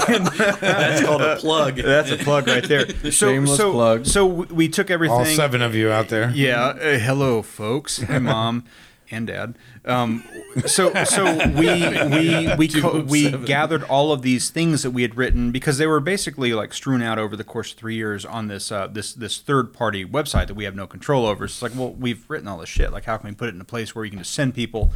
That's 0.07 1.03
called 1.05 1.23
a 1.23 1.37
plug. 1.37 1.77
That's 1.77 2.11
a 2.11 2.17
plug 2.17 2.47
right 2.49 2.67
there. 2.67 2.87
So, 3.03 3.11
Shameless 3.11 3.57
so, 3.57 3.73
plug. 3.73 4.07
So 4.07 4.27
we 4.27 4.47
we 4.47 4.69
took 4.69 4.91
everything. 4.91 5.17
All 5.17 5.25
seven 5.25 5.61
of 5.63 5.75
you 5.75 5.91
out 5.91 6.09
there. 6.09 6.31
Yeah. 6.31 6.67
Uh, 6.67 6.99
hello, 6.99 7.43
folks. 7.43 8.03
Hi, 8.03 8.19
mom 8.21 8.65
and 9.11 9.27
dad. 9.27 9.57
Um, 9.85 10.25
so 10.67 10.93
so 11.05 11.25
we 11.49 11.87
we 12.09 12.55
we 12.57 12.69
co- 12.69 13.01
we 13.03 13.31
gathered 13.31 13.83
all 13.85 14.13
of 14.13 14.23
these 14.23 14.51
things 14.51 14.83
that 14.83 14.93
we 14.93 15.03
had 15.03 15.17
written 15.17 15.53
because 15.53 15.79
they 15.79 15.87
were 15.87 16.01
basically 16.01 16.55
like 16.55 16.73
strewn 16.73 17.03
out 17.03 17.19
over 17.19 17.37
the 17.37 17.45
course 17.45 17.73
of 17.73 17.79
three 17.79 17.97
years 17.97 18.25
on 18.25 18.49
this 18.49 18.73
uh, 18.73 18.87
this 18.87 19.13
this 19.13 19.39
third 19.39 19.73
party 19.73 20.05
website 20.05 20.47
that 20.47 20.55
we 20.55 20.65
have 20.65 20.75
no 20.75 20.87
control 20.87 21.27
over. 21.27 21.47
So 21.49 21.67
it's 21.67 21.75
like, 21.75 21.81
well, 21.81 21.93
we've 21.93 22.25
written 22.31 22.49
all 22.49 22.59
this 22.59 22.69
shit. 22.69 22.93
Like, 22.93 23.05
how 23.05 23.17
can 23.19 23.29
we 23.29 23.35
put 23.35 23.49
it 23.49 23.55
in 23.55 23.61
a 23.61 23.65
place 23.65 23.95
where 23.95 24.05
you 24.05 24.11
can 24.11 24.21
just 24.21 24.33
send 24.33 24.55
people? 24.55 24.93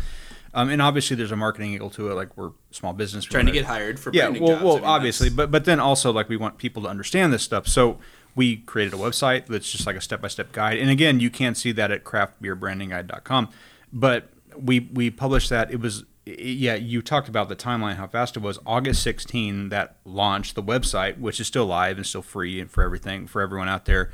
Um, 0.56 0.70
and 0.70 0.80
obviously, 0.80 1.16
there's 1.16 1.30
a 1.32 1.36
marketing 1.36 1.72
angle 1.74 1.90
to 1.90 2.10
it. 2.10 2.14
Like, 2.14 2.36
we're 2.36 2.50
small 2.70 2.94
business, 2.94 3.24
Trying 3.26 3.44
to 3.46 3.52
get 3.52 3.66
hired 3.66 4.00
for 4.00 4.10
yeah, 4.12 4.22
branding 4.22 4.42
well, 4.42 4.52
jobs. 4.54 4.64
well, 4.64 4.74
I 4.76 4.78
mean, 4.78 4.84
obviously, 4.86 5.28
that's- 5.28 5.36
but 5.36 5.50
but 5.50 5.64
then 5.66 5.78
also 5.78 6.12
like 6.12 6.28
we 6.30 6.36
want 6.38 6.56
people 6.58 6.82
to 6.84 6.88
understand 6.88 7.32
this 7.32 7.42
stuff. 7.42 7.68
So 7.68 7.98
we 8.34 8.56
created 8.56 8.94
a 8.94 8.96
website 8.96 9.46
that's 9.46 9.70
just 9.70 9.86
like 9.86 9.96
a 9.96 10.00
step 10.00 10.20
by 10.22 10.28
step 10.28 10.52
guide. 10.52 10.78
And 10.78 10.88
again, 10.90 11.20
you 11.20 11.28
can't 11.30 11.56
see 11.56 11.72
that 11.72 11.90
at 11.90 12.04
craftbeerbrandingguide.com, 12.04 13.50
but 13.92 14.30
we 14.58 14.80
we 14.92 15.10
published 15.10 15.50
that. 15.50 15.70
It 15.70 15.80
was 15.80 16.04
yeah, 16.24 16.74
you 16.74 17.02
talked 17.02 17.28
about 17.28 17.48
the 17.48 17.54
timeline, 17.56 17.96
how 17.96 18.06
fast 18.08 18.36
it 18.36 18.40
was. 18.40 18.58
August 18.66 19.02
16 19.04 19.68
that 19.68 19.96
launched 20.04 20.54
the 20.56 20.62
website, 20.62 21.18
which 21.18 21.38
is 21.38 21.46
still 21.46 21.66
live 21.66 21.98
and 21.98 22.06
still 22.06 22.22
free 22.22 22.60
and 22.60 22.68
for 22.70 22.82
everything 22.82 23.26
for 23.28 23.42
everyone 23.42 23.68
out 23.68 23.84
there. 23.84 24.10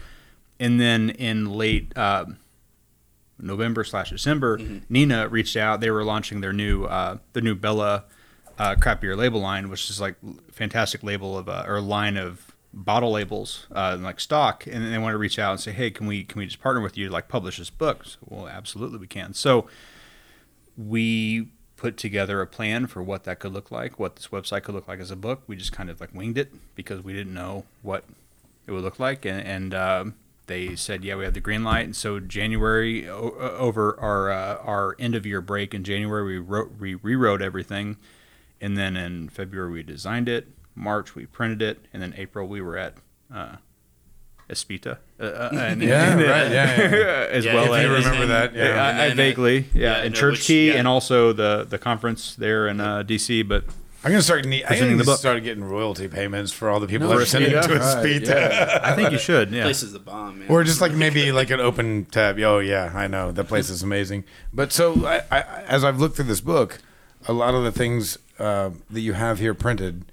And 0.61 0.78
then 0.80 1.09
in 1.11 1.51
late. 1.53 1.97
Uh, 1.97 2.26
November 3.43 3.84
slash 3.84 4.11
December, 4.11 4.57
Neenah 4.59 5.30
reached 5.30 5.57
out. 5.57 5.80
They 5.80 5.90
were 5.90 6.05
launching 6.05 6.40
their 6.40 6.53
new 6.53 6.84
uh, 6.84 7.18
the 7.32 7.40
new 7.40 7.55
Bella 7.55 8.05
uh, 8.59 8.76
craft 8.76 9.01
beer 9.01 9.16
label 9.16 9.40
line, 9.40 9.68
which 9.68 9.90
is 9.90 10.01
like 10.01 10.14
fantastic 10.51 11.03
label 11.03 11.36
of 11.36 11.49
uh, 11.49 11.64
or 11.66 11.80
line 11.80 12.16
of 12.16 12.55
bottle 12.72 13.12
labels 13.12 13.66
uh, 13.72 13.99
like 14.01 14.20
stock, 14.20 14.66
and 14.66 14.93
they 14.93 14.99
want 14.99 15.14
to 15.14 15.18
reach 15.18 15.38
out 15.38 15.51
and 15.53 15.61
say, 15.61 15.72
hey, 15.72 15.90
can 15.90 16.07
we 16.07 16.24
can 16.24 16.38
we 16.38 16.47
just 16.47 16.61
partner 16.61 16.80
with 16.80 16.97
you 16.97 17.09
to 17.09 17.12
like 17.12 17.28
publish 17.28 17.59
this 17.59 17.70
book? 17.70 18.05
So, 18.05 18.18
well, 18.24 18.49
absolutely 18.49 18.99
we 18.99 19.07
can. 19.07 19.34
So 19.34 19.66
we 20.76 21.49
put 21.76 21.97
together 21.97 22.40
a 22.40 22.47
plan 22.47 22.86
for 22.86 23.03
what 23.03 23.24
that 23.24 23.40
could 23.40 23.53
look 23.53 23.70
like, 23.70 23.99
what 23.99 24.16
this 24.16 24.28
website 24.28 24.62
could 24.62 24.74
look 24.74 24.86
like 24.86 25.01
as 25.01 25.11
a 25.11 25.16
book. 25.16 25.43
We 25.47 25.57
just 25.57 25.72
kind 25.72 25.90
of 25.90 26.01
like 26.01 26.14
winged 26.14 26.38
it 26.38 26.53
because 26.74 27.03
we 27.03 27.12
didn't 27.12 27.34
know 27.34 27.64
what 27.82 28.05
it 28.66 28.72
would 28.72 28.84
look 28.84 29.01
like, 29.01 29.24
and, 29.24 29.45
and 29.45 29.74
um, 29.74 30.14
they 30.47 30.74
said, 30.76 31.05
"Yeah, 31.05 31.16
we 31.16 31.24
have 31.24 31.34
the 31.34 31.40
green 31.40 31.62
light." 31.64 31.84
And 31.86 31.97
so 31.97 32.18
January, 32.20 33.09
o- 33.09 33.34
o- 33.38 33.57
over 33.59 33.99
our 34.01 34.30
uh, 34.30 34.57
our 34.59 34.97
end 34.99 35.14
of 35.14 35.24
year 35.26 35.40
break 35.40 35.72
in 35.74 35.84
January, 35.84 36.24
we 36.24 36.38
wrote 36.38 36.72
we 36.78 36.95
rewrote 36.95 37.40
everything, 37.43 37.97
and 38.61 38.76
then 38.76 38.97
in 38.97 39.28
February 39.28 39.70
we 39.72 39.82
designed 39.82 40.28
it. 40.28 40.49
March 40.74 41.14
we 41.14 41.26
printed 41.26 41.61
it, 41.62 41.86
and 41.93 42.03
then 42.03 42.14
April 42.16 42.47
we 42.49 42.61
were 42.62 42.76
at 42.78 42.95
uh, 43.32 43.57
Espita, 44.49 44.99
uh, 45.20 45.24
uh, 45.24 45.49
and, 45.53 45.82
Yeah, 45.82 46.12
and, 46.12 46.20
uh, 46.20 46.24
right, 46.26 46.51
yeah, 46.51 46.80
yeah. 46.90 47.26
as 47.30 47.45
Yeah, 47.45 47.55
well 47.55 47.72
if 47.74 47.80
as 47.80 47.84
you 47.86 47.95
and- 47.95 48.05
remember 48.05 48.26
that, 48.26 48.55
yeah. 48.55 48.62
I, 48.64 48.66
And 48.90 49.01
I 49.01 49.09
then, 49.09 49.12
uh, 49.12 49.14
vaguely, 49.16 49.59
yeah, 49.74 49.99
yeah, 49.99 50.03
in 50.05 50.12
no, 50.12 50.18
Church 50.18 50.38
which- 50.38 50.47
Key, 50.47 50.68
yeah. 50.68 50.74
and 50.74 50.88
also 50.88 51.32
the 51.32 51.64
the 51.68 51.78
conference 51.78 52.34
there 52.34 52.66
in 52.68 52.80
uh, 52.80 53.03
DC. 53.03 53.47
But 53.47 53.64
I'm 54.05 54.11
gonna 54.11 54.22
start. 54.22 54.44
Ne- 54.46 54.64
I 54.64 54.68
Presenting 54.68 54.96
the 54.96 55.05
the 55.05 55.11
book. 55.12 55.18
started 55.20 55.44
getting 55.44 55.62
royalty 55.62 56.09
payments 56.09 56.50
for 56.53 56.68
all 56.68 56.80
the 56.80 56.88
people 56.88 57.07
No, 57.09 57.14
that 57.16 57.22
are 57.22 57.26
sending 57.26 57.53
yeah. 57.53 57.61
to 57.62 57.74
a 57.74 57.78
Right, 57.78 58.00
speed. 58.00 58.26
yeah. 58.26 58.80
I 58.82 58.94
think 58.96 59.12
you 59.12 59.18
should, 59.18 59.53
yeah. 59.53 59.62
place 59.62 59.82
is 59.84 59.92
the 59.92 60.00
bomb, 60.00 60.40
man. 60.40 60.48
Or 60.50 60.64
just 60.64 60.80
like 60.80 60.92
maybe 60.92 61.30
like 61.30 61.50
an 61.50 61.61
open 61.61 62.07
tab. 62.07 62.36
Oh 62.40 62.59
yeah, 62.59 62.90
I 62.94 63.07
know 63.07 63.30
that 63.30 63.44
place 63.44 63.70
is 63.70 63.82
amazing. 63.82 64.24
But 64.53 64.72
so 64.72 65.07
I, 65.07 65.22
I, 65.30 65.40
as 65.68 65.84
I've 65.84 66.00
looked 66.00 66.16
through 66.16 66.24
this 66.24 66.40
book, 66.40 66.78
a 67.28 67.32
lot 67.32 67.55
of 67.55 67.62
the 67.62 67.70
things 67.72 68.18
uh, 68.40 68.70
that 68.90 69.00
you 69.00 69.12
have 69.12 69.38
here 69.38 69.55
printed. 69.55 70.05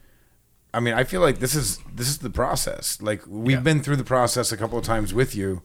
I 0.72 0.80
mean, 0.80 0.94
I 0.94 1.04
feel 1.04 1.22
like 1.22 1.40
this 1.40 1.56
is 1.56 1.80
this 1.92 2.08
is 2.08 2.20
the 2.20 2.30
process. 2.30 3.02
Like 3.02 3.24
we've 3.28 3.58
Yeah. 3.58 3.62
been 3.62 3.82
through 3.82 3.96
the 3.96 4.04
process 4.04 4.52
a 4.52 4.58
couple 4.58 4.78
of 4.78 4.86
times 4.86 5.16
with 5.16 5.34
you. 5.36 5.64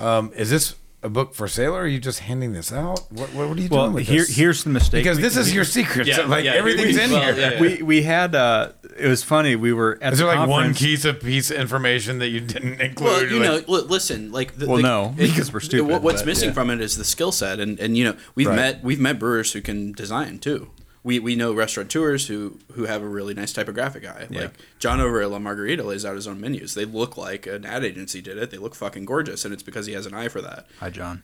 Um, 0.00 0.32
is 0.34 0.50
this 0.50 0.74
a 1.04 1.08
book 1.08 1.34
for 1.34 1.48
sale, 1.48 1.74
or 1.74 1.82
are 1.82 1.86
you 1.86 1.98
just 1.98 2.20
handing 2.20 2.52
this 2.52 2.72
out? 2.72 3.00
What 3.10 3.32
what, 3.34 3.48
what 3.48 3.58
are 3.58 3.60
you 3.60 3.68
Well, 3.70 3.84
doing 3.86 3.94
with 3.94 4.06
here 4.08 4.20
this? 4.22 4.36
here's 4.36 4.62
the 4.64 4.70
mistake 4.70 5.02
because 5.02 5.16
we- 5.16 5.22
this 5.24 5.36
is 5.36 5.48
we- 5.48 5.54
your 5.54 5.64
secret. 5.64 6.06
Yeah, 6.06 6.16
so, 6.16 6.26
like 6.26 6.44
yeah, 6.44 6.52
everything's 6.52 6.96
we- 6.96 7.02
in 7.02 7.10
well, 7.10 7.22
here. 7.34 7.34
yeah, 7.38 7.50
yeah. 7.54 7.60
we 7.60 7.82
we 7.82 8.02
had 8.02 8.34
uh, 8.34 8.72
it 8.96 9.08
was 9.08 9.22
funny. 9.24 9.56
We 9.56 9.72
were 9.72 9.98
at 10.00 10.12
Is 10.12 10.18
the 10.20 10.26
there 10.26 10.36
like 10.36 10.48
one 10.48 10.74
piece 10.74 11.04
of 11.04 11.20
piece 11.20 11.50
of 11.50 11.56
information 11.58 12.18
that 12.20 12.28
you 12.28 12.40
didn't 12.40 12.80
include? 12.80 13.06
Well, 13.08 13.26
you 13.26 13.38
Like- 13.40 13.68
know, 13.68 13.74
listen, 13.80 14.30
like 14.32 14.56
the, 14.56 14.66
Well, 14.66 14.76
the- 14.76 14.82
no, 14.82 15.14
because 15.16 15.52
we're 15.52 15.60
stupid, 15.60 15.90
what- 15.90 16.02
What's 16.02 16.22
but, 16.22 16.26
missing 16.28 16.48
yeah. 16.50 16.54
from 16.54 16.70
it 16.70 16.80
is 16.80 16.96
the 16.96 17.04
skill 17.04 17.32
set, 17.32 17.58
and 17.58 17.80
and 17.80 17.96
you 17.96 18.04
know, 18.04 18.14
we've 18.34 18.46
Right. 18.46 18.56
met 18.56 18.84
we've 18.84 19.00
met 19.00 19.18
brewers 19.18 19.52
who 19.52 19.60
can 19.60 19.92
design 19.92 20.38
too. 20.38 20.70
We 21.04 21.18
we 21.18 21.34
know 21.34 21.52
restaurateurs 21.52 22.28
who 22.28 22.58
who 22.72 22.84
have 22.84 23.02
a 23.02 23.08
really 23.08 23.34
nice 23.34 23.52
typographic 23.52 24.06
eye. 24.06 24.28
Yeah. 24.30 24.42
Like 24.42 24.54
John 24.78 25.00
over 25.00 25.20
at 25.20 25.30
La 25.30 25.38
Margarita 25.38 25.82
lays 25.82 26.04
out 26.04 26.14
his 26.14 26.28
own 26.28 26.40
menus. 26.40 26.74
They 26.74 26.84
look 26.84 27.16
like 27.16 27.46
an 27.46 27.64
ad 27.64 27.84
agency 27.84 28.20
did 28.20 28.38
it. 28.38 28.50
They 28.50 28.58
look 28.58 28.74
fucking 28.74 29.04
gorgeous, 29.04 29.44
and 29.44 29.52
it's 29.52 29.62
because 29.62 29.86
he 29.86 29.94
has 29.94 30.06
an 30.06 30.14
eye 30.14 30.28
for 30.28 30.40
that. 30.40 30.66
Hi, 30.78 30.90
John. 30.90 31.22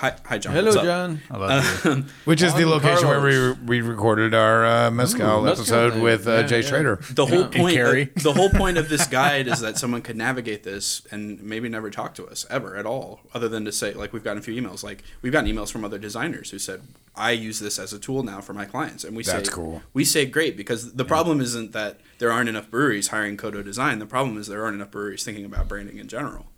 Hi, 0.00 0.14
hi 0.26 0.36
John. 0.36 0.52
Hello, 0.52 0.72
what's? 0.72 0.82
John. 0.82 1.22
I 1.30 1.36
love. 1.38 2.10
Which 2.26 2.42
is 2.42 2.52
the 2.52 2.64
Juan 2.66 2.72
location 2.82 3.08
where 3.08 3.22
we 3.22 3.52
we 3.64 3.80
recorded 3.80 4.34
our 4.34 4.66
uh, 4.66 4.90
mezcal 4.90 5.40
Ooh, 5.40 5.44
mezcal 5.44 5.48
episode 5.48 5.92
thing. 5.94 6.02
with 6.02 6.28
uh, 6.28 6.32
Yeah, 6.32 6.42
Jay 6.42 6.60
yeah. 6.60 6.66
Schrader. 6.68 6.96
The 7.12 7.24
whole 7.24 7.40
Yeah. 7.40 7.48
point, 7.48 7.74
Carrie. 7.76 8.04
the 8.16 8.34
whole 8.34 8.50
point 8.50 8.76
of 8.76 8.90
this 8.90 9.06
guide 9.18 9.46
is 9.48 9.60
that 9.60 9.78
someone 9.78 10.02
could 10.02 10.16
navigate 10.16 10.64
this 10.64 11.00
and 11.10 11.42
maybe 11.42 11.70
never 11.70 11.88
talk 11.90 12.14
to 12.16 12.26
us 12.26 12.44
ever 12.50 12.76
at 12.76 12.84
all, 12.84 13.20
other 13.32 13.48
than 13.48 13.64
to 13.64 13.72
say 13.72 13.94
like 13.94 14.12
we've 14.12 14.22
gotten 14.22 14.38
a 14.38 14.42
few 14.42 14.60
emails. 14.60 14.84
Like 14.84 15.02
we've 15.22 15.32
gotten 15.32 15.50
emails 15.50 15.72
from 15.72 15.82
other 15.82 15.98
designers 15.98 16.50
who 16.50 16.58
said, 16.58 16.82
"I 17.14 17.30
use 17.30 17.58
this 17.58 17.78
as 17.78 17.94
a 17.94 17.98
tool 17.98 18.22
now 18.22 18.42
for 18.42 18.52
my 18.52 18.66
clients," 18.66 19.02
and 19.02 19.16
we 19.16 19.22
That's 19.22 19.48
say, 19.48 19.54
cool. 19.54 19.80
We 19.94 20.04
say 20.04 20.26
great 20.26 20.58
because 20.58 20.92
the 20.92 21.06
problem 21.06 21.40
isn't 21.40 21.72
that 21.72 22.00
there 22.18 22.30
aren't 22.30 22.50
enough 22.50 22.70
breweries 22.70 23.08
hiring 23.08 23.38
Kodo 23.38 23.64
Design. 23.64 23.98
The 24.00 24.04
problem 24.04 24.36
is 24.36 24.46
there 24.46 24.62
aren't 24.62 24.74
enough 24.74 24.90
breweries 24.90 25.24
thinking 25.24 25.46
about 25.46 25.68
branding 25.68 25.96
in 25.96 26.06
general. 26.08 26.48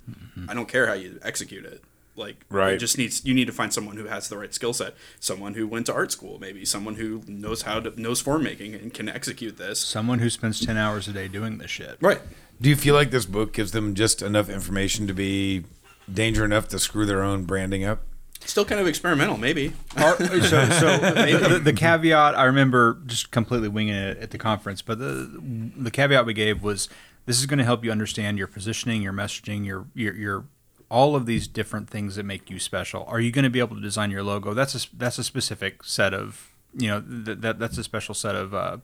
I 0.48 0.54
don't 0.54 0.68
care 0.68 0.86
how 0.88 0.94
you 0.94 1.20
execute 1.22 1.64
it. 1.64 1.84
Like 2.18 2.44
Right. 2.50 2.74
it 2.74 2.78
just 2.78 2.98
needs 2.98 3.24
you 3.24 3.32
need 3.32 3.46
to 3.46 3.52
find 3.52 3.72
someone 3.72 3.96
who 3.96 4.06
has 4.06 4.28
the 4.28 4.36
right 4.36 4.52
skill 4.52 4.72
set, 4.72 4.94
someone 5.20 5.54
who 5.54 5.66
went 5.66 5.86
to 5.86 5.94
art 5.94 6.12
school, 6.12 6.38
maybe 6.38 6.64
someone 6.64 6.96
who 6.96 7.22
knows 7.26 7.62
how 7.62 7.80
to 7.80 7.98
knows 8.00 8.20
form 8.20 8.42
making 8.42 8.74
and 8.74 8.92
can 8.92 9.08
execute 9.08 9.56
this. 9.56 9.80
Someone 9.80 10.18
who 10.18 10.28
spends 10.28 10.64
ten 10.64 10.76
hours 10.76 11.08
a 11.08 11.12
day 11.12 11.28
doing 11.28 11.58
this 11.58 11.70
shit. 11.70 11.96
Right. 12.00 12.20
Do 12.60 12.68
you 12.68 12.76
feel 12.76 12.94
like 12.94 13.10
this 13.12 13.24
book 13.24 13.52
gives 13.52 13.70
them 13.70 13.94
just 13.94 14.20
enough 14.20 14.48
information 14.50 15.06
to 15.06 15.14
be 15.14 15.64
danger 16.12 16.44
enough 16.44 16.68
to 16.68 16.78
screw 16.78 17.06
their 17.06 17.22
own 17.22 17.44
branding 17.44 17.84
up? 17.84 18.02
Still 18.44 18.64
kind 18.64 18.80
of 18.80 18.86
experimental, 18.86 19.36
maybe. 19.36 19.72
Our- 19.96 20.16
so, 20.16 20.68
so 20.70 20.98
the, 20.98 21.60
the 21.62 21.72
caveat 21.72 22.34
I 22.36 22.44
remember 22.44 22.98
just 23.06 23.30
completely 23.30 23.68
winging 23.68 23.94
it 23.94 24.18
at 24.18 24.30
the 24.30 24.38
conference, 24.38 24.80
but 24.82 24.98
the 24.98 25.70
the 25.76 25.90
caveat 25.90 26.24
we 26.26 26.34
gave 26.34 26.62
was 26.62 26.88
this 27.26 27.38
is 27.38 27.46
going 27.46 27.58
to 27.58 27.64
help 27.64 27.84
you 27.84 27.90
understand 27.92 28.38
your 28.38 28.46
positioning, 28.46 29.02
your 29.02 29.12
messaging, 29.12 29.64
your 29.66 29.86
your 29.94 30.14
your 30.14 30.44
all 30.90 31.14
of 31.14 31.26
these 31.26 31.46
different 31.48 31.88
things 31.90 32.16
that 32.16 32.24
make 32.24 32.48
you 32.50 32.58
special. 32.58 33.04
Are 33.08 33.20
you 33.20 33.30
going 33.30 33.42
to 33.44 33.50
be 33.50 33.58
able 33.58 33.76
to 33.76 33.82
design 33.82 34.10
your 34.10 34.22
logo? 34.22 34.54
That's 34.54 34.74
a 34.74 34.96
that's 34.96 35.18
a 35.18 35.24
specific 35.24 35.84
set 35.84 36.14
of 36.14 36.50
you 36.74 36.88
know 36.88 37.00
that, 37.06 37.40
that 37.42 37.58
that's 37.58 37.78
a 37.78 37.84
special 37.84 38.14
set 38.14 38.34
of 38.34 38.54
uh, 38.54 38.78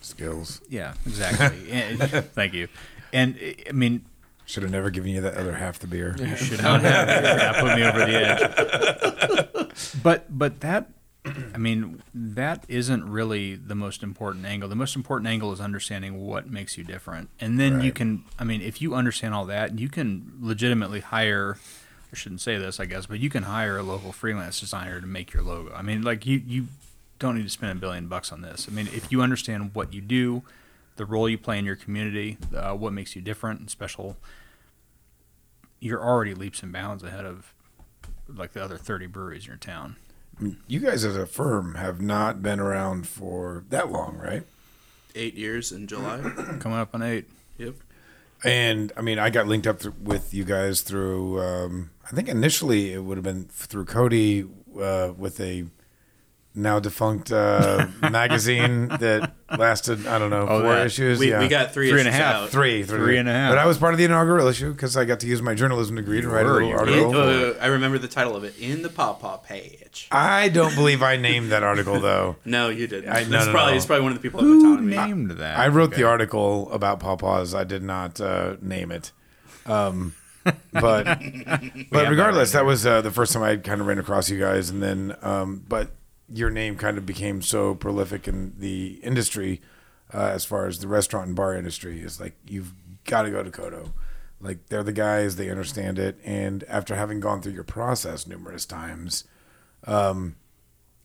Skills. 0.00 0.60
yeah 0.68 0.94
exactly. 1.06 1.70
And- 1.72 1.98
thank 2.34 2.52
you. 2.54 2.68
And 3.12 3.38
I 3.68 3.72
mean, 3.72 4.04
Should 4.46 4.62
have 4.62 4.72
never 4.72 4.90
given 4.90 5.10
you 5.10 5.20
that 5.22 5.34
other 5.36 5.54
half 5.54 5.78
the 5.78 5.86
beer. 5.86 6.14
you 6.18 6.36
should 6.36 6.62
not 6.62 6.82
have 6.82 7.08
yeah, 7.08 7.60
put 7.60 7.76
me 7.76 7.84
over 7.84 7.98
the 8.00 8.28
edge. 8.28 9.72
But 10.02 10.26
but 10.38 10.60
that 10.60 10.88
I 11.54 11.58
mean 11.58 12.02
that 12.14 12.64
isn't 12.68 13.08
really 13.08 13.54
the 13.56 13.74
most 13.74 14.02
important 14.02 14.46
angle. 14.46 14.68
The 14.68 14.74
most 14.76 14.96
important 14.96 15.28
angle 15.28 15.52
is 15.52 15.60
understanding 15.60 16.26
what 16.26 16.48
makes 16.50 16.78
you 16.78 16.84
different, 16.84 17.30
and 17.40 17.58
then 17.58 17.80
you 17.80 17.92
can. 17.92 18.24
I 18.38 18.44
mean, 18.44 18.62
if 18.62 18.80
you 18.80 18.94
understand 18.94 19.34
all 19.34 19.44
that, 19.46 19.78
you 19.78 19.88
can 19.88 20.32
legitimately 20.40 21.00
hire. 21.00 21.58
I 22.12 22.16
shouldn't 22.16 22.40
say 22.40 22.56
this, 22.56 22.78
I 22.78 22.86
guess, 22.86 23.06
but 23.06 23.18
you 23.18 23.28
can 23.28 23.42
hire 23.44 23.78
a 23.78 23.82
local 23.82 24.12
freelance 24.12 24.60
designer 24.60 25.00
to 25.00 25.06
make 25.06 25.32
your 25.32 25.42
logo. 25.42 25.74
I 25.74 25.82
mean, 25.82 26.02
like 26.02 26.24
you 26.24 26.40
you 26.46 26.68
don't 27.18 27.36
need 27.36 27.44
to 27.44 27.50
spend 27.50 27.72
a 27.72 27.80
billion 27.80 28.08
bucks 28.08 28.30
on 28.32 28.42
this. 28.42 28.66
I 28.70 28.72
mean, 28.72 28.86
if 28.88 29.10
you 29.10 29.22
understand 29.22 29.74
what 29.74 29.92
you 29.92 30.00
do, 30.00 30.42
the 30.96 31.04
role 31.04 31.28
you 31.28 31.38
play 31.38 31.58
in 31.58 31.64
your 31.64 31.76
community, 31.76 32.38
uh, 32.54 32.74
what 32.74 32.92
makes 32.92 33.16
you 33.16 33.22
different 33.22 33.60
and 33.60 33.70
special, 33.70 34.16
you're 35.80 36.02
already 36.02 36.34
leaps 36.34 36.62
and 36.62 36.72
bounds 36.72 37.02
ahead 37.02 37.24
of 37.24 37.52
like 38.28 38.52
the 38.52 38.62
other 38.62 38.76
30 38.76 39.06
breweries 39.06 39.44
in 39.44 39.48
your 39.48 39.56
town. 39.56 39.96
You 40.66 40.80
guys 40.80 41.04
as 41.04 41.16
a 41.16 41.26
firm 41.26 41.76
have 41.76 42.00
not 42.00 42.42
been 42.42 42.60
around 42.60 43.06
for 43.08 43.64
that 43.70 43.90
long, 43.90 44.18
right? 44.18 44.42
Eight 45.14 45.34
years 45.34 45.72
in 45.72 45.86
July. 45.86 46.18
Coming 46.60 46.78
up 46.78 46.94
on 46.94 47.02
eight. 47.02 47.24
yep. 47.56 47.74
And 48.44 48.92
I 48.96 49.00
mean, 49.00 49.18
I 49.18 49.30
got 49.30 49.46
linked 49.48 49.66
up 49.66 49.80
th- 49.80 49.94
with 50.02 50.34
you 50.34 50.44
guys 50.44 50.82
through. 50.82 51.40
Um, 51.40 51.90
I 52.04 52.10
think 52.14 52.28
initially 52.28 52.92
it 52.92 53.02
would 53.02 53.16
have 53.16 53.24
been 53.24 53.44
through 53.46 53.86
Cody 53.86 54.46
uh, 54.78 55.12
with 55.16 55.40
a 55.40 55.64
now 56.56 56.80
defunct 56.80 57.30
uh, 57.30 57.86
magazine 58.00 58.88
that 58.88 59.32
lasted 59.56 60.06
I 60.06 60.18
don't 60.18 60.30
know 60.30 60.46
Oh, 60.48 60.60
four 60.62 60.74
that. 60.74 60.86
issues. 60.86 61.18
We, 61.18 61.30
yeah. 61.30 61.38
we 61.40 61.48
got 61.48 61.72
three, 61.74 61.90
Three 61.90 62.00
and 62.00 62.08
a 62.08 62.10
issues 62.10 62.20
half. 62.20 62.34
out. 62.34 62.48
three, 62.50 62.82
three, 62.82 62.98
Three 62.98 63.18
and 63.18 63.28
a 63.28 63.32
half. 63.32 63.50
But 63.52 63.58
I 63.58 63.66
was 63.66 63.78
part 63.78 63.92
of 63.94 63.98
the 63.98 64.04
inaugural 64.04 64.48
issue 64.48 64.72
because 64.72 64.96
I 64.96 65.04
got 65.04 65.20
to 65.20 65.26
use 65.26 65.42
my 65.42 65.54
journalism 65.54 65.96
degree 65.96 66.20
to 66.22 66.28
write 66.28 66.46
a 66.46 66.48
were, 66.48 66.54
little 66.54 66.68
you 66.70 66.76
article. 66.76 67.14
It- 67.14 67.56
uh, 67.58 67.60
I 67.62 67.66
remember 67.66 67.98
the 67.98 68.08
title 68.08 68.34
of 68.34 68.42
it 68.44 68.58
in 68.58 68.82
the 68.82 68.88
pawpaw 68.88 69.36
page. 69.38 70.08
I 70.10 70.48
don't 70.48 70.74
believe 70.74 71.02
I 71.02 71.16
named 71.28 71.52
that 71.52 71.62
article 71.62 72.00
though. 72.00 72.36
No, 72.44 72.70
you 72.70 72.86
didn't. 72.86 73.10
I- 73.10 73.24
no, 73.24 73.28
That's 73.28 73.46
no, 73.46 73.52
probably 73.52 73.72
no. 73.72 73.76
it's 73.76 73.86
probably 73.86 74.02
one 74.04 74.12
of 74.12 74.18
the 74.18 74.22
people 74.22 74.40
at 74.40 74.44
Who 74.44 74.60
Autonomy. 74.72 74.96
named 74.96 75.30
that? 75.32 75.58
I 75.58 75.68
wrote 75.68 75.90
Okay. 75.92 76.02
the 76.02 76.08
article 76.08 76.72
about 76.72 77.00
pawpaws. 77.00 77.54
I 77.54 77.64
did 77.64 77.82
not 77.82 78.20
uh, 78.20 78.56
name 78.62 78.90
it. 78.90 79.12
Um, 79.66 80.14
but 80.72 81.04
but 81.90 82.08
regardless, 82.08 82.52
that 82.52 82.64
was 82.64 82.86
uh, 82.86 83.00
the 83.02 83.10
first 83.10 83.32
time 83.32 83.42
I 83.42 83.56
kind 83.56 83.80
of 83.80 83.86
ran 83.88 83.98
across 83.98 84.30
you 84.30 84.38
guys, 84.38 84.70
and 84.70 84.80
then 84.82 85.16
um, 85.22 85.64
but 85.68 85.90
your 86.28 86.50
name 86.50 86.76
kind 86.76 86.98
of 86.98 87.06
became 87.06 87.40
so 87.42 87.74
prolific 87.74 88.26
in 88.26 88.54
the 88.58 89.00
industry 89.02 89.60
uh, 90.12 90.18
as 90.34 90.44
far 90.44 90.66
as 90.66 90.78
the 90.80 90.88
restaurant 90.88 91.26
and 91.28 91.36
bar 91.36 91.54
industry 91.54 92.00
is 92.00 92.20
like 92.20 92.34
you've 92.46 92.72
got 93.04 93.22
to 93.22 93.30
go 93.30 93.42
to 93.42 93.50
Kodo. 93.50 93.90
Like 94.40 94.66
they're 94.68 94.82
the 94.82 94.92
guys, 94.92 95.36
they 95.36 95.48
understand 95.50 95.98
it, 95.98 96.18
and 96.24 96.62
after 96.68 96.94
having 96.94 97.20
gone 97.20 97.40
through 97.40 97.52
your 97.52 97.64
process 97.64 98.26
numerous 98.26 98.66
times, 98.66 99.24
um, 99.86 100.36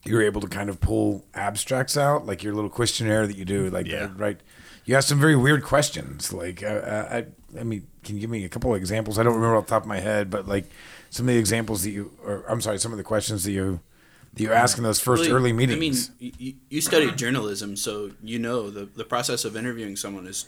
you're 0.04 0.22
able 0.22 0.42
to 0.42 0.48
kind 0.48 0.70
of 0.70 0.82
pull 0.82 1.26
abstracts 1.34 1.96
out, 1.96 2.26
like 2.26 2.44
your 2.44 2.54
little 2.54 2.70
questionnaire 2.70 3.28
that 3.28 3.38
you 3.38 3.46
do, 3.46 3.70
like 3.70 3.88
Yeah. 3.88 4.06
uh, 4.06 4.08
right. 4.18 4.40
You 4.84 4.96
ask 4.96 5.08
some 5.08 5.20
very 5.20 5.36
weird 5.36 5.64
questions. 5.64 6.34
Like, 6.34 6.64
uh, 6.64 6.66
uh, 6.68 7.08
I, 7.56 7.60
I 7.60 7.64
mean, 7.64 7.86
can 8.04 8.16
you 8.16 8.22
give 8.22 8.32
me 8.32 8.44
a 8.44 8.50
couple 8.50 8.72
of 8.74 8.78
examples? 8.78 9.20
I 9.20 9.24
don't 9.24 9.36
remember 9.36 9.56
off 9.58 9.68
the 9.68 9.70
top 9.70 9.84
of 9.84 9.88
my 9.88 10.00
head, 10.00 10.30
but 10.32 10.48
like 10.48 10.66
some 11.12 11.28
of 11.30 11.34
the 11.34 11.40
examples 11.40 11.84
that 11.84 11.92
you, 11.92 12.12
or 12.26 12.44
I'm 12.50 12.62
sorry, 12.62 12.80
some 12.80 12.92
of 12.92 12.98
the 12.98 13.04
questions 13.04 13.44
that 13.44 13.52
you, 13.52 13.80
that 14.34 14.42
you 14.44 14.52
ask 14.52 14.78
in 14.78 14.84
those 14.84 15.00
first 15.00 15.24
Well, 15.28 15.36
early 15.36 15.54
meetings. 15.54 16.10
I 16.10 16.14
mean, 16.24 16.34
you, 16.40 16.54
you 16.70 16.82
studied 16.82 17.18
journalism, 17.18 17.76
so 17.76 18.12
you 18.24 18.40
know 18.40 18.70
the 18.70 18.86
the 18.86 19.04
process 19.06 19.46
of 19.46 19.56
interviewing 19.56 19.96
someone 19.96 20.28
is. 20.28 20.46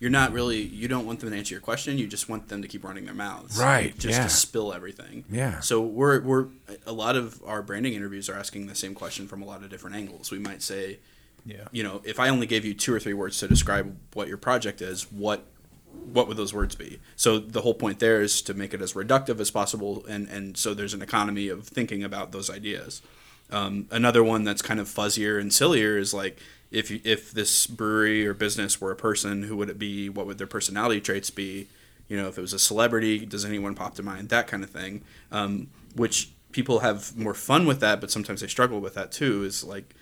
You're 0.00 0.10
not 0.10 0.32
really. 0.32 0.60
You 0.60 0.86
don't 0.86 1.06
want 1.06 1.18
them 1.20 1.30
to 1.30 1.36
answer 1.36 1.54
your 1.54 1.60
question. 1.60 1.98
You 1.98 2.06
just 2.06 2.28
want 2.28 2.48
them 2.48 2.62
to 2.62 2.68
keep 2.68 2.84
running 2.84 3.04
their 3.04 3.14
mouths, 3.14 3.58
Right, 3.58 3.98
Just 3.98 4.16
yeah. 4.18 4.22
to 4.24 4.28
spill 4.30 4.72
everything. 4.72 5.24
Yeah. 5.28 5.58
So 5.58 5.80
we're 5.80 6.20
we're 6.20 6.46
a 6.86 6.92
lot 6.92 7.16
of 7.16 7.42
our 7.44 7.62
branding 7.62 7.94
interviews 7.94 8.28
are 8.28 8.34
asking 8.34 8.68
the 8.68 8.76
same 8.76 8.94
question 8.94 9.26
from 9.26 9.42
a 9.42 9.44
lot 9.44 9.64
of 9.64 9.70
different 9.70 9.96
angles. 9.96 10.30
We 10.30 10.38
might 10.38 10.62
say, 10.62 11.00
Yeah. 11.44 11.66
you 11.72 11.82
know, 11.82 12.00
if 12.04 12.20
I 12.20 12.28
only 12.28 12.46
gave 12.46 12.64
you 12.64 12.74
two 12.74 12.94
or 12.94 13.00
three 13.00 13.12
words 13.12 13.38
to 13.40 13.48
describe 13.48 13.96
what 14.14 14.28
your 14.28 14.36
project 14.36 14.80
is, 14.80 15.10
what 15.10 15.44
what 15.92 16.28
would 16.28 16.36
those 16.36 16.54
words 16.54 16.74
be? 16.74 17.00
So 17.16 17.38
the 17.38 17.62
whole 17.62 17.74
point 17.74 17.98
there 17.98 18.20
is 18.20 18.42
to 18.42 18.54
make 18.54 18.72
it 18.72 18.82
as 18.82 18.94
reductive 18.94 19.40
as 19.40 19.50
possible, 19.50 20.04
and 20.08 20.28
and 20.28 20.56
so 20.56 20.74
there's 20.74 20.94
an 20.94 21.02
economy 21.02 21.48
of 21.48 21.66
thinking 21.66 22.02
about 22.02 22.32
those 22.32 22.50
ideas. 22.50 23.02
Um, 23.50 23.86
another 23.90 24.22
one 24.22 24.44
that's 24.44 24.62
kind 24.62 24.78
of 24.78 24.88
fuzzier 24.88 25.40
and 25.40 25.52
sillier 25.52 25.96
is 25.96 26.12
like 26.12 26.38
if 26.70 26.90
you, 26.90 27.00
if 27.04 27.32
this 27.32 27.66
brewery 27.66 28.26
or 28.26 28.34
business 28.34 28.80
were 28.80 28.90
a 28.90 28.96
person, 28.96 29.44
who 29.44 29.56
would 29.56 29.70
it 29.70 29.78
be? 29.78 30.08
What 30.08 30.26
would 30.26 30.38
their 30.38 30.46
personality 30.46 31.00
traits 31.00 31.30
be? 31.30 31.68
You 32.08 32.16
know, 32.16 32.28
if 32.28 32.38
it 32.38 32.40
was 32.40 32.52
a 32.52 32.58
celebrity, 32.58 33.24
does 33.24 33.44
anyone 33.44 33.74
pop 33.74 33.94
to 33.96 34.02
mind? 34.02 34.28
That 34.28 34.46
kind 34.46 34.62
of 34.62 34.70
thing. 34.70 35.02
Um, 35.30 35.68
which 35.94 36.30
people 36.52 36.80
have 36.80 37.16
more 37.16 37.34
fun 37.34 37.66
with 37.66 37.80
that, 37.80 38.00
but 38.00 38.10
sometimes 38.10 38.40
they 38.40 38.46
struggle 38.46 38.80
with 38.80 38.94
that 38.94 39.12
too. 39.12 39.44
Is 39.44 39.64
like 39.64 39.94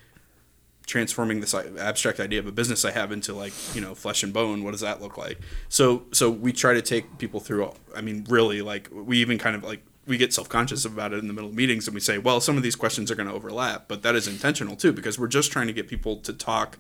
transforming 0.87 1.41
this 1.41 1.53
abstract 1.53 2.21
idea 2.21 2.39
of 2.39 2.47
a 2.47 2.53
business 2.53 2.85
I 2.85 2.93
have 2.93 3.11
into 3.13 3.35
like 3.35 3.53
you 3.75 3.81
know 3.81 3.95
flesh 3.95 4.23
and 4.23 4.33
bone. 4.33 4.65
What 4.65 4.71
does 4.71 4.81
that 4.81 5.03
look 5.03 5.19
like? 5.19 5.39
So 5.69 6.05
so 6.13 6.31
we 6.31 6.53
try 6.53 6.75
to 6.75 6.83
take 6.83 7.19
people 7.19 7.41
through. 7.41 7.73
I 7.95 8.01
mean, 8.01 8.25
really, 8.29 8.63
like 8.63 8.89
we 8.93 9.19
even 9.19 9.39
kind 9.39 9.57
of 9.57 9.65
like 9.65 9.83
we 10.07 10.17
get 10.17 10.33
self 10.33 10.49
conscious 10.49 10.85
about 10.85 11.13
it 11.13 11.19
in 11.19 11.27
the 11.27 11.35
middle 11.35 11.51
of 11.51 11.57
meetings, 11.57 11.87
and 11.87 11.95
we 11.95 12.01
say, 12.01 12.19
well, 12.19 12.41
some 12.41 12.57
of 12.57 12.63
these 12.63 12.77
questions 12.77 13.11
are 13.11 13.17
going 13.17 13.29
to 13.29 13.35
overlap, 13.35 13.89
but 13.89 14.03
that 14.03 14.15
is 14.15 14.29
intentional 14.29 14.77
too 14.77 14.93
because 14.93 15.19
we're 15.19 15.29
just 15.29 15.53
trying 15.53 15.67
to 15.67 15.73
get 15.73 15.89
people 15.89 16.17
to 16.19 16.33
talk 16.33 16.79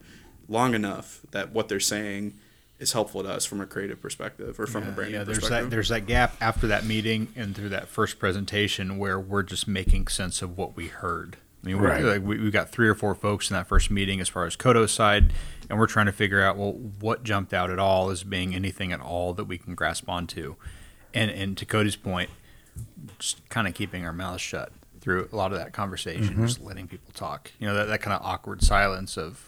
long 0.48 0.74
enough 0.74 1.20
that 1.32 1.52
what 1.52 1.68
they're 1.68 1.80
saying 1.80 2.34
is 2.78 2.92
helpful 2.92 3.22
to 3.22 3.28
us 3.28 3.44
from 3.44 3.60
a 3.60 3.66
creative 3.66 4.00
perspective 4.00 4.60
or 4.60 4.66
from 4.66 4.86
a 4.86 4.90
branding 4.92 5.14
yeah, 5.14 5.24
there's 5.24 5.38
perspective. 5.38 5.70
that 5.70 5.74
there's 5.74 5.88
that 5.88 6.06
gap 6.06 6.36
after 6.40 6.66
that 6.66 6.84
meeting 6.84 7.28
and 7.34 7.56
through 7.56 7.70
that 7.70 7.88
first 7.88 8.18
presentation 8.18 8.98
where 8.98 9.18
we're 9.18 9.42
just 9.42 9.66
making 9.66 10.06
sense 10.08 10.42
of 10.42 10.58
what 10.58 10.76
we 10.76 10.88
heard. 10.88 11.38
I 11.66 11.68
mean, 11.68 11.78
Right. 11.78 12.04
like, 12.04 12.22
we, 12.22 12.38
we 12.38 12.50
got 12.52 12.70
three 12.70 12.88
or 12.88 12.94
four 12.94 13.14
folks 13.16 13.50
in 13.50 13.54
that 13.54 13.66
first 13.66 13.90
meeting 13.90 14.20
as 14.20 14.28
far 14.28 14.46
as 14.46 14.54
Kodo's 14.54 14.92
side, 14.92 15.32
and 15.68 15.80
we're 15.80 15.88
trying 15.88 16.06
to 16.06 16.12
figure 16.12 16.40
out 16.40 16.56
well 16.56 16.74
what 16.74 17.24
jumped 17.24 17.52
out 17.52 17.70
at 17.70 17.80
all 17.80 18.10
as 18.10 18.22
being 18.22 18.54
anything 18.54 18.92
at 18.92 19.00
all 19.00 19.34
that 19.34 19.46
we 19.46 19.58
can 19.58 19.74
grasp 19.74 20.08
onto, 20.08 20.54
and 21.12 21.28
and 21.28 21.56
to 21.58 21.66
Cody's 21.66 21.96
point, 21.96 22.30
just 23.18 23.46
kind 23.48 23.66
of 23.66 23.74
keeping 23.74 24.04
our 24.06 24.12
mouths 24.12 24.40
shut 24.40 24.70
through 25.00 25.28
a 25.32 25.36
lot 25.36 25.50
of 25.50 25.58
that 25.58 25.72
conversation, 25.72 26.34
mm-hmm. 26.34 26.46
just 26.46 26.60
letting 26.60 26.86
people 26.86 27.12
talk. 27.14 27.50
You 27.58 27.66
know 27.66 27.74
that, 27.74 27.88
that 27.88 28.00
kind 28.00 28.14
of 28.14 28.22
awkward 28.24 28.62
silence 28.62 29.18
of 29.18 29.44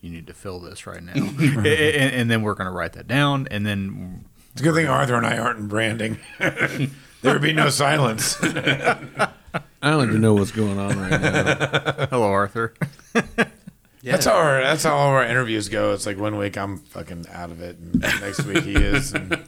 you 0.00 0.10
need 0.10 0.26
to 0.26 0.34
fill 0.34 0.58
this 0.58 0.86
right 0.86 1.02
now, 1.02 1.12
and, 1.38 1.66
and 1.66 2.30
then 2.30 2.40
we're 2.40 2.54
going 2.54 2.70
to 2.70 2.74
write 2.74 2.94
that 2.94 3.06
down, 3.06 3.46
and 3.50 3.66
then 3.66 4.24
It's 4.52 4.62
a 4.62 4.64
good 4.64 4.74
thing 4.74 4.86
Arthur 4.86 5.16
and 5.16 5.26
I 5.26 5.36
aren't 5.36 5.58
in 5.58 5.68
branding. 5.68 6.18
there 6.38 6.88
would 7.24 7.42
be 7.42 7.52
no 7.52 7.68
silence. 7.68 8.38
I 9.84 9.90
don't 9.90 10.08
even 10.08 10.20
know 10.22 10.32
what's 10.32 10.50
going 10.50 10.78
on 10.78 10.98
right 10.98 11.20
now. 11.20 12.06
Hello, 12.10 12.24
Arthur. 12.30 12.72
That's 14.02 14.26
how 14.26 14.32
our 14.34 14.60
that's 14.62 14.82
how 14.82 14.94
all 14.94 15.10
our 15.12 15.24
interviews 15.24 15.70
go. 15.70 15.94
It's 15.94 16.04
like 16.04 16.18
one 16.18 16.36
week 16.36 16.58
I'm 16.58 16.76
fucking 16.76 17.24
out 17.32 17.50
of 17.50 17.62
it, 17.62 17.78
and 17.78 18.00
next 18.00 18.44
week 18.44 18.62
he 18.62 18.74
is. 18.74 19.14
And 19.14 19.30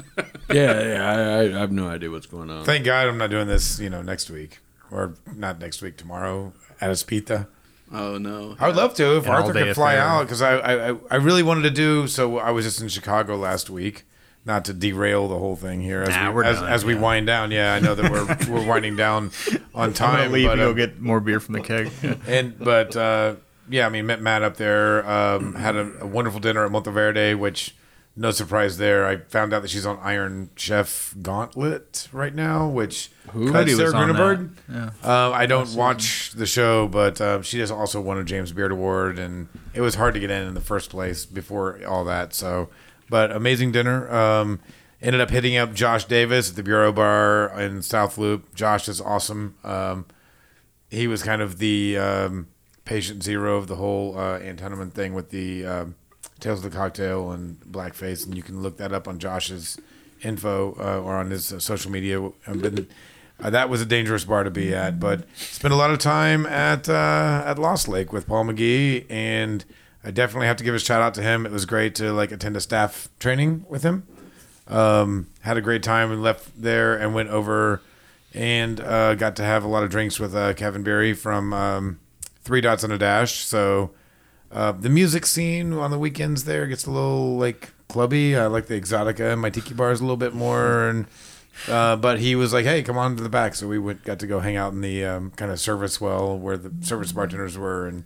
yeah, 0.51 0.83
yeah, 0.83 1.11
I, 1.11 1.21
I, 1.21 1.41
I 1.57 1.61
have 1.61 1.71
no 1.73 1.89
idea 1.89 2.11
what's 2.11 2.25
going 2.25 2.49
on. 2.51 2.65
thank 2.65 2.87
God 2.87 3.07
I'm 3.07 3.19
not 3.19 3.29
doing 3.29 3.49
this, 3.49 3.79
you 3.79 3.91
know, 3.91 4.01
next 4.01 4.31
week 4.31 4.61
or 4.91 5.13
not 5.35 5.59
next 5.61 5.83
week, 5.83 5.99
tomorrow 5.99 6.55
at 6.81 6.89
Espita. 6.91 7.49
oh 7.93 8.17
no, 8.17 8.57
I 8.59 8.67
would 8.69 8.77
love 8.77 8.95
to 8.95 9.19
if 9.19 9.27
An 9.27 9.33
Arthur 9.33 9.53
could 9.53 9.75
fly 9.75 9.93
affair. 9.95 10.07
out 10.09 10.23
because 10.23 10.41
I, 10.41 10.57
I 10.93 10.97
I 11.11 11.17
really 11.17 11.43
wanted 11.43 11.63
to 11.65 11.71
do. 11.71 12.07
So 12.09 12.39
I 12.39 12.51
was 12.51 12.65
just 12.65 12.81
in 12.81 12.89
Chicago 12.89 13.37
last 13.37 13.69
week. 13.69 14.06
Not 14.47 14.65
to 14.67 14.73
derail 14.73 15.27
the 15.29 15.39
whole 15.39 15.57
thing 15.57 15.81
here 15.83 16.03
as 16.03 16.11
Nah, 16.11 16.31
we 16.31 16.45
as, 16.45 16.61
done, 16.61 16.69
as 16.69 16.85
we 16.85 16.95
yeah. 16.95 17.01
wind 17.01 17.27
down. 17.27 17.51
Yeah, 17.51 17.75
I 17.75 17.81
know 17.81 17.95
that 17.97 18.11
we're 18.11 18.27
we're 18.55 18.67
winding 18.67 18.95
down 18.97 19.33
on 19.75 19.89
I'm 19.89 19.93
time. 19.93 20.33
leave 20.33 20.47
but, 20.47 20.53
and 20.53 20.61
go 20.61 20.71
uh, 20.71 20.75
get 20.75 21.01
more 21.01 21.19
beer 21.21 21.41
from 21.41 21.55
the 21.55 21.61
keg. 21.61 21.91
and 22.29 22.57
but 22.59 22.97
uh, 22.97 23.35
yeah, 23.69 23.87
I 23.87 23.89
mean, 23.89 24.07
met 24.07 24.23
Matt 24.23 24.43
up 24.43 24.57
there. 24.57 25.05
Um, 25.09 25.55
had 25.55 25.75
a, 25.75 25.93
a 26.03 26.07
wonderful 26.07 26.39
dinner 26.41 26.65
at 26.65 26.71
Monteverde, 26.71 27.35
which 27.35 27.75
no 28.19 28.31
surprise 28.31 28.79
there. 28.79 29.07
I 29.07 29.19
found 29.19 29.53
out 29.53 29.61
that 29.63 29.69
she's 29.69 29.85
on 29.85 29.99
Iron 30.01 30.49
Chef 30.57 31.15
Gauntlet 31.21 32.09
right 32.13 32.35
now, 32.35 32.67
which 32.69 33.11
Who? 33.33 33.53
Was 33.53 33.77
Sarah 33.77 33.93
on 33.95 34.09
Grueneberg. 34.09 34.51
that. 34.69 35.05
Um, 35.05 35.33
I 35.35 35.47
don't 35.47 35.75
watch 35.75 36.33
the 36.33 36.47
show, 36.47 36.89
but 36.89 37.21
uh, 37.21 37.43
she 37.43 37.59
just 37.59 37.73
also 37.73 38.01
won 38.01 38.17
a 38.17 38.25
James 38.25 38.53
Beard 38.53 38.73
Award, 38.73 39.19
and 39.19 39.49
it 39.75 39.83
was 39.83 39.97
hard 39.97 40.15
to 40.15 40.21
get 40.21 40.31
in 40.31 40.47
in 40.47 40.55
the 40.55 40.61
first 40.63 40.89
place 40.89 41.27
before 41.27 41.85
all 41.87 42.05
that. 42.05 42.33
So, 42.33 42.71
but 43.09 43.31
amazing 43.31 43.73
dinner. 43.73 44.13
Um, 44.13 44.61
ended 45.01 45.21
up 45.21 45.31
hitting 45.31 45.57
up 45.57 45.75
Josh 45.75 46.05
Davis 46.05 46.51
at 46.51 46.57
the 46.57 46.63
Bureau 46.63 46.93
Bar 46.93 47.61
in 47.61 47.83
South 47.83 48.19
Loop. 48.19 48.55
Josh 48.55 48.89
is 48.89 49.01
awesome. 49.01 49.57
Um, 49.63 50.07
he 50.91 51.07
was 51.07 51.23
kind 51.23 51.43
of 51.43 51.59
the 51.59 51.99
um, 51.99 52.49
patient 52.85 53.23
zero 53.23 53.57
of 53.57 53.67
the 53.67 53.77
whole 53.77 54.19
uh, 54.19 54.39
thing 54.39 55.15
with 55.15 55.31
the 55.31 55.67
um, 55.67 55.95
Tales 56.41 56.65
of 56.65 56.71
the 56.71 56.77
Cocktail 56.77 57.31
and 57.33 57.61
Blackface, 57.61 58.27
and 58.27 58.37
you 58.37 58.43
can 58.43 58.63
look 58.63 58.77
that 58.79 58.93
up 58.93 59.09
on 59.09 59.19
Josh's 59.19 59.79
info 60.23 60.77
uh, 60.79 61.01
or 61.01 61.17
on 61.17 61.31
his 61.31 61.53
uh, 61.53 61.59
social 61.59 61.91
media. 61.91 62.21
Been, 62.47 62.87
uh, 63.41 63.51
that 63.51 63.69
was 63.69 63.81
a 63.81 63.87
dangerous 63.87 64.25
bar 64.25 64.45
to 64.45 64.51
be 64.51 64.75
at, 64.75 64.99
but 64.99 65.27
spent 65.37 65.73
a 65.73 65.77
lot 65.77 65.91
of 65.91 65.99
time 65.99 66.47
at 66.47 66.89
uh, 66.89 67.43
at 67.45 67.59
Lost 67.59 67.89
Lake 67.89 68.13
with 68.13 68.27
Paul 68.27 68.47
McGee, 68.47 69.07
and 69.11 69.65
I 70.07 70.13
definitely 70.13 70.47
have 70.47 70.57
to 70.59 70.65
give 70.65 70.75
a 70.75 70.79
shout 70.79 71.03
out 71.03 71.15
to 71.15 71.23
him. 71.23 71.45
It 71.45 71.51
was 71.51 71.67
great 71.67 71.97
to 71.97 72.13
like 72.13 72.31
attend 72.31 72.57
a 72.57 72.61
staff 72.61 73.09
training 73.19 73.67
with 73.69 73.83
him. 73.83 74.07
Um, 74.69 75.27
had 75.41 75.57
a 75.57 75.61
great 75.61 75.83
time 75.83 76.13
and 76.13 76.23
left 76.23 76.51
there 76.61 76.97
and 76.97 77.13
went 77.13 77.29
over 77.31 77.83
and 78.33 78.81
uh, 78.81 79.17
got 79.17 79.35
to 79.37 79.43
have 79.43 79.65
a 79.65 79.69
lot 79.69 79.83
of 79.83 79.91
drinks 79.91 80.21
with 80.21 80.33
uh, 80.35 80.55
Kevin 80.55 80.85
Beary 80.85 81.13
from 81.13 81.53
um, 81.53 81.99
Three 82.43 82.61
Dots 82.61 82.85
on 82.85 82.93
a 82.93 82.99
Dash. 82.99 83.45
So 83.45 83.91
uh, 84.53 84.71
the 84.71 84.89
music 84.89 85.27
scene 85.27 85.73
on 85.73 85.91
the 85.91 85.99
weekends 85.99 86.45
there 86.45 86.69
gets 86.69 86.87
a 86.87 86.91
little 86.93 87.37
like 87.37 87.73
clubby. 87.89 88.37
I 88.37 88.47
like 88.47 88.67
the 88.67 88.81
Exotica. 88.81 89.33
And 89.33 89.41
my 89.41 89.51
tiki 89.51 89.75
bars 89.75 89.99
a 89.99 90.05
little 90.05 90.17
bit 90.17 90.35
more, 90.35 90.89
and 90.89 91.07
uh, 91.69 91.97
but 91.97 92.21
he 92.21 92.37
was 92.37 92.53
like, 92.53 92.65
"Hey, 92.65 92.85
come 92.85 92.97
on 92.97 93.17
to 93.17 93.23
the 93.25 93.29
back." 93.29 93.57
So 93.57 93.67
we 93.67 93.79
went, 93.79 94.05
got 94.05 94.21
to 94.21 94.27
go 94.29 94.39
hang 94.39 94.57
out 94.57 94.73
in 94.73 94.83
the 94.83 95.05
um, 95.05 95.33
kind 95.33 95.51
of 95.51 95.59
service 95.59 96.01
well 96.01 96.39
where 96.39 96.57
the 96.57 96.73
service 96.87 97.11
bartenders 97.11 97.59
were, 97.59 97.89
and 97.89 98.05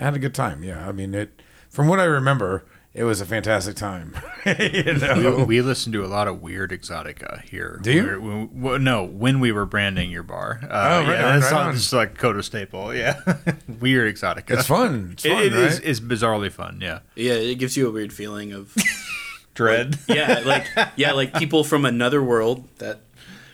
had 0.00 0.14
a 0.14 0.18
good 0.18 0.34
time. 0.34 0.62
Yeah, 0.64 0.88
I 0.88 0.92
mean 0.92 1.14
it. 1.14 1.40
From 1.70 1.88
what 1.88 1.98
I 2.00 2.04
remember, 2.04 2.64
it 2.92 3.02
was 3.04 3.20
a 3.20 3.26
fantastic 3.26 3.74
time. 3.74 4.14
you 4.46 4.94
know? 4.94 5.36
we, 5.38 5.44
we 5.44 5.60
listened 5.62 5.92
to 5.94 6.04
a 6.04 6.06
lot 6.06 6.28
of 6.28 6.40
weird 6.40 6.70
exotica 6.70 7.42
here. 7.42 7.80
Do 7.82 7.92
you? 7.92 8.02
We're- 8.04 8.18
we- 8.18 8.48
well, 8.52 8.78
no, 8.78 9.02
when 9.04 9.40
we 9.40 9.50
were 9.50 9.66
branding 9.66 10.10
your 10.10 10.22
bar. 10.22 10.60
Uh, 10.62 10.66
Oh, 10.66 10.70
right 10.70 11.18
yeah, 11.18 11.26
on, 11.26 11.40
that's 11.40 11.52
right 11.52 11.58
not 11.58 11.66
on. 11.68 11.74
just 11.74 11.92
like 11.92 12.16
Kodo 12.16 12.44
staple. 12.44 12.94
Yeah, 12.94 13.20
weird 13.80 14.14
exotica. 14.14 14.50
It's 14.52 14.66
fun. 14.68 15.10
It's 15.14 15.24
fun, 15.24 15.32
it 15.32 15.52
right? 15.52 15.62
is- 15.64 15.80
It's 15.80 16.00
bizarrely 16.00 16.52
fun. 16.52 16.78
Yeah. 16.80 17.00
yeah, 17.16 17.32
it 17.34 17.56
gives 17.56 17.76
you 17.76 17.88
a 17.88 17.90
weird 17.90 18.12
feeling 18.12 18.52
of 18.52 18.74
Dread. 19.54 19.98
yeah, 20.08 20.42
like 20.44 20.66
yeah, 20.96 21.12
like 21.12 21.34
people 21.34 21.62
from 21.64 21.84
another 21.84 22.22
world 22.22 22.68
that 22.78 23.00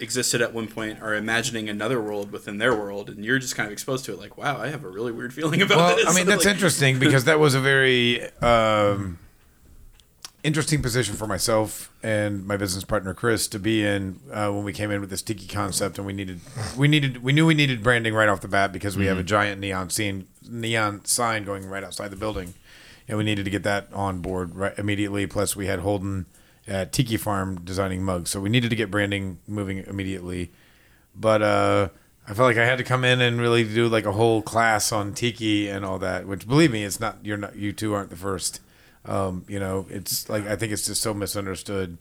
existed 0.01 0.41
at 0.41 0.53
one 0.55 0.67
point 0.67 1.01
are 1.03 1.15
imagining 1.15 1.69
another 1.69 2.01
world 2.01 2.33
within 2.33 2.59
their 2.59 2.75
world, 2.75 3.11
and 3.11 3.25
you're 3.25 3.39
just 3.39 3.55
kind 3.55 3.67
of 3.67 3.73
exposed 3.73 4.05
to 4.07 4.13
it. 4.13 4.19
Like, 4.19 4.37
wow, 4.37 4.59
I 4.59 4.69
have 4.69 4.85
a 4.85 4.89
really 4.89 5.13
weird 5.13 5.33
feeling 5.33 5.63
about 5.63 5.77
well, 5.77 5.97
this. 5.97 6.09
I 6.09 6.15
mean, 6.15 6.27
that's 6.27 6.45
Like, 6.45 6.55
interesting 6.55 6.99
because 7.01 7.25
that 7.25 7.39
was 7.39 7.55
a 7.55 7.61
very 7.61 8.23
um, 8.41 9.19
interesting 10.43 10.83
position 10.83 11.15
for 11.15 11.27
myself 11.27 11.93
and 12.03 12.47
my 12.47 12.57
business 12.57 12.85
partner 12.85 13.13
Chris 13.15 13.47
to 13.49 13.59
be 13.59 13.85
in 13.85 14.21
uh, 14.33 14.51
when 14.51 14.65
we 14.65 14.73
came 14.73 14.91
in 14.91 15.01
with 15.01 15.11
this 15.11 15.23
tiki 15.23 15.47
concept, 15.47 15.99
and 15.99 16.07
we 16.07 16.13
needed, 16.13 16.41
we 16.77 16.89
needed, 16.89 17.23
we 17.23 17.33
knew 17.33 17.47
we 17.47 17.55
needed 17.55 17.83
branding 17.83 18.15
right 18.15 18.29
off 18.29 18.41
the 18.41 18.49
bat 18.49 18.73
because 18.73 18.97
we 18.97 19.07
have 19.07 19.19
a 19.19 19.23
giant 19.23 19.61
neon 19.61 19.91
scene, 19.91 20.27
neon 20.49 21.05
sign 21.05 21.45
going 21.45 21.67
right 21.67 21.85
outside 21.85 22.09
the 22.09 22.17
building, 22.17 22.55
and 23.07 23.19
we 23.19 23.25
needed 23.25 23.45
to 23.45 23.51
get 23.51 23.63
that 23.65 23.89
on 23.93 24.21
board 24.21 24.55
right 24.55 24.79
immediately. 24.79 25.27
Plus, 25.27 25.55
we 25.55 25.67
had 25.67 25.81
Holden 25.81 26.27
at 26.71 26.93
Tiki 26.93 27.17
Farm 27.17 27.61
designing 27.65 28.03
mugs, 28.03 28.31
so 28.31 28.41
we 28.41 28.49
needed 28.49 28.71
to 28.71 28.77
get 28.77 28.91
branding 28.91 29.41
moving 29.49 29.79
immediately. 29.79 30.53
But 31.15 31.43
uh, 31.43 31.89
I 32.27 32.33
felt 32.33 32.47
like 32.47 32.57
I 32.57 32.65
had 32.65 32.79
to 32.79 32.85
come 32.85 33.05
in 33.05 33.21
and 33.21 33.41
really 33.41 33.65
do 33.65 33.89
like 33.89 34.07
a 34.07 34.13
whole 34.13 34.41
class 34.41 34.93
on 34.93 35.13
tiki 35.13 35.69
and 35.69 35.85
all 35.85 35.99
that. 35.99 36.29
Which, 36.29 36.47
believe 36.47 36.71
me, 36.71 36.85
it's 36.85 37.01
not. 37.01 37.19
You're 37.25 37.37
not. 37.37 37.57
You 37.57 37.73
two 37.73 37.93
aren't 37.93 38.11
the 38.11 38.17
first. 38.17 38.61
Um, 39.05 39.45
you 39.49 39.59
know, 39.59 39.87
it's 39.91 40.29
like 40.29 40.47
I 40.47 40.55
think 40.55 40.73
it's 40.73 40.87
just 40.87 41.03
so 41.03 41.13
misunderstood. 41.13 41.99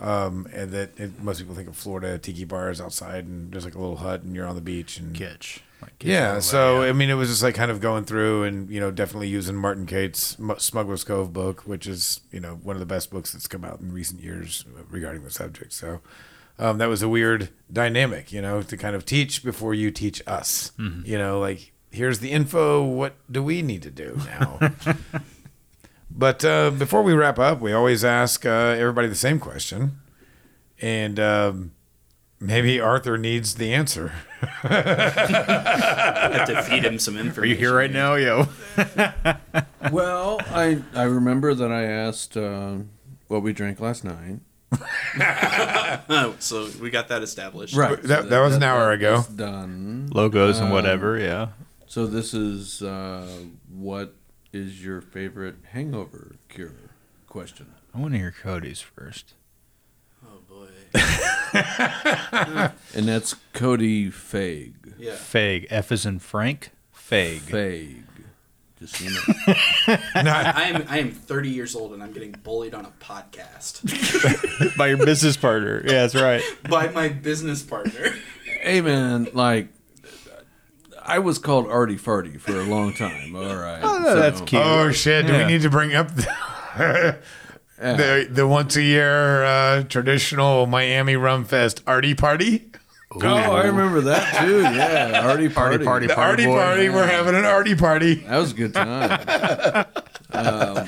Um, 0.00 0.46
and 0.52 0.70
that 0.70 0.98
it, 0.98 1.20
most 1.20 1.38
people 1.40 1.56
think 1.56 1.68
of 1.68 1.76
Florida 1.76 2.18
tiki 2.18 2.44
bars 2.44 2.80
outside 2.80 3.24
and 3.24 3.50
there's 3.50 3.64
like 3.64 3.74
a 3.74 3.80
little 3.80 3.96
hut 3.96 4.22
and 4.22 4.32
you're 4.32 4.46
on 4.46 4.54
the 4.54 4.60
beach 4.60 4.96
and 4.96 5.12
Kitsch. 5.14 5.58
Like, 5.80 5.92
yeah. 6.00 6.40
So 6.40 6.82
I 6.82 6.92
mean, 6.92 7.10
it 7.10 7.14
was 7.14 7.28
just 7.28 7.42
like 7.42 7.54
kind 7.54 7.70
of 7.70 7.80
going 7.80 8.04
through 8.04 8.44
and 8.44 8.68
you 8.70 8.80
know 8.80 8.90
definitely 8.90 9.28
using 9.28 9.56
Martin 9.56 9.86
Cate's 9.86 10.38
Mu- 10.38 10.58
Smuggler's 10.58 11.04
Cove 11.04 11.32
book, 11.32 11.62
which 11.62 11.86
is 11.86 12.20
you 12.32 12.40
know 12.40 12.58
one 12.62 12.76
of 12.76 12.80
the 12.80 12.86
best 12.86 13.10
books 13.10 13.32
that's 13.32 13.46
come 13.46 13.64
out 13.64 13.80
in 13.80 13.92
recent 13.92 14.20
years 14.20 14.64
regarding 14.90 15.22
the 15.22 15.30
subject. 15.30 15.72
So 15.72 16.00
um, 16.58 16.78
that 16.78 16.88
was 16.88 17.02
a 17.02 17.08
weird 17.08 17.50
dynamic, 17.72 18.32
you 18.32 18.42
know, 18.42 18.62
to 18.62 18.76
kind 18.76 18.96
of 18.96 19.04
teach 19.04 19.44
before 19.44 19.74
you 19.74 19.90
teach 19.90 20.22
us. 20.26 20.72
You 21.06 21.18
know, 21.18 21.38
like 21.38 21.72
here's 21.90 22.18
the 22.18 22.30
info. 22.32 22.82
What 22.84 23.14
do 23.30 23.42
we 23.42 23.62
need 23.62 23.82
to 23.82 23.90
do 23.90 24.20
now? 24.26 24.58
but 26.10 26.44
uh, 26.44 26.70
before 26.70 27.02
we 27.02 27.12
wrap 27.12 27.38
up, 27.38 27.60
we 27.60 27.72
always 27.72 28.04
ask 28.04 28.44
uh, 28.44 28.50
everybody 28.50 29.06
the 29.08 29.14
same 29.14 29.38
question, 29.38 30.00
and 30.80 31.20
um, 31.20 31.72
maybe 32.40 32.80
Arthur 32.80 33.16
needs 33.18 33.54
the 33.56 33.72
answer. 33.74 34.12
I 34.62 36.30
have 36.32 36.46
to 36.48 36.62
feed 36.62 36.84
him 36.84 36.98
some 36.98 37.16
information. 37.18 37.42
Are 37.42 37.46
you 37.46 37.54
here 37.56 37.74
right 37.74 37.90
now, 37.90 38.14
yo? 38.14 38.46
Well, 39.92 40.40
I 40.50 40.82
I 40.94 41.04
remember 41.04 41.54
that 41.54 41.70
I 41.70 41.84
asked 41.84 42.36
uh, 42.36 42.78
what 43.28 43.42
we 43.42 43.52
drank 43.52 43.80
last 43.80 44.04
night. 44.04 44.40
Oh, 46.10 46.34
so 46.38 46.68
we 46.80 46.90
got 46.90 47.08
that 47.08 47.22
established. 47.22 47.76
Right. 47.76 48.00
That- 48.02 48.28
that 48.30 48.40
was 48.40 48.54
an 48.56 48.62
hour 48.62 48.90
ago. 48.92 49.24
Done. 49.34 50.08
Logos 50.12 50.58
Um, 50.58 50.64
and 50.64 50.72
whatever. 50.72 51.18
Yeah. 51.18 51.48
So 51.86 52.06
this 52.06 52.34
is 52.34 52.82
uh, 52.82 53.26
what 53.70 54.14
is 54.52 54.84
your 54.84 55.00
favorite 55.00 55.56
hangover 55.72 56.36
cure? 56.48 56.72
Question. 57.28 57.72
I 57.94 57.98
want 57.98 58.12
to 58.14 58.18
hear 58.18 58.34
Cody's 58.42 58.80
first. 58.80 59.34
Boy. 60.92 61.00
And 62.94 63.06
that's 63.08 63.34
Cody 63.52 64.10
Fag. 64.10 64.72
Yeah. 64.98 65.12
Fag. 65.12 65.66
F 65.70 65.92
is 65.92 66.04
in 66.04 66.18
Frank. 66.18 66.70
Fag. 66.94 67.38
Fag. 67.40 68.02
Just 68.78 68.96
so 68.96 69.04
you 69.04 69.10
know. 69.10 69.20
I 70.14 70.64
am 70.64 70.84
I 70.88 70.98
am 70.98 71.10
30 71.12 71.48
years 71.50 71.74
old 71.74 71.92
and 71.94 72.02
I'm 72.02 72.12
getting 72.12 72.32
bullied 72.32 72.74
on 72.74 72.84
a 72.84 72.92
podcast 73.02 74.76
By 74.76 74.88
your 74.88 74.98
business 74.98 75.36
partner. 75.36 75.82
Yeah, 75.84 76.06
that's 76.06 76.14
right. 76.14 76.42
by 76.68 76.88
my 76.88 77.08
business 77.08 77.62
partner. 77.62 78.14
hey 78.60 78.80
man, 78.80 79.28
like 79.32 79.68
I 81.02 81.18
was 81.20 81.38
called 81.38 81.68
Artie 81.68 81.96
Farty 81.96 82.38
for 82.38 82.52
a 82.52 82.64
long 82.64 82.92
time. 82.94 83.34
All 83.34 83.56
right. 83.56 83.80
Oh, 83.82 84.14
that's 84.14 84.40
cute. 84.42 84.60
Oh 84.62 84.92
shit! 84.92 85.26
Do 85.26 85.32
Yeah. 85.32 85.46
we 85.46 85.52
need 85.52 85.62
to 85.62 85.70
bring 85.70 85.94
up 85.94 86.14
the 86.14 87.18
the, 87.78 88.28
the 88.30 88.46
once 88.46 88.76
a 88.76 88.82
year 88.82 89.44
uh, 89.44 89.82
traditional 89.84 90.66
Miami 90.66 91.16
Rum 91.16 91.44
Fest 91.44 91.82
Artie 91.86 92.14
Party? 92.14 92.70
Oh, 93.10 93.26
I 93.26 93.64
remember 93.66 94.02
that 94.02 94.44
too. 94.44 94.60
Yeah, 94.60 95.22
Artie 95.24 95.48
Party, 95.48 95.82
Party. 95.82 95.84
party, 95.84 96.06
The 96.08 96.16
Artie 96.16 96.44
boy. 96.46 96.56
Party. 96.56 96.88
We're 96.90 97.06
having 97.06 97.34
an 97.34 97.44
Artie 97.46 97.74
Party. 97.74 98.16
That 98.16 98.36
was 98.36 98.52
a 98.52 98.54
good 98.54 98.74
time. 98.74 99.10
um, 100.32 100.86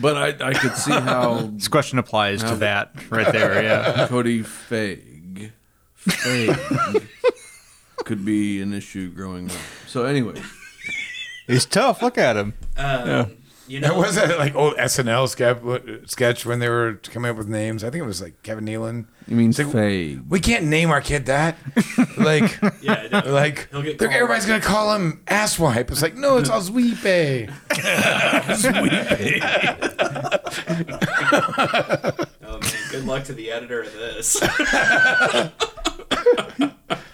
but 0.00 0.16
I, 0.42 0.48
I 0.48 0.54
could 0.54 0.74
see 0.74 0.90
how 0.92 1.48
This 1.52 1.68
question 1.68 1.98
applies 2.00 2.42
to 2.42 2.56
that 2.56 2.90
right 3.08 3.30
there. 3.32 3.62
Yeah. 3.62 4.06
Cody 4.08 4.42
Fag, 4.42 5.52
Fag 5.96 7.06
could 8.04 8.24
be 8.24 8.60
an 8.60 8.72
issue 8.72 9.08
growing 9.10 9.48
up. 9.48 9.56
So 9.86 10.04
anyway, 10.06 10.42
He's 11.46 11.66
tough. 11.66 12.02
Look 12.02 12.18
at 12.18 12.36
him. 12.36 12.54
Um, 12.76 13.36
You 13.70 13.78
That 13.80 13.92
know, 13.92 13.98
was 13.98 14.16
that 14.16 14.36
like 14.36 14.56
old 14.56 14.74
SNL 14.78 15.28
sketch, 15.28 15.58
sketch 16.10 16.44
when 16.44 16.58
they 16.58 16.68
were 16.68 16.94
coming 17.04 17.30
up 17.30 17.36
with 17.36 17.46
names. 17.46 17.84
I 17.84 17.90
think 17.90 18.02
it 18.02 18.06
was 18.06 18.20
like 18.20 18.42
Kevin 18.42 18.64
Nealon. 18.66 19.06
you 19.28 19.36
mean 19.36 19.50
It's 19.50 19.60
like, 19.60 19.68
Fag? 19.68 20.28
We 20.28 20.40
can't 20.40 20.64
name 20.64 20.90
our 20.90 21.00
kid 21.00 21.26
that. 21.26 21.56
like, 22.18 22.58
yeah, 22.82 23.06
I 23.12 23.20
like 23.28 23.68
they're- 23.70 24.10
everybody's 24.10 24.44
gonna 24.46 24.60
call 24.60 24.92
him 24.96 25.22
asswipe. 25.28 25.88
It's 25.92 26.02
like 26.02 26.16
no, 26.16 26.38
it's 26.38 26.50
Osweepe. 26.50 27.48
Oh 32.42 32.58
man, 32.58 32.72
good 32.90 33.04
luck 33.06 33.22
to 33.24 33.32
the 33.32 33.52
editor 33.52 33.82
of 33.82 33.92
this. 33.92 34.40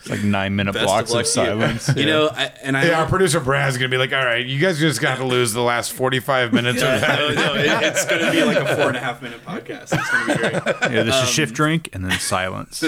It's 0.07 0.11
like 0.11 0.23
nine 0.23 0.55
minute 0.55 0.73
Best 0.73 0.85
blocks 0.87 1.11
of 1.13 1.17
of, 1.21 1.27
luck 1.27 1.35
to 1.35 1.41
you. 1.41 1.47
silence. 1.79 1.89
You 1.97 2.07
know, 2.07 2.29
I, 2.29 2.45
and 2.63 2.77
I 2.77 2.87
Yeah, 2.87 3.01
our 3.01 3.07
producer 3.09 3.41
Brad's 3.41 3.77
gonna 3.77 3.89
be 3.89 3.97
like, 3.97 4.13
all 4.13 4.25
right, 4.25 4.47
you 4.47 4.61
guys 4.61 4.79
just 4.79 5.01
got 5.01 5.17
to 5.19 5.25
lose 5.25 5.53
the 5.53 5.63
last 5.63 5.93
forty-five 5.93 6.53
minutes 6.53 6.81
of 6.81 6.89
that. 7.01 7.19
no, 7.19 7.29
no, 7.35 7.55
it, 7.55 7.67
it's 7.83 8.05
going 8.07 8.25
to 8.25 8.31
be 8.31 8.45
like 8.45 8.57
a 8.59 8.77
four 8.77 8.87
and 8.89 8.97
a 8.97 9.01
half 9.01 9.21
minute 9.21 9.45
podcast. 9.45 9.93
It's 9.93 10.11
going 10.11 10.27
to 10.29 10.33
be 10.35 10.39
great. 10.39 10.53
Yeah, 10.93 11.03
this 11.03 11.15
Um, 11.17 11.25
is 11.25 11.29
shift 11.31 11.55
drink 11.55 11.89
and 11.93 12.05
then 12.05 12.19
silence. 12.21 12.85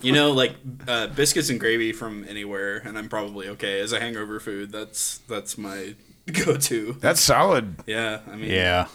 You 0.00 0.12
know, 0.12 0.30
like 0.32 0.54
uh, 0.86 1.08
biscuits 1.08 1.50
and 1.50 1.58
gravy 1.58 1.92
from 1.92 2.24
anywhere, 2.28 2.78
and 2.84 2.96
I'm 2.96 3.08
probably 3.08 3.48
okay 3.50 3.80
as 3.80 3.92
a 3.92 3.98
hangover 4.00 4.38
food. 4.40 4.70
That's 4.70 5.18
that's 5.28 5.58
my 5.58 5.94
go-to. 6.32 6.92
That's 7.00 7.20
solid. 7.20 7.76
Yeah, 7.86 8.20
I 8.30 8.36
mean, 8.36 8.50
Yeah. 8.50 8.86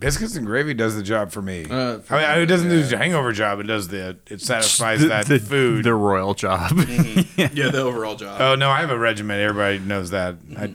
Biscuits 0.00 0.34
and 0.34 0.46
gravy 0.46 0.72
does 0.74 0.96
the 0.96 1.02
job 1.02 1.30
for 1.30 1.42
me. 1.42 1.66
Uh, 1.70 1.98
for 1.98 2.16
I 2.16 2.34
mean, 2.34 2.42
it 2.42 2.46
doesn't 2.46 2.70
do 2.70 2.82
the 2.82 2.96
hangover 2.96 3.32
job. 3.32 3.60
It 3.60 3.64
does 3.64 3.88
the 3.88 4.16
it 4.28 4.40
satisfies 4.40 5.00
The- 5.02 5.08
that 5.08 5.26
the, 5.26 5.38
food. 5.38 5.84
The 5.84 5.94
royal 5.94 6.32
job. 6.34 6.72
yeah, 7.36 7.48
the 7.70 7.82
overall 7.82 8.16
job. 8.16 8.40
oh 8.40 8.54
no, 8.54 8.70
I 8.70 8.80
have 8.80 8.90
a 8.90 8.98
regimen. 8.98 9.38
Everybody 9.40 9.78
knows 9.78 10.10
that. 10.10 10.36
I, 10.56 10.74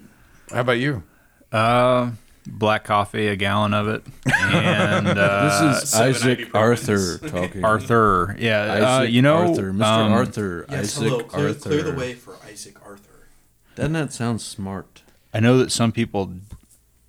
how 0.54 0.62
about 0.62 0.74
you? 0.78 1.02
Uh, 1.52 2.12
black 2.46 2.84
coffee, 2.84 3.28
a 3.28 3.36
gallon 3.36 3.74
of 3.74 3.88
it, 3.88 4.04
and 4.40 5.08
uh, 5.18 5.70
This 5.74 5.84
is 5.84 5.96
Isaac. 5.96 6.54
Arthur 6.54 7.18
talking. 7.28 7.66
Arthur. 7.66 8.36
Yeah, 8.38 8.62
uh, 8.62 8.88
Isaac 9.02 9.14
you 9.14 9.22
know, 9.24 9.50
Arthur, 9.50 9.74
Mr. 9.74 9.84
um, 9.84 10.12
Arthur, 10.14 10.66
yes, 10.70 10.98
Isaac 10.98 11.10
hello. 11.10 11.24
Clear, 11.24 11.48
Arthur. 11.48 11.60
clear 11.70 11.82
the 11.82 11.94
way 11.96 12.14
for 12.14 12.36
Isaac 12.46 12.76
Arthur. 12.86 13.28
Doesn't 13.76 13.94
that 13.94 14.14
sound 14.14 14.40
smart? 14.42 15.02
I 15.34 15.40
know 15.40 15.58
that 15.58 15.72
some 15.72 15.92
people. 15.92 16.32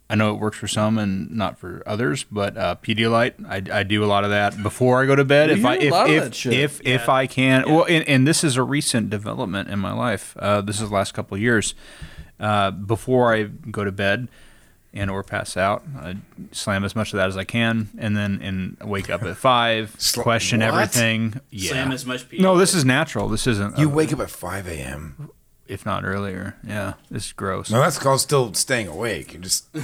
I 0.09 0.15
know 0.15 0.33
it 0.33 0.39
works 0.39 0.57
for 0.57 0.69
some 0.69 0.99
and 0.99 1.31
not 1.33 1.59
for 1.59 1.83
others, 1.85 2.25
but 2.31 2.57
uh, 2.57 2.77
Pedialyte, 2.81 3.45
I, 3.49 3.81
I 3.81 3.83
do 3.83 4.05
a 4.05 4.07
lot 4.07 4.23
of 4.23 4.31
that 4.31 4.63
before 4.63 5.03
I 5.03 5.07
go 5.07 5.17
to 5.17 5.25
bed. 5.25 5.49
We 5.49 5.57
if 5.57 5.65
I 5.65 5.79
hear 5.79 5.83
a 5.83 5.87
if 5.87 5.93
lot 5.93 6.07
of 6.09 6.13
if 6.15 6.23
that 6.25 6.35
shit. 6.35 6.53
if, 6.53 6.81
if 6.87 7.09
I 7.09 7.27
can, 7.27 7.65
well, 7.67 7.85
and, 7.89 8.09
and 8.09 8.27
this 8.27 8.45
is 8.45 8.57
a 8.57 8.63
recent 8.63 9.11
development 9.11 9.69
in 9.69 9.81
my 9.81 9.93
life. 9.93 10.37
Uh, 10.39 10.61
this 10.61 10.81
is 10.81 10.91
the 10.91 10.95
last 10.95 11.13
couple 11.13 11.35
of 11.35 11.41
years. 11.41 11.75
Uh, 12.39 12.71
before 12.71 13.35
I 13.35 13.45
go 13.45 13.83
to 13.83 13.91
bed 13.91 14.29
and 14.95 15.11
or 15.11 15.23
pass 15.25 15.57
out, 15.57 15.83
I 15.99 16.17
slam 16.53 16.85
as 16.85 16.95
much 16.95 17.13
of 17.13 17.17
that 17.17 17.27
as 17.29 17.37
I 17.37 17.45
can, 17.45 17.89
and 17.99 18.17
then 18.17 18.41
and 18.41 18.77
wake 18.89 19.11
up 19.11 19.23
at 19.25 19.37
five, 19.37 19.95
Sl- 19.99 20.23
question 20.23 20.61
what? 20.61 20.69
everything. 20.69 21.41
Yeah. 21.51 21.71
Slam 21.71 21.91
as 21.93 22.07
much 22.07 22.29
Pedialyte. 22.29 22.41
no, 22.43 22.57
this 22.59 22.75
is 22.75 22.85
natural. 22.85 23.29
This 23.29 23.47
isn't. 23.49 23.77
You 23.77 23.89
wake 23.89 24.13
up 24.13 24.21
at 24.21 24.31
five 24.31 24.69
a.m. 24.69 25.31
if 25.69 25.85
not 25.87 26.05
earlier. 26.05 26.57
Yeah, 26.67 26.95
this 27.11 27.27
is 27.27 27.33
gross. 27.33 27.71
No, 27.71 27.81
that's 27.81 27.99
called 27.99 28.21
still 28.21 28.53
staying 28.55 28.89
awake. 28.89 29.33
You 29.35 29.41
just 29.41 29.67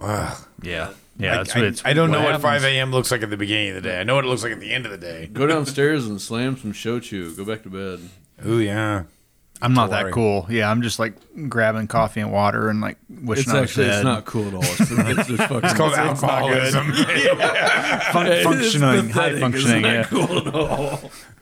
Yeah, 0.00 0.36
yeah. 0.62 0.92
I, 0.92 0.92
that's 1.18 1.54
I, 1.54 1.58
what 1.58 1.64
it's, 1.68 1.84
I 1.84 1.92
don't 1.92 2.10
know 2.10 2.18
what 2.20 2.32
happens. 2.32 2.42
five 2.42 2.64
a.m. 2.64 2.90
looks 2.90 3.10
like 3.10 3.22
at 3.22 3.30
the 3.30 3.36
beginning 3.36 3.70
of 3.70 3.74
the 3.76 3.88
day. 3.88 4.00
I 4.00 4.04
know 4.04 4.14
what 4.14 4.24
it 4.24 4.28
looks 4.28 4.42
like 4.42 4.52
at 4.52 4.60
the 4.60 4.72
end 4.72 4.86
of 4.86 4.92
the 4.92 4.98
day. 4.98 5.26
Go 5.26 5.46
downstairs 5.46 6.06
and 6.06 6.20
slam 6.20 6.56
some 6.56 6.72
shochu. 6.72 7.36
Go 7.36 7.44
back 7.44 7.62
to 7.64 7.70
bed. 7.70 8.08
Oh, 8.44 8.58
yeah. 8.58 9.04
I'm 9.62 9.74
not 9.74 9.90
Don't 9.90 10.04
that 10.06 10.12
cool. 10.12 10.46
Yeah, 10.48 10.70
I'm 10.70 10.80
just 10.82 10.98
like 10.98 11.14
grabbing 11.48 11.86
coffee 11.86 12.20
and 12.20 12.32
water 12.32 12.68
and 12.70 12.80
like 12.80 12.96
wishing 13.08 13.42
It's 13.42 13.50
I 13.52 13.60
was 13.60 13.70
actually 13.70 13.86
dead. 13.86 13.94
it's 13.96 14.04
not 14.04 14.24
cool 14.24 14.48
at 14.48 14.54
all. 14.54 14.62
It's, 14.62 14.80
it's, 14.80 15.28
just 15.28 15.42
fucking, 15.48 15.60
It's 15.64 15.74
called 15.74 15.92
it's 15.92 16.22
not 16.22 16.48
good. 16.48 16.74
alcoholism. 16.74 16.92
Fun- 18.12 18.26
It's 18.26 18.44
functioning, 18.44 19.10
high 19.10 19.38
functioning. 19.38 19.84
It's 19.84 20.10
Yeah. 20.12 20.18
not 20.18 20.28
cool 20.28 20.38
at 20.48 20.54
all. 20.54 20.96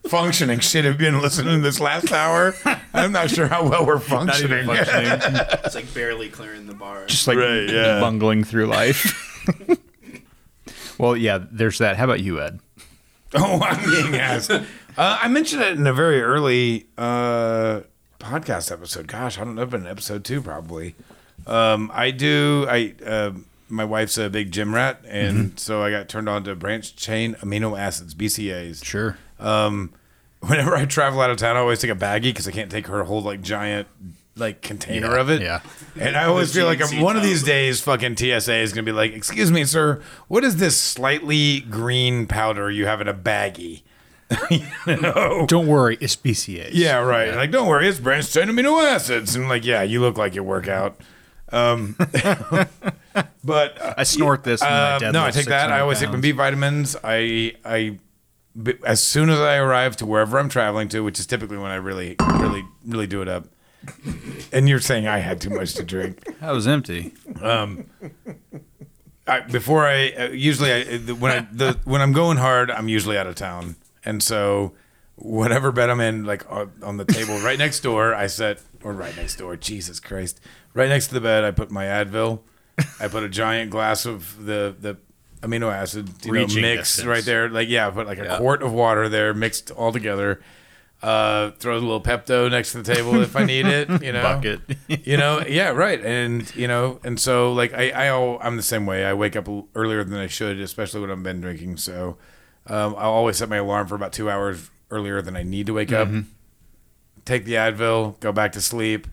functioning. 0.08 0.58
Shit, 0.60 0.84
have 0.84 0.98
been 0.98 1.20
listening 1.22 1.62
this 1.62 1.78
last 1.80 2.10
hour? 2.12 2.54
I'm 2.92 3.12
not 3.12 3.30
sure 3.30 3.46
how 3.46 3.68
well 3.68 3.86
we're 3.86 3.94
Not 4.08 4.40
even 4.42 4.66
functioning. 4.66 4.66
functioning. 5.20 5.46
It's 5.64 5.74
like 5.76 5.94
barely 5.94 6.28
clearing 6.28 6.66
the 6.66 6.74
bar. 6.74 7.06
just 7.06 7.28
like 7.28 7.38
Right, 7.38 7.68
yeah. 7.70 8.00
bungling 8.00 8.42
through 8.44 8.66
life. 8.66 9.14
well, 10.98 11.16
yeah, 11.16 11.38
there's 11.50 11.78
that. 11.78 11.96
How 11.96 12.04
about 12.04 12.20
you, 12.20 12.40
Ed? 12.40 12.58
Oh, 13.34 13.60
I'm 13.62 13.84
being 13.88 14.16
asked. 14.16 14.50
Uh, 14.50 14.62
I 14.96 15.28
mentioned 15.28 15.62
it 15.62 15.76
in 15.78 15.86
a 15.86 15.92
very 15.92 16.20
early 16.22 16.86
uh, 16.96 17.80
podcast 18.18 18.70
episode. 18.72 19.06
Gosh, 19.06 19.38
I 19.38 19.44
don't 19.44 19.54
know, 19.54 19.66
but 19.66 19.80
in 19.80 19.86
episode 19.86 20.24
two 20.24 20.40
probably. 20.40 20.94
Um, 21.46 21.90
I 21.94 22.10
do. 22.10 22.66
I 22.68 22.94
uh, 23.04 23.32
my 23.68 23.84
wife's 23.84 24.18
a 24.18 24.28
big 24.28 24.50
gym 24.52 24.74
rat, 24.74 25.00
and 25.06 25.58
so 25.58 25.82
I 25.82 25.90
got 25.90 26.08
turned 26.08 26.28
on 26.28 26.44
to 26.44 26.54
branched 26.54 26.96
chain 26.96 27.34
amino 27.40 27.78
acids 27.78 28.14
(BCAAs). 28.14 28.84
Sure. 28.84 29.18
Um, 29.38 29.92
whenever 30.40 30.74
I 30.74 30.84
travel 30.84 31.20
out 31.20 31.30
of 31.30 31.36
town, 31.36 31.56
I 31.56 31.60
always 31.60 31.78
take 31.80 31.90
a 31.90 31.94
baggie 31.94 32.22
because 32.22 32.48
I 32.48 32.50
can't 32.50 32.70
take 32.70 32.86
her 32.88 33.04
whole 33.04 33.22
like 33.22 33.40
giant 33.40 33.88
like 34.36 34.62
container 34.62 35.14
Yeah, 35.14 35.20
of 35.20 35.30
it. 35.30 35.42
yeah. 35.42 35.60
And 35.98 36.16
I 36.16 36.26
always 36.26 36.54
feel 36.54 36.66
like 36.66 36.80
I'm, 36.80 37.00
one 37.00 37.16
of 37.16 37.24
these 37.24 37.42
days, 37.42 37.80
fucking 37.80 38.16
TSA 38.16 38.54
is 38.54 38.72
gonna 38.72 38.84
be 38.84 38.92
like, 38.92 39.12
"Excuse 39.12 39.50
me, 39.50 39.64
sir, 39.64 40.00
what 40.28 40.44
is 40.44 40.56
this 40.56 40.76
slightly 40.80 41.60
green 41.60 42.26
powder 42.26 42.70
you 42.70 42.86
have 42.86 43.00
in 43.00 43.08
a 43.08 43.14
baggie?" 43.14 43.82
You 44.50 44.66
know? 45.00 45.46
Don't 45.46 45.66
worry, 45.66 45.96
it's 46.00 46.16
BCAs. 46.16 46.70
Yeah, 46.72 46.98
right. 46.98 47.34
Like, 47.34 47.50
don't 47.50 47.66
worry, 47.68 47.88
it's 47.88 47.98
branched 48.00 48.32
chain 48.34 48.48
amino 48.48 48.82
acids. 48.82 49.34
And 49.36 49.48
like, 49.48 49.64
yeah, 49.64 49.82
you 49.82 50.00
look 50.00 50.18
like 50.18 50.34
you 50.34 50.42
work 50.42 50.68
out. 50.68 51.00
Um, 51.50 51.96
but 53.44 53.80
uh, 53.80 53.94
I 53.96 54.02
snort 54.04 54.44
this. 54.44 54.60
when 54.60 54.70
I 54.70 54.96
um, 54.96 55.12
no, 55.12 55.24
I 55.24 55.30
take 55.30 55.46
that. 55.46 55.70
I 55.70 55.78
600 55.78 55.80
always 55.82 55.98
take 56.00 56.10
my. 56.10 56.16
B 56.20 56.30
vitamins. 56.32 56.96
I 57.02 57.54
I 57.64 57.98
as 58.84 59.02
soon 59.02 59.30
as 59.30 59.38
I 59.40 59.56
arrive 59.56 59.96
to 59.98 60.06
wherever 60.06 60.38
I'm 60.38 60.48
traveling 60.48 60.88
to, 60.90 61.00
which 61.00 61.18
is 61.18 61.26
typically 61.26 61.56
when 61.56 61.70
I 61.70 61.76
really 61.76 62.16
really 62.38 62.64
really 62.86 63.06
do 63.06 63.22
it 63.22 63.28
up. 63.28 63.46
And 64.52 64.68
you're 64.68 64.80
saying 64.80 65.06
I 65.06 65.18
had 65.20 65.40
too 65.40 65.50
much 65.50 65.72
to 65.74 65.84
drink. 65.84 66.22
I 66.42 66.52
was 66.52 66.66
empty. 66.68 67.14
I, 69.26 69.40
before 69.50 69.86
I 69.86 70.10
uh, 70.10 70.28
usually 70.30 70.72
I, 70.72 70.96
the- 70.98 71.14
when 71.14 71.32
I 71.32 71.46
the 71.52 71.78
when 71.84 72.00
I'm 72.02 72.12
going 72.12 72.36
hard, 72.38 72.70
I'm 72.70 72.88
usually 72.88 73.16
out 73.18 73.26
of 73.26 73.34
town, 73.34 73.76
and 74.04 74.22
so 74.22 74.72
whatever 75.16 75.72
bed 75.72 75.90
I'm 75.90 76.00
in, 76.00 76.24
like 76.24 76.50
on 76.50 76.70
on 76.82 76.96
the 76.96 77.04
table 77.04 77.38
right 77.40 77.58
next 77.64 77.80
door, 77.80 78.14
I 78.14 78.26
set 78.28 78.60
or 78.82 78.92
right 78.92 79.16
next 79.16 79.36
door. 79.36 79.56
Jesus 79.56 79.98
Christ, 80.00 80.40
right 80.74 80.88
next 80.88 81.08
to 81.08 81.14
the 81.14 81.20
bed, 81.20 81.44
I 81.44 81.50
put 81.50 81.70
my 81.70 81.84
Advil. 81.86 82.40
I 83.00 83.08
put 83.08 83.22
a 83.24 83.28
giant 83.28 83.70
glass 83.70 84.06
of 84.06 84.44
the 84.46 84.74
the 84.78 84.96
amino 85.42 85.72
acid 85.72 86.08
you 86.24 86.32
know, 86.32 86.46
mix 86.60 87.04
right 87.04 87.24
there. 87.24 87.48
Like 87.48 87.68
yeah, 87.68 87.88
I 87.88 87.90
put 87.90 88.06
like 88.06 88.18
a 88.18 88.24
Yeah. 88.24 88.38
quart 88.38 88.62
of 88.62 88.72
water 88.72 89.08
there 89.08 89.34
mixed 89.34 89.70
all 89.72 89.92
together. 89.92 90.40
Uh, 91.00 91.52
throw 91.52 91.74
a 91.74 91.78
little 91.78 92.00
Pepto 92.00 92.50
next 92.50 92.72
to 92.72 92.82
the 92.82 92.92
table 92.94 93.20
if 93.22 93.36
I 93.36 93.44
need 93.44 93.66
it. 93.66 93.88
You 94.02 94.12
know, 94.12 94.22
Bucket. 94.22 94.60
you 94.88 95.16
know 95.16 95.44
yeah 95.46 95.68
right 95.70 96.04
and 96.04 96.52
you 96.56 96.66
know 96.66 96.98
and 97.04 97.20
so 97.20 97.52
like 97.52 97.72
i 97.72 97.90
I, 97.90 98.38
I'm 98.44 98.56
the 98.56 98.62
same 98.64 98.84
way 98.84 99.04
i 99.04 99.12
wake 99.14 99.36
up 99.36 99.48
earlier 99.76 100.02
than 100.02 100.18
i 100.18 100.26
should 100.26 100.58
especially 100.58 101.00
when 101.00 101.10
i've 101.12 101.22
been 101.22 101.40
drinking 101.40 101.76
so 101.76 102.16
um, 102.68 102.94
i'll 102.98 103.10
always 103.12 103.36
set 103.36 103.48
my 103.48 103.56
alarm 103.56 103.86
for 103.86 103.94
about 103.94 104.12
two 104.12 104.28
hours 104.30 104.70
earlier 104.90 105.20
than 105.22 105.36
i 105.36 105.42
need 105.42 105.66
to 105.66 105.72
wake 105.74 105.92
up 105.92 106.08
take 107.24 107.44
the 107.44 107.54
advil 107.54 108.18
go 108.20 108.32
back 108.32 108.52
to 108.52 108.60
sleep 108.60 109.06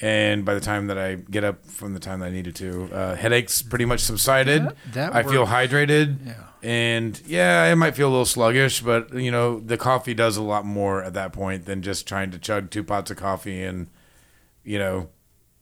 and 0.00 0.44
by 0.44 0.52
the 0.54 0.60
time 0.60 0.88
that 0.88 0.98
i 0.98 1.14
get 1.14 1.44
up 1.44 1.64
from 1.66 1.94
the 1.94 2.00
time 2.00 2.20
that 2.20 2.26
i 2.26 2.30
needed 2.30 2.54
to 2.56 2.84
uh, 2.92 3.14
headaches 3.14 3.62
pretty 3.62 3.84
much 3.84 4.00
subsided 4.00 4.64
That- 4.64 4.76
that 4.92 5.14
i 5.14 5.22
feel 5.22 5.46
hydrated 5.46 6.16
Yeah. 6.26 6.34
and 6.62 7.20
yeah 7.26 7.62
i 7.62 7.74
might 7.74 7.94
feel 7.94 8.08
a 8.08 8.10
little 8.10 8.24
sluggish 8.26 8.80
but 8.80 9.12
you 9.14 9.30
know 9.30 9.60
the 9.60 9.76
coffee 9.76 10.14
does 10.14 10.36
a 10.36 10.42
lot 10.42 10.64
more 10.64 11.02
at 11.02 11.14
that 11.14 11.32
point 11.32 11.64
than 11.66 11.82
just 11.82 12.06
trying 12.06 12.30
to 12.32 12.38
chug 12.38 12.70
two 12.70 12.82
pots 12.84 13.10
of 13.10 13.16
coffee 13.16 13.62
and 13.62 13.86
you 14.68 14.80
know, 14.80 15.08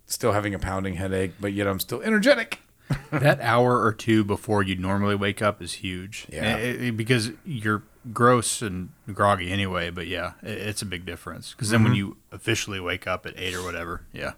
still 0.07 0.33
having 0.33 0.55
a 0.55 0.59
pounding 0.59 0.95
headache, 0.95 1.33
but 1.39 1.53
yet 1.53 1.67
I'm 1.67 1.79
still 1.79 2.01
energetic. 2.01 2.61
that 3.11 3.41
hour 3.41 3.83
or 3.83 3.93
two 3.93 4.25
before 4.25 4.63
you 4.63 4.77
normally 4.77 5.15
wake 5.15 5.41
up 5.43 5.63
is 5.63 5.75
huge. 5.75 6.27
Yeah. 6.31 6.57
It- 6.57 6.83
it- 6.83 6.97
because 6.97 7.31
you're 7.45 7.83
gross 8.13 8.61
and 8.61 8.91
groggy 9.13 9.51
anyway. 9.51 9.91
But 9.91 10.07
yeah, 10.07 10.33
it, 10.43 10.59
it's 10.59 10.83
a 10.83 10.87
big 10.87 11.07
difference. 11.07 11.53
Because 11.53 11.71
then 11.71 11.81
Mm-hmm. 11.81 11.89
when 11.89 11.97
you 11.97 12.17
officially 12.31 12.81
wake 12.81 13.07
up 13.07 13.25
at 13.27 13.35
eight 13.37 13.55
or 13.55 13.63
whatever, 13.63 14.03
yeah, 14.13 14.33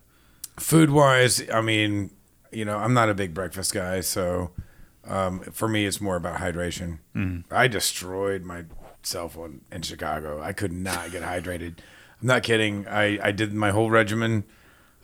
Food 0.59 0.89
wise, 0.91 1.43
I 1.51 1.61
mean, 1.61 2.11
you 2.51 2.65
know, 2.65 2.79
I'm 2.79 2.95
not 2.95 3.11
a 3.11 3.15
big 3.15 3.35
breakfast 3.35 3.75
guy, 3.75 4.01
so 4.01 4.53
um, 5.05 5.41
for 5.53 5.69
me, 5.69 5.85
it's 5.85 6.01
more 6.01 6.17
about 6.17 6.41
hydration. 6.41 6.99
I 7.51 7.69
destroyed 7.69 8.43
myself 8.43 9.37
on, 9.37 9.61
in 9.71 9.83
Chicago. 9.83 10.41
I 10.41 10.53
could 10.55 10.73
not 10.73 11.11
get 11.11 11.23
hydrated. 11.23 11.75
I'm 12.23 12.29
not 12.29 12.43
kidding. 12.43 12.87
I, 12.89 13.19
I 13.23 13.33
did 13.33 13.53
my 13.53 13.71
whole 13.71 13.91
regimen. 13.91 14.45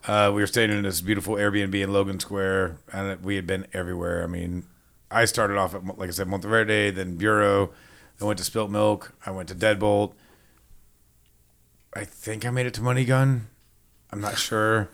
Uh, 0.07 0.33
we 0.35 0.43
were 0.43 0.47
staying 0.47 0.71
in 0.71 0.83
this 0.83 1.01
beautiful 1.01 1.35
Airbnb 1.37 1.75
in 1.81 1.93
Logan 1.93 2.19
Square, 2.19 2.79
and 2.93 3.23
we 3.25 3.37
had 3.37 3.47
been 3.47 3.67
everywhere. 3.73 4.25
I 4.25 4.27
mean, 4.27 4.65
I 5.11 5.25
started 5.27 5.57
off 5.57 5.75
at, 5.75 5.85
like 5.99 6.09
I 6.09 6.13
said, 6.13 6.27
Monteverde, 6.29 6.91
then 6.91 7.17
Bureau. 7.17 7.71
I 8.21 8.25
went 8.25 8.39
to 8.39 8.45
Spilt 8.45 8.71
Milk. 8.71 9.13
I 9.25 9.31
went 9.31 9.49
to 9.51 9.55
Deadbolt. 9.55 10.13
I 11.95 12.05
think 12.05 12.45
I 12.45 12.51
made 12.51 12.67
it 12.67 12.75
to 12.75 12.83
Money 12.83 13.05
Gun. 13.05 13.49
I'm 14.11 14.21
not 14.21 14.39
sure. 14.39 14.89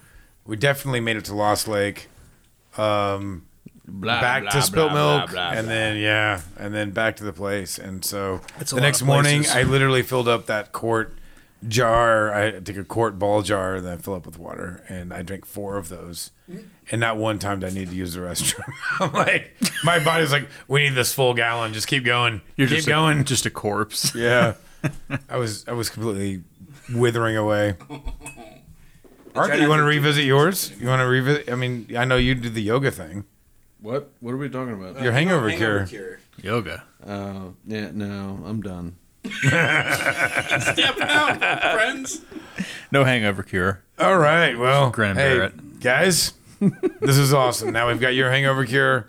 We 0.44 0.56
definitely 0.56 1.00
made 1.00 1.16
it 1.16 1.24
to 1.26 1.34
Lost 1.34 1.68
Lake. 1.68 2.08
Um, 2.76 3.44
Blah, 3.90 4.20
back 4.20 4.42
blah, 4.42 4.50
to 4.50 4.62
Spilt 4.62 4.90
blah, 4.92 5.16
Milk, 5.18 5.30
blah, 5.30 5.50
blah, 5.50 5.58
and 5.58 5.66
blah. 5.66 5.74
then 5.74 5.96
yeah, 5.96 6.42
and 6.58 6.74
then 6.74 6.90
back 6.90 7.16
to 7.16 7.24
the 7.24 7.32
place. 7.32 7.78
And 7.78 8.04
so 8.04 8.42
It's 8.60 8.70
the 8.72 8.80
next 8.82 9.00
morning. 9.02 9.44
I 9.50 9.62
literally 9.62 10.02
filled 10.02 10.28
up 10.28 10.46
that 10.46 10.72
quart 10.72 11.17
jar. 11.66 12.32
I 12.32 12.60
take 12.60 12.76
a 12.76 12.84
quart 12.84 13.18
ball 13.18 13.42
jar, 13.42 13.76
and 13.76 13.86
then 13.86 13.98
fill 13.98 14.14
up 14.14 14.26
with 14.26 14.38
water, 14.38 14.84
and 14.88 15.12
I 15.12 15.22
drink 15.22 15.44
four 15.44 15.76
of 15.76 15.88
those. 15.88 16.30
And 16.90 17.00
not 17.00 17.16
one 17.16 17.38
time 17.38 17.60
did 17.60 17.70
I 17.70 17.74
need 17.74 17.90
to 17.90 17.96
use 17.96 18.14
the 18.14 18.20
restroom. 18.20 18.72
I'm 19.00 19.12
like, 19.12 19.56
my 19.84 20.02
body's 20.02 20.32
like, 20.32 20.48
we 20.66 20.84
need 20.84 20.94
this 20.94 21.12
full 21.12 21.34
gallon. 21.34 21.72
Just 21.72 21.88
keep 21.88 22.04
going. 22.04 22.40
you're 22.56 22.68
keep 22.68 22.76
just 22.78 22.88
going. 22.88 23.20
A, 23.20 23.24
just 23.24 23.46
a 23.46 23.50
corpse. 23.50 24.14
Yeah, 24.14 24.54
I 25.28 25.36
was 25.36 25.66
I 25.66 25.72
was 25.72 25.90
completely 25.90 26.42
withering 26.94 27.36
away. 27.36 27.76
Arthur, 29.34 29.56
you 29.56 29.68
want 29.68 29.80
to 29.80 29.84
to 29.84 29.92
do 29.92 29.96
revisit 29.96 30.24
yours? 30.24 30.72
You 30.80 30.86
want 30.88 31.00
to 31.00 31.06
revisit? 31.06 31.50
I 31.50 31.54
mean, 31.54 31.86
I 31.96 32.04
know 32.04 32.16
you 32.16 32.34
do 32.34 32.48
the 32.48 32.62
yoga 32.62 32.90
thing. 32.90 33.24
What? 33.80 34.10
What 34.20 34.32
are 34.32 34.36
we 34.36 34.48
talking 34.48 34.74
about? 34.74 35.00
Your 35.02 35.12
hangover, 35.12 35.48
Hangover 35.48 35.86
cure. 35.86 36.20
Yoga. 36.42 36.84
Uh, 37.04 37.50
yeah, 37.66 37.90
no, 37.92 38.40
I'm 38.44 38.60
done. 38.60 38.96
Step 39.42 41.00
out, 41.00 41.40
friends. 41.74 42.20
No 42.90 43.04
hangover 43.04 43.42
cure. 43.42 43.82
All 43.98 44.16
right. 44.18 44.56
Well, 44.58 44.90
Grin 44.90 45.10
and 45.10 45.18
hey, 45.18 45.34
bear 45.36 45.42
it. 45.44 45.80
guys, 45.80 46.32
this 47.00 47.16
is 47.18 47.32
awesome. 47.34 47.72
Now 47.72 47.88
we've 47.88 48.00
got 48.00 48.14
your 48.14 48.30
hangover 48.30 48.64
cure. 48.64 49.06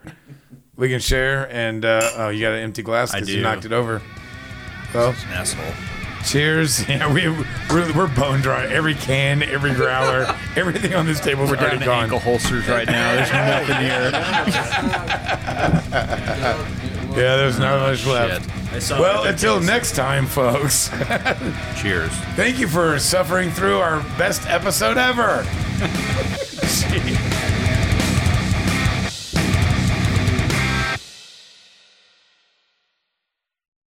We 0.75 0.89
can 0.89 0.99
share, 0.99 1.47
and 1.53 1.83
uh, 1.85 2.09
oh, 2.15 2.29
you 2.29 2.41
got 2.41 2.53
an 2.53 2.59
empty 2.63 2.81
glass 2.83 3.11
because 3.11 3.29
you 3.29 3.37
do. 3.37 3.41
knocked 3.43 3.65
it 3.65 3.71
over. 3.73 4.01
Well, 4.93 5.09
An 5.09 5.15
asshole. 5.33 5.73
cheers. 6.25 6.83
Yeah, 6.89 7.11
we 7.13 7.27
we're, 7.69 7.93
we're 7.95 8.07
bone 8.15 8.41
dry. 8.41 8.65
Every 8.65 8.95
can, 8.95 9.43
every 9.43 9.73
growler, 9.73 10.25
everything 10.55 10.93
on 10.95 11.05
this 11.05 11.19
table, 11.19 11.45
we're 11.45 11.55
Down 11.55 11.63
already 11.65 11.79
the 11.79 11.85
gone. 11.85 12.03
ankle 12.05 12.19
holsters 12.19 12.67
right 12.67 12.87
now. 12.87 13.15
There's 13.15 13.31
nothing 13.31 13.77
here. 13.85 14.11
Yeah, 17.19 17.35
there's 17.35 17.59
not 17.59 17.79
much 17.81 18.05
left. 18.05 18.43
Shit. 18.45 18.73
I 18.73 18.79
saw 18.79 18.99
Well, 19.01 19.23
until 19.25 19.59
next 19.59 19.95
time, 19.95 20.25
folks. 20.25 20.89
Cheers. 21.81 22.11
Thank 22.35 22.59
you 22.59 22.67
for 22.67 22.97
suffering 22.99 23.51
through 23.51 23.79
our 23.79 24.01
best 24.17 24.47
episode 24.47 24.97
ever. 24.97 25.45
Cheers. 26.59 27.28